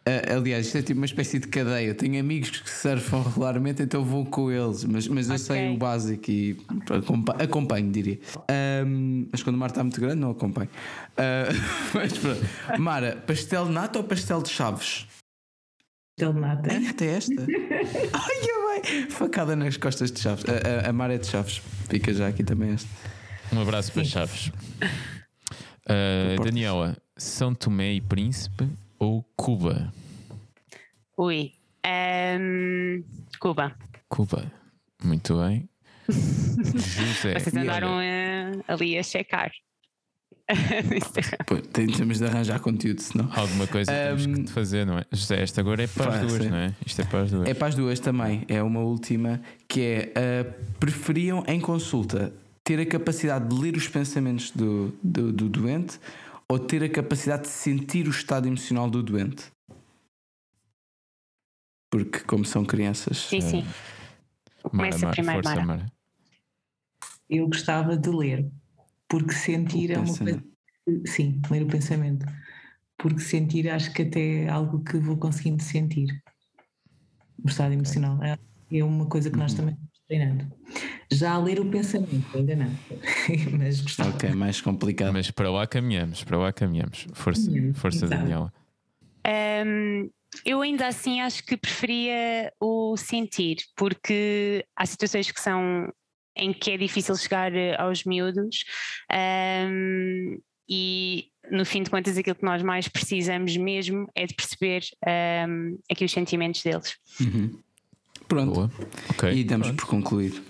Ah, 0.05 0.35
aliás, 0.35 0.67
isto 0.67 0.79
é 0.79 0.83
tipo 0.83 0.99
uma 0.99 1.07
espécie 1.07 1.39
de 1.39 1.47
cadeia. 1.47 1.87
Eu 1.89 1.95
tenho 1.95 2.19
amigos 2.19 2.51
que 2.51 2.69
surfam 2.71 3.23
regularmente, 3.29 3.83
então 3.83 4.05
vou 4.05 4.25
com 4.27 4.51
eles. 4.51 4.83
Mas, 4.85 5.07
mas 5.07 5.29
eu 5.29 5.39
sei 5.39 5.71
o 5.73 5.77
básico 5.77 6.31
e 6.31 6.57
acompa- 6.91 7.37
acompanho, 7.43 7.91
diria. 7.93 8.19
Ahm, 8.49 9.27
mas 9.31 9.43
quando 9.43 9.57
o 9.57 9.59
mar 9.59 9.71
está 9.71 9.83
muito 9.85 10.01
grande, 10.01 10.17
não 10.17 10.31
acompanho. 10.33 10.69
Ah, 11.17 11.45
mas 11.95 12.19
pronto. 12.19 12.41
Mara, 12.79 13.17
pastel 13.27 13.67
de 13.67 13.73
nata 13.73 13.99
ou 13.99 14.05
pastel 14.05 14.43
de 14.43 14.49
chaves? 14.49 15.07
Ele 16.19 16.33
nata. 16.33 16.69
Ai, 16.73 16.87
até 16.89 17.07
esta. 17.07 17.33
Ai, 18.13 18.37
eu 18.49 18.83
bem. 18.83 19.11
Facada 19.11 19.55
nas 19.55 19.77
costas 19.77 20.11
de 20.11 20.21
chaves. 20.21 20.45
A, 20.49 20.87
a, 20.87 20.91
a 20.91 20.93
Mara 20.93 21.15
é 21.15 21.19
de 21.19 21.27
chaves. 21.29 21.63
Fica 21.89 22.13
já 22.13 22.27
aqui 22.29 22.43
também 22.43 22.73
esta. 22.73 22.89
Um 23.53 23.61
abraço 23.61 23.93
para 23.93 24.03
Chaves. 24.05 24.51
Portas. 25.87 26.45
Daniela, 26.45 26.97
São 27.17 27.55
Tomé 27.55 27.93
e 27.93 28.01
Príncipe 28.01 28.67
ou 29.03 29.25
Cuba? 29.35 29.93
Ui. 31.19 31.53
Hum, 31.85 33.03
Cuba. 33.41 33.75
Cuba. 34.09 34.53
Muito 35.03 35.39
bem. 35.39 35.69
José. 36.09 37.37
Vocês 37.37 37.57
andaram 37.57 37.97
olha, 37.97 38.05
eh, 38.05 38.53
ali 38.69 38.97
a 38.97 39.03
checar. 39.03 39.51
Pô, 41.47 41.57
temos 41.57 42.19
de 42.19 42.27
arranjar 42.27 42.61
conteúdo, 42.61 43.01
senão. 43.01 43.29
Alguma 43.35 43.67
coisa 43.67 43.91
temos 43.91 44.25
Ahm, 44.25 44.45
que 44.45 44.53
fazer, 44.53 44.87
não 44.87 44.99
é? 44.99 45.05
José, 45.11 45.43
esta 45.43 45.61
agora 45.61 45.83
é 45.83 45.87
para 45.89 46.15
as 46.15 46.21
duas, 46.21 46.43
sim. 46.43 46.49
não 46.49 46.57
é? 46.59 46.75
Isto 46.87 47.03
é 47.03 47.05
para 47.05 47.21
as 47.23 47.31
duas. 47.33 47.49
É 47.49 47.55
para 47.55 47.69
as 47.69 47.75
duas 47.75 47.99
também. 47.99 48.45
É 48.47 48.63
uma 48.63 48.81
última 48.81 49.41
que 49.67 49.81
é 49.81 50.13
ah, 50.15 50.75
preferiam 50.79 51.43
em 51.49 51.61
consulta 51.61 52.33
ter 52.63 52.79
a 52.79 52.87
capacidade 52.87 53.49
de 53.49 53.61
ler 53.61 53.77
os 53.77 53.89
pensamentos 53.89 54.53
do, 54.53 54.95
do, 55.03 55.33
do 55.33 55.49
doente 55.49 55.99
ou 56.53 56.59
ter 56.59 56.83
a 56.85 56.89
capacidade 56.91 57.45
de 57.45 57.49
sentir 57.49 58.07
o 58.07 58.11
estado 58.11 58.47
emocional 58.47 58.91
do 58.91 59.03
doente? 59.03 59.51
Porque, 61.91 62.21
como 62.21 62.45
são 62.45 62.63
crianças. 62.63 63.17
Sim, 63.17 63.41
sim. 63.41 63.63
Mara, 63.63 64.71
Começa 64.71 64.99
Mara, 65.07 65.13
primeiro, 65.17 65.43
força, 65.43 65.57
Mara. 65.63 65.67
Mara. 65.67 65.93
Eu 67.31 67.47
gostava 67.47 67.97
de 67.97 68.11
ler. 68.11 68.51
Porque 69.09 69.33
sentir 69.33 69.91
O 69.91 69.95
é 69.95 69.99
uma 69.99 70.07
pensamento. 70.07 70.45
coisa. 70.85 71.03
Sim, 71.07 71.41
ler 71.51 71.63
o 71.63 71.69
pensamento. 71.69 72.27
Porque 72.99 73.21
sentir 73.21 73.71
acho 73.71 73.91
que 73.95 74.03
até 74.03 74.45
é 74.45 74.49
algo 74.51 74.85
que 74.85 74.99
vou 74.99 75.17
conseguindo 75.17 75.63
sentir. 75.63 76.23
O 77.43 77.49
estado 77.49 77.73
emocional. 77.73 78.23
É- 78.23 78.39
É 78.75 78.83
uma 78.85 79.07
coisa 79.07 79.29
que 79.31 79.37
Uhum. 79.37 79.43
nós 79.43 79.55
também 79.55 79.73
estamos 79.75 79.92
treinando. 80.07 80.51
Já 81.11 81.39
ler 81.39 81.61
o 81.61 81.71
pensamento, 81.71 82.27
ainda 82.37 82.57
não. 82.57 82.71
Mas 83.59 83.81
gostava. 83.81 84.11
Ok, 84.11 84.31
mais 84.31 84.61
complicado. 84.61 85.13
Mas 85.13 85.31
para 85.31 85.51
lá 85.51 85.67
caminhamos, 85.67 86.25
para 86.25 86.39
lá 86.39 86.53
caminhamos. 86.53 87.07
Força, 87.13 87.47
Caminhamos, 87.47 87.79
força 87.79 88.07
exato. 88.07 88.23
Daniela. 88.23 88.53
Hum, 89.67 90.11
eu 90.45 90.61
ainda 90.63 90.87
assim 90.87 91.21
acho 91.21 91.45
que 91.45 91.57
preferia 91.57 92.53
o 92.61 92.97
sentir, 92.97 93.59
porque 93.77 94.65
há 94.77 94.87
situações 94.87 95.31
que 95.31 95.41
são 95.41 95.93
em 96.35 96.53
que 96.53 96.71
é 96.71 96.77
difícil 96.77 97.15
chegar 97.17 97.55
eh, 97.55 97.77
aos 97.79 98.05
miúdos 98.05 98.65
hum, 99.69 100.39
e 100.69 101.29
no 101.51 101.65
fim 101.67 101.83
de 101.83 101.91
contas 101.91 102.17
aquilo 102.17 102.37
que 102.37 102.45
nós 102.45 102.63
mais 102.63 102.89
precisamos 102.89 103.57
mesmo 103.57 104.09
é 104.15 104.27
de 104.27 104.35
perceber 104.35 104.83
hum, 105.47 105.79
aqui 105.91 106.05
os 106.05 106.13
sentimentos 106.13 106.63
deles. 106.63 106.97
Uhum. 107.21 107.59
Pronto. 108.35 108.53
Boa. 108.55 108.71
Ok. 109.11 109.33
E 109.33 109.45
damos 109.45 109.67
pronto. 109.69 109.81
por 109.81 109.91
concluído. 109.91 110.43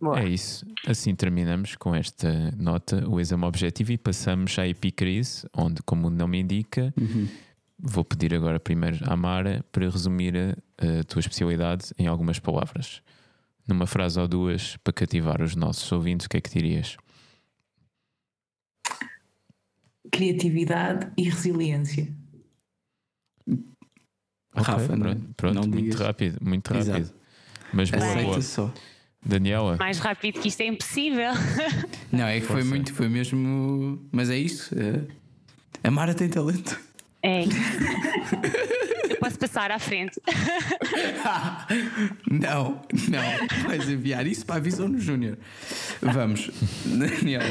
Boa. 0.00 0.18
É 0.20 0.28
isso. 0.28 0.66
Assim 0.86 1.14
terminamos 1.14 1.76
com 1.76 1.94
esta 1.94 2.50
nota, 2.56 3.06
o 3.08 3.20
exame 3.20 3.44
objetivo, 3.44 3.92
e 3.92 3.98
passamos 3.98 4.58
à 4.58 4.66
epicrise, 4.66 5.46
onde, 5.56 5.82
como 5.82 6.08
o 6.08 6.10
nome 6.10 6.40
indica, 6.40 6.92
Uhum. 6.98 7.28
vou 7.78 8.04
pedir 8.04 8.34
agora 8.34 8.58
primeiro 8.58 8.98
à 9.08 9.14
Mara 9.16 9.64
para 9.70 9.88
resumir 9.88 10.34
a, 10.36 11.00
a 11.00 11.04
tua 11.04 11.20
especialidade 11.20 11.92
em 11.98 12.06
algumas 12.06 12.38
palavras. 12.38 13.02
Numa 13.68 13.86
frase 13.86 14.18
ou 14.18 14.26
duas, 14.26 14.76
para 14.78 14.92
cativar 14.92 15.40
os 15.42 15.54
nossos 15.54 15.92
ouvintes, 15.92 16.26
o 16.26 16.28
que 16.30 16.38
é 16.38 16.40
que 16.40 16.50
dirias? 16.50 16.96
Criatividade 20.10 21.12
e 21.16 21.24
resiliência. 21.28 22.12
Ok, 24.52 24.64
Rafa, 24.64 24.96
não- 24.96 25.02
pronto, 25.06 25.34
pronto, 25.36 25.54
não 25.54 25.62
muito 25.68 25.84
digas. 25.84 26.00
rápido, 26.00 26.38
muito 26.42 26.74
Exato. 26.74 27.19
Mas 27.72 27.90
boa, 27.90 28.14
boa. 28.22 28.42
só. 28.42 28.72
Daniela? 29.24 29.76
Mais 29.78 29.98
rápido 29.98 30.40
que 30.40 30.48
isto 30.48 30.60
é 30.62 30.66
impossível. 30.66 31.32
Não, 32.10 32.26
é 32.26 32.40
que 32.40 32.46
foi 32.46 32.56
Força. 32.56 32.68
muito, 32.68 32.94
foi 32.94 33.08
mesmo. 33.08 34.00
Mas 34.10 34.30
é 34.30 34.38
isso. 34.38 34.74
é- 34.78 35.02
A 35.86 35.90
Mara 35.90 36.14
tem 36.14 36.28
talento. 36.28 36.78
É. 37.22 37.44
Eu 39.10 39.16
posso 39.20 39.38
passar 39.38 39.70
à 39.70 39.78
frente. 39.78 40.18
Não, 42.30 42.80
não. 43.10 43.68
Vais 43.68 43.86
enviar 43.88 44.26
isso 44.26 44.46
para 44.46 44.56
a 44.56 44.60
Visão 44.60 44.88
no 44.88 44.98
Júnior. 44.98 45.36
Vamos, 46.00 46.50
Daniela. 46.86 47.44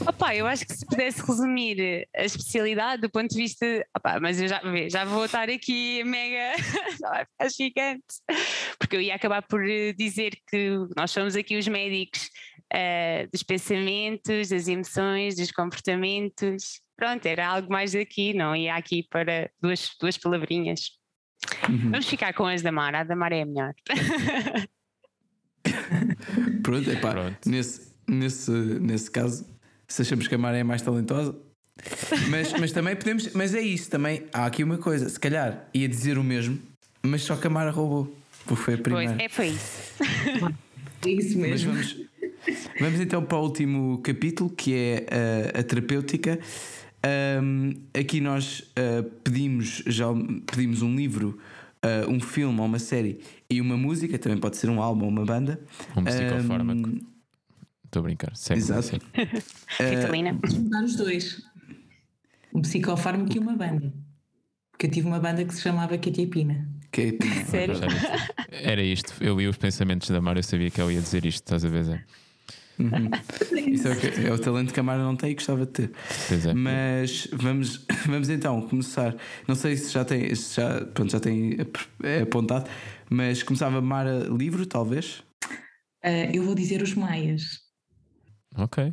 Opa, 0.00 0.34
eu 0.34 0.46
acho 0.46 0.66
que 0.66 0.74
se 0.74 0.86
pudesse 0.86 1.22
resumir 1.22 2.08
a 2.14 2.24
especialidade 2.24 3.02
do 3.02 3.10
ponto 3.10 3.28
de 3.28 3.36
vista. 3.36 3.66
Opa, 3.96 4.20
mas 4.20 4.40
eu 4.40 4.48
já, 4.48 4.60
já 4.90 5.04
vou 5.04 5.24
estar 5.24 5.48
aqui 5.48 6.02
mega. 6.04 6.56
já 7.00 7.08
vai 7.08 7.24
ficar 7.24 7.48
gigante. 7.48 8.04
Porque 8.78 8.96
eu 8.96 9.00
ia 9.00 9.14
acabar 9.14 9.42
por 9.42 9.62
dizer 9.96 10.36
que 10.48 10.76
nós 10.96 11.10
somos 11.10 11.36
aqui 11.36 11.56
os 11.56 11.68
médicos 11.68 12.30
eh, 12.72 13.28
dos 13.32 13.42
pensamentos, 13.42 14.48
das 14.48 14.68
emoções, 14.68 15.36
dos 15.36 15.50
comportamentos. 15.50 16.80
Pronto, 16.96 17.26
era 17.26 17.46
algo 17.46 17.70
mais 17.70 17.92
daqui, 17.92 18.34
não 18.34 18.56
ia 18.56 18.74
aqui 18.74 19.02
para 19.02 19.50
duas, 19.60 19.90
duas 20.00 20.16
palavrinhas. 20.16 20.92
Vamos 21.68 22.08
ficar 22.08 22.32
com 22.32 22.46
as 22.46 22.62
da 22.62 22.72
Mara, 22.72 23.00
a 23.00 23.04
da 23.04 23.14
Mara 23.14 23.36
é 23.36 23.42
a 23.42 23.46
melhor. 23.46 23.74
Pronto, 26.62 26.90
epá, 26.90 27.10
Pronto. 27.10 27.48
Nesse, 27.48 27.94
nesse, 28.08 28.50
nesse 28.50 29.10
caso, 29.10 29.46
se 29.88 30.02
achamos 30.02 30.26
que 30.28 30.34
a 30.34 30.38
Mara 30.38 30.56
é 30.58 30.64
mais 30.64 30.82
talentosa. 30.82 31.34
Mas, 32.30 32.52
mas 32.58 32.72
também 32.72 32.96
podemos. 32.96 33.32
Mas 33.34 33.54
é 33.54 33.60
isso, 33.60 33.90
também 33.90 34.24
há 34.32 34.46
aqui 34.46 34.64
uma 34.64 34.78
coisa. 34.78 35.08
Se 35.08 35.20
calhar 35.20 35.68
ia 35.74 35.88
dizer 35.88 36.16
o 36.18 36.24
mesmo, 36.24 36.58
mas 37.02 37.22
só 37.22 37.36
que 37.36 37.46
a 37.46 37.50
Mara 37.50 37.70
roubou. 37.70 38.14
Porque 38.46 38.62
foi 38.62 38.74
a 38.74 38.78
Pois, 38.78 38.84
primeira. 39.10 39.22
é, 39.22 39.28
foi 39.28 39.48
isso. 39.48 39.92
É 41.04 41.10
isso 41.10 41.38
Mas 41.38 41.50
mesmo. 41.64 41.72
vamos, 41.72 41.96
vamos 42.80 43.00
então 43.00 43.22
para 43.24 43.38
o 43.38 43.42
último 43.42 43.98
capítulo 44.02 44.48
que 44.50 44.74
é 44.74 45.06
a, 45.54 45.60
a 45.60 45.62
terapêutica. 45.62 46.38
Ahm, 47.02 47.72
aqui 47.98 48.20
nós 48.20 48.64
ah, 48.76 49.04
pedimos, 49.22 49.82
já 49.86 50.06
pedimos 50.50 50.82
um 50.82 50.94
livro, 50.96 51.38
ah, 51.82 52.06
um 52.08 52.20
filme 52.20 52.58
ou 52.58 52.66
uma 52.66 52.78
série 52.78 53.20
e 53.50 53.60
uma 53.60 53.76
música, 53.76 54.18
também 54.18 54.38
pode 54.38 54.56
ser 54.56 54.70
um 54.70 54.80
álbum 54.80 55.04
ou 55.04 55.10
uma 55.10 55.24
banda. 55.24 55.60
Um 55.96 56.02
psicofármaco. 56.04 56.88
Ahm, 56.88 57.00
Estou 57.86 58.00
a 58.00 58.02
brincar. 58.02 58.36
Segue, 58.36 58.60
Exato. 58.60 58.82
segue. 58.82 59.04
Vitalina. 59.96 60.32
Vamos 60.42 60.58
mudar 60.58 60.84
os 60.84 60.96
dois. 60.96 61.42
Um 62.52 62.60
psicofármaco 62.62 63.34
e 63.34 63.38
uma 63.38 63.54
banda. 63.56 63.92
Porque 64.70 64.86
eu 64.86 64.90
tive 64.90 65.06
uma 65.06 65.18
banda 65.18 65.44
que 65.44 65.54
se 65.54 65.62
chamava 65.62 65.96
Catiapina. 65.96 66.68
é- 66.92 67.44
Sério? 67.48 67.74
Era 68.50 68.82
isto. 68.82 69.14
Eu 69.22 69.38
li 69.38 69.46
os 69.48 69.56
pensamentos 69.56 70.10
da 70.10 70.20
Mara, 70.20 70.38
eu 70.38 70.42
sabia 70.42 70.70
que 70.70 70.80
ela 70.80 70.92
ia 70.92 71.00
dizer 71.00 71.24
isto, 71.24 71.42
estás 71.44 71.64
a 71.64 71.68
ver? 71.68 71.84
Zé? 71.84 72.04
Isso 73.72 73.88
é 73.88 73.92
o, 73.92 73.96
que- 73.98 74.26
é 74.26 74.32
o 74.32 74.38
talento 74.38 74.74
que 74.74 74.80
a 74.80 74.82
Mara 74.82 75.02
não 75.02 75.16
tem 75.16 75.30
e 75.30 75.34
gostava 75.34 75.64
de 75.64 75.72
ter. 75.72 75.92
Pois 76.28 76.44
é. 76.46 76.52
Mas 76.52 77.26
vamos, 77.32 77.86
vamos 78.06 78.28
então 78.28 78.60
começar. 78.68 79.16
Não 79.48 79.54
sei 79.54 79.76
se 79.78 79.90
já 79.92 80.04
tem, 80.04 80.34
se 80.34 80.56
já, 80.56 80.84
pronto, 80.84 81.10
já 81.10 81.18
tem 81.20 81.56
é 82.02 82.20
apontado, 82.22 82.68
mas 83.08 83.42
começava 83.42 83.80
Mara 83.80 84.26
livro, 84.30 84.66
talvez. 84.66 85.22
Ah, 86.04 86.10
eu 86.34 86.42
vou 86.42 86.54
dizer 86.54 86.82
os 86.82 86.94
Maias. 86.94 87.64
Ok. 88.56 88.84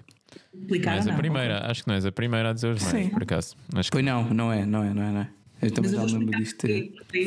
Não 0.54 0.62
Explicar 0.62 0.96
és 0.96 1.06
ou 1.06 1.10
a 1.12 1.14
não? 1.14 1.20
primeira, 1.20 1.72
acho 1.72 1.84
que 1.84 1.88
não 1.88 1.96
és 1.96 2.06
a 2.06 2.12
primeira 2.12 2.50
a 2.50 2.54
dizer 2.54 2.72
os 2.74 2.82
mais, 2.82 3.06
Sim. 3.06 3.10
por 3.10 3.24
acaso. 3.24 3.56
Acho 3.76 3.90
que 3.92 3.96
Pois 3.96 4.06
não, 4.06 4.30
não 4.34 4.52
é, 4.52 4.66
não 4.66 4.84
é, 4.84 4.94
não 4.94 5.04
é, 5.04 5.12
não 5.12 5.22
é. 5.22 5.30
Eu 5.62 5.72
também 5.72 5.92
já 5.92 6.04
lembro 6.04 6.38
disto. 6.40 6.68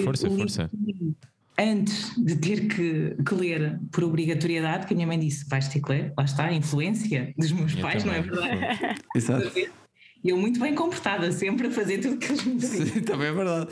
Força, 0.04 0.28
força. 0.30 0.70
Antes 1.58 2.14
de 2.22 2.36
ter 2.36 2.68
que, 2.68 3.16
que 3.24 3.34
ler 3.34 3.80
por 3.90 4.04
obrigatoriedade, 4.04 4.86
que 4.86 4.92
a 4.92 4.96
minha 4.96 5.06
mãe 5.06 5.18
disse: 5.18 5.48
vais 5.48 5.66
ter 5.68 5.80
que 5.80 5.88
ler, 5.90 6.12
lá 6.16 6.24
está, 6.24 6.44
a 6.46 6.52
influência 6.52 7.32
dos 7.38 7.50
meus 7.52 7.72
Eu 7.74 7.80
pais, 7.80 8.04
não 8.04 8.12
é 8.12 8.22
também. 8.22 8.58
verdade? 8.58 9.00
Exato. 9.16 9.52
E 9.58 10.28
eu 10.28 10.36
muito 10.36 10.60
bem 10.60 10.74
comportada, 10.74 11.32
sempre 11.32 11.68
a 11.68 11.70
fazer 11.70 11.98
tudo 11.98 12.16
o 12.16 12.18
que 12.18 12.26
eles 12.26 12.44
me 12.44 12.60
pediam. 12.60 12.86
Sim, 12.86 13.00
também 13.02 13.28
é 13.28 13.32
verdade. 13.32 13.70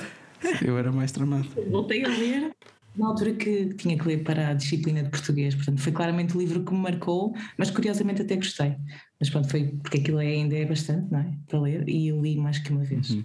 Eu 0.64 0.78
era 0.78 0.90
mais 0.92 1.12
tramado. 1.12 1.46
Voltei 1.70 2.04
a 2.04 2.08
ler 2.08 2.52
na 2.96 3.08
altura 3.08 3.32
que 3.34 3.74
tinha 3.74 3.98
que 3.98 4.06
ler 4.06 4.22
para 4.22 4.48
a 4.48 4.54
disciplina 4.54 5.02
de 5.02 5.10
português, 5.10 5.54
portanto 5.54 5.80
foi 5.80 5.92
claramente 5.92 6.36
o 6.36 6.40
livro 6.40 6.64
que 6.64 6.72
me 6.72 6.78
marcou, 6.78 7.34
mas 7.58 7.70
curiosamente 7.70 8.22
até 8.22 8.36
gostei. 8.36 8.76
Mas 9.18 9.30
pronto, 9.30 9.48
foi 9.48 9.64
porque 9.82 9.98
aquilo 9.98 10.20
é- 10.20 10.26
ainda 10.26 10.56
é 10.56 10.64
bastante, 10.64 11.10
não 11.10 11.18
é? 11.20 11.34
Para 11.48 11.60
ler, 11.60 11.88
e 11.88 12.08
eu 12.08 12.20
li 12.20 12.36
mais 12.36 12.58
que 12.58 12.70
uma 12.70 12.84
vez. 12.84 13.16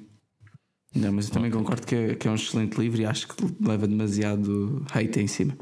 Não, 0.95 1.11
mas 1.11 1.27
eu 1.27 1.33
também 1.33 1.51
concordo 1.51 1.85
que 1.85 1.95
é, 1.95 2.15
que 2.15 2.27
é 2.27 2.31
um 2.31 2.35
excelente 2.35 2.79
livro 2.79 2.99
e 2.99 3.05
acho 3.05 3.27
que 3.27 3.35
leva 3.61 3.87
demasiado 3.87 4.83
hate 4.91 5.19
em 5.19 5.27
cima. 5.27 5.55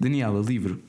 Daniela, 0.00 0.40
livro. 0.40 0.82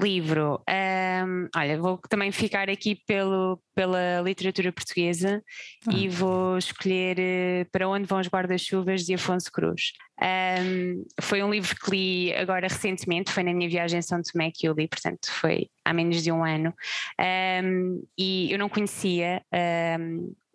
Livro. 0.00 0.62
Ahm, 0.68 1.48
olha, 1.56 1.78
vou 1.80 1.98
também 2.08 2.30
ficar 2.30 2.70
aqui 2.70 2.94
pelo, 3.06 3.60
pela 3.74 4.20
literatura 4.20 4.72
portuguesa 4.72 5.42
e 5.90 6.08
vou 6.08 6.56
escolher 6.56 7.16
eh, 7.18 7.66
Para 7.72 7.88
Onde 7.88 8.06
Vão 8.06 8.20
os 8.20 8.28
Guarda-Chuvas 8.28 9.04
de 9.04 9.14
Afonso 9.14 9.50
Cruz. 9.50 9.92
Ahm, 10.20 11.04
foi 11.20 11.42
um 11.42 11.50
livro 11.50 11.74
que 11.76 11.90
li 11.90 12.34
agora 12.34 12.68
recentemente, 12.68 13.32
foi 13.32 13.42
na 13.42 13.52
minha 13.52 13.68
viagem 13.68 13.98
a 13.98 14.02
São 14.02 14.20
Tomé 14.22 14.50
que 14.54 14.68
eu 14.68 14.72
li, 14.72 14.86
portanto 14.86 15.30
foi 15.32 15.68
há 15.84 15.92
menos 15.92 16.22
de 16.22 16.30
um 16.30 16.44
ano. 16.44 16.72
Ahm, 17.18 18.00
e 18.16 18.52
eu 18.52 18.58
não 18.58 18.68
conhecia 18.68 19.42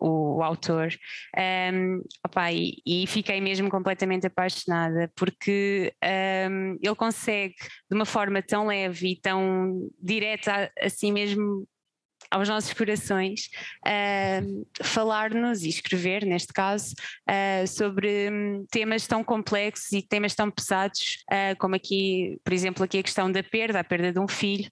o, 0.04 0.38
o 0.38 0.42
autor. 0.42 0.88
Um, 1.72 2.02
opá, 2.24 2.52
e, 2.52 2.76
e 2.86 3.06
fiquei 3.06 3.40
mesmo 3.40 3.70
completamente 3.70 4.26
apaixonada 4.26 5.10
porque 5.16 5.92
um, 6.50 6.76
ele 6.82 6.94
consegue 6.94 7.54
de 7.90 7.96
uma 7.96 8.04
forma 8.04 8.42
tão 8.42 8.66
leve 8.66 9.12
e 9.12 9.20
tão 9.20 9.88
direta 10.00 10.70
assim 10.80 11.12
mesmo 11.12 11.66
aos 12.34 12.48
nossos 12.48 12.72
corações 12.72 13.48
um, 14.42 14.64
falar-nos 14.82 15.62
e 15.62 15.68
escrever 15.68 16.24
neste 16.26 16.52
caso 16.52 16.94
uh, 17.30 17.66
sobre 17.66 18.28
hum, 18.30 18.66
temas 18.70 19.06
tão 19.06 19.22
complexos 19.22 19.92
e 19.92 20.02
temas 20.02 20.34
tão 20.34 20.50
pesados 20.50 21.18
uh, 21.30 21.56
como 21.58 21.76
aqui 21.76 22.36
por 22.42 22.52
exemplo 22.52 22.82
aqui 22.84 22.98
a 22.98 23.02
questão 23.02 23.30
da 23.30 23.42
perda 23.42 23.78
a 23.80 23.84
perda 23.84 24.12
de 24.12 24.18
um 24.18 24.26
filho 24.26 24.68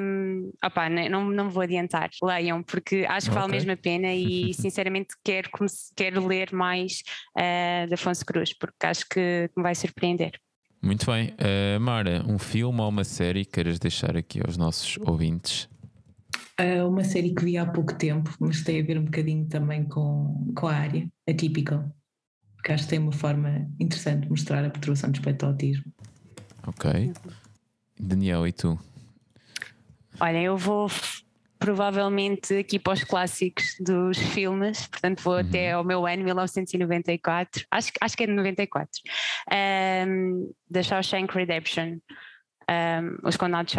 um, 0.00 0.50
opá, 0.64 0.88
ne- 0.88 1.10
não, 1.10 1.28
não 1.28 1.50
vou 1.50 1.62
adiantar 1.62 2.08
leiam 2.22 2.62
porque 2.62 3.04
acho 3.08 3.28
que 3.28 3.34
vale 3.34 3.48
Ok. 3.48 3.58
mesmo 3.58 3.72
a 3.72 3.76
pena 3.76 4.14
e 4.14 4.54
sinceramente 4.56 5.08
quero, 5.22 5.50
quero 5.94 6.26
ler 6.26 6.52
mais 6.52 7.02
uh, 7.36 7.86
de 7.86 7.94
Afonso 7.94 8.24
Cruz 8.24 8.56
porque 8.58 8.86
acho 8.86 9.04
que 9.10 9.50
me 9.54 9.62
vai 9.62 9.74
surpreender 9.74 10.32
Muito 10.82 11.04
bem. 11.06 11.34
Uh, 11.38 11.78
Mara, 11.80 12.24
um 12.26 12.38
filme 12.38 12.80
ou 12.80 12.88
uma 12.88 13.04
série 13.04 13.44
que 13.44 13.52
queiras 13.52 13.78
deixar 13.78 14.16
aqui 14.16 14.40
aos 14.44 14.56
nossos 14.56 14.96
ouvintes? 15.04 15.68
Ah, 16.56 16.86
uma 16.86 17.02
série 17.02 17.34
que 17.34 17.44
vi 17.44 17.56
há 17.58 17.66
pouco 17.66 17.94
tempo, 17.94 18.32
mas 18.38 18.62
tem 18.62 18.80
a 18.80 18.84
ver 18.84 18.98
um 18.98 19.04
bocadinho 19.04 19.46
também 19.48 19.84
com, 19.88 20.52
com 20.56 20.66
a 20.68 20.74
área, 20.74 21.08
Atypical, 21.28 21.90
que 22.62 22.70
acho 22.72 22.84
que 22.84 22.90
tem 22.90 22.98
uma 23.00 23.12
forma 23.12 23.68
interessante 23.80 24.22
de 24.24 24.30
mostrar 24.30 24.64
a 24.64 24.70
perturbação 24.70 25.10
de 25.10 25.18
espectro 25.18 25.48
autismo. 25.48 25.92
Ok. 26.66 27.12
Daniel, 27.98 28.46
e 28.46 28.52
tu? 28.52 28.78
Olha, 30.20 30.40
eu 30.40 30.56
vou 30.56 30.88
provavelmente 31.58 32.54
aqui 32.58 32.78
para 32.78 32.92
os 32.92 33.02
clássicos 33.02 33.74
dos 33.80 34.18
filmes, 34.18 34.86
portanto 34.86 35.22
vou 35.22 35.34
até 35.36 35.72
ao 35.72 35.82
meu 35.82 36.06
ano, 36.06 36.22
1994, 36.22 37.64
acho, 37.70 37.92
que- 37.92 37.98
acho 38.00 38.16
que 38.16 38.22
é 38.24 38.26
de 38.26 38.32
94, 38.32 39.00
um, 40.06 40.52
da 40.70 40.82
Shawshank 40.82 41.34
Redemption, 41.34 41.98
um, 42.70 43.28
Os 43.28 43.36
Condenados 43.36 43.72
de 43.72 43.78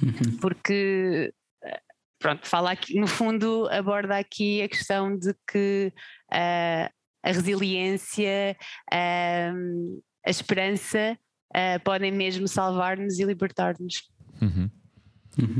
Shawshank, 0.00 0.38
porque 0.40 1.32
eh, 1.64 1.80
pronto, 2.18 2.46
fala 2.46 2.72
aqui, 2.72 2.98
no 2.98 3.06
fundo 3.06 3.68
aborda 3.70 4.16
aqui 4.16 4.62
a 4.62 4.68
questão 4.68 5.16
de 5.16 5.34
que 5.50 5.92
ah, 6.32 6.90
a 7.22 7.32
resiliência, 7.32 8.56
ahm, 8.92 9.98
a 10.26 10.30
esperança 10.30 11.18
ah, 11.54 11.80
podem 11.84 12.12
mesmo 12.12 12.46
salvar-nos 12.46 13.18
e 13.18 13.24
libertar-nos. 13.24 14.08
Uhum. 14.40 14.70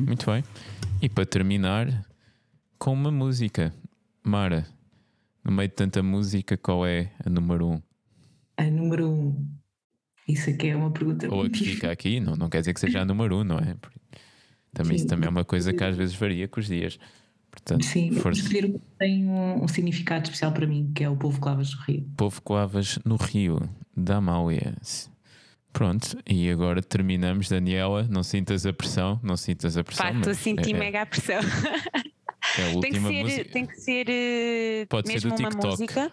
Muito 0.07 0.27
bem. 0.27 0.43
E 1.01 1.09
para 1.09 1.25
terminar, 1.25 2.05
com 2.79 2.93
uma 2.93 3.11
música. 3.11 3.73
Mara, 4.23 4.67
no 5.45 5.51
meio 5.53 5.69
de 5.69 5.75
tanta 5.75 6.03
música, 6.03 6.57
qual 6.57 6.87
é 6.87 7.13
a 7.25 7.31
número 7.31 7.67
um? 7.67 7.83
A 8.57 8.65
número 8.65 9.09
um, 9.09 9.59
isso 10.29 10.51
aqui 10.51 10.69
é 10.69 10.77
uma 10.77 10.91
pergunta 10.91 11.27
Ou 11.29 11.41
a 11.41 11.43
muito 11.45 11.59
que 11.59 11.65
fica 11.65 11.91
aqui? 11.91 12.21
Não, 12.21 12.37
não 12.37 12.51
quer 12.51 12.61
dizer 12.61 12.75
que 12.75 12.81
seja 12.81 13.01
a 13.01 13.05
número 13.05 13.39
um, 13.39 13.45
não 13.45 13.59
é? 13.59 13.75
Também, 14.79 14.97
isso 14.97 15.03
Sim. 15.05 15.09
também 15.09 15.27
é 15.27 15.31
uma 15.31 15.45
coisa 15.45 15.73
que 15.73 15.83
às 15.85 15.97
vezes 15.97 16.15
varia 16.15 16.47
com 16.49 16.61
os 16.61 16.67
dias. 16.67 16.99
Portanto, 17.51 17.85
Sim, 17.85 18.13
força. 18.13 18.41
escolher 18.41 18.67
o 18.67 18.73
que 18.75 18.81
tem 18.99 19.27
um, 19.27 19.65
um 19.65 19.69
significado 19.69 20.25
especial 20.25 20.53
para 20.53 20.67
mim, 20.67 20.93
que 20.95 21.03
é 21.03 21.11
o 21.11 21.17
povo 21.17 21.41
Clavas 21.41 21.71
do 21.71 21.77
Rio. 21.83 22.07
Povo 22.17 22.41
Coavas 22.43 22.99
no 23.05 23.17
Rio, 23.17 23.69
da 23.97 24.17
Amália. 24.17 24.77
Pronto, 25.73 26.17
e 26.27 26.51
agora 26.51 26.83
terminamos, 26.83 27.49
Daniela. 27.49 28.07
Não 28.09 28.23
sintas 28.23 28.65
a 28.67 28.73
pressão, 28.73 29.19
não 29.23 29.37
sintas 29.37 29.77
a 29.77 29.85
pressão. 29.85 30.07
facto, 30.07 30.23
eu 30.25 30.29
mas 30.29 30.39
senti 30.39 30.73
é, 30.73 30.79
mega 30.79 31.03
a 31.03 31.07
pressão. 31.07 31.37
é 31.37 32.63
a 32.63 32.81
tem, 32.81 32.93
que 32.93 32.99
última 32.99 33.09
ser, 33.09 33.23
música. 33.25 33.45
tem 33.53 33.67
que 33.67 33.77
ser 33.81 34.07
eh, 34.09 34.87
Pode 34.89 35.09
ser 35.09 35.21
do 35.21 35.29
uma 35.29 35.37
TikTok. 35.37 35.67
música. 35.67 36.13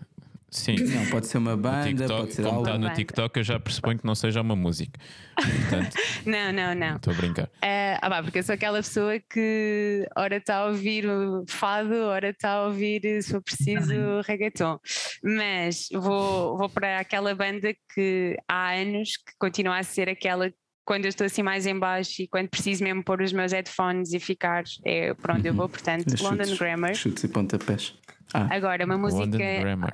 Sim. 0.50 0.76
Não, 0.76 1.06
pode 1.08 1.28
ser 1.28 1.38
uma 1.38 1.58
banda, 1.58 1.84
TikTok, 1.88 2.10
pode 2.22 2.34
ser 2.34 2.44
como 2.44 2.56
algo. 2.56 2.68
está 2.70 2.78
no. 2.78 2.94
TikTok, 2.94 3.38
eu 3.40 3.44
já 3.44 3.60
pressuponho 3.60 4.00
que 4.00 4.06
não 4.06 4.16
seja 4.16 4.42
uma 4.42 4.56
música. 4.56 5.00
Portanto, 5.36 5.96
Não, 6.26 6.54
não, 6.54 6.74
não. 6.74 6.96
estou 6.96 7.14
a 7.14 7.18
brincar. 7.18 7.50
Eh, 7.62 7.98
ah, 8.02 8.10
pá, 8.10 8.24
porque 8.24 8.40
eu 8.40 8.44
sou 8.44 8.56
aquela 8.56 8.78
pessoa 8.78 9.20
que 9.20 10.08
ora 10.18 10.38
está 10.38 10.58
a 10.58 10.66
ouvir 10.68 11.06
o 11.10 11.44
fado, 11.48 11.94
ora 12.06 12.30
está 12.30 12.52
a 12.54 12.66
ouvir, 12.68 13.02
se 13.22 13.32
for 13.32 13.42
preciso, 13.42 13.94
reggaeton. 14.26 14.80
Mas 15.24 15.88
vou, 15.92 16.58
vou 16.58 16.70
para 16.70 17.00
aquela 17.00 17.36
banda 17.36 17.76
que 17.94 18.38
há 18.48 18.74
anos 18.76 19.18
que 19.18 19.34
continua 19.38 19.78
a 19.80 19.84
ser 19.84 20.08
aquela 20.10 20.50
que 20.50 20.56
quando 20.86 21.06
eu 21.06 21.10
estou 21.10 21.26
assim 21.26 21.42
mais 21.42 21.66
em 21.66 21.78
baixo 21.78 22.22
e 22.22 22.28
quando 22.28 22.48
preciso 22.48 22.84
mesmo 22.84 23.04
pôr 23.04 23.20
os 23.20 23.34
meus 23.34 23.52
headphones 23.52 24.14
e 24.14 24.20
ficar, 24.20 24.64
é 24.86 25.16
por 25.16 25.32
onde 25.32 25.48
eu 25.50 25.54
vou, 25.54 25.68
portanto, 25.68 26.06
London 26.22 26.44
Chutes- 26.44 26.60
Grammar. 26.60 26.94
Chutes 26.94 27.24
e 27.24 27.28
pontapés. 27.28 27.96
Ah, 28.36 28.56
Agora, 28.56 28.86
uma 28.86 28.98
música. 28.98 29.24
London 29.24 29.38
Grammar. 29.38 29.92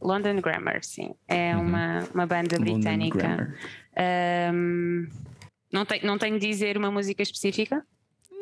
London 0.00 0.40
Grammar, 0.40 0.84
sim. 0.84 1.14
É 1.28 1.56
Uhum. 1.56 1.62
uma, 1.62 2.08
uma 2.14 2.26
banda 2.26 2.58
britânica. 2.58 3.54
Ahm, 3.96 5.08
não, 5.72 5.84
tem, 5.84 6.02
não 6.04 6.18
tenho 6.18 6.38
de 6.38 6.46
dizer 6.46 6.76
uma 6.76 6.90
música 6.90 7.22
específica? 7.22 7.84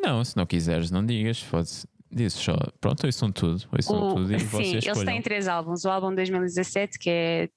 Não, 0.03 0.25
se 0.25 0.37
não 0.37 0.45
quiseres, 0.47 0.91
não 0.91 1.05
digas. 1.05 1.43
Pode 1.43 1.69
Dizes 2.17 2.39
só, 2.39 2.57
pronto, 2.81 3.05
ouçam 3.07 3.33
tudo. 3.33 3.65
Ouçam 3.73 4.01
O- 4.11 4.15
tudo 4.15 4.33
e 4.33 4.39
sim, 4.39 4.47
vocês 4.47 4.71
eles 4.71 4.85
escolham. 4.87 5.05
têm 5.07 5.21
três 5.21 5.49
álbuns. 5.49 5.85
O 5.85 5.91
álbum 5.91 6.11
de 6.11 6.17
2017, 6.17 6.97
que 6.97 7.11
é 7.11 7.49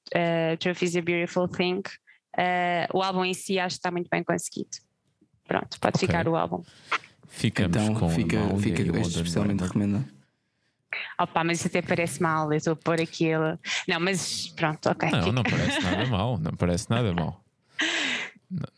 uh, 0.53 0.57
Trophy's 0.57 0.95
a 0.95 1.01
Beautiful 1.01 1.47
Thing. 1.47 1.81
Uh, 2.35 2.97
o 2.97 3.03
álbum 3.03 3.23
em 3.23 3.35
si 3.35 3.59
acho 3.59 3.75
que 3.75 3.79
está 3.79 3.91
muito 3.91 4.07
bem 4.09 4.23
conseguido. 4.23 4.69
Pronto, 5.47 5.79
pode 5.79 5.97
Ok. 5.97 6.07
ficar 6.07 6.27
o 6.27 6.35
álbum. 6.35 6.63
Ficamos 7.27 7.77
então 7.77 7.93
com 7.93 8.09
fica, 8.09 8.39
fica 8.57 8.81
especialmente 8.99 9.61
recomendado. 9.63 10.05
Opa, 11.19 11.43
mas 11.43 11.59
isso 11.59 11.67
até 11.67 11.81
parece 11.81 12.21
mal. 12.21 12.51
Eu 12.51 12.57
estou 12.57 12.73
a 12.73 12.75
pôr 12.75 13.01
aquilo. 13.01 13.57
Não, 13.87 13.99
mas 13.99 14.47
pronto, 14.55 14.89
ok. 14.89 15.09
Não, 15.11 15.19
fica. 15.19 15.31
não 15.31 15.43
parece 15.43 15.79
nada 15.81 16.05
mal. 16.05 16.37
Não 16.37 16.51
parece 16.51 16.89
nada 16.89 17.13
mal. 17.13 17.43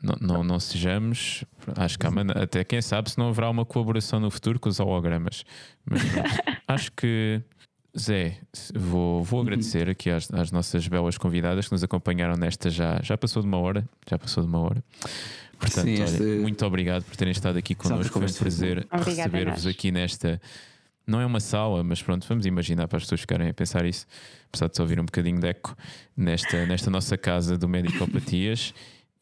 Não, 0.02 0.16
não, 0.20 0.44
não 0.44 0.60
sejamos. 0.60 1.44
Acho 1.76 2.00
que 2.00 2.08
há 2.08 2.10
até 2.41 2.64
quem 2.64 2.82
sabe 2.82 3.12
se 3.12 3.18
não 3.18 3.30
haverá 3.30 3.50
uma 3.50 3.66
colaboração 3.66 4.20
no 4.20 4.32
futuro 4.32 4.60
com 4.60 4.68
os 4.70 4.80
hologramas. 4.80 5.44
Mas 5.86 6.04
pronto, 6.04 6.30
acho 6.68 6.91
que. 6.94 7.41
Zé, 7.98 8.38
vou, 8.76 9.24
vou 9.24 9.41
agradecer 9.41 9.90
aqui 9.90 10.12
às, 10.12 10.32
às 10.32 10.52
nossas 10.52 10.88
belas 10.88 11.18
convidadas 11.18 11.66
que 11.68 11.72
nos 11.72 11.84
acompanharam 11.84 12.36
nesta 12.36 12.70
já. 12.70 13.00
Já 13.02 13.18
passou 13.18 13.41
de 13.41 13.48
uma 13.48 13.58
hora. 13.58 13.84
Já 14.10 14.18
passou 14.18 14.44
de 14.44 14.50
uma 14.50 14.60
hora. 14.60 14.84
Portanto, 15.60 15.86
Sim, 15.86 15.96
olha, 15.96 16.04
este- 16.04 16.24
muito 16.24 16.66
obrigado 16.66 17.04
por 17.04 17.16
terem 17.18 17.32
estado 17.32 17.58
aqui 17.58 17.76
connosco. 17.76 18.04
Foi 18.04 18.10
um 18.10 18.14
conversa 18.14 18.38
foi 18.38 18.46
prazer 18.46 18.88
receber-vos 18.91 19.68
aqui 19.68 19.91
nesta. 19.91 20.40
Não 21.10 21.19
é 21.19 21.26
uma 21.26 21.40
sala, 21.40 21.84
mas 21.84 22.03
pronto, 22.03 22.27
vamos 22.27 22.45
imaginar 22.45 22.88
para 22.88 22.98
as 22.98 23.03
pessoas 23.03 23.22
ficarem 23.22 23.49
a 23.49 23.53
pensar 23.53 23.84
isso, 23.84 24.06
apesar 24.48 24.68
de 24.68 24.77
só 24.77 24.84
ouvir 24.84 24.99
um 24.99 25.06
bocadinho 25.06 25.40
de 25.40 25.48
eco 25.48 25.76
nesta, 26.15 26.68
nesta 26.68 26.91
nossa 26.91 27.18
casa 27.18 27.57
do 27.57 27.68
Medicopatias. 27.68 28.76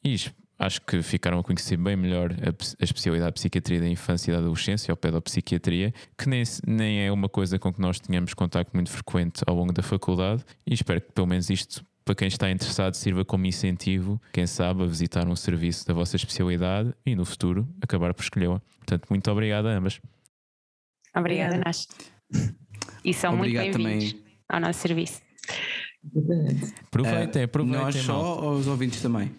E 0.04 0.18
acho 0.60 0.82
que 0.82 1.02
ficaram 1.02 1.40
a 1.40 1.44
conhecer 1.44 1.78
bem 1.78 1.96
melhor 1.96 2.34
a, 2.34 2.50
a 2.50 2.84
especialidade 2.84 3.30
de 3.30 3.34
psiquiatria 3.36 3.80
da 3.80 3.88
infância 3.88 4.32
e 4.32 4.34
da 4.34 4.40
adolescência, 4.40 4.92
ou 4.92 4.98
pedopsiquiatria, 4.98 5.94
que 6.18 6.28
nem, 6.28 6.44
nem 6.68 7.06
é 7.06 7.12
uma 7.12 7.30
coisa 7.30 7.58
com 7.58 7.72
que 7.72 7.80
nós 7.80 8.02
tenhamos 8.02 8.34
contacto 8.34 8.76
muito 8.76 8.90
frequente 8.90 9.42
ao 9.48 9.56
longo 9.56 9.72
da 9.72 9.82
faculdade. 9.82 10.44
E 10.66 10.74
espero 10.74 11.00
que 11.00 11.14
pelo 11.14 11.28
menos 11.28 11.50
isto 11.50 11.86
para 12.04 12.16
quem 12.16 12.28
está 12.28 12.52
interessado 12.52 12.96
sirva 12.96 13.24
como 13.24 13.46
incentivo, 13.46 14.22
quem 14.34 14.46
sabe, 14.46 14.84
a 14.84 14.86
visitar 14.86 15.26
um 15.26 15.38
serviço 15.38 15.88
da 15.88 15.94
vossa 15.94 16.18
especialidade 16.18 16.94
e 17.06 17.16
no 17.16 17.24
futuro 17.24 17.66
acabar 17.82 18.14
por 18.14 18.24
escolhê-la. 18.24 18.62
Portanto, 18.80 19.08
muito 19.10 19.32
obrigado 19.32 19.68
a 19.68 19.72
ambas. 19.72 20.02
Obrigada, 21.20 21.56
Obrigada. 21.56 21.64
nós. 21.66 21.88
E 23.04 23.14
são 23.14 23.32
muito 23.36 23.56
Obrigado 23.56 23.78
bem-vindos 23.84 24.14
também. 24.14 24.26
ao 24.50 24.60
nosso 24.60 24.80
serviço. 24.80 25.22
Aproveitem, 26.88 27.42
Ah, 27.42 27.46
aproveitem. 27.46 27.82
Nós 27.82 27.96
só 27.96 28.42
ou 28.44 28.54
os 28.54 28.68
ouvintes 28.68 29.02
também? 29.02 29.32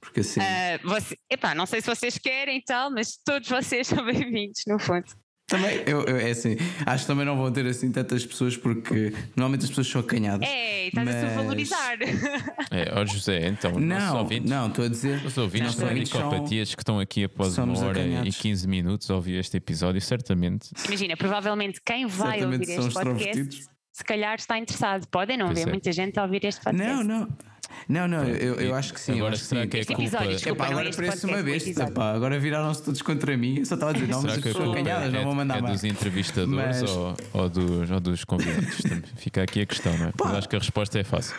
Porque 0.00 0.20
assim. 0.20 0.40
Ah, 0.40 0.78
você, 0.84 1.16
epá, 1.30 1.54
não 1.54 1.66
sei 1.66 1.80
se 1.80 1.86
vocês 1.86 2.16
querem 2.18 2.58
e 2.58 2.62
tal, 2.64 2.90
mas 2.90 3.16
todos 3.24 3.48
vocês 3.48 3.86
são 3.86 4.04
bem-vindos, 4.06 4.62
no 4.66 4.78
fundo. 4.78 5.06
Também, 5.48 5.82
eu, 5.86 6.02
eu- 6.04 6.16
é 6.18 6.30
assim, 6.30 6.56
acho 6.84 7.04
que 7.04 7.06
também 7.06 7.24
não 7.24 7.34
vão 7.36 7.50
ter 7.50 7.66
assim 7.66 7.90
tantas 7.90 8.24
pessoas 8.26 8.54
porque 8.56 9.14
normalmente 9.34 9.62
as 9.64 9.70
pessoas 9.70 9.88
são 9.88 10.00
acanhadas. 10.02 10.46
É, 10.46 10.88
estás 10.88 11.08
a 11.08 11.10
Mas- 11.10 11.30
se 11.30 11.34
valorizar. 11.36 11.98
É, 12.70 12.92
ó 12.94 13.04
José, 13.06 13.46
então, 13.48 13.72
Não, 13.80 14.18
ouvintes, 14.18 14.50
não, 14.50 14.68
estou 14.68 14.84
a 14.84 14.88
dizer. 14.88 15.24
os 15.24 15.38
ouvintes 15.38 15.74
são- 15.74 15.88
Medicopatias 15.92 16.74
que 16.74 16.82
estão 16.82 17.00
aqui 17.00 17.24
após 17.24 17.56
uma 17.56 17.78
hora 17.78 17.92
acanhados. 18.00 18.36
e 18.36 18.38
15 18.38 18.68
minutos 18.68 19.10
a 19.10 19.14
ouvir 19.14 19.38
este 19.38 19.56
episódio, 19.56 20.00
certamente. 20.02 20.68
Imagina, 20.86 21.16
provavelmente 21.16 21.80
quem 21.84 22.06
vai 22.06 22.40
Certamente 22.40 22.70
ouvir 22.72 22.86
este 22.88 22.92
podcast 23.02 23.64
se 23.90 24.04
calhar 24.04 24.34
está 24.36 24.58
interessado. 24.58 25.06
Podem 25.08 25.36
não 25.38 25.46
Pois 25.46 25.58
ver 25.58 25.66
é. 25.66 25.70
muita 25.72 25.90
gente 25.92 26.18
a 26.20 26.22
ouvir 26.24 26.44
este 26.44 26.62
podcast. 26.62 26.92
Não, 26.94 27.02
não. 27.02 27.28
Não, 27.88 28.06
não, 28.06 28.24
eu, 28.24 28.54
eu 28.56 28.74
acho 28.74 28.92
que 28.92 29.00
sim. 29.00 29.12
Agora, 29.12 29.34
acho 29.34 29.42
que 29.42 29.48
será 29.48 29.62
sim. 29.62 29.68
que 29.68 29.76
é 29.78 29.84
culpa... 29.84 30.02
episódio, 30.02 30.30
desculpa. 30.30 30.64
Epá, 30.64 30.64
não 30.64 30.78
é 30.78 30.80
agora 30.82 30.96
parece 30.96 31.26
uma 31.26 31.42
besta, 31.42 31.90
pá. 31.90 32.12
Agora 32.12 32.38
viraram-se 32.38 32.82
todos 32.82 33.02
contra 33.02 33.36
mim. 33.36 33.58
Eu 33.58 33.64
só 33.66 33.74
estava 33.74 33.90
a 33.92 33.94
dizer, 33.94 34.08
não, 34.08 34.22
mas 34.22 34.32
as 34.32 34.38
que 34.38 34.42
pessoas 34.44 34.70
acanhadas 34.70 35.12
não 35.12 35.20
é, 35.20 35.24
vão 35.24 35.34
mandar 35.34 35.58
é 35.58 35.60
mais. 35.62 35.74
dos 35.80 35.84
entrevistadores 35.84 36.82
Mas- 36.82 36.90
ou, 36.90 37.16
ou 37.32 37.48
dos, 37.48 37.90
ou 37.90 38.00
dos 38.00 38.24
convidados? 38.24 38.82
Fica 39.16 39.42
aqui 39.42 39.60
a 39.62 39.66
questão, 39.66 39.96
não 39.96 40.06
é? 40.06 40.12
Mas 40.18 40.34
acho 40.34 40.48
que 40.48 40.56
a 40.56 40.58
resposta 40.58 40.98
é 40.98 41.04
fácil. 41.04 41.34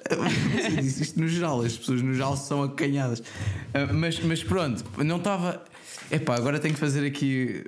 Isto 0.82 1.02
isto 1.02 1.20
no 1.20 1.28
geral, 1.28 1.60
as 1.62 1.76
pessoas 1.76 2.00
no 2.00 2.14
geral 2.14 2.36
são 2.36 2.62
acanhadas. 2.62 3.22
Ah, 3.74 3.92
mas, 3.92 4.18
mas 4.20 4.42
pronto, 4.42 4.84
não 5.04 5.16
estava. 5.16 5.62
Epá, 6.10 6.34
agora 6.36 6.58
tenho 6.58 6.74
que 6.74 6.80
fazer 6.80 7.06
aqui 7.06 7.64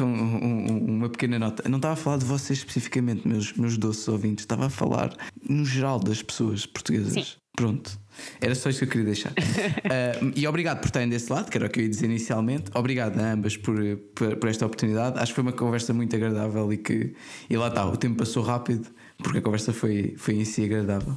um- 0.00 0.04
um- 0.04 0.84
uma 0.96 1.08
pequena 1.08 1.38
nota. 1.38 1.66
Não 1.68 1.76
estava 1.78 1.94
a 1.94 1.96
falar 1.96 2.18
de 2.18 2.24
vocês 2.24 2.58
especificamente, 2.58 3.26
meus, 3.26 3.52
meus 3.54 3.76
doces 3.78 4.06
ouvintes. 4.08 4.42
Estava 4.44 4.66
a 4.66 4.70
falar 4.70 5.14
no 5.48 5.64
geral 5.64 5.98
das 5.98 6.22
pessoas 6.22 6.66
portuguesas. 6.66 7.12
Sim. 7.14 7.24
Pronto. 7.56 7.98
Era 8.40 8.54
só 8.54 8.68
isso 8.70 8.78
que 8.80 8.84
eu 8.84 8.88
queria 8.88 9.06
deixar. 9.06 9.32
Ah, 9.90 10.32
e 10.36 10.46
obrigado 10.46 10.78
por 10.80 10.86
estarem 10.86 11.08
desse 11.08 11.32
lado, 11.32 11.50
que 11.50 11.56
era 11.56 11.66
o 11.66 11.70
que 11.70 11.80
eu 11.80 11.84
ia 11.84 11.88
dizer 11.90 12.04
inicialmente. 12.06 12.70
Obrigado 12.74 13.18
a 13.18 13.32
ambas 13.32 13.56
por, 13.56 13.74
por, 14.14 14.36
por 14.36 14.48
esta 14.48 14.66
oportunidade. 14.66 15.18
Acho 15.18 15.32
que 15.32 15.34
foi 15.36 15.42
uma 15.42 15.52
conversa 15.52 15.92
muito 15.94 16.14
agradável 16.14 16.70
e 16.72 16.76
que. 16.76 17.14
E 17.48 17.56
lá 17.56 17.68
está, 17.68 17.86
o 17.86 17.96
tempo 17.96 18.16
passou 18.18 18.42
rápido, 18.44 18.86
porque 19.22 19.38
a 19.38 19.42
conversa 19.42 19.72
foi, 19.72 20.14
foi 20.18 20.34
em 20.34 20.44
si 20.44 20.62
agradável. 20.64 21.16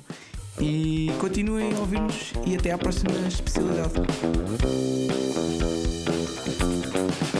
E 0.59 1.11
continuem 1.19 1.73
a 1.73 1.79
ouvir-nos 1.79 2.33
e 2.45 2.55
até 2.55 2.71
à 2.71 2.77
próxima 2.77 3.11
especialidade. 3.27 3.93
Thank 6.43 7.21
you. 7.21 7.30